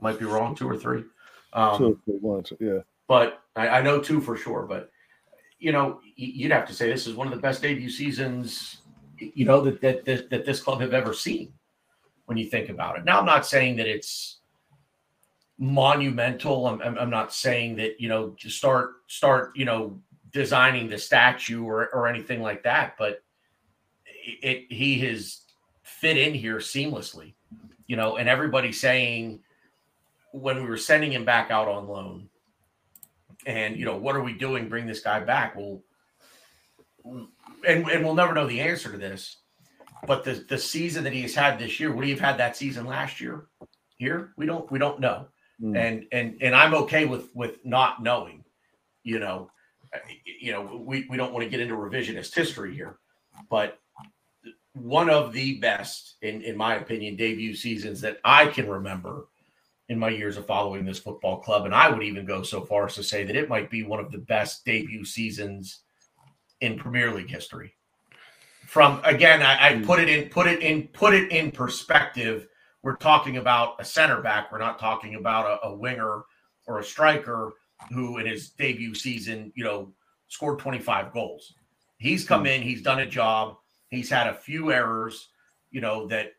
Might 0.00 0.18
be 0.18 0.24
wrong, 0.24 0.54
two 0.54 0.68
or 0.68 0.76
three. 0.76 1.04
Um, 1.52 1.78
Two 1.78 2.00
or 2.22 2.42
three, 2.42 2.56
yeah. 2.60 2.80
but 3.06 3.42
I, 3.56 3.68
I 3.68 3.82
know 3.82 4.00
two 4.00 4.20
for 4.20 4.36
sure. 4.36 4.66
But 4.68 4.90
you 5.58 5.72
know, 5.72 6.00
you'd 6.14 6.52
have 6.52 6.66
to 6.68 6.74
say 6.74 6.88
this 6.88 7.06
is 7.06 7.14
one 7.14 7.26
of 7.26 7.34
the 7.34 7.40
best 7.40 7.62
debut 7.62 7.90
seasons, 7.90 8.82
you 9.18 9.44
know, 9.44 9.62
that 9.62 9.80
that 9.80 10.04
that, 10.04 10.30
that 10.30 10.44
this 10.44 10.60
club 10.60 10.80
have 10.80 10.92
ever 10.92 11.14
seen. 11.14 11.52
When 12.26 12.36
you 12.36 12.50
think 12.50 12.68
about 12.68 12.98
it, 12.98 13.06
now 13.06 13.18
I'm 13.18 13.24
not 13.24 13.46
saying 13.46 13.76
that 13.76 13.86
it's 13.86 14.40
monumental. 15.58 16.66
I'm, 16.66 16.82
I'm, 16.82 16.98
I'm 16.98 17.10
not 17.10 17.32
saying 17.32 17.76
that 17.76 18.00
you 18.00 18.10
know 18.10 18.34
just 18.36 18.58
start 18.58 18.96
start 19.06 19.56
you 19.56 19.64
know 19.64 19.98
designing 20.30 20.88
the 20.88 20.98
statue 20.98 21.64
or 21.64 21.88
or 21.94 22.06
anything 22.06 22.42
like 22.42 22.62
that, 22.64 22.96
but 22.98 23.22
it, 24.04 24.38
it 24.42 24.72
he 24.72 24.98
has 25.00 25.40
fit 25.82 26.18
in 26.18 26.34
here 26.34 26.58
seamlessly, 26.58 27.32
you 27.88 27.96
know, 27.96 28.16
and 28.16 28.28
everybody 28.28 28.70
saying 28.70 29.40
when 30.32 30.62
we 30.62 30.68
were 30.68 30.76
sending 30.76 31.10
him 31.10 31.24
back 31.24 31.50
out 31.50 31.66
on 31.66 31.88
loan 31.88 32.28
and 33.46 33.76
you 33.76 33.84
know 33.84 33.96
what 33.96 34.14
are 34.14 34.22
we 34.22 34.32
doing? 34.32 34.68
Bring 34.68 34.86
this 34.86 35.00
guy 35.00 35.18
back. 35.20 35.56
Well 35.56 35.82
and, 37.04 37.88
and 37.88 38.04
we'll 38.04 38.14
never 38.14 38.34
know 38.34 38.46
the 38.46 38.60
answer 38.60 38.92
to 38.92 38.98
this 38.98 39.38
but 40.06 40.22
the 40.22 40.44
the 40.48 40.58
season 40.58 41.02
that 41.04 41.12
he's 41.12 41.34
had 41.34 41.58
this 41.58 41.80
year 41.80 41.92
would 41.92 42.04
he 42.04 42.10
have 42.10 42.20
had 42.20 42.38
that 42.38 42.56
season 42.56 42.86
last 42.86 43.20
year? 43.20 43.46
Here? 43.96 44.32
We 44.36 44.46
don't 44.46 44.70
we 44.70 44.78
don't 44.78 45.00
know. 45.00 45.26
Mm. 45.60 45.76
and 45.76 46.06
and 46.12 46.38
and 46.40 46.54
i'm 46.54 46.72
okay 46.72 47.04
with 47.04 47.34
with 47.34 47.58
not 47.64 48.00
knowing 48.00 48.44
you 49.02 49.18
know 49.18 49.50
you 50.24 50.52
know 50.52 50.80
we 50.86 51.04
we 51.10 51.16
don't 51.16 51.32
want 51.32 51.42
to 51.42 51.50
get 51.50 51.58
into 51.58 51.74
revisionist 51.74 52.32
history 52.32 52.72
here 52.76 52.98
but 53.50 53.80
one 54.78 55.10
of 55.10 55.32
the 55.32 55.58
best 55.58 56.16
in 56.22 56.42
in 56.42 56.56
my 56.56 56.76
opinion 56.76 57.16
debut 57.16 57.54
seasons 57.54 58.00
that 58.00 58.18
i 58.24 58.46
can 58.46 58.68
remember 58.68 59.26
in 59.88 59.98
my 59.98 60.08
years 60.10 60.36
of 60.36 60.46
following 60.46 60.84
this 60.84 60.98
football 60.98 61.38
club. 61.38 61.64
And 61.64 61.74
I 61.74 61.88
would 61.90 62.02
even 62.02 62.26
go 62.26 62.42
so 62.42 62.60
far 62.60 62.86
as 62.86 62.94
to 62.96 63.02
say 63.02 63.24
that 63.24 63.36
it 63.36 63.48
might 63.48 63.70
be 63.70 63.82
one 63.82 64.00
of 64.00 64.12
the 64.12 64.18
best 64.18 64.64
debut 64.64 65.04
seasons 65.04 65.80
in 66.60 66.78
Premier 66.78 67.12
League 67.12 67.30
history. 67.30 67.74
From 68.66 69.00
again, 69.04 69.40
I, 69.40 69.68
I 69.68 69.82
put 69.82 69.98
it 69.98 70.10
in, 70.10 70.28
put 70.28 70.46
it 70.46 70.60
in, 70.60 70.88
put 70.88 71.14
it 71.14 71.32
in 71.32 71.50
perspective. 71.50 72.48
We're 72.82 72.96
talking 72.96 73.38
about 73.38 73.76
a 73.78 73.84
center 73.84 74.20
back. 74.20 74.52
We're 74.52 74.58
not 74.58 74.78
talking 74.78 75.14
about 75.14 75.46
a, 75.46 75.68
a 75.68 75.74
winger 75.74 76.24
or 76.66 76.78
a 76.78 76.84
striker 76.84 77.54
who 77.90 78.18
in 78.18 78.26
his 78.26 78.50
debut 78.50 78.94
season, 78.94 79.52
you 79.56 79.64
know, 79.64 79.92
scored 80.28 80.58
25 80.58 81.12
goals. 81.12 81.54
He's 81.96 82.26
come 82.26 82.42
hmm. 82.42 82.48
in, 82.48 82.62
he's 82.62 82.82
done 82.82 82.98
a 82.98 83.06
job, 83.06 83.56
he's 83.90 84.10
had 84.10 84.26
a 84.26 84.34
few 84.34 84.72
errors, 84.72 85.28
you 85.70 85.80
know, 85.80 86.06
that 86.08 86.34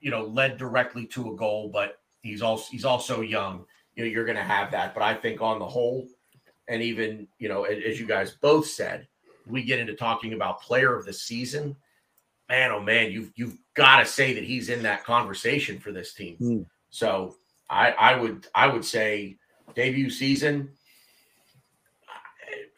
you 0.00 0.10
know 0.10 0.24
led 0.24 0.58
directly 0.58 1.06
to 1.06 1.32
a 1.32 1.36
goal, 1.36 1.68
but 1.68 1.98
he's 2.22 2.42
also 2.42 2.70
he's 2.70 2.84
also 2.84 3.20
young. 3.20 3.64
You 3.94 4.04
know, 4.04 4.10
you're 4.10 4.24
going 4.24 4.36
to 4.36 4.42
have 4.42 4.70
that, 4.72 4.94
but 4.94 5.02
I 5.02 5.14
think 5.14 5.40
on 5.40 5.58
the 5.58 5.66
whole, 5.66 6.06
and 6.68 6.82
even 6.82 7.28
you 7.38 7.48
know, 7.48 7.64
as 7.64 7.98
you 7.98 8.06
guys 8.06 8.32
both 8.32 8.66
said, 8.66 9.06
we 9.46 9.62
get 9.62 9.78
into 9.78 9.94
talking 9.94 10.32
about 10.32 10.62
player 10.62 10.94
of 10.94 11.06
the 11.06 11.12
season. 11.12 11.76
Man, 12.48 12.70
oh 12.70 12.80
man, 12.80 13.10
you've 13.10 13.32
you've 13.36 13.58
got 13.74 14.00
to 14.00 14.06
say 14.06 14.34
that 14.34 14.44
he's 14.44 14.68
in 14.68 14.82
that 14.82 15.04
conversation 15.04 15.78
for 15.78 15.92
this 15.92 16.12
team. 16.12 16.36
Hmm. 16.36 16.62
So 16.90 17.36
I 17.68 17.92
I 17.92 18.16
would 18.16 18.46
I 18.54 18.68
would 18.68 18.84
say 18.84 19.36
debut 19.74 20.10
season 20.10 20.70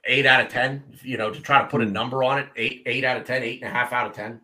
eight 0.08 0.26
out 0.26 0.40
of 0.40 0.48
ten. 0.48 0.82
You 1.02 1.16
know, 1.16 1.30
to 1.30 1.40
try 1.40 1.62
to 1.62 1.68
put 1.68 1.82
a 1.82 1.84
hmm. 1.84 1.92
number 1.92 2.24
on 2.24 2.38
it, 2.38 2.48
eight 2.56 2.82
eight 2.86 3.04
out 3.04 3.16
of 3.16 3.24
ten, 3.24 3.42
eight 3.42 3.62
and 3.62 3.70
a 3.70 3.72
half 3.72 3.92
out 3.92 4.06
of 4.06 4.12
ten 4.12 4.40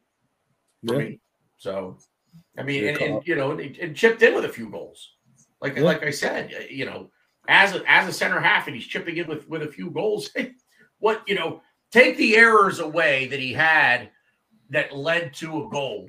for 0.87 0.95
Yeah. 0.95 1.09
me. 1.09 1.21
So, 1.57 1.99
I 2.59 2.63
mean, 2.63 2.87
and, 2.87 3.01
and 3.01 3.27
you 3.27 3.35
know, 3.35 3.53
and, 3.53 3.77
and 3.77 3.97
chipped 3.97 4.23
in 4.23 4.35
with 4.35 4.45
a 4.45 4.49
few 4.49 4.69
goals. 4.69 5.15
Like 5.61 5.77
Yeah. 5.77 5.83
like 5.83 6.03
I 6.03 6.11
said, 6.11 6.69
you 6.71 6.85
know, 6.85 7.11
as 7.49 7.75
a 7.75 7.83
as 7.91 8.09
a 8.09 8.13
center 8.13 8.41
half, 8.41 8.67
and 8.67 8.77
he's 8.77 8.87
chipping 8.87 9.17
in 9.17 9.27
with 9.27 9.49
with 9.49 9.63
a 9.63 9.69
few 9.69 9.91
goals. 9.91 10.31
what 10.99 11.23
you 11.27 11.35
know, 11.35 11.63
take 11.91 12.17
the 12.17 12.37
errors 12.37 12.79
away 12.79 13.27
that 13.27 13.41
he 13.41 13.53
had 13.53 14.11
that 14.71 14.95
led 14.97 15.35
to 15.35 15.65
a 15.65 15.69
goal. 15.71 16.09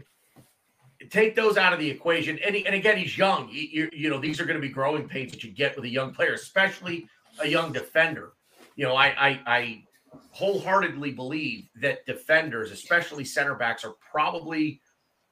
Take 1.10 1.36
those 1.36 1.58
out 1.58 1.74
of 1.74 1.80
the 1.80 1.90
equation, 1.90 2.40
and, 2.40 2.56
he, 2.56 2.66
and 2.66 2.74
again, 2.74 2.98
he's 2.98 3.16
young. 3.16 3.50
You, 3.50 3.62
you, 3.62 3.90
you 3.94 4.10
know, 4.10 4.18
these 4.20 4.40
are 4.40 4.46
going 4.46 4.56
to 4.56 4.62
be 4.62 4.74
growing 4.74 5.08
pains 5.08 5.34
that 5.34 5.44
you 5.44 5.52
get 5.52 5.76
with 5.76 5.86
a 5.86 5.90
young 5.90 6.14
player, 6.14 6.34
especially 6.34 7.08
a 7.40 7.48
young 7.48 7.72
defender. 7.72 8.34
You 8.76 8.86
know, 8.86 8.96
I, 8.96 9.08
I, 9.08 9.40
I 9.46 9.84
wholeheartedly 10.32 11.12
believe 11.12 11.70
that 11.82 12.06
defenders, 12.06 12.72
especially 12.72 13.26
center 13.26 13.56
backs, 13.56 13.86
are 13.86 13.96
probably 14.12 14.82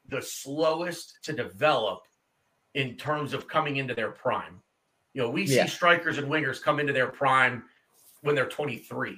the 0.08 0.22
slowest 0.22 1.20
to 1.24 1.34
develop 1.34 2.04
in 2.74 2.96
terms 2.96 3.34
of 3.34 3.48
coming 3.48 3.78
into 3.78 3.94
their 3.94 4.12
prime. 4.12 4.62
You 5.14 5.22
know, 5.22 5.30
we 5.30 5.46
see 5.46 5.68
strikers 5.68 6.18
and 6.18 6.28
wingers 6.28 6.62
come 6.62 6.80
into 6.80 6.94
their 6.94 7.08
prime 7.08 7.64
when 8.22 8.36
they're 8.36 8.50
23. 8.50 9.18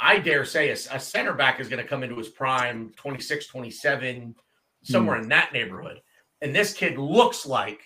I 0.00 0.18
dare 0.18 0.44
say 0.44 0.68
a, 0.68 0.72
a 0.72 1.00
center 1.00 1.32
back 1.32 1.60
is 1.60 1.68
going 1.68 1.82
to 1.82 1.88
come 1.88 2.02
into 2.02 2.16
his 2.16 2.28
prime 2.28 2.92
26, 2.96 3.46
27, 3.46 4.34
somewhere 4.82 5.16
hmm. 5.16 5.22
in 5.24 5.28
that 5.30 5.52
neighborhood. 5.52 6.00
And 6.40 6.54
this 6.54 6.72
kid 6.72 6.98
looks 6.98 7.46
like, 7.46 7.80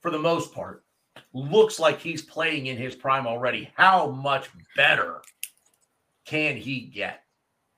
for 0.00 0.10
the 0.10 0.18
most 0.18 0.52
part, 0.52 0.83
looks 1.34 1.78
like 1.80 1.98
he's 1.98 2.22
playing 2.22 2.66
in 2.66 2.76
his 2.76 2.94
prime 2.94 3.26
already. 3.26 3.70
How 3.74 4.10
much 4.10 4.48
better 4.76 5.20
can 6.24 6.56
he 6.56 6.80
get? 6.80 7.24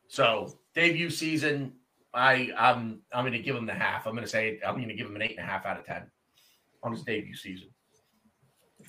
So 0.08 0.58
debut 0.74 1.10
season, 1.10 1.72
I 2.14 2.50
I'm 2.56 3.00
I'm 3.12 3.24
going 3.24 3.32
to 3.32 3.40
give 3.40 3.56
him 3.56 3.66
the 3.66 3.74
half. 3.74 4.06
I'm 4.06 4.12
going 4.12 4.24
to 4.24 4.30
say 4.30 4.60
I'm 4.64 4.76
going 4.76 4.88
to 4.88 4.94
give 4.94 5.06
him 5.08 5.16
an 5.16 5.22
eight 5.22 5.36
and 5.38 5.46
a 5.46 5.50
half 5.50 5.66
out 5.66 5.78
of 5.78 5.84
ten 5.84 6.02
on 6.82 6.92
his 6.92 7.02
debut 7.02 7.34
season. 7.34 7.68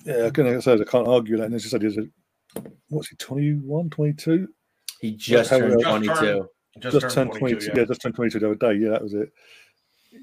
Yeah, 0.04 0.26
I 0.26 0.30
can 0.30 0.60
say 0.60 0.74
I 0.74 0.84
can't 0.84 1.08
argue 1.08 1.36
that. 1.38 1.44
And 1.46 1.54
as 1.54 1.64
you 1.64 1.70
said, 1.70 1.82
he's 1.82 1.98
a, 1.98 2.02
what's 2.88 3.08
he, 3.08 3.16
21, 3.16 3.90
22? 3.90 4.46
He 5.00 5.12
just 5.16 5.50
turned 5.50 5.72
just 5.72 5.84
22. 5.84 6.14
turned- 6.14 6.46
Just, 6.80 7.10
turned 7.14 7.32
22. 7.32 7.70
Yeah. 7.74 7.84
just 7.84 8.00
turned 8.00 8.14
22 8.14 8.38
the 8.38 8.46
other 8.46 8.54
day. 8.54 8.74
Yeah, 8.74 8.90
that 8.90 9.02
was 9.02 9.14
it. 9.14 9.32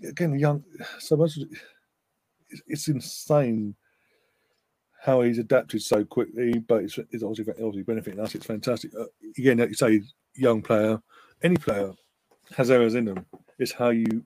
Again, 0.08 0.40
young. 0.40 0.64
So 1.00 1.18
much. 1.18 1.38
It's, 2.50 2.62
it's 2.68 2.88
insane 2.88 3.76
how 5.06 5.22
he's 5.22 5.38
adapted 5.38 5.82
so 5.84 6.04
quickly, 6.04 6.58
but 6.58 6.84
it's, 6.84 6.98
it's 7.12 7.24
obviously, 7.24 7.54
obviously 7.54 7.84
benefiting 7.84 8.20
us. 8.20 8.34
It's 8.34 8.46
fantastic. 8.46 8.92
Uh, 9.00 9.06
again, 9.38 9.60
like 9.60 9.70
you 9.70 9.76
say, 9.76 10.02
young 10.34 10.62
player, 10.64 11.00
any 11.44 11.58
player 11.58 11.92
has 12.58 12.72
errors 12.72 12.96
in 12.96 13.06
them. 13.06 13.26
It's 13.60 13.72
how 13.72 13.90
you 13.90 14.26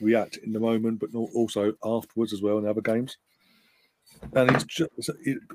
react 0.00 0.38
in 0.38 0.52
the 0.52 0.60
moment, 0.60 1.00
but 1.00 1.14
also 1.14 1.74
afterwards 1.84 2.32
as 2.32 2.40
well 2.40 2.58
in 2.58 2.66
other 2.66 2.80
games. 2.80 3.18
And 4.32 4.50
he's 4.50 4.64
just 4.64 5.10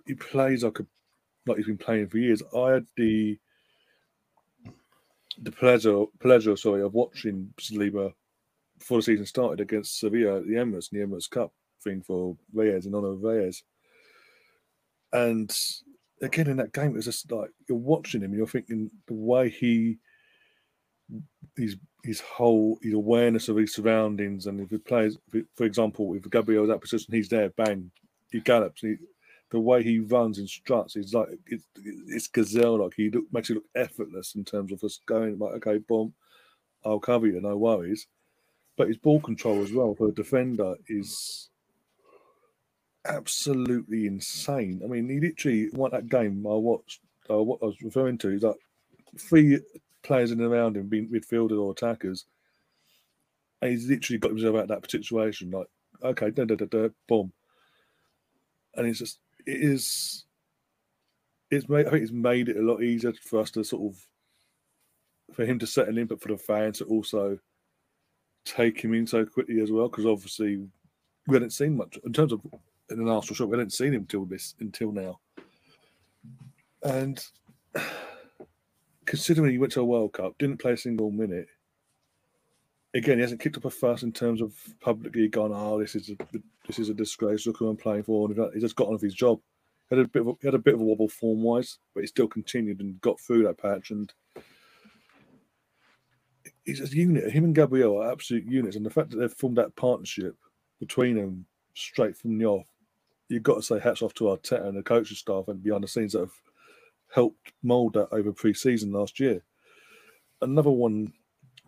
he, 0.05 0.13
plays 0.13 0.63
like 0.63 0.79
a 0.79 0.85
like 1.47 1.57
he's 1.57 1.65
been 1.65 1.77
playing 1.77 2.07
for 2.07 2.19
years. 2.19 2.43
I 2.55 2.73
had 2.73 2.85
the 2.95 3.39
the 5.41 5.51
pleasure 5.51 6.05
pleasure 6.19 6.55
sorry 6.55 6.83
of 6.83 6.93
watching 6.93 7.51
Saliba 7.59 8.13
before 8.77 8.99
the 8.99 9.03
season 9.03 9.25
started 9.25 9.59
against 9.59 9.99
Sevilla 9.99 10.37
at 10.37 10.45
the 10.45 10.53
Emirates 10.53 10.91
the 10.91 10.99
Emirates 10.99 11.29
Cup 11.29 11.51
thing 11.83 12.01
for 12.01 12.37
Reyes 12.53 12.85
in 12.85 12.93
honor 12.93 13.13
of 13.13 13.23
Reyes. 13.23 13.63
And 15.13 15.55
again 16.21 16.47
in 16.47 16.57
that 16.57 16.73
game, 16.73 16.91
it 16.91 16.95
was 16.95 17.05
just 17.05 17.31
like 17.31 17.51
you're 17.69 17.77
watching 17.77 18.21
him 18.21 18.31
and 18.31 18.37
you're 18.37 18.47
thinking 18.47 18.89
the 19.07 19.13
way 19.13 19.49
he 19.49 19.97
his 21.55 21.77
his 22.03 22.19
whole 22.19 22.79
his 22.81 22.93
awareness 22.93 23.47
of 23.49 23.57
his 23.57 23.73
surroundings. 23.73 24.47
And 24.47 24.59
if 24.59 24.69
he 24.69 24.77
plays 24.77 25.17
for 25.55 25.65
example 25.65 26.15
if 26.15 26.29
Gabriel's 26.29 26.69
that 26.69 26.81
position 26.81 27.13
he's 27.13 27.29
there 27.29 27.49
bang 27.51 27.91
he 28.31 28.39
gallops. 28.39 28.81
He, 28.81 28.95
the 29.51 29.59
way 29.59 29.83
he 29.83 29.99
runs 29.99 30.39
and 30.39 30.49
struts 30.49 30.95
is 30.95 31.13
like 31.13 31.27
it's, 31.45 31.65
it's 32.07 32.27
gazelle 32.27 32.79
like 32.83 32.93
he 32.97 33.11
look, 33.11 33.25
makes 33.31 33.51
it 33.51 33.53
look 33.53 33.65
effortless 33.75 34.33
in 34.33 34.43
terms 34.43 34.71
of 34.71 34.81
just 34.81 35.05
going 35.05 35.37
like 35.37 35.53
okay 35.53 35.77
boom 35.77 36.11
I'll 36.85 36.99
cover 36.99 37.27
you 37.27 37.39
no 37.39 37.57
worries. 37.57 38.07
But 38.75 38.87
his 38.87 38.97
ball 38.97 39.19
control 39.21 39.61
as 39.61 39.71
well 39.71 39.93
for 39.93 40.07
a 40.07 40.11
defender 40.11 40.75
is 40.87 41.49
absolutely 43.05 44.07
insane 44.07 44.81
I 44.83 44.87
mean 44.87 45.09
he 45.09 45.19
literally 45.19 45.69
won 45.73 45.91
that 45.91 46.07
game 46.09 46.45
I 46.47 46.53
watched 46.53 47.01
uh, 47.29 47.41
what 47.41 47.59
I 47.61 47.65
was 47.65 47.81
referring 47.81 48.17
to 48.19 48.29
is 48.29 48.43
like 48.43 48.55
three 49.17 49.59
players 50.03 50.31
in 50.31 50.41
and 50.41 50.51
around 50.51 50.77
him, 50.77 50.87
being 50.87 51.09
midfielders 51.09 51.59
or 51.59 51.71
attackers. 51.71 52.25
And 53.61 53.71
he's 53.71 53.87
literally 53.87 54.19
got 54.19 54.31
himself 54.31 54.55
out 54.55 54.63
of 54.63 54.67
that 54.69 54.91
situation. 54.91 55.51
Like, 55.51 55.67
okay, 56.03 56.29
da 56.29 56.45
da 56.45 56.55
da 56.55 56.65
da, 56.65 56.89
boom. 57.07 57.31
And 58.75 58.87
it's 58.87 58.99
just, 58.99 59.19
it 59.45 59.61
is, 59.61 60.25
it's 61.49 61.69
made, 61.69 61.87
I 61.87 61.91
think 61.91 62.03
it's 62.03 62.11
made 62.11 62.49
it 62.49 62.57
a 62.57 62.61
lot 62.61 62.83
easier 62.83 63.13
for 63.13 63.39
us 63.39 63.51
to 63.51 63.63
sort 63.63 63.93
of, 63.93 64.07
for 65.33 65.45
him 65.45 65.59
to 65.59 65.67
settle 65.67 65.97
in, 65.97 66.07
but 66.07 66.21
for 66.21 66.29
the 66.29 66.37
fans 66.37 66.79
to 66.79 66.85
also 66.85 67.39
take 68.45 68.81
him 68.81 68.93
in 68.93 69.07
so 69.07 69.25
quickly 69.25 69.61
as 69.61 69.71
well. 69.71 69.87
Because 69.87 70.05
obviously, 70.05 70.67
we 71.27 71.35
hadn't 71.35 71.51
seen 71.51 71.77
much 71.77 71.97
in 72.03 72.11
terms 72.11 72.33
of 72.33 72.41
in 72.93 73.01
an 73.01 73.09
Arsenal 73.09 73.35
shot. 73.35 73.49
We 73.49 73.57
hadn't 73.57 73.73
seen 73.73 73.93
him 73.93 74.01
until 74.01 74.25
this, 74.25 74.55
until 74.59 74.91
now. 74.91 75.19
And 76.83 77.23
considering 79.05 79.51
he 79.51 79.57
went 79.57 79.73
to 79.73 79.81
a 79.81 79.85
World 79.85 80.13
Cup, 80.13 80.37
didn't 80.37 80.61
play 80.61 80.73
a 80.73 80.77
single 80.77 81.11
minute, 81.11 81.47
again, 82.93 83.17
he 83.17 83.21
hasn't 83.21 83.41
kicked 83.41 83.57
up 83.57 83.65
a 83.65 83.69
fuss 83.69 84.03
in 84.03 84.11
terms 84.11 84.41
of 84.41 84.53
publicly 84.79 85.27
gone, 85.27 85.51
oh, 85.53 85.79
this 85.79 85.95
is 85.95 86.09
a, 86.09 86.37
this 86.67 86.79
is 86.79 86.89
a 86.89 86.93
disgrace. 86.93 87.45
Look 87.45 87.57
who 87.57 87.69
I'm 87.69 87.77
playing 87.77 88.03
for. 88.03 88.29
And 88.29 88.61
just 88.61 88.75
got 88.75 88.87
on 88.87 88.93
with 88.93 89.01
his 89.01 89.15
job. 89.15 89.39
He 89.89 89.95
had 89.95 90.05
a 90.05 90.07
bit 90.07 90.21
of 90.21 90.27
a, 90.29 90.33
had 90.43 90.53
a 90.53 90.59
bit 90.59 90.75
of 90.75 90.81
a 90.81 90.83
wobble 90.83 91.09
form 91.09 91.41
wise, 91.41 91.79
but 91.93 92.01
he 92.01 92.07
still 92.07 92.27
continued 92.27 92.79
and 92.79 92.99
got 93.01 93.19
through 93.19 93.43
that 93.43 93.57
patch. 93.57 93.91
And 93.91 94.11
he's 96.63 96.81
a 96.81 96.95
unit. 96.95 97.31
Him 97.31 97.43
and 97.43 97.55
Gabriel 97.55 98.01
are 98.01 98.11
absolute 98.11 98.45
units, 98.45 98.75
and 98.75 98.85
the 98.85 98.89
fact 98.89 99.09
that 99.11 99.17
they've 99.17 99.31
formed 99.31 99.57
that 99.57 99.75
partnership 99.75 100.35
between 100.79 101.15
them 101.15 101.45
straight 101.75 102.15
from 102.15 102.37
the 102.37 102.45
off, 102.45 102.67
you've 103.33 103.43
got 103.43 103.55
to 103.55 103.61
say 103.61 103.79
hats 103.79 104.01
off 104.01 104.13
to 104.15 104.25
Arteta 104.25 104.65
and 104.67 104.77
the 104.77 104.83
coaching 104.83 105.17
staff 105.17 105.47
and 105.47 105.63
behind 105.63 105.83
the 105.83 105.87
scenes 105.87 106.13
that 106.13 106.19
have 106.19 106.41
helped 107.13 107.53
mould 107.61 107.93
that 107.93 108.09
over 108.11 108.31
pre-season 108.31 108.91
last 108.91 109.19
year. 109.19 109.43
Another 110.41 110.71
one 110.71 111.13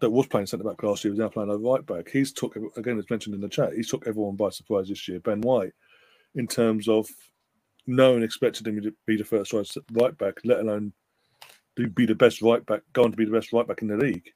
that 0.02 0.10
was 0.10 0.28
playing 0.28 0.48
centre 0.48 0.64
back 0.64 0.82
last 0.84 1.04
year 1.04 1.12
was 1.12 1.20
now 1.20 1.30
playing 1.30 1.50
a 1.50 1.58
right 1.58 1.86
back. 1.86 2.10
He's 2.10 2.32
took 2.32 2.58
again, 2.76 2.98
as 2.98 3.10
mentioned 3.10 3.36
in 3.36 3.42
the 3.42 3.50
chat, 3.50 3.74
he's 3.74 3.90
took 3.90 4.08
everyone 4.08 4.36
by 4.36 4.50
surprise 4.50 4.90
this 4.90 5.08
year. 5.08 5.20
Ben 5.20 5.42
White, 5.42 5.74
in 6.36 6.48
terms 6.48 6.88
of 6.88 7.08
no 7.88 8.14
one 8.14 8.24
expected 8.24 8.68
him 8.68 8.82
to 8.82 8.94
be 9.06 9.16
the 9.16 9.24
first 9.24 9.52
choice 9.52 9.78
right 9.94 10.18
back, 10.18 10.36
let 10.44 10.60
alone 10.60 10.94
to 11.78 11.88
be 11.88 12.06
the 12.06 12.16
best 12.16 12.42
right 12.42 12.66
back, 12.66 12.82
going 12.94 13.12
to 13.12 13.18
be 13.18 13.26
the 13.26 13.32
best 13.32 13.54
right 13.54 13.68
back 13.68 13.82
in 13.82 13.88
the 13.88 13.98
league. 13.98 14.30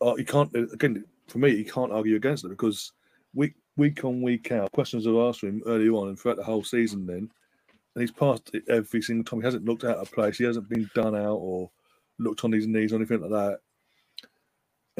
Uh, 0.00 0.14
you 0.16 0.24
can't 0.24 0.54
again 0.72 1.04
for 1.28 1.38
me, 1.38 1.50
you 1.50 1.64
can't 1.64 1.92
argue 1.92 2.16
against 2.16 2.44
it 2.44 2.48
because 2.48 2.92
week 3.34 3.54
week 3.76 4.04
on 4.04 4.22
week 4.22 4.52
out, 4.52 4.72
questions 4.72 5.06
are 5.06 5.28
asked 5.28 5.42
him 5.42 5.62
early 5.66 5.88
on 5.88 6.08
and 6.08 6.18
throughout 6.18 6.36
the 6.36 6.44
whole 6.44 6.64
season. 6.64 7.06
Then, 7.06 7.30
and 7.94 8.02
he's 8.02 8.12
passed 8.12 8.50
it 8.54 8.64
every 8.68 9.02
single 9.02 9.24
time. 9.24 9.40
He 9.40 9.44
hasn't 9.44 9.64
looked 9.64 9.84
out 9.84 9.98
of 9.98 10.12
place. 10.12 10.38
He 10.38 10.44
hasn't 10.44 10.68
been 10.68 10.90
done 10.94 11.16
out 11.16 11.36
or 11.36 11.70
looked 12.18 12.44
on 12.44 12.52
his 12.52 12.66
knees 12.66 12.92
or 12.92 12.96
anything 12.96 13.20
like 13.20 13.30
that 13.30 13.58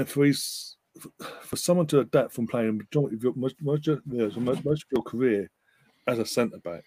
and 0.00 0.08
for 0.08 0.24
his 0.24 0.76
for 1.42 1.56
someone 1.56 1.86
to 1.86 2.00
adapt 2.00 2.32
from 2.32 2.46
playing 2.46 2.78
majority 2.78 3.16
of 3.16 3.22
your, 3.22 3.32
most, 3.36 3.56
most, 3.62 3.84
most, 4.64 4.82
of 4.82 4.88
your 4.90 5.02
career 5.02 5.48
as 6.06 6.18
a 6.18 6.26
centre 6.26 6.58
back 6.58 6.84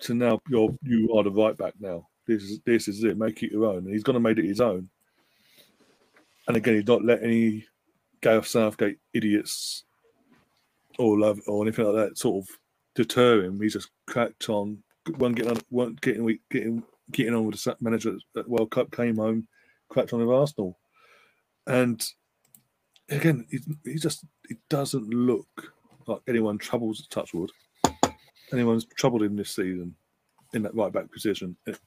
to 0.00 0.14
now 0.14 0.40
you're 0.48 0.74
you 0.82 1.12
are 1.14 1.24
the 1.24 1.30
right 1.30 1.56
back 1.56 1.74
now. 1.80 2.06
This 2.26 2.42
is 2.42 2.60
this 2.64 2.88
is 2.88 3.02
it. 3.02 3.18
Make 3.18 3.42
it 3.42 3.50
your 3.50 3.66
own. 3.66 3.78
And 3.78 3.92
he's 3.92 4.02
going 4.02 4.14
to 4.14 4.20
make 4.20 4.38
it 4.38 4.46
his 4.46 4.60
own. 4.60 4.88
And 6.46 6.56
again, 6.56 6.76
he's 6.76 6.86
not 6.86 7.04
let 7.04 7.22
any 7.22 7.66
Gareth 8.20 8.46
Southgate 8.46 8.98
idiots 9.12 9.84
or 10.98 11.18
love 11.18 11.40
or 11.46 11.62
anything 11.62 11.84
like 11.84 11.94
that 11.94 12.18
sort 12.18 12.44
of 12.44 12.56
deter 12.94 13.44
him. 13.44 13.60
He's 13.60 13.74
just 13.74 13.90
cracked 14.06 14.48
on. 14.48 14.82
One 15.16 15.32
getting 15.32 15.52
on, 15.52 15.60
one 15.68 15.98
getting 16.00 16.38
getting 16.50 16.82
getting 17.12 17.34
on 17.34 17.44
with 17.44 17.62
the 17.62 17.76
manager 17.80 18.16
at 18.36 18.48
World 18.48 18.70
Cup. 18.70 18.90
Came 18.90 19.16
home, 19.16 19.46
cracked 19.88 20.12
on 20.12 20.20
with 20.20 20.34
Arsenal 20.34 20.78
and 21.66 22.06
again, 23.08 23.46
he, 23.50 23.58
he 23.84 23.98
just 23.98 24.24
it 24.48 24.58
doesn't 24.68 25.08
look 25.08 25.72
like 26.06 26.20
anyone 26.28 26.58
troubles 26.58 27.06
Touchwood. 27.08 27.50
Anyone's 28.52 28.84
troubled 28.84 29.22
in 29.22 29.36
this 29.36 29.50
season 29.50 29.94
in 30.52 30.62
that 30.62 30.74
right 30.74 30.92
back 30.92 31.10
position. 31.10 31.56
It, 31.66 31.78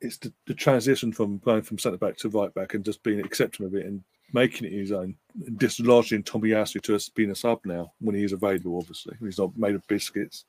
it's 0.00 0.16
the, 0.16 0.32
the, 0.46 0.54
transition 0.54 1.12
from 1.12 1.38
going 1.38 1.62
from 1.62 1.78
centre 1.78 1.98
back 1.98 2.16
to 2.16 2.28
right 2.28 2.52
back 2.54 2.74
and 2.74 2.84
just 2.84 3.02
being 3.04 3.20
accepting 3.20 3.66
of 3.66 3.74
it 3.74 3.86
and 3.86 4.02
making 4.32 4.66
it 4.66 4.72
his 4.72 4.92
own, 4.92 5.14
dislodging 5.56 6.24
Tomiyasu 6.24 6.80
to 6.82 6.94
us 6.94 7.08
being 7.08 7.30
a 7.30 7.34
sub 7.34 7.60
now 7.64 7.92
when 8.00 8.14
he 8.14 8.24
is 8.24 8.32
available, 8.32 8.78
obviously. 8.78 9.16
He's 9.20 9.38
not 9.38 9.56
made 9.56 9.74
of 9.74 9.86
biscuits. 9.86 10.44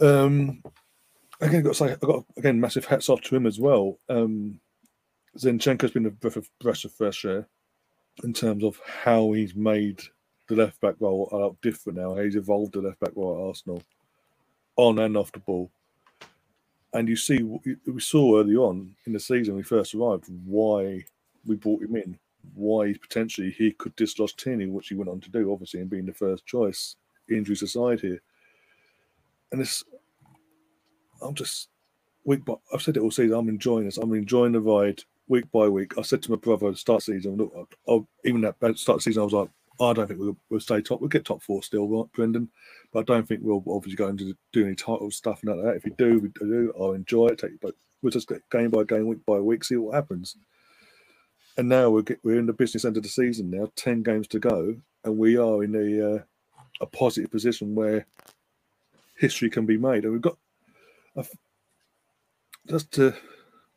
Um, 0.00 0.62
again, 1.40 1.62
got 1.62 1.70
to 1.70 1.74
say, 1.74 1.92
I 1.92 1.96
got 1.96 2.24
again 2.36 2.60
massive 2.60 2.84
hats 2.84 3.08
off 3.08 3.20
to 3.22 3.36
him 3.36 3.46
as 3.46 3.58
well. 3.60 3.98
Um, 4.08 4.60
Zinchenko's 5.38 5.92
been 5.92 6.06
a 6.06 6.10
breath 6.10 6.36
of, 6.36 6.48
breath 6.60 6.84
of 6.84 6.92
fresh 6.92 7.24
air 7.24 7.46
in 8.22 8.32
terms 8.32 8.64
of 8.64 8.80
how 8.86 9.32
he's 9.32 9.54
made 9.54 10.00
the 10.48 10.56
left 10.56 10.80
back 10.80 10.94
role 11.00 11.28
a 11.32 11.36
lot 11.36 11.60
different 11.62 11.98
now. 11.98 12.14
He's 12.14 12.36
evolved 12.36 12.74
the 12.74 12.82
left 12.82 13.00
back 13.00 13.12
role 13.14 13.38
at 13.38 13.48
Arsenal 13.48 13.82
on 14.76 14.98
and 14.98 15.16
off 15.16 15.32
the 15.32 15.38
ball. 15.38 15.70
And 16.94 17.08
you 17.08 17.16
see, 17.16 17.42
we 17.42 18.00
saw 18.00 18.38
early 18.38 18.56
on 18.56 18.94
in 19.06 19.14
the 19.14 19.20
season 19.20 19.54
when 19.54 19.62
he 19.62 19.68
first 19.68 19.94
arrived 19.94 20.26
why 20.44 21.04
we 21.46 21.56
brought 21.56 21.82
him 21.82 21.96
in, 21.96 22.18
why 22.54 22.94
potentially 23.00 23.50
he 23.50 23.72
could 23.72 23.94
dislodge 23.96 24.36
Tierney, 24.36 24.66
which 24.66 24.88
he 24.88 24.94
went 24.94 25.10
on 25.10 25.20
to 25.20 25.30
do, 25.30 25.52
obviously, 25.52 25.80
and 25.80 25.90
being 25.90 26.06
the 26.06 26.14
first 26.14 26.46
choice, 26.46 26.96
injuries 27.30 27.62
aside 27.62 28.00
here. 28.00 28.20
And 29.50 29.60
this, 29.60 29.84
I'm 31.20 31.34
just 31.34 31.68
week 32.24 32.44
by, 32.44 32.54
I've 32.72 32.82
said 32.82 32.96
it 32.96 33.00
all 33.00 33.10
season, 33.10 33.36
I'm 33.36 33.48
enjoying 33.48 33.84
this. 33.84 33.98
I'm 33.98 34.12
enjoying 34.14 34.52
the 34.52 34.60
ride 34.60 35.02
week 35.28 35.50
by 35.52 35.68
week. 35.68 35.96
I 35.98 36.02
said 36.02 36.22
to 36.22 36.30
my 36.30 36.36
brother, 36.36 36.74
start 36.74 37.02
season, 37.02 37.36
look, 37.36 37.74
I'll, 37.88 38.08
even 38.24 38.44
at 38.44 38.56
start 38.78 39.02
season, 39.02 39.22
I 39.22 39.24
was 39.24 39.32
like, 39.32 39.50
I 39.80 39.92
don't 39.92 40.06
think 40.06 40.20
we'll, 40.20 40.36
we'll 40.50 40.60
stay 40.60 40.80
top. 40.80 41.00
We'll 41.00 41.08
get 41.08 41.24
top 41.24 41.42
four 41.42 41.62
still, 41.62 41.88
right, 41.88 42.12
Brendan? 42.12 42.50
But 42.92 43.00
I 43.00 43.02
don't 43.14 43.26
think 43.26 43.40
we'll 43.42 43.64
obviously 43.68 43.96
go 43.96 44.08
into 44.08 44.36
do 44.52 44.66
any 44.66 44.74
title 44.74 45.10
stuff 45.10 45.42
and 45.42 45.50
like 45.50 45.64
that. 45.64 45.76
If 45.76 45.84
we 45.84 45.92
do, 45.96 46.20
we 46.20 46.28
do. 46.28 46.72
I'll 46.78 46.92
enjoy 46.92 47.28
it. 47.28 47.38
Take, 47.38 47.60
but 47.60 47.74
we'll 48.02 48.10
just 48.10 48.28
get 48.28 48.48
game 48.50 48.70
by 48.70 48.84
game, 48.84 49.06
week 49.06 49.24
by 49.26 49.40
week, 49.40 49.64
see 49.64 49.76
what 49.76 49.94
happens. 49.94 50.36
And 51.56 51.68
now 51.68 51.90
we're 51.90 52.04
we're 52.22 52.38
in 52.38 52.46
the 52.46 52.52
business 52.52 52.84
end 52.84 52.96
of 52.96 53.02
the 53.02 53.08
season 53.08 53.50
now, 53.50 53.70
ten 53.76 54.02
games 54.02 54.26
to 54.28 54.38
go, 54.38 54.76
and 55.04 55.18
we 55.18 55.36
are 55.36 55.62
in 55.64 55.74
a 55.74 56.14
uh, 56.14 56.22
a 56.80 56.86
positive 56.86 57.30
position 57.30 57.74
where 57.74 58.06
history 59.18 59.50
can 59.50 59.66
be 59.66 59.76
made. 59.76 60.04
And 60.04 60.12
we've 60.12 60.22
got 60.22 60.38
a, 61.16 61.24
just 62.68 62.90
to 62.92 63.14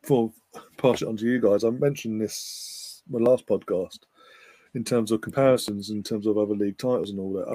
for 0.02 0.32
pass 0.78 1.02
it 1.02 1.08
on 1.08 1.16
to 1.18 1.24
you 1.26 1.40
guys. 1.40 1.64
I 1.64 1.70
mentioned 1.70 2.20
this 2.20 3.02
my 3.08 3.18
last 3.18 3.46
podcast 3.46 3.98
in 4.74 4.84
terms 4.84 5.10
of 5.12 5.20
comparisons, 5.20 5.90
in 5.90 6.02
terms 6.02 6.26
of 6.26 6.38
other 6.38 6.54
league 6.54 6.78
titles 6.78 7.10
and 7.10 7.20
all 7.20 7.32
that. 7.34 7.48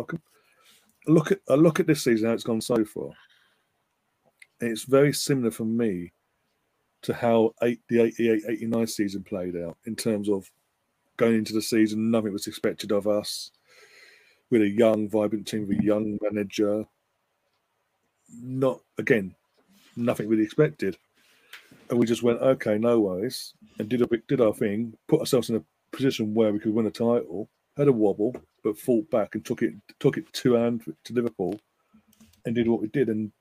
I 1.07 1.11
look 1.11 1.31
at 1.31 1.39
I 1.49 1.55
look 1.55 1.79
at 1.79 1.87
this 1.87 2.03
season 2.03 2.27
how 2.27 2.33
it's 2.33 2.43
gone 2.43 2.61
so 2.61 2.85
far. 2.85 3.09
It's 4.59 4.83
very 4.83 5.13
similar 5.13 5.51
for 5.51 5.65
me 5.65 6.11
to 7.03 7.13
how 7.13 7.53
eight, 7.63 7.81
the 7.89 8.01
88 8.01 8.43
89 8.47 8.87
season 8.87 9.23
played 9.23 9.55
out 9.55 9.77
in 9.85 9.95
terms 9.95 10.29
of 10.29 10.49
going 11.17 11.35
into 11.35 11.53
the 11.53 11.61
season, 11.61 12.11
nothing 12.11 12.33
was 12.33 12.47
expected 12.47 12.91
of 12.91 13.07
us. 13.07 13.51
With 14.49 14.61
a 14.61 14.69
young, 14.69 15.07
vibrant 15.07 15.47
team, 15.47 15.67
with 15.67 15.79
a 15.79 15.83
young 15.83 16.19
manager. 16.21 16.85
Not 18.41 18.81
again, 18.97 19.35
nothing 19.95 20.27
really 20.27 20.43
expected 20.43 20.97
and 21.91 21.99
we 21.99 22.05
just 22.05 22.23
went, 22.23 22.41
okay, 22.41 22.77
no 22.77 23.01
worries, 23.01 23.53
and 23.77 23.89
did 23.89 24.01
a 24.01 24.07
bit, 24.07 24.25
did 24.27 24.39
our 24.39 24.53
thing, 24.53 24.93
put 25.09 25.19
ourselves 25.19 25.49
in 25.49 25.57
a 25.57 25.63
position 25.95 26.33
where 26.33 26.53
we 26.53 26.59
could 26.59 26.73
win 26.73 26.87
a 26.87 26.91
title, 26.91 27.49
had 27.75 27.89
a 27.89 27.91
wobble, 27.91 28.33
but 28.63 28.77
fought 28.77 29.09
back 29.11 29.35
and 29.35 29.45
took 29.45 29.61
it 29.61 29.73
took 29.99 30.17
it 30.17 30.31
to 30.33 30.55
and 30.55 30.81
to 31.03 31.13
Liverpool, 31.13 31.59
and 32.45 32.55
did 32.55 32.67
what 32.67 32.81
we 32.81 32.87
did. 32.87 33.09
And 33.09 33.31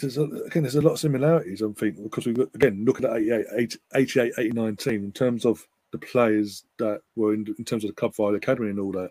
there's 0.00 0.18
a, 0.18 0.22
again, 0.22 0.62
there's 0.62 0.74
a 0.76 0.82
lot 0.82 0.92
of 0.92 0.98
similarities. 0.98 1.62
I'm 1.62 1.74
thinking 1.74 2.04
because 2.04 2.26
we've, 2.26 2.38
again 2.38 2.84
look 2.84 2.96
at 2.96 3.02
that 3.02 3.16
88, 3.16 3.76
88, 3.94 4.32
89 4.38 4.76
team 4.76 5.04
in 5.04 5.12
terms 5.12 5.44
of 5.44 5.66
the 5.92 5.98
players 5.98 6.64
that 6.78 7.00
were 7.16 7.34
in, 7.34 7.46
in 7.58 7.64
terms 7.64 7.84
of 7.84 7.90
the 7.90 7.94
club 7.94 8.14
fire 8.14 8.34
academy 8.34 8.70
and 8.70 8.80
all 8.80 8.92
that. 8.92 9.10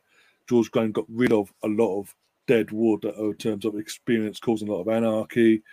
George 0.49 0.69
Graham 0.72 0.91
got 0.91 1.05
rid 1.07 1.31
of 1.31 1.53
a 1.64 1.68
lot 1.68 1.99
of 1.99 2.14
dead 2.47 2.72
wood 2.72 3.05
in 3.05 3.34
terms 3.35 3.64
of 3.64 3.76
experience, 3.76 4.39
causing 4.39 4.68
a 4.68 4.72
lot 4.73 4.81
of 4.81 4.89
anarchy 4.89 5.64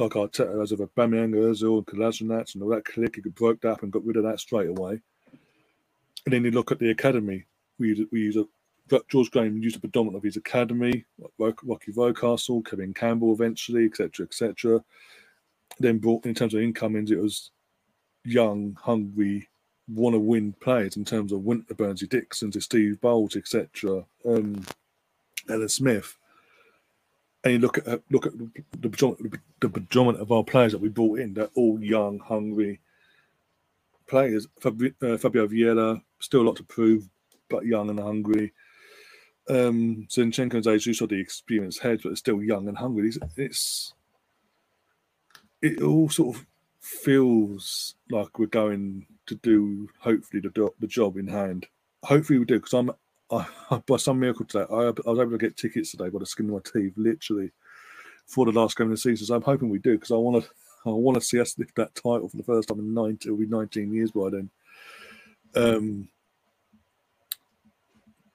like 0.00 0.12
Arteta 0.12 0.62
as 0.62 0.72
of 0.72 0.80
Aubameyang, 0.80 1.34
Ozil, 1.34 1.78
and 1.78 1.86
Kolasinac 1.86 2.54
and 2.54 2.62
all 2.62 2.70
that 2.70 2.84
click, 2.84 3.16
he 3.16 3.30
broke 3.30 3.60
that 3.60 3.72
up 3.72 3.82
and 3.82 3.92
got 3.92 4.04
rid 4.04 4.16
of 4.16 4.24
that 4.24 4.40
straight 4.40 4.68
away. 4.68 5.00
And 6.24 6.32
then 6.32 6.44
you 6.44 6.50
look 6.50 6.72
at 6.72 6.78
the 6.78 6.90
academy. 6.90 7.46
We 7.78 8.06
we 8.10 8.20
use 8.20 8.36
a 8.36 8.44
George 9.08 9.30
Graham 9.30 9.58
used 9.58 9.76
a 9.76 9.80
predominant 9.80 10.16
of 10.16 10.22
his 10.22 10.36
academy, 10.36 11.04
Rocky 11.38 11.92
Rocastle, 11.92 12.64
Kevin 12.64 12.94
Campbell 12.94 13.32
eventually, 13.32 13.84
etc., 13.84 14.26
etc. 14.26 14.82
Then 15.78 15.98
brought 15.98 16.26
in 16.26 16.34
terms 16.34 16.54
of 16.54 16.60
incomings, 16.60 17.10
it 17.10 17.18
was 17.18 17.50
young, 18.24 18.76
hungry, 18.80 19.48
want 19.88 20.14
to 20.14 20.20
win 20.20 20.54
players 20.60 20.96
in 20.96 21.04
terms 21.04 21.32
of 21.32 21.44
Winter 21.44 21.74
Burnsy 21.74 22.08
Dixon 22.08 22.50
to 22.52 22.60
Steve 22.60 23.00
Bould, 23.00 23.36
etc. 23.36 24.04
Um, 24.24 24.64
Alan 25.48 25.68
Smith 25.68 26.16
and 27.44 27.54
you 27.54 27.58
look 27.58 27.78
at 27.78 27.88
uh, 27.88 27.98
look 28.10 28.26
at 28.26 28.32
the 28.38 28.50
the 29.60 29.68
predominant 29.68 30.22
of 30.22 30.32
our 30.32 30.44
players 30.44 30.72
that 30.72 30.80
we 30.80 30.88
brought 30.88 31.20
in. 31.20 31.34
They're 31.34 31.50
all 31.54 31.82
young, 31.82 32.18
hungry 32.18 32.80
players. 34.06 34.46
Fabio, 34.60 34.90
uh, 35.02 35.16
Fabio 35.16 35.46
Vieira 35.46 36.02
still 36.18 36.42
a 36.42 36.46
lot 36.46 36.56
to 36.56 36.64
prove, 36.64 37.08
but 37.48 37.64
young 37.64 37.88
and 37.90 37.98
hungry. 37.98 38.52
Um, 39.48 40.06
Zinchenko's 40.08 40.66
age, 40.66 40.86
you 40.86 40.94
saw 40.94 41.06
the 41.06 41.20
experienced 41.20 41.80
head, 41.80 42.00
but 42.02 42.10
it's 42.10 42.20
still 42.20 42.42
young 42.42 42.68
and 42.68 42.78
hungry. 42.78 43.08
It's, 43.08 43.18
it's 43.36 43.94
it 45.62 45.82
all 45.82 46.08
sort 46.08 46.36
of 46.36 46.46
feels 46.80 47.94
like 48.10 48.38
we're 48.38 48.46
going 48.46 49.06
to 49.26 49.34
do 49.36 49.88
hopefully 49.98 50.40
the 50.40 50.70
the 50.78 50.86
job 50.86 51.16
in 51.16 51.28
hand. 51.28 51.66
Hopefully 52.04 52.38
we 52.38 52.44
do 52.44 52.56
because 52.56 52.72
I'm 52.72 52.92
I, 53.30 53.46
by 53.86 53.96
some 53.96 54.20
miracle 54.20 54.44
today, 54.44 54.66
I, 54.70 54.74
I, 54.74 55.10
was 55.10 55.18
able 55.18 55.30
to 55.30 55.38
get 55.38 55.56
tickets 55.56 55.92
today 55.92 56.08
by 56.08 56.18
the 56.18 56.26
skin 56.26 56.46
of 56.46 56.54
my 56.54 56.80
teeth, 56.80 56.94
literally, 56.96 57.50
for 58.26 58.44
the 58.44 58.52
last 58.52 58.76
game 58.76 58.88
of 58.88 58.92
the 58.92 58.96
season. 58.96 59.26
So 59.26 59.34
I'm 59.34 59.42
hoping 59.42 59.68
we 59.68 59.78
do 59.78 59.94
because 59.94 60.10
I 60.10 60.16
want 60.16 60.44
to. 60.44 60.50
I 60.86 60.88
want 60.88 61.16
to 61.16 61.20
see 61.20 61.38
us 61.38 61.58
lift 61.58 61.76
that 61.76 61.94
title 61.94 62.26
for 62.30 62.38
the 62.38 62.42
first 62.42 62.68
time 62.68 62.78
in 62.78 62.94
nine 62.94 63.18
it'll 63.20 63.36
be 63.36 63.44
19 63.44 63.92
years 63.92 64.12
by 64.12 64.30
then. 64.30 64.50
Um, 65.54 66.08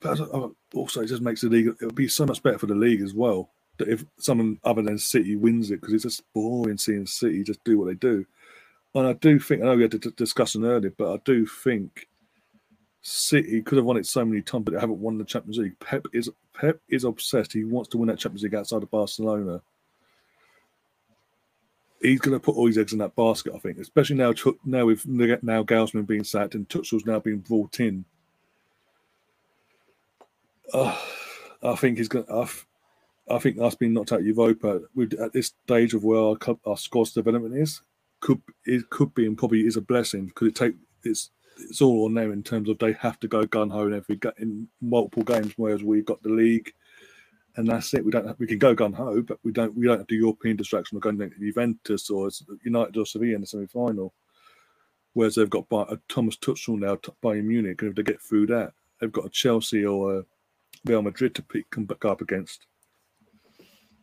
Uh, 0.03 0.49
also, 0.73 1.01
it 1.01 1.07
just 1.07 1.21
makes 1.21 1.41
the 1.41 1.49
league, 1.49 1.67
It 1.67 1.85
would 1.85 1.95
be 1.95 2.07
so 2.07 2.25
much 2.25 2.43
better 2.43 2.59
for 2.59 2.67
the 2.67 2.75
league 2.75 3.01
as 3.01 3.13
well. 3.13 3.49
That 3.77 3.89
if 3.89 4.05
someone 4.17 4.59
other 4.63 4.81
than 4.81 4.97
City 4.97 5.35
wins 5.35 5.71
it, 5.71 5.81
because 5.81 5.93
it's 5.93 6.03
just 6.03 6.33
boring 6.33 6.77
seeing 6.77 7.05
City 7.05 7.43
just 7.43 7.63
do 7.63 7.77
what 7.77 7.87
they 7.87 7.95
do. 7.95 8.25
And 8.93 9.07
I 9.07 9.13
do 9.13 9.39
think, 9.39 9.61
I 9.61 9.65
know 9.65 9.75
we 9.75 9.81
had 9.81 9.93
a 9.93 9.99
d- 9.99 10.11
discussion 10.15 10.63
earlier, 10.63 10.93
but 10.97 11.13
I 11.13 11.17
do 11.25 11.45
think 11.45 12.07
City 13.01 13.61
could 13.61 13.75
have 13.75 13.85
won 13.85 13.97
it 13.97 14.05
so 14.07 14.23
many 14.23 14.41
times, 14.41 14.65
but 14.65 14.73
they 14.73 14.79
haven't 14.79 14.99
won 14.99 15.17
the 15.17 15.25
Champions 15.25 15.57
League. 15.57 15.77
Pep 15.79 16.07
is 16.13 16.29
Pep 16.53 16.79
is 16.89 17.03
obsessed. 17.03 17.53
He 17.53 17.63
wants 17.63 17.89
to 17.89 17.97
win 17.97 18.07
that 18.07 18.17
Champions 18.17 18.43
League 18.43 18.55
outside 18.55 18.81
of 18.81 18.89
Barcelona. 18.89 19.61
He's 22.01 22.19
going 22.19 22.35
to 22.35 22.39
put 22.39 22.55
all 22.55 22.67
his 22.67 22.77
eggs 22.77 22.93
in 22.93 22.99
that 22.99 23.15
basket, 23.15 23.53
I 23.53 23.59
think, 23.59 23.77
especially 23.77 24.15
now. 24.15 24.33
Now 24.63 24.85
with 24.85 25.05
now 25.07 25.35
Nagelsmann 25.35 26.07
being 26.07 26.23
sacked 26.23 26.55
and 26.55 26.67
Tuchel's 26.67 27.05
now 27.05 27.19
being 27.19 27.39
brought 27.39 27.79
in. 27.79 28.05
I 30.73 31.75
think 31.75 31.97
he's 31.97 32.09
going. 32.09 32.25
to... 32.25 32.47
I 33.27 33.39
think 33.39 33.59
us 33.59 33.73
being 33.73 33.93
knocked 33.93 34.11
out 34.11 34.23
Europa 34.23 34.81
at 35.19 35.33
this 35.33 35.51
stage 35.65 35.95
of 35.95 36.03
where 36.03 36.19
our, 36.19 36.37
our 36.67 36.77
squad's 36.77 37.11
development 37.11 37.57
is 37.57 37.81
could 38.25 38.41
it 38.65 38.89
could 38.89 39.13
be 39.13 39.25
and 39.27 39.37
probably 39.37 39.61
is 39.61 39.77
a 39.77 39.81
blessing. 39.81 40.25
because 40.25 40.47
it 40.47 40.55
take 40.55 40.73
it's 41.03 41.29
it's 41.57 41.81
all 41.81 42.03
or 42.03 42.09
no 42.09 42.31
in 42.31 42.43
terms 42.43 42.69
of 42.69 42.79
they 42.79 42.93
have 42.93 43.19
to 43.19 43.27
go 43.27 43.45
gun 43.45 43.69
ho 43.69 43.87
in 43.87 43.93
every 43.93 44.19
in 44.39 44.67
multiple 44.81 45.23
games, 45.23 45.53
whereas 45.57 45.83
we've 45.83 46.05
got 46.05 46.21
the 46.23 46.29
league, 46.29 46.73
and 47.55 47.67
that's 47.67 47.93
it. 47.93 48.03
We 48.03 48.11
don't 48.11 48.27
have, 48.27 48.39
we 48.39 48.47
can 48.47 48.57
go 48.57 48.73
gun 48.73 48.93
ho, 48.93 49.21
but 49.21 49.39
we 49.43 49.51
don't 49.51 49.75
we 49.75 49.85
don't 49.85 49.99
have 49.99 50.07
the 50.07 50.15
European 50.15 50.57
distraction 50.57 50.97
of 50.97 51.03
going 51.03 51.17
to 51.17 51.29
Juventus 51.39 52.09
or 52.09 52.29
United 52.63 52.97
or 52.97 53.05
Sevilla 53.05 53.35
in 53.35 53.41
the 53.41 53.47
semi 53.47 53.67
final. 53.67 54.13
Whereas 55.13 55.35
they've 55.35 55.49
got 55.49 55.69
by, 55.69 55.83
uh, 55.83 55.95
Thomas 56.09 56.35
Tuchel 56.35 56.79
now 56.79 56.95
Bayern 57.23 57.45
Munich, 57.45 57.81
and 57.81 57.91
if 57.91 57.95
they 57.95 58.03
get 58.03 58.21
through 58.21 58.47
that, 58.47 58.73
they've 58.99 59.11
got 59.11 59.27
a 59.27 59.29
Chelsea 59.29 59.85
or 59.85 60.17
a 60.17 60.25
Real 60.85 61.01
Madrid 61.01 61.35
to 61.35 61.41
pick, 61.41 61.69
come 61.69 61.85
back 61.85 62.05
up 62.05 62.21
against 62.21 62.65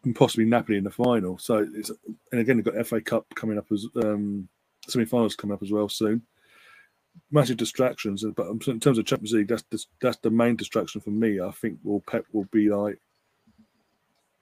and 0.04 0.16
possibly 0.16 0.44
Napoli 0.44 0.78
in 0.78 0.84
the 0.84 0.90
final. 0.90 1.38
So 1.38 1.66
it's 1.74 1.90
and 2.30 2.40
again 2.40 2.56
they've 2.56 2.64
got 2.64 2.86
FA 2.86 3.00
Cup 3.00 3.26
coming 3.34 3.59
up 3.59 3.66
as 3.72 3.86
um, 3.96 4.48
semi-finals 4.88 5.36
coming 5.36 5.54
up 5.54 5.62
as 5.62 5.70
well 5.70 5.88
soon. 5.88 6.22
Massive 7.30 7.59
distractions, 7.59 8.24
but 8.36 8.46
in 8.66 8.80
terms 8.80 8.98
of 8.98 9.04
Champions 9.04 9.32
League, 9.32 9.48
that's 9.48 9.64
the, 9.70 9.84
that's 10.00 10.16
the 10.18 10.30
main 10.30 10.56
distraction 10.56 11.00
for 11.00 11.10
me. 11.10 11.40
I 11.40 11.50
think 11.50 11.78
will 11.84 12.00
Pep 12.00 12.24
will 12.32 12.46
be 12.46 12.70
like 12.70 12.98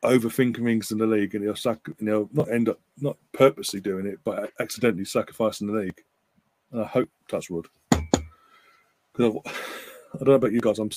overthinking 0.04 0.64
things 0.64 0.92
in 0.92 0.98
the 0.98 1.06
league, 1.06 1.34
and 1.34 1.42
he'll 1.42 1.56
sac, 1.56 1.78
and 1.98 2.08
he'll 2.08 2.30
not 2.32 2.50
end 2.50 2.68
up 2.68 2.80
not 3.00 3.16
purposely 3.32 3.80
doing 3.80 4.06
it, 4.06 4.20
but 4.24 4.52
accidentally 4.60 5.04
sacrificing 5.04 5.66
the 5.66 5.80
league. 5.80 6.00
And 6.70 6.82
I 6.82 6.86
hope 6.86 7.08
that's 7.28 7.50
wood. 7.50 7.66
Because 7.90 9.36
I 10.14 10.18
don't 10.18 10.28
know 10.28 10.34
about 10.34 10.52
you 10.52 10.60
guys, 10.60 10.78
I'm 10.78 10.90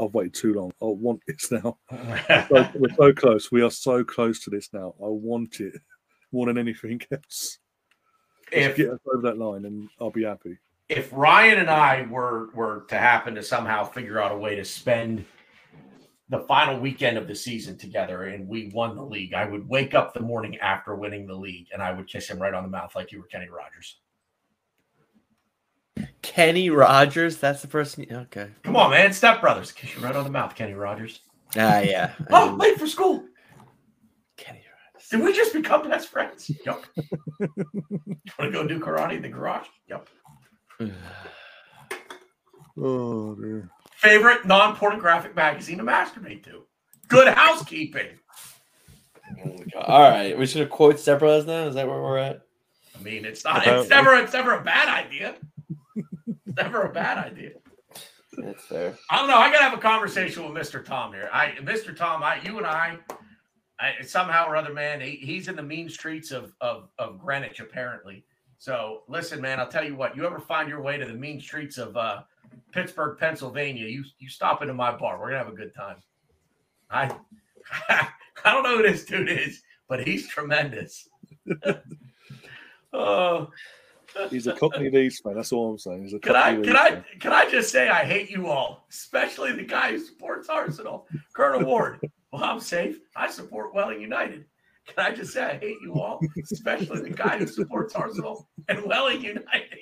I've 0.00 0.14
waited 0.14 0.34
too 0.34 0.54
long. 0.54 0.72
I 0.82 0.86
want 0.86 1.20
this 1.26 1.50
now. 1.50 1.78
so, 2.48 2.68
we're 2.74 2.94
so 2.96 3.12
close. 3.12 3.52
We 3.52 3.62
are 3.62 3.70
so 3.70 4.04
close 4.04 4.40
to 4.44 4.50
this 4.50 4.72
now. 4.72 4.94
I 4.98 5.08
want 5.08 5.60
it 5.60 5.74
more 6.32 6.46
than 6.46 6.58
anything 6.58 7.00
else. 7.12 7.58
If 8.52 8.76
get 8.76 8.90
us 8.90 9.00
over 9.12 9.22
that 9.22 9.38
line, 9.38 9.64
and 9.64 9.88
I'll 10.00 10.10
be 10.10 10.24
happy. 10.24 10.56
If 10.88 11.12
Ryan 11.12 11.58
and 11.58 11.70
I 11.70 12.06
were 12.08 12.50
were 12.54 12.86
to 12.88 12.96
happen 12.96 13.34
to 13.34 13.42
somehow 13.42 13.84
figure 13.84 14.20
out 14.20 14.30
a 14.30 14.38
way 14.38 14.54
to 14.54 14.64
spend 14.64 15.24
the 16.28 16.40
final 16.40 16.78
weekend 16.78 17.18
of 17.18 17.26
the 17.26 17.34
season 17.34 17.76
together 17.76 18.24
and 18.24 18.46
we 18.46 18.70
won 18.72 18.96
the 18.96 19.02
league, 19.02 19.34
I 19.34 19.46
would 19.48 19.68
wake 19.68 19.94
up 19.94 20.14
the 20.14 20.20
morning 20.20 20.56
after 20.58 20.94
winning 20.94 21.26
the 21.26 21.34
league 21.34 21.66
and 21.72 21.82
I 21.82 21.92
would 21.92 22.08
kiss 22.08 22.28
him 22.28 22.40
right 22.40 22.54
on 22.54 22.62
the 22.62 22.68
mouth 22.68 22.94
like 22.94 23.12
you 23.12 23.18
were 23.18 23.26
Kenny 23.26 23.48
Rogers. 23.48 23.98
Kenny 26.22 26.70
Rogers. 26.70 27.38
That's 27.38 27.62
the 27.62 27.68
person. 27.68 28.06
Okay. 28.10 28.50
Come 28.62 28.76
on, 28.76 28.90
man. 28.90 29.12
Step 29.12 29.40
Brothers. 29.40 29.72
Kiss 29.72 29.94
you 29.94 30.02
right 30.02 30.14
on 30.14 30.24
the 30.24 30.30
mouth, 30.30 30.54
Kenny 30.54 30.74
Rogers. 30.74 31.20
Ah, 31.56 31.80
yeah. 31.80 32.12
oh, 32.30 32.56
late 32.58 32.78
for 32.78 32.86
school. 32.86 33.24
Kenny 34.36 34.58
Rogers. 34.58 35.08
Did 35.08 35.22
we 35.22 35.32
just 35.32 35.52
become 35.52 35.88
best 35.88 36.08
friends? 36.08 36.50
Yep. 36.66 36.84
Want 37.38 37.62
to 38.38 38.50
go 38.50 38.66
do 38.66 38.80
karate 38.80 39.16
in 39.16 39.22
the 39.22 39.28
garage? 39.28 39.66
Yep. 39.88 40.08
oh, 42.78 43.34
dear. 43.36 43.70
Favorite 43.92 44.44
non 44.44 44.76
pornographic 44.76 45.34
magazine 45.34 45.78
to 45.78 45.84
masturbate 45.84 46.44
to? 46.44 46.64
Good 47.08 47.28
housekeeping. 47.28 48.08
Oh 49.44 49.56
All 49.80 50.10
right. 50.10 50.36
We 50.36 50.46
should 50.46 50.60
have 50.60 50.70
quote 50.70 51.00
Step 51.00 51.20
Brothers 51.20 51.46
now. 51.46 51.66
Is 51.66 51.76
that 51.76 51.88
where 51.88 52.02
we're 52.02 52.18
at? 52.18 52.42
I 52.98 53.02
mean, 53.02 53.24
it's 53.24 53.44
not. 53.44 53.66
It's 53.66 53.88
never. 53.88 54.14
It's 54.16 54.32
never 54.32 54.52
a 54.52 54.62
bad 54.62 54.88
idea 54.88 55.36
never 56.62 56.82
a 56.82 56.92
bad 56.92 57.18
idea. 57.18 57.52
That's 58.36 58.64
fair. 58.64 58.96
I 59.10 59.18
don't 59.18 59.28
know. 59.28 59.36
I 59.36 59.50
gotta 59.50 59.64
have 59.64 59.78
a 59.78 59.80
conversation 59.80 60.42
with 60.44 60.62
Mr. 60.62 60.84
Tom 60.84 61.12
here. 61.12 61.30
I, 61.32 61.52
Mr. 61.62 61.96
Tom, 61.96 62.22
I, 62.22 62.40
you 62.42 62.58
and 62.58 62.66
I, 62.66 62.98
I 63.78 64.02
somehow 64.02 64.46
or 64.48 64.56
other, 64.56 64.72
man, 64.72 65.00
he, 65.00 65.12
he's 65.12 65.48
in 65.48 65.56
the 65.56 65.62
mean 65.62 65.88
streets 65.88 66.30
of, 66.30 66.52
of 66.60 66.88
of 66.98 67.18
Greenwich 67.18 67.60
apparently. 67.60 68.24
So 68.58 69.02
listen, 69.08 69.40
man, 69.40 69.60
I'll 69.60 69.68
tell 69.68 69.84
you 69.84 69.96
what. 69.96 70.16
You 70.16 70.26
ever 70.26 70.40
find 70.40 70.68
your 70.68 70.82
way 70.82 70.96
to 70.98 71.04
the 71.04 71.14
mean 71.14 71.40
streets 71.40 71.78
of 71.78 71.96
uh, 71.96 72.22
Pittsburgh, 72.72 73.18
Pennsylvania? 73.18 73.86
You 73.86 74.04
you 74.18 74.28
stop 74.28 74.62
into 74.62 74.74
my 74.74 74.96
bar. 74.96 75.18
We're 75.18 75.26
gonna 75.30 75.44
have 75.44 75.52
a 75.52 75.56
good 75.56 75.74
time. 75.74 75.96
I 76.90 77.14
I 77.88 78.52
don't 78.52 78.62
know 78.62 78.76
who 78.76 78.82
this 78.82 79.04
dude 79.04 79.28
is, 79.28 79.62
but 79.88 80.06
he's 80.06 80.28
tremendous. 80.28 81.08
oh, 82.92 83.48
He's 84.30 84.46
a 84.46 84.54
Cockney 84.54 84.90
Leeds 84.90 85.20
fan. 85.20 85.34
That's 85.34 85.52
all 85.52 85.70
I'm 85.70 85.78
saying. 85.78 86.04
He's 86.04 86.14
a 86.14 86.18
can 86.18 86.36
I 86.36 86.54
can 86.56 86.76
I 86.76 87.02
can 87.20 87.32
I 87.32 87.48
just 87.50 87.70
say 87.70 87.88
I 87.88 88.04
hate 88.04 88.30
you 88.30 88.48
all, 88.48 88.86
especially 88.90 89.52
the 89.52 89.64
guy 89.64 89.92
who 89.92 89.98
supports 89.98 90.48
Arsenal, 90.48 91.06
Colonel 91.34 91.64
Ward. 91.64 92.00
Well, 92.32 92.44
I'm 92.44 92.60
safe. 92.60 93.00
I 93.14 93.30
support 93.30 93.74
Welling 93.74 94.00
United. 94.00 94.44
Can 94.86 95.04
I 95.04 95.14
just 95.14 95.32
say 95.32 95.42
I 95.42 95.58
hate 95.58 95.76
you 95.82 95.94
all, 95.94 96.20
especially 96.52 97.00
the 97.00 97.10
guy 97.10 97.38
who 97.38 97.46
supports 97.46 97.94
Arsenal 97.94 98.48
and 98.68 98.84
Welling 98.84 99.22
United? 99.22 99.78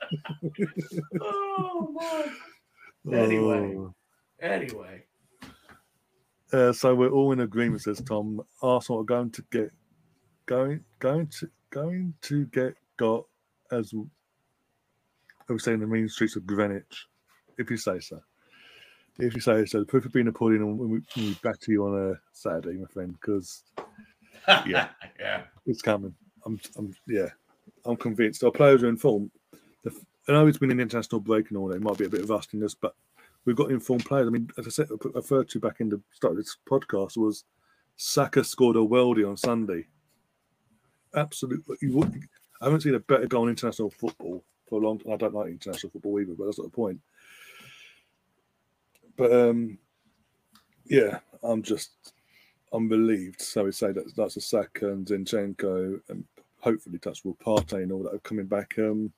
oh 1.20 1.88
my. 1.92 3.16
Anyway, 3.16 3.74
oh. 3.76 3.94
anyway. 4.40 5.04
Uh, 6.52 6.72
so 6.72 6.94
we're 6.94 7.10
all 7.10 7.32
in 7.32 7.40
agreement, 7.40 7.82
says 7.82 8.00
Tom. 8.06 8.40
Arsenal 8.62 9.00
are 9.00 9.04
going 9.04 9.30
to 9.32 9.44
get 9.50 9.70
going 10.46 10.80
going 10.98 11.26
to 11.26 11.48
going 11.70 12.14
to 12.22 12.46
get 12.46 12.74
got, 12.96 13.24
as 13.70 13.92
I 15.48 15.52
was 15.52 15.64
saying, 15.64 15.80
the 15.80 15.86
main 15.86 16.08
streets 16.08 16.36
of 16.36 16.46
Greenwich, 16.46 17.06
if 17.58 17.70
you 17.70 17.76
say 17.76 18.00
so. 18.00 18.20
If 19.18 19.34
you 19.34 19.40
say 19.40 19.64
so, 19.64 19.80
the 19.80 19.86
proof 19.86 20.06
of 20.06 20.12
being 20.12 20.26
Napoleon 20.26 20.76
when 20.76 20.90
we, 20.90 21.00
when 21.14 21.26
we 21.26 21.34
back 21.42 21.60
to 21.60 21.72
you 21.72 21.84
on 21.86 22.10
a 22.10 22.20
Saturday, 22.32 22.78
my 22.78 22.86
friend, 22.86 23.14
because 23.20 23.62
yeah, 24.66 24.88
yeah, 25.20 25.42
it's 25.66 25.82
coming. 25.82 26.14
I'm, 26.44 26.60
I'm, 26.76 26.94
yeah, 27.06 27.28
I'm 27.84 27.96
convinced. 27.96 28.42
Our 28.42 28.50
players 28.50 28.82
are 28.82 28.88
informed. 28.88 29.30
The, 29.84 29.94
I 30.28 30.32
know 30.32 30.46
it's 30.46 30.58
been 30.58 30.72
an 30.72 30.80
international 30.80 31.20
break 31.20 31.50
and 31.50 31.58
all 31.58 31.68
that. 31.68 31.76
It 31.76 31.82
might 31.82 31.98
be 31.98 32.06
a 32.06 32.10
bit 32.10 32.22
of 32.22 32.30
rustiness, 32.30 32.74
but 32.74 32.94
we've 33.44 33.56
got 33.56 33.70
informed 33.70 34.04
players. 34.04 34.26
I 34.26 34.30
mean, 34.30 34.50
as 34.58 34.66
I 34.66 34.70
said, 34.70 34.88
I 34.90 35.08
referred 35.14 35.48
to 35.50 35.60
back 35.60 35.80
in 35.80 35.90
the 35.90 36.00
start 36.12 36.32
of 36.32 36.38
this 36.38 36.56
podcast 36.68 37.16
was 37.16 37.44
Saka 37.96 38.42
scored 38.42 38.76
a 38.76 38.80
worldie 38.80 39.28
on 39.28 39.36
Sunday. 39.36 39.86
Absolutely, 41.14 41.76
I 42.60 42.66
haven't 42.66 42.82
seen 42.82 42.94
a 42.94 43.00
better 43.00 43.26
goal 43.26 43.44
in 43.44 43.50
international 43.50 43.90
football 43.90 44.44
for 44.68 44.80
a 44.80 44.84
long 44.84 44.98
time. 44.98 45.12
I 45.12 45.16
don't 45.16 45.34
like 45.34 45.50
international 45.50 45.90
football 45.90 46.20
either, 46.20 46.34
but 46.36 46.46
that's 46.46 46.58
not 46.58 46.70
the 46.70 46.76
point. 46.76 47.00
But 49.16 49.32
um, 49.32 49.78
yeah, 50.86 51.18
I'm 51.42 51.62
just 51.62 52.14
I'm 52.72 52.88
relieved. 52.88 53.40
So 53.40 53.64
we 53.64 53.72
say 53.72 53.92
that 53.92 54.16
that's 54.16 54.36
a 54.36 54.58
and 54.82 55.06
Zinchenko 55.06 56.00
and 56.08 56.24
hopefully 56.60 56.98
touchable 56.98 57.38
Partey 57.38 57.82
and 57.82 57.92
all 57.92 58.02
that 58.02 58.14
are 58.14 58.18
coming 58.20 58.46
back. 58.46 58.74
Um, 58.78 59.12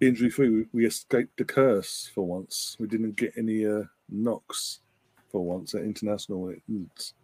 injury 0.00 0.30
free, 0.30 0.66
we 0.72 0.86
escaped 0.86 1.36
the 1.36 1.44
curse 1.44 2.10
for 2.14 2.26
once. 2.26 2.76
We 2.80 2.88
didn't 2.88 3.16
get 3.16 3.34
any 3.36 3.66
uh, 3.66 3.84
knocks 4.08 4.80
for 5.30 5.44
once 5.44 5.74
at 5.74 5.82
international. 5.82 6.54
It's, 6.68 7.14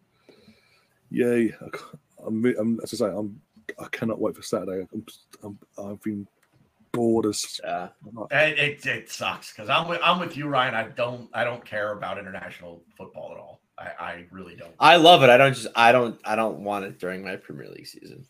yay! 1.10 1.54
I'm, 2.24 2.44
I'm, 2.58 2.80
as 2.82 2.94
I 2.94 2.96
say, 3.08 3.12
I'm 3.16 3.40
I 3.78 3.86
cannot 3.90 4.20
wait 4.20 4.36
for 4.36 4.42
Saturday. 4.42 4.86
I'm, 5.42 5.58
i 5.78 5.88
have 5.88 6.02
been 6.02 6.26
bored 6.92 7.26
as. 7.26 7.60
Yeah, 7.62 7.88
it, 8.30 8.58
it, 8.58 8.86
it 8.86 9.10
sucks 9.10 9.52
because 9.52 9.68
I'm 9.68 9.88
with 9.88 10.00
I'm 10.02 10.18
with 10.18 10.36
you, 10.36 10.48
Ryan. 10.48 10.74
I 10.74 10.88
don't 10.88 11.28
I 11.32 11.44
don't 11.44 11.64
care 11.64 11.92
about 11.92 12.18
international 12.18 12.82
football 12.96 13.32
at 13.32 13.38
all. 13.38 13.60
I, 13.78 14.04
I 14.04 14.26
really 14.30 14.56
don't. 14.56 14.74
I 14.78 14.96
love 14.96 15.22
it. 15.22 15.30
I 15.30 15.36
don't 15.36 15.54
just 15.54 15.68
I 15.74 15.92
don't 15.92 16.20
I 16.24 16.36
don't 16.36 16.60
want 16.60 16.84
it 16.84 16.98
during 16.98 17.24
my 17.24 17.36
Premier 17.36 17.68
League 17.68 17.86
season. 17.86 18.24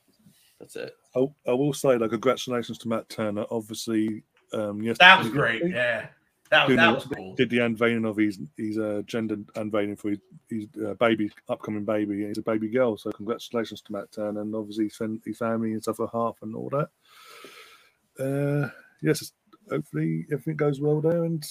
That's 0.60 0.76
it. 0.76 0.94
I, 1.16 1.26
I 1.48 1.52
will 1.52 1.72
say, 1.72 1.96
like, 1.96 2.10
congratulations 2.10 2.76
to 2.78 2.88
Matt 2.88 3.08
Turner. 3.08 3.46
Obviously, 3.50 4.22
um, 4.52 4.82
yes, 4.82 4.98
that 4.98 5.18
was 5.18 5.30
great. 5.30 5.62
Yeah, 5.66 6.08
That, 6.50 6.68
Doing 6.68 6.78
that 6.78 6.88
the- 6.88 6.94
was 6.94 7.04
cool. 7.06 7.36
did 7.36 7.50
the 7.50 7.60
unveiling 7.60 8.06
of 8.06 8.16
his 8.18 8.40
his 8.56 8.78
uh, 8.78 9.02
gender 9.06 9.38
unveiling 9.56 9.96
for 9.96 10.10
his, 10.10 10.20
his 10.50 10.66
uh, 10.86 10.94
baby, 10.94 11.30
upcoming 11.48 11.84
baby. 11.84 12.26
He's 12.26 12.38
a 12.38 12.42
baby 12.42 12.68
girl, 12.70 12.96
so 12.96 13.12
congratulations 13.12 13.82
to 13.82 13.92
Matt 13.92 14.12
Turner 14.12 14.42
and 14.42 14.54
obviously 14.54 14.84
his, 14.86 14.96
fam- 14.96 15.22
his 15.26 15.38
family 15.38 15.72
and 15.72 15.82
stuff 15.82 15.96
for 15.98 16.10
half 16.12 16.38
and 16.42 16.56
all 16.56 16.70
that. 16.70 16.90
Uh, 18.18 18.70
yes, 19.02 19.32
hopefully 19.70 20.26
everything 20.32 20.56
goes 20.56 20.80
well 20.80 21.00
there 21.00 21.24
and 21.24 21.44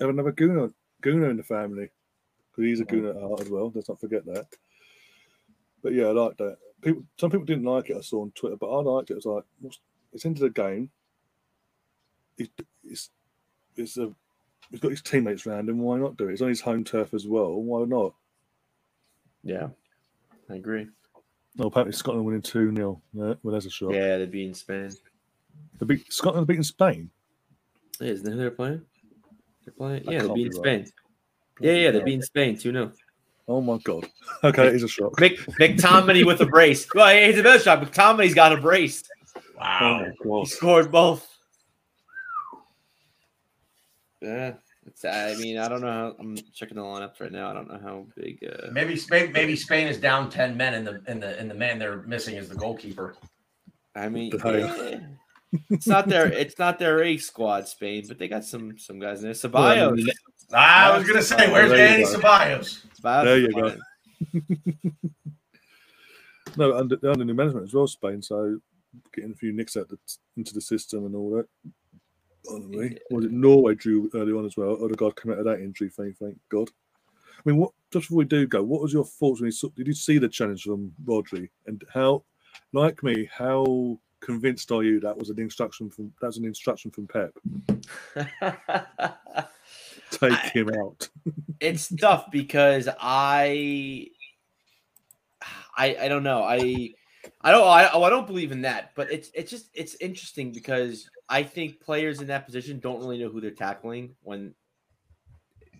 have 0.00 0.10
another 0.10 0.32
Gooner 0.32 0.72
Gooner 1.02 1.30
in 1.30 1.38
the 1.38 1.44
family 1.44 1.90
because 2.50 2.64
he's 2.68 2.80
a 2.80 2.86
Gooner 2.86 3.16
at 3.16 3.22
heart 3.22 3.40
as 3.42 3.50
well. 3.50 3.72
Let's 3.74 3.88
not 3.90 4.00
forget 4.00 4.26
that. 4.26 4.46
But 5.82 5.94
yeah, 5.94 6.06
I 6.06 6.12
like 6.12 6.36
that. 6.38 6.58
People, 6.82 7.04
some 7.18 7.30
people 7.30 7.46
didn't 7.46 7.64
like 7.64 7.90
it. 7.90 7.98
I 7.98 8.02
saw 8.02 8.22
on 8.22 8.32
Twitter, 8.32 8.56
but 8.56 8.70
I 8.70 8.82
liked 8.82 9.10
it. 9.10 9.18
It's 9.18 9.26
like 9.26 9.44
it's 10.12 10.24
into 10.26 10.42
the 10.42 10.50
game. 10.50 10.90
It, 12.38 12.50
it's 12.84 13.10
it's 13.76 13.98
a 13.98 14.12
he's 14.70 14.80
got 14.80 14.90
his 14.90 15.02
teammates 15.02 15.46
around 15.46 15.68
him. 15.68 15.80
Why 15.80 15.98
not 15.98 16.16
do 16.16 16.28
it? 16.28 16.32
It's 16.32 16.42
on 16.42 16.48
his 16.48 16.60
home 16.60 16.84
turf 16.84 17.14
as 17.14 17.26
well. 17.26 17.54
Why 17.54 17.84
not? 17.84 18.14
Yeah, 19.42 19.68
I 20.50 20.54
agree. 20.56 20.86
No, 21.56 21.66
apparently 21.66 21.92
Scotland 21.92 22.24
winning 22.26 22.42
2 22.42 22.74
0. 22.74 23.02
Yeah, 23.12 23.34
well, 23.42 23.52
there's 23.52 23.66
a 23.66 23.70
shot. 23.70 23.92
Yeah, 23.94 24.18
they'd 24.18 24.30
be 24.30 24.44
in 24.46 24.54
Spain. 24.54 24.90
The 25.78 25.84
beat, 25.86 26.12
Scotland 26.12 26.46
beating 26.46 26.62
Spain. 26.62 27.10
Yeah, 28.00 28.08
isn't 28.08 28.24
that 28.24 28.32
who 28.32 28.36
they're 28.38 28.50
playing? 28.50 28.82
They're 29.64 29.72
playing. 29.74 30.04
That 30.04 30.12
Yeah, 30.12 30.18
they're 30.18 30.26
can't 30.28 30.34
beating 30.36 30.52
right. 30.52 30.86
Spain. 30.86 30.92
Yeah, 31.60 31.72
yeah, 31.72 31.90
they're 31.90 32.04
beating 32.04 32.22
Spain 32.22 32.56
2 32.56 32.72
0. 32.72 32.92
Oh 33.48 33.60
my 33.60 33.78
God. 33.78 34.06
Okay, 34.44 34.64
that 34.64 34.74
is 34.74 34.84
a 34.84 34.88
shock. 34.88 35.16
Mick, 35.16 35.38
McTominay 35.58 36.24
with 36.24 36.40
a 36.40 36.46
brace. 36.46 36.86
Well, 36.94 37.08
it's 37.08 37.38
a 37.38 37.42
better 37.42 37.58
shot. 37.62 37.82
McTominay's 37.82 38.32
got 38.32 38.52
a 38.52 38.56
brace. 38.56 39.02
Oh 39.36 39.40
Wow. 39.58 40.06
my 40.24 40.38
He 40.40 40.46
scored 40.46 40.90
both. 40.90 41.28
Yeah, 44.22 44.54
it's, 44.86 45.04
I 45.04 45.34
mean, 45.38 45.58
I 45.58 45.68
don't 45.68 45.80
know 45.80 45.88
how. 45.90 46.16
I'm 46.18 46.36
checking 46.52 46.76
the 46.76 46.82
lineups 46.82 47.20
right 47.20 47.32
now. 47.32 47.50
I 47.50 47.54
don't 47.54 47.68
know 47.68 47.80
how 47.82 48.06
big. 48.16 48.38
Uh, 48.44 48.68
Maybe 48.72 48.96
Spain, 48.96 49.32
maybe 49.32 49.56
Spain 49.56 49.86
is 49.86 49.98
down 49.98 50.30
ten 50.30 50.56
men, 50.56 50.74
and 50.74 50.86
the 50.86 51.02
and 51.06 51.22
the 51.22 51.38
and 51.38 51.50
the 51.50 51.54
man 51.54 51.78
they're 51.78 52.02
missing 52.02 52.36
is 52.36 52.48
the 52.48 52.54
goalkeeper. 52.54 53.16
I 53.94 54.08
mean, 54.08 54.32
yeah. 54.44 54.98
it's 55.70 55.86
not 55.86 56.08
their 56.08 56.26
it's 56.32 56.58
not 56.58 56.78
their 56.78 57.02
A 57.02 57.16
squad, 57.16 57.66
Spain, 57.66 58.04
but 58.08 58.18
they 58.18 58.28
got 58.28 58.44
some 58.44 58.78
some 58.78 58.98
guys 58.98 59.22
in 59.22 59.32
there. 59.32 59.50
Well, 59.50 59.62
I 59.64 59.76
Ceballos. 59.76 59.96
mean, 59.96 60.10
I 60.52 60.96
was 60.96 61.06
gonna 61.06 61.22
say, 61.22 61.50
where's 61.50 61.70
There 61.70 61.98
you 61.98 62.04
Danny 62.04 62.04
go. 62.04 62.18
Ceballos? 62.18 62.86
Ceballos 63.00 63.24
There 63.24 63.38
is 63.38 63.42
you 63.42 63.52
go. 63.52 65.00
No, 66.56 66.76
under, 66.76 66.96
they're 66.96 67.12
under 67.12 67.24
new 67.24 67.34
management 67.34 67.66
as 67.66 67.74
well, 67.74 67.86
Spain. 67.86 68.22
So 68.22 68.58
getting 69.14 69.32
a 69.32 69.36
few 69.36 69.52
nicks 69.52 69.76
out 69.76 69.88
the, 69.88 69.98
into 70.36 70.52
the 70.52 70.60
system 70.60 71.06
and 71.06 71.14
all 71.14 71.30
that. 71.36 71.46
Honestly. 72.48 72.98
Was 73.10 73.24
it 73.24 73.32
Norway 73.32 73.74
drew 73.74 74.10
early 74.14 74.32
on 74.32 74.46
as 74.46 74.56
well? 74.56 74.82
Odegaard 74.82 75.20
came 75.20 75.32
out 75.32 75.38
of 75.38 75.44
that 75.44 75.60
injury, 75.60 75.90
thank, 75.90 76.16
thank 76.18 76.38
God. 76.48 76.68
I 77.40 77.42
mean, 77.44 77.56
what 77.56 77.72
just 77.90 78.04
before 78.04 78.18
we 78.18 78.24
do 78.24 78.46
go, 78.46 78.62
what 78.62 78.82
was 78.82 78.92
your 78.92 79.04
thoughts 79.04 79.40
when 79.40 79.46
you 79.46 79.52
saw, 79.52 79.68
did 79.70 79.86
you 79.86 79.94
see 79.94 80.18
the 80.18 80.28
challenge 80.28 80.64
from 80.64 80.92
Rodri 81.04 81.48
and 81.66 81.82
how, 81.92 82.22
like 82.72 83.02
me, 83.02 83.28
how 83.32 83.98
convinced 84.20 84.70
are 84.70 84.82
you 84.82 85.00
that 85.00 85.16
was 85.16 85.30
an 85.30 85.40
instruction 85.40 85.88
from 85.90 86.12
that 86.20 86.26
was 86.28 86.36
an 86.36 86.44
instruction 86.44 86.90
from 86.90 87.08
Pep? 87.08 87.32
Take 90.10 90.32
I- 90.32 90.50
him 90.52 90.70
out. 90.70 91.08
it's 91.60 91.88
tough 91.96 92.30
because 92.30 92.88
I, 93.00 94.08
I, 95.76 95.96
I 96.02 96.08
don't 96.08 96.22
know. 96.22 96.42
I, 96.42 96.90
I 97.40 97.50
don't. 97.50 97.66
I, 97.66 97.90
oh, 97.92 98.02
I 98.02 98.10
don't 98.10 98.26
believe 98.26 98.52
in 98.52 98.62
that. 98.62 98.92
But 98.94 99.12
it's 99.12 99.30
it's 99.34 99.50
just 99.50 99.70
it's 99.74 99.96
interesting 100.00 100.52
because 100.52 101.08
I 101.28 101.42
think 101.42 101.80
players 101.80 102.20
in 102.20 102.28
that 102.28 102.46
position 102.46 102.80
don't 102.80 103.00
really 103.00 103.18
know 103.18 103.28
who 103.28 103.40
they're 103.40 103.50
tackling 103.50 104.14
when, 104.22 104.54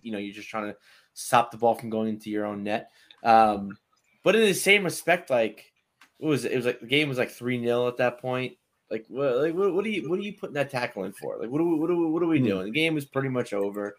you 0.01 0.11
know, 0.11 0.17
you're 0.17 0.33
just 0.33 0.49
trying 0.49 0.71
to 0.71 0.77
stop 1.13 1.51
the 1.51 1.57
ball 1.57 1.75
from 1.75 1.89
going 1.89 2.09
into 2.09 2.29
your 2.29 2.45
own 2.45 2.63
net. 2.63 2.91
Um, 3.23 3.77
but 4.23 4.35
in 4.35 4.41
the 4.41 4.53
same 4.53 4.83
respect, 4.83 5.29
like 5.29 5.71
it 6.19 6.25
was 6.25 6.45
it 6.45 6.55
was 6.55 6.65
like 6.65 6.79
the 6.79 6.87
game 6.87 7.09
was 7.09 7.17
like 7.17 7.31
three 7.31 7.59
0 7.59 7.87
at 7.87 7.97
that 7.97 8.19
point. 8.19 8.57
Like 8.89 9.05
what 9.07 9.37
like 9.37 9.53
what, 9.53 9.73
what 9.73 9.85
are 9.85 9.89
you 9.89 10.09
what 10.09 10.19
are 10.19 10.23
you 10.23 10.33
putting 10.33 10.55
that 10.55 10.69
tackle 10.69 11.05
in 11.05 11.13
for? 11.13 11.37
Like 11.39 11.49
what 11.49 11.61
are 11.61 11.65
we, 11.65 11.75
what 11.75 11.89
are 11.89 11.95
we, 11.95 12.05
what 12.05 12.23
are 12.23 12.27
we 12.27 12.39
doing? 12.39 12.65
The 12.65 12.71
game 12.71 12.95
was 12.95 13.05
pretty 13.05 13.29
much 13.29 13.53
over. 13.53 13.95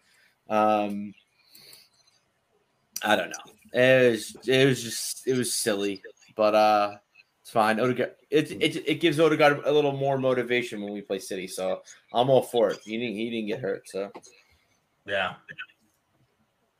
Um, 0.49 1.13
I 3.03 3.15
don't 3.15 3.29
know. 3.29 3.53
It 3.73 4.11
was 4.11 4.35
it 4.47 4.65
was 4.65 4.83
just 4.83 5.27
it 5.27 5.37
was 5.37 5.53
silly, 5.53 6.01
but 6.35 6.55
uh, 6.55 6.95
it's 7.43 7.51
fine. 7.51 7.77
Odegaard, 7.77 8.15
it, 8.29 8.51
it 8.51 8.87
it 8.87 9.01
gives 9.01 9.19
Odegaard 9.19 9.63
a 9.65 9.71
little 9.71 9.91
more 9.91 10.17
motivation 10.17 10.81
when 10.81 10.93
we 10.93 11.01
play 11.01 11.19
City, 11.19 11.45
so 11.45 11.81
I'm 12.13 12.29
all 12.29 12.41
for 12.41 12.69
it. 12.69 12.79
He 12.85 12.97
didn't 12.97 13.15
he 13.15 13.29
didn't 13.29 13.47
get 13.47 13.59
hurt, 13.59 13.89
so 13.89 14.09
Yeah. 15.05 15.33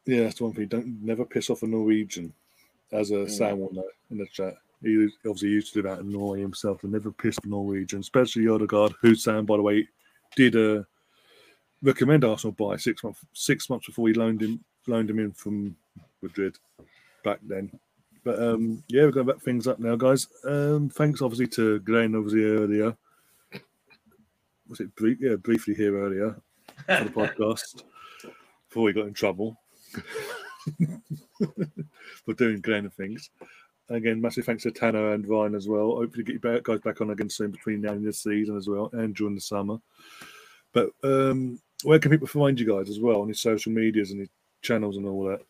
Yeah, 0.05 0.23
that's 0.23 0.39
one 0.39 0.53
thing. 0.53 0.67
Don't 0.67 1.03
never 1.03 1.25
piss 1.25 1.49
off 1.49 1.63
a 1.63 1.67
Norwegian, 1.67 2.33
as 2.93 3.11
a 3.11 3.27
Sam 3.27 3.59
will 3.59 3.73
know 3.73 3.83
in 4.09 4.17
the 4.19 4.25
chat. 4.27 4.55
He 4.81 5.09
obviously 5.25 5.49
used 5.49 5.73
to 5.73 5.81
do 5.81 5.89
that 5.89 5.99
in 5.99 6.09
Norway 6.09 6.39
himself 6.39 6.83
and 6.83 6.93
never 6.93 7.11
pissed 7.11 7.43
a 7.43 7.49
Norwegian, 7.49 7.99
especially 7.99 8.47
Odegaard, 8.47 8.93
who 9.01 9.15
Sam, 9.15 9.45
by 9.45 9.57
the 9.57 9.63
way, 9.63 9.87
did 10.37 10.55
uh, 10.55 10.83
recommend 11.81 12.23
Arsenal 12.23 12.53
buy 12.53 12.77
six 12.77 13.03
months 13.03 13.19
six 13.33 13.69
months 13.69 13.87
before 13.87 14.07
he 14.07 14.13
loaned 14.13 14.41
him 14.41 14.63
loaned 14.87 15.09
him 15.09 15.19
in 15.19 15.33
from 15.33 15.75
Madrid 16.21 16.57
back 17.25 17.39
then. 17.43 17.69
But 18.23 18.41
um, 18.41 18.83
yeah, 18.87 19.03
we're 19.03 19.11
going 19.11 19.27
to 19.27 19.33
wrap 19.33 19.41
things 19.41 19.67
up 19.67 19.79
now, 19.79 19.95
guys. 19.95 20.27
Um, 20.45 20.89
thanks 20.89 21.21
obviously 21.21 21.47
to 21.47 21.79
Glenn 21.81 22.15
obviously 22.15 22.45
earlier. 22.45 22.95
Was 24.69 24.79
it 24.79 24.95
brief? 24.95 25.17
Yeah, 25.19 25.35
briefly 25.35 25.73
here 25.73 25.97
earlier 25.97 26.35
for 26.87 27.03
the 27.03 27.09
podcast 27.15 27.83
before 28.69 28.83
we 28.83 28.93
got 28.93 29.07
in 29.07 29.13
trouble 29.13 29.57
for 32.25 32.33
doing 32.33 32.61
Glenn 32.61 32.89
things. 32.89 33.29
Again, 33.89 34.21
massive 34.21 34.45
thanks 34.45 34.63
to 34.63 34.71
Tanor 34.71 35.13
and 35.13 35.27
Ryan 35.27 35.55
as 35.55 35.67
well. 35.67 35.97
Hopefully, 35.97 36.23
get 36.23 36.33
you 36.33 36.39
back, 36.39 36.63
guys 36.63 36.79
back 36.79 37.01
on 37.01 37.09
again 37.09 37.29
soon 37.29 37.51
between 37.51 37.81
now 37.81 37.91
and 37.91 38.05
this 38.05 38.23
season 38.23 38.55
as 38.55 38.69
well, 38.69 38.89
and 38.93 39.13
during 39.13 39.35
the 39.35 39.41
summer. 39.41 39.77
But 40.71 40.91
um, 41.03 41.59
where 41.83 41.99
can 41.99 42.09
people 42.09 42.27
find 42.27 42.57
you 42.59 42.65
guys 42.65 42.89
as 42.89 42.99
well 42.99 43.21
on 43.21 43.27
your 43.27 43.35
social 43.35 43.73
medias 43.73 44.11
and 44.11 44.19
your 44.19 44.29
channels 44.61 44.95
and 44.95 45.05
all 45.05 45.25
that? 45.25 45.41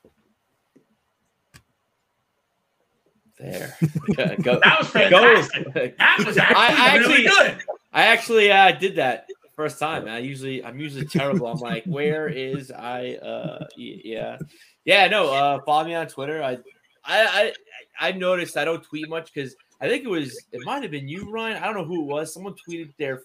There. 3.44 3.78
Go, 4.16 4.36
go- 4.42 4.60
That 4.64 4.80
was 4.80 4.90
go- 4.92 5.10
fantastic. 5.10 5.98
That 5.98 6.24
was 6.26 6.38
actually, 6.38 6.56
I 6.58 6.96
really 6.98 7.28
actually- 7.28 7.52
good. 7.52 7.58
I 7.94 8.04
actually 8.04 8.52
uh, 8.52 8.72
did 8.72 8.96
that 8.96 9.28
first 9.56 9.78
time. 9.78 10.08
I 10.08 10.18
usually 10.18 10.64
I'm 10.66 10.80
usually 10.80 11.06
terrible. 11.06 11.46
I'm 11.48 11.60
like, 11.60 11.84
where 11.86 12.28
is 12.28 12.72
I? 12.72 13.14
Uh, 13.22 13.68
yeah, 13.78 14.38
yeah. 14.86 15.08
No, 15.08 15.32
uh, 15.32 15.60
follow 15.64 15.86
me 15.86 15.94
on 15.94 16.08
Twitter. 16.08 16.42
I, 16.42 16.54
I, 17.06 17.54
I, 18.00 18.08
I 18.08 18.12
noticed 18.14 18.58
I 18.58 18.66
don't 18.66 18.84
tweet 18.84 19.08
much 19.10 19.32
because 19.32 19.56
I 19.80 19.88
think 19.88 20.06
it 20.06 20.10
was 20.10 20.46
it 20.52 20.62
might 20.66 20.82
have 20.82 20.92
been 20.92 21.08
you, 21.08 21.30
Ryan. 21.32 21.58
I 21.62 21.66
don't 21.68 21.76
know 21.76 21.86
who 21.86 22.02
it 22.02 22.06
was. 22.08 22.34
Someone 22.34 22.56
tweeted 22.68 22.94
their 22.98 23.22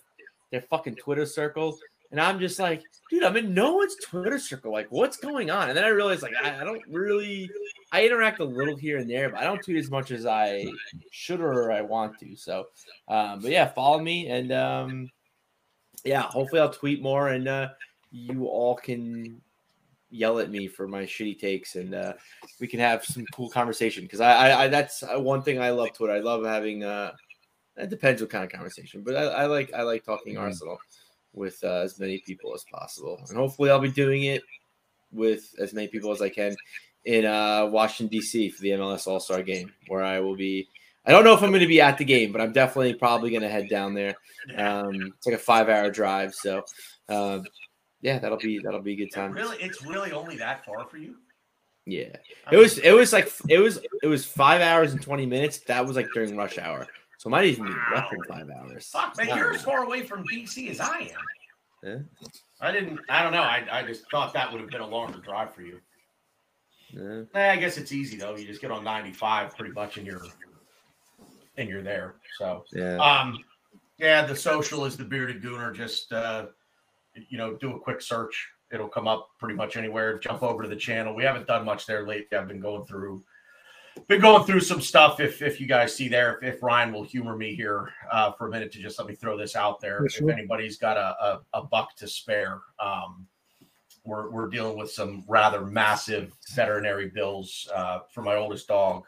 their 0.50 0.62
fucking 0.62 0.96
Twitter 0.96 1.24
circle, 1.24 1.78
and 2.10 2.20
I'm 2.20 2.38
just 2.40 2.58
like, 2.58 2.82
dude, 3.10 3.24
I'm 3.24 3.36
in 3.36 3.52
no 3.52 3.74
one's 3.74 3.96
Twitter 3.96 4.38
circle. 4.38 4.72
Like, 4.72 4.90
what's 4.90 5.16
going 5.16 5.50
on? 5.50 5.68
And 5.68 5.76
then 5.76 5.84
I 5.84 5.88
realized 5.88 6.22
like 6.22 6.34
I, 6.42 6.60
I 6.60 6.64
don't 6.64 6.82
really. 6.88 7.50
I 7.90 8.04
interact 8.04 8.40
a 8.40 8.44
little 8.44 8.76
here 8.76 8.98
and 8.98 9.08
there, 9.08 9.30
but 9.30 9.40
I 9.40 9.44
don't 9.44 9.62
tweet 9.62 9.78
as 9.78 9.90
much 9.90 10.10
as 10.10 10.26
I 10.26 10.66
should 11.10 11.40
or 11.40 11.72
I 11.72 11.80
want 11.80 12.18
to. 12.20 12.36
So, 12.36 12.66
um, 13.08 13.40
but 13.40 13.50
yeah, 13.50 13.66
follow 13.66 13.98
me 13.98 14.28
and 14.28 14.52
um, 14.52 15.10
yeah, 16.04 16.20
hopefully 16.22 16.60
I'll 16.60 16.70
tweet 16.72 17.00
more 17.02 17.28
and 17.28 17.48
uh, 17.48 17.68
you 18.10 18.46
all 18.46 18.74
can 18.74 19.40
yell 20.10 20.38
at 20.38 20.50
me 20.50 20.66
for 20.66 20.86
my 20.86 21.04
shitty 21.04 21.38
takes 21.38 21.76
and 21.76 21.94
uh, 21.94 22.12
we 22.60 22.66
can 22.66 22.80
have 22.80 23.04
some 23.04 23.24
cool 23.32 23.48
conversation 23.48 24.02
because 24.04 24.20
I, 24.20 24.50
I, 24.50 24.64
I 24.64 24.68
that's 24.68 25.02
uh, 25.02 25.18
one 25.18 25.40
thing 25.42 25.58
I 25.60 25.70
love 25.70 25.94
Twitter. 25.94 26.12
I 26.12 26.20
love 26.20 26.44
having 26.44 26.84
uh, 26.84 27.12
it 27.76 27.88
depends 27.88 28.20
what 28.20 28.30
kind 28.30 28.44
of 28.44 28.50
conversation, 28.50 29.02
but 29.02 29.16
I, 29.16 29.22
I 29.24 29.46
like 29.46 29.72
I 29.72 29.82
like 29.82 30.04
talking 30.04 30.34
Mhm. 30.34 30.40
Arsenal 30.40 30.78
with 31.38 31.62
uh, 31.64 31.80
as 31.80 31.98
many 31.98 32.22
people 32.26 32.54
as 32.54 32.64
possible, 32.70 33.20
and 33.28 33.38
hopefully 33.38 33.70
I'll 33.70 33.78
be 33.78 33.90
doing 33.90 34.24
it 34.24 34.42
with 35.12 35.54
as 35.58 35.72
many 35.72 35.88
people 35.88 36.12
as 36.12 36.20
I 36.20 36.28
can 36.28 36.54
in 37.04 37.24
uh, 37.24 37.66
Washington 37.66 38.08
D.C. 38.08 38.50
for 38.50 38.60
the 38.62 38.70
MLS 38.70 39.06
All 39.06 39.20
Star 39.20 39.42
Game, 39.42 39.72
where 39.88 40.02
I 40.02 40.20
will 40.20 40.36
be. 40.36 40.68
I 41.06 41.12
don't 41.12 41.24
know 41.24 41.32
if 41.32 41.42
I'm 41.42 41.50
going 41.50 41.62
to 41.62 41.66
be 41.66 41.80
at 41.80 41.96
the 41.96 42.04
game, 42.04 42.32
but 42.32 42.40
I'm 42.42 42.52
definitely 42.52 42.92
probably 42.92 43.30
going 43.30 43.42
to 43.42 43.48
head 43.48 43.70
down 43.70 43.94
there. 43.94 44.14
Um, 44.54 45.14
it's 45.16 45.26
like 45.26 45.36
a 45.36 45.38
five 45.38 45.68
hour 45.70 45.90
drive, 45.90 46.34
so 46.34 46.64
um, 47.08 47.44
yeah, 48.02 48.18
that'll 48.18 48.38
be 48.38 48.58
that'll 48.58 48.82
be 48.82 48.92
a 48.92 48.96
good 48.96 49.12
time. 49.12 49.32
Really, 49.32 49.56
it's 49.58 49.84
really 49.84 50.12
only 50.12 50.36
that 50.36 50.64
far 50.64 50.84
for 50.84 50.98
you. 50.98 51.16
Yeah, 51.86 52.16
it 52.52 52.56
was 52.58 52.78
it 52.78 52.92
was 52.92 53.14
like 53.14 53.32
it 53.48 53.58
was 53.58 53.78
it 54.02 54.06
was 54.06 54.26
five 54.26 54.60
hours 54.60 54.92
and 54.92 55.00
twenty 55.00 55.24
minutes. 55.24 55.60
That 55.60 55.86
was 55.86 55.96
like 55.96 56.08
during 56.12 56.36
rush 56.36 56.58
hour, 56.58 56.86
so 57.18 57.28
might 57.28 57.44
even 57.44 57.66
be 57.66 57.72
less 57.94 58.10
than 58.10 58.22
five 58.28 58.48
hours. 58.48 58.86
Fuck, 58.86 59.16
man, 59.18 59.36
you're 59.36 59.52
as 59.54 59.62
far 59.62 59.84
away 59.84 60.02
from 60.02 60.24
DC 60.24 60.70
as 60.70 60.80
I 60.80 60.98
am. 60.98 61.08
Yeah. 61.82 61.98
I 62.60 62.72
didn't. 62.72 63.00
I 63.08 63.22
don't 63.22 63.32
know. 63.32 63.42
I, 63.42 63.64
I 63.70 63.82
just 63.82 64.10
thought 64.10 64.32
that 64.32 64.50
would 64.50 64.60
have 64.60 64.70
been 64.70 64.80
a 64.80 64.86
longer 64.86 65.18
drive 65.18 65.54
for 65.54 65.62
you. 65.62 65.80
Yeah. 66.90 67.22
Eh, 67.34 67.52
I 67.52 67.56
guess 67.56 67.76
it's 67.76 67.92
easy 67.92 68.16
though. 68.16 68.34
You 68.36 68.46
just 68.46 68.60
get 68.60 68.70
on 68.70 68.82
95 68.82 69.56
pretty 69.56 69.72
much, 69.74 69.98
and 69.98 70.06
you're 70.06 70.24
and 71.56 71.68
you're 71.68 71.82
there. 71.82 72.14
So, 72.38 72.64
yeah. 72.72 72.96
um, 72.96 73.38
yeah, 73.98 74.24
the 74.24 74.34
social 74.34 74.84
is 74.86 74.96
the 74.96 75.04
bearded 75.04 75.42
gooner. 75.42 75.74
Just 75.74 76.12
uh, 76.12 76.46
you 77.28 77.36
know, 77.36 77.54
do 77.56 77.76
a 77.76 77.80
quick 77.80 78.00
search 78.00 78.48
it'll 78.70 78.88
come 78.88 79.08
up 79.08 79.30
pretty 79.38 79.54
much 79.54 79.76
anywhere. 79.76 80.18
Jump 80.18 80.42
over 80.42 80.62
to 80.62 80.68
the 80.68 80.76
channel. 80.76 81.14
We 81.14 81.24
haven't 81.24 81.46
done 81.46 81.64
much 81.64 81.86
there 81.86 82.06
lately. 82.06 82.36
I've 82.36 82.48
been 82.48 82.60
going 82.60 82.84
through 82.84 83.22
been 84.06 84.20
going 84.20 84.44
through 84.44 84.60
some 84.60 84.80
stuff. 84.80 85.20
If 85.20 85.42
if 85.42 85.60
you 85.60 85.66
guys 85.66 85.94
see 85.94 86.08
there, 86.08 86.38
if, 86.42 86.56
if 86.56 86.62
Ryan 86.62 86.92
will 86.92 87.02
humor 87.02 87.36
me 87.36 87.54
here 87.54 87.90
uh, 88.10 88.32
for 88.32 88.48
a 88.48 88.50
minute 88.50 88.72
to 88.72 88.78
just 88.78 88.98
let 88.98 89.08
me 89.08 89.14
throw 89.14 89.36
this 89.36 89.56
out 89.56 89.80
there. 89.80 90.06
Sure. 90.08 90.30
If 90.30 90.36
anybody's 90.36 90.78
got 90.78 90.96
a, 90.96 91.16
a, 91.24 91.40
a 91.54 91.64
buck 91.64 91.96
to 91.96 92.06
spare, 92.06 92.60
um, 92.78 93.26
we're 94.04 94.30
we're 94.30 94.48
dealing 94.48 94.78
with 94.78 94.90
some 94.90 95.24
rather 95.28 95.64
massive 95.64 96.32
veterinary 96.54 97.08
bills 97.08 97.68
uh, 97.74 98.00
for 98.12 98.22
my 98.22 98.36
oldest 98.36 98.68
dog. 98.68 99.04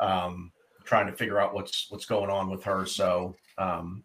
Um, 0.00 0.52
trying 0.84 1.06
to 1.06 1.12
figure 1.12 1.38
out 1.38 1.54
what's 1.54 1.86
what's 1.90 2.06
going 2.06 2.30
on 2.30 2.50
with 2.50 2.64
her. 2.64 2.86
So 2.86 3.36
um, 3.58 4.04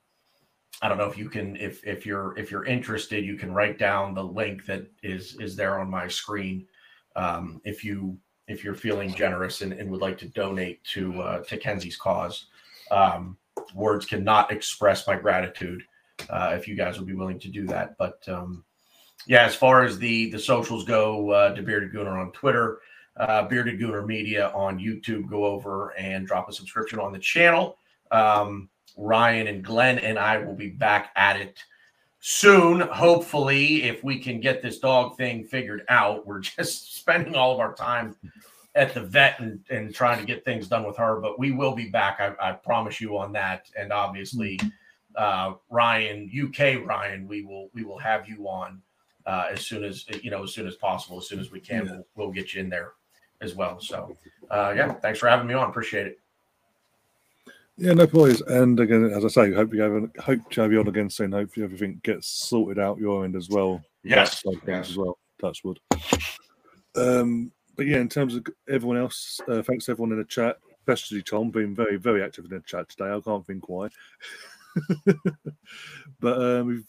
I 0.82 0.90
don't 0.90 0.98
know 0.98 1.08
if 1.08 1.18
you 1.18 1.30
can 1.30 1.56
if 1.56 1.86
if 1.86 2.06
you're 2.06 2.38
if 2.38 2.52
you're 2.52 2.66
interested, 2.66 3.24
you 3.24 3.38
can 3.38 3.54
write 3.54 3.80
down 3.80 4.14
the 4.14 4.24
link 4.24 4.66
that 4.66 4.86
is 5.02 5.38
is 5.40 5.56
there 5.56 5.80
on 5.80 5.90
my 5.90 6.08
screen. 6.08 6.68
Um, 7.16 7.62
if 7.64 7.84
you 7.84 8.18
if 8.48 8.64
you're 8.64 8.76
feeling 8.76 9.14
generous 9.14 9.62
and, 9.62 9.74
and 9.74 9.90
would 9.90 10.02
like 10.02 10.18
to 10.20 10.28
donate 10.28 10.84
to 10.86 11.22
uh, 11.22 11.44
to 11.44 11.58
Kenzie's 11.58 11.98
cause, 11.98 12.48
um, 12.92 13.38
words 13.74 14.06
cannot 14.06 14.52
express 14.52 15.08
my 15.08 15.16
gratitude. 15.16 15.84
Uh, 16.30 16.54
if 16.58 16.68
you 16.68 16.76
guys 16.76 16.98
would 16.98 17.08
be 17.08 17.16
willing 17.16 17.40
to 17.40 17.50
do 17.50 17.66
that, 17.66 17.98
but 17.98 18.24
um, 18.28 18.64
yeah, 19.28 19.46
as 19.46 19.56
far 19.56 19.84
as 19.84 19.98
the 19.98 20.30
the 20.32 20.40
socials 20.40 20.84
go, 20.84 21.32
uh, 21.32 21.54
to 21.54 21.62
Bearded 21.62 21.92
Gooner 21.92 22.20
on 22.20 22.32
Twitter, 22.32 22.80
uh, 23.18 23.48
Bearded 23.48 23.80
Gooner 23.80 24.06
Media 24.06 24.50
on 24.50 24.80
YouTube. 24.80 25.30
Go 25.30 25.46
over 25.46 25.90
and 25.98 26.28
drop 26.28 26.50
a 26.50 26.54
subscription 26.54 27.00
on 27.00 27.12
the 27.12 27.20
channel. 27.20 27.78
Um, 28.12 28.70
Ryan 28.98 29.48
and 29.48 29.64
Glenn 29.64 29.98
and 30.00 30.20
I 30.20 30.38
will 30.38 30.54
be 30.54 30.70
back 30.70 31.12
at 31.16 31.38
it 31.38 31.64
soon. 32.26 32.80
Hopefully, 32.80 33.84
if 33.84 34.02
we 34.02 34.18
can 34.18 34.40
get 34.40 34.62
this 34.62 34.80
dog 34.80 35.18
thing 35.18 35.44
figured 35.44 35.84
out, 35.90 36.26
we're 36.26 36.40
just 36.58 36.96
spending 36.96 37.36
all 37.36 37.54
of 37.54 37.60
our 37.60 37.74
time 37.76 38.16
at 38.76 38.94
the 38.94 39.02
vet 39.02 39.40
and, 39.42 39.60
and 39.70 39.94
trying 39.94 40.20
to 40.20 40.26
get 40.26 40.46
things 40.46 40.70
done 40.70 40.86
with 40.88 40.96
her. 40.96 41.20
But 41.20 41.38
we 41.38 41.52
will 41.52 41.76
be 41.76 41.90
back. 41.90 42.20
I, 42.22 42.34
I 42.40 42.54
promise 42.54 43.02
you 43.02 43.18
on 43.18 43.34
that. 43.34 43.70
And 43.78 43.92
obviously, 43.92 44.58
uh, 45.16 45.56
Ryan, 45.70 46.32
UK 46.34 46.86
Ryan, 46.88 47.28
we 47.28 47.44
will 47.44 47.70
we 47.74 47.84
will 47.84 48.00
have 48.00 48.28
you 48.28 48.48
on 48.48 48.82
uh, 49.26 49.48
as 49.52 49.66
soon 49.66 49.84
as 49.84 50.06
you 50.24 50.32
know 50.32 50.44
as 50.44 50.54
soon 50.54 50.66
as 50.66 50.76
possible. 50.76 51.18
As 51.18 51.28
soon 51.28 51.42
as 51.42 51.52
we 51.52 51.60
can, 51.60 51.86
Yeah. 51.86 51.92
we'll, 51.92 52.08
we'll 52.16 52.32
get 52.32 52.54
you 52.54 52.62
in 52.62 52.70
there 52.70 52.94
as 53.42 53.54
well. 53.54 53.82
So, 53.82 54.16
uh, 54.50 54.74
yeah, 54.76 54.94
thanks 54.94 55.20
for 55.20 55.28
having 55.28 55.46
me 55.46 55.54
on. 55.56 55.70
Appreciate 55.70 56.08
it. 56.08 56.20
Yeah, 57.78 57.94
no 57.94 58.06
worries. 58.06 58.42
And 58.42 58.80
again, 58.80 59.06
as 59.06 59.26
I 59.26 59.28
say, 59.30 59.54
hope 59.54 59.74
you 59.74 59.82
have 59.82 60.10
hope 60.20 60.50
to 60.52 60.62
have 60.62 60.72
you 60.72 60.80
on 60.80 60.88
again 60.88 61.10
soon. 61.10 61.32
Hopefully 61.32 61.64
everything 61.64 62.00
gets 62.04 62.28
sorted 62.28 62.78
out 62.78 63.00
your 63.00 63.26
end 63.26 63.36
as 63.36 63.50
well. 63.50 63.82
Yes, 64.04 64.30
That 64.30 64.38
side 64.38 64.58
of 64.58 64.64
things 64.64 64.78
yes. 64.78 64.90
as 64.92 64.98
well. 64.98 65.18
Touch 65.42 65.64
wood. 65.64 65.80
Um, 66.96 67.52
but 67.76 67.88
yeah, 67.88 67.98
in 67.98 68.10
terms 68.10 68.36
of 68.36 68.46
everyone 68.70 68.98
else, 68.98 69.42
uh, 69.48 69.64
thanks 69.64 69.86
to 69.86 69.92
everyone 69.92 70.12
in 70.12 70.20
the 70.20 70.26
chat, 70.26 70.58
especially 70.80 71.24
Tom, 71.24 71.50
being 71.50 71.76
very, 71.76 71.98
very 71.98 72.24
active 72.24 72.46
in 72.46 72.52
the 72.52 72.60
chat 72.62 72.90
today. 72.90 73.12
I 73.12 73.20
can't 73.20 73.46
think 73.46 73.68
why. 73.68 73.90
but 76.20 76.42
um, 76.42 76.86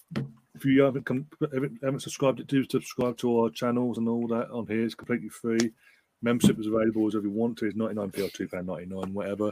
if 0.55 0.65
you 0.65 0.83
haven't 0.83 1.07
come, 1.07 1.27
haven't 1.41 1.79
haven't 1.83 2.01
subscribed, 2.01 2.41
it 2.41 2.47
do 2.47 2.63
subscribe 2.69 3.17
to 3.19 3.41
our 3.41 3.51
channels 3.51 3.97
and 3.97 4.09
all 4.09 4.27
that 4.29 4.51
on 4.51 4.67
here. 4.67 4.85
It's 4.85 4.95
completely 4.95 5.31
free. 5.31 5.73
Membership 6.21 6.59
is 6.59 6.67
available 6.67 7.07
as 7.07 7.15
if 7.15 7.23
you 7.23 7.31
want 7.31 7.59
to. 7.59 7.67
It's 7.67 7.77
99p 7.77 8.19
or 8.19 8.63
£2.99, 8.65 9.13
whatever. 9.13 9.51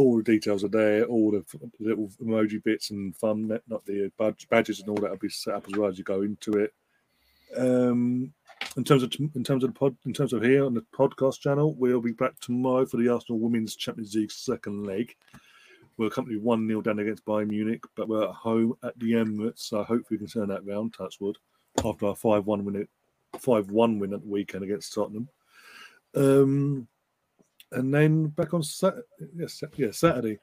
All 0.00 0.16
the 0.16 0.22
details 0.22 0.64
are 0.64 0.68
there. 0.68 1.04
All 1.04 1.30
the 1.30 1.44
little 1.78 2.08
emoji 2.22 2.62
bits 2.62 2.90
and 2.90 3.16
fun, 3.16 3.48
not- 3.68 3.84
the 3.84 4.10
badge, 4.18 4.48
badges 4.48 4.80
and 4.80 4.88
all 4.88 4.96
that 4.96 5.10
will 5.10 5.18
be 5.18 5.28
set 5.28 5.54
up 5.54 5.66
as 5.68 5.76
well 5.76 5.90
as 5.90 5.98
you 5.98 6.04
go 6.04 6.22
into 6.22 6.52
it. 6.52 6.72
Um, 7.56 8.32
in 8.76 8.84
terms 8.84 9.02
of 9.02 9.12
in 9.34 9.44
terms 9.44 9.64
of 9.64 9.74
the 9.74 9.78
pod, 9.78 9.96
in 10.06 10.12
terms 10.12 10.32
of 10.32 10.42
here 10.42 10.64
on 10.64 10.74
the 10.74 10.84
podcast 10.94 11.40
channel, 11.40 11.74
we'll 11.74 12.00
be 12.00 12.12
back 12.12 12.38
tomorrow 12.40 12.86
for 12.86 12.96
the 12.96 13.08
Arsenal 13.08 13.40
Women's 13.40 13.74
Champions 13.74 14.14
League 14.14 14.30
second 14.30 14.86
leg. 14.86 15.14
We're 15.96 16.10
currently 16.10 16.38
one 16.38 16.66
0 16.66 16.80
down 16.80 16.98
against 17.00 17.24
Bayern 17.24 17.48
Munich, 17.48 17.82
but 17.94 18.08
we're 18.08 18.24
at 18.24 18.34
home 18.34 18.74
at 18.82 18.98
the 18.98 19.12
Emirates, 19.12 19.60
so 19.60 19.78
hopefully 19.82 20.16
we 20.16 20.18
can 20.18 20.28
turn 20.28 20.48
that 20.48 20.64
round. 20.64 20.94
Touchwood 20.94 21.36
after 21.84 22.06
our 22.06 22.16
five 22.16 22.46
one 22.46 22.64
win, 22.64 22.88
five 23.38 23.70
one 23.70 23.98
win 23.98 24.14
at 24.14 24.22
the 24.22 24.28
weekend 24.28 24.64
against 24.64 24.94
Tottenham. 24.94 25.28
Um, 26.14 26.88
and 27.72 27.92
then 27.92 28.26
back 28.28 28.54
on 28.54 28.62
Saturday, 28.62 29.02
yes, 29.36 29.62
yeah, 29.76 29.90
Saturday, 29.90 30.38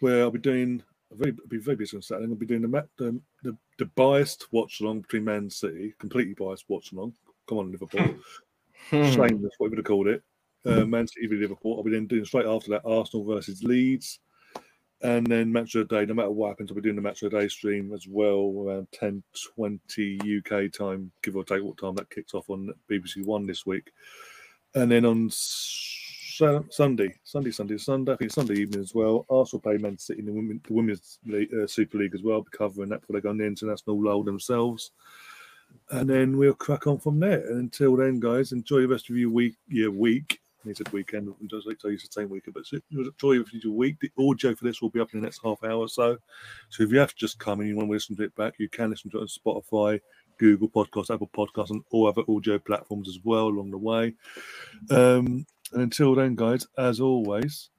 where 0.00 0.22
I'll 0.22 0.30
be 0.30 0.38
doing. 0.38 0.82
I'll 1.10 1.18
very, 1.18 1.34
be 1.48 1.58
very 1.58 1.76
busy 1.76 1.96
on 1.96 2.02
Saturday. 2.02 2.28
I'll 2.30 2.36
be 2.36 2.46
doing 2.46 2.62
the, 2.62 2.86
the 2.96 3.20
the 3.42 3.56
the 3.78 3.86
biased 3.86 4.46
watch 4.52 4.80
along 4.80 5.02
between 5.02 5.24
Man 5.24 5.50
City, 5.50 5.94
completely 5.98 6.34
biased 6.34 6.64
watch 6.68 6.92
along. 6.92 7.14
Come 7.48 7.58
on, 7.58 7.72
Liverpool. 7.72 8.14
Shameless, 8.90 9.54
what 9.58 9.66
we 9.66 9.68
would 9.70 9.78
have 9.78 9.86
called 9.86 10.08
it. 10.08 10.22
Uh, 10.64 10.84
Man 10.84 11.06
City 11.06 11.26
v 11.26 11.36
Liverpool. 11.36 11.76
I'll 11.76 11.82
be 11.82 11.90
then 11.90 12.06
doing 12.06 12.24
straight 12.24 12.46
after 12.46 12.70
that 12.70 12.86
Arsenal 12.86 13.24
versus 13.24 13.62
Leeds. 13.62 14.20
And 15.02 15.26
then 15.26 15.50
match 15.50 15.74
of 15.74 15.88
the 15.88 15.96
day, 15.96 16.06
no 16.06 16.14
matter 16.14 16.30
what 16.30 16.50
happens, 16.50 16.70
I'll 16.70 16.76
be 16.76 16.82
doing 16.82 16.94
the 16.94 17.02
match 17.02 17.22
of 17.22 17.32
the 17.32 17.40
day 17.40 17.48
stream 17.48 17.92
as 17.92 18.06
well 18.06 18.54
around 18.64 18.86
10 18.92 19.20
20 19.56 20.20
UK 20.38 20.72
time, 20.72 21.10
give 21.22 21.34
or 21.34 21.44
take 21.44 21.64
what 21.64 21.76
time 21.76 21.96
that 21.96 22.10
kicks 22.10 22.34
off 22.34 22.48
on 22.48 22.72
BBC 22.88 23.24
One 23.24 23.44
this 23.44 23.66
week. 23.66 23.90
And 24.76 24.90
then 24.90 25.04
on 25.04 25.28
Su- 26.42 26.66
Sunday, 26.70 27.14
Sunday, 27.22 27.50
Sunday, 27.50 27.78
Sunday, 27.78 28.12
I 28.12 28.16
think 28.16 28.32
Sunday 28.32 28.54
evening 28.54 28.80
as 28.80 28.94
well, 28.94 29.24
Arsenal 29.30 29.60
play 29.60 29.76
Man 29.76 29.96
City 29.98 30.20
in 30.20 30.26
the, 30.26 30.32
women, 30.32 30.60
the 30.66 30.72
Women's 30.72 31.18
League, 31.24 31.54
uh, 31.54 31.66
Super 31.66 31.98
League 31.98 32.14
as 32.14 32.22
well, 32.22 32.44
covering 32.50 32.88
that 32.88 33.00
before 33.00 33.14
they 33.14 33.20
go 33.20 33.30
on 33.30 33.38
the 33.38 33.44
international 33.44 34.02
lull 34.02 34.22
themselves 34.22 34.90
and 35.90 36.08
then 36.08 36.36
we'll 36.36 36.54
crack 36.54 36.86
on 36.86 36.98
from 36.98 37.20
there. 37.20 37.46
And 37.46 37.60
until 37.60 37.96
then, 37.96 38.20
guys, 38.20 38.52
enjoy 38.52 38.80
the 38.80 38.88
rest 38.88 39.10
of 39.10 39.16
your 39.16 39.30
week. 39.30 39.56
Your 39.68 39.90
week. 39.90 40.40
He 40.64 40.74
said 40.74 40.92
weekend. 40.92 41.28
It 41.40 41.48
does 41.48 41.66
like 41.66 41.80
to 41.80 41.90
use 41.90 42.04
the 42.04 42.20
same 42.20 42.30
weekend, 42.30 42.54
but 42.54 42.64
enjoy 42.92 43.32
your 43.32 43.72
week. 43.72 43.96
The 44.00 44.12
audio 44.16 44.54
for 44.54 44.64
this 44.64 44.80
will 44.80 44.90
be 44.90 45.00
up 45.00 45.12
in 45.12 45.20
the 45.20 45.24
next 45.24 45.40
half 45.42 45.62
hour 45.64 45.78
or 45.78 45.88
so. 45.88 46.16
So 46.68 46.84
if 46.84 46.90
you 46.92 46.98
have 46.98 47.14
just 47.16 47.38
come 47.40 47.60
and 47.60 47.68
you 47.68 47.76
want 47.76 47.88
to 47.88 47.92
listen 47.92 48.16
to 48.16 48.22
it 48.22 48.34
back, 48.36 48.54
you 48.58 48.68
can 48.68 48.90
listen 48.90 49.10
to 49.10 49.18
it 49.18 49.22
on 49.22 49.26
Spotify, 49.26 50.00
Google 50.38 50.68
Podcasts, 50.68 51.12
Apple 51.12 51.30
Podcasts, 51.36 51.70
and 51.70 51.82
all 51.90 52.06
other 52.06 52.22
audio 52.28 52.60
platforms 52.60 53.08
as 53.08 53.18
well 53.24 53.48
along 53.48 53.72
the 53.72 53.78
way. 53.78 54.14
Um, 54.90 55.46
and 55.72 55.82
until 55.82 56.14
then, 56.14 56.34
guys, 56.34 56.66
as 56.78 57.00
always, 57.00 57.70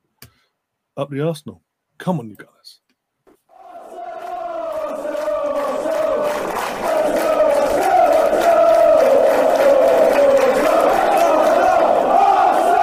up 0.98 1.10
the 1.10 1.22
Arsenal. 1.22 1.62
Come 1.98 2.20
on, 2.20 2.30
you 2.30 2.36
guys. 2.36 2.80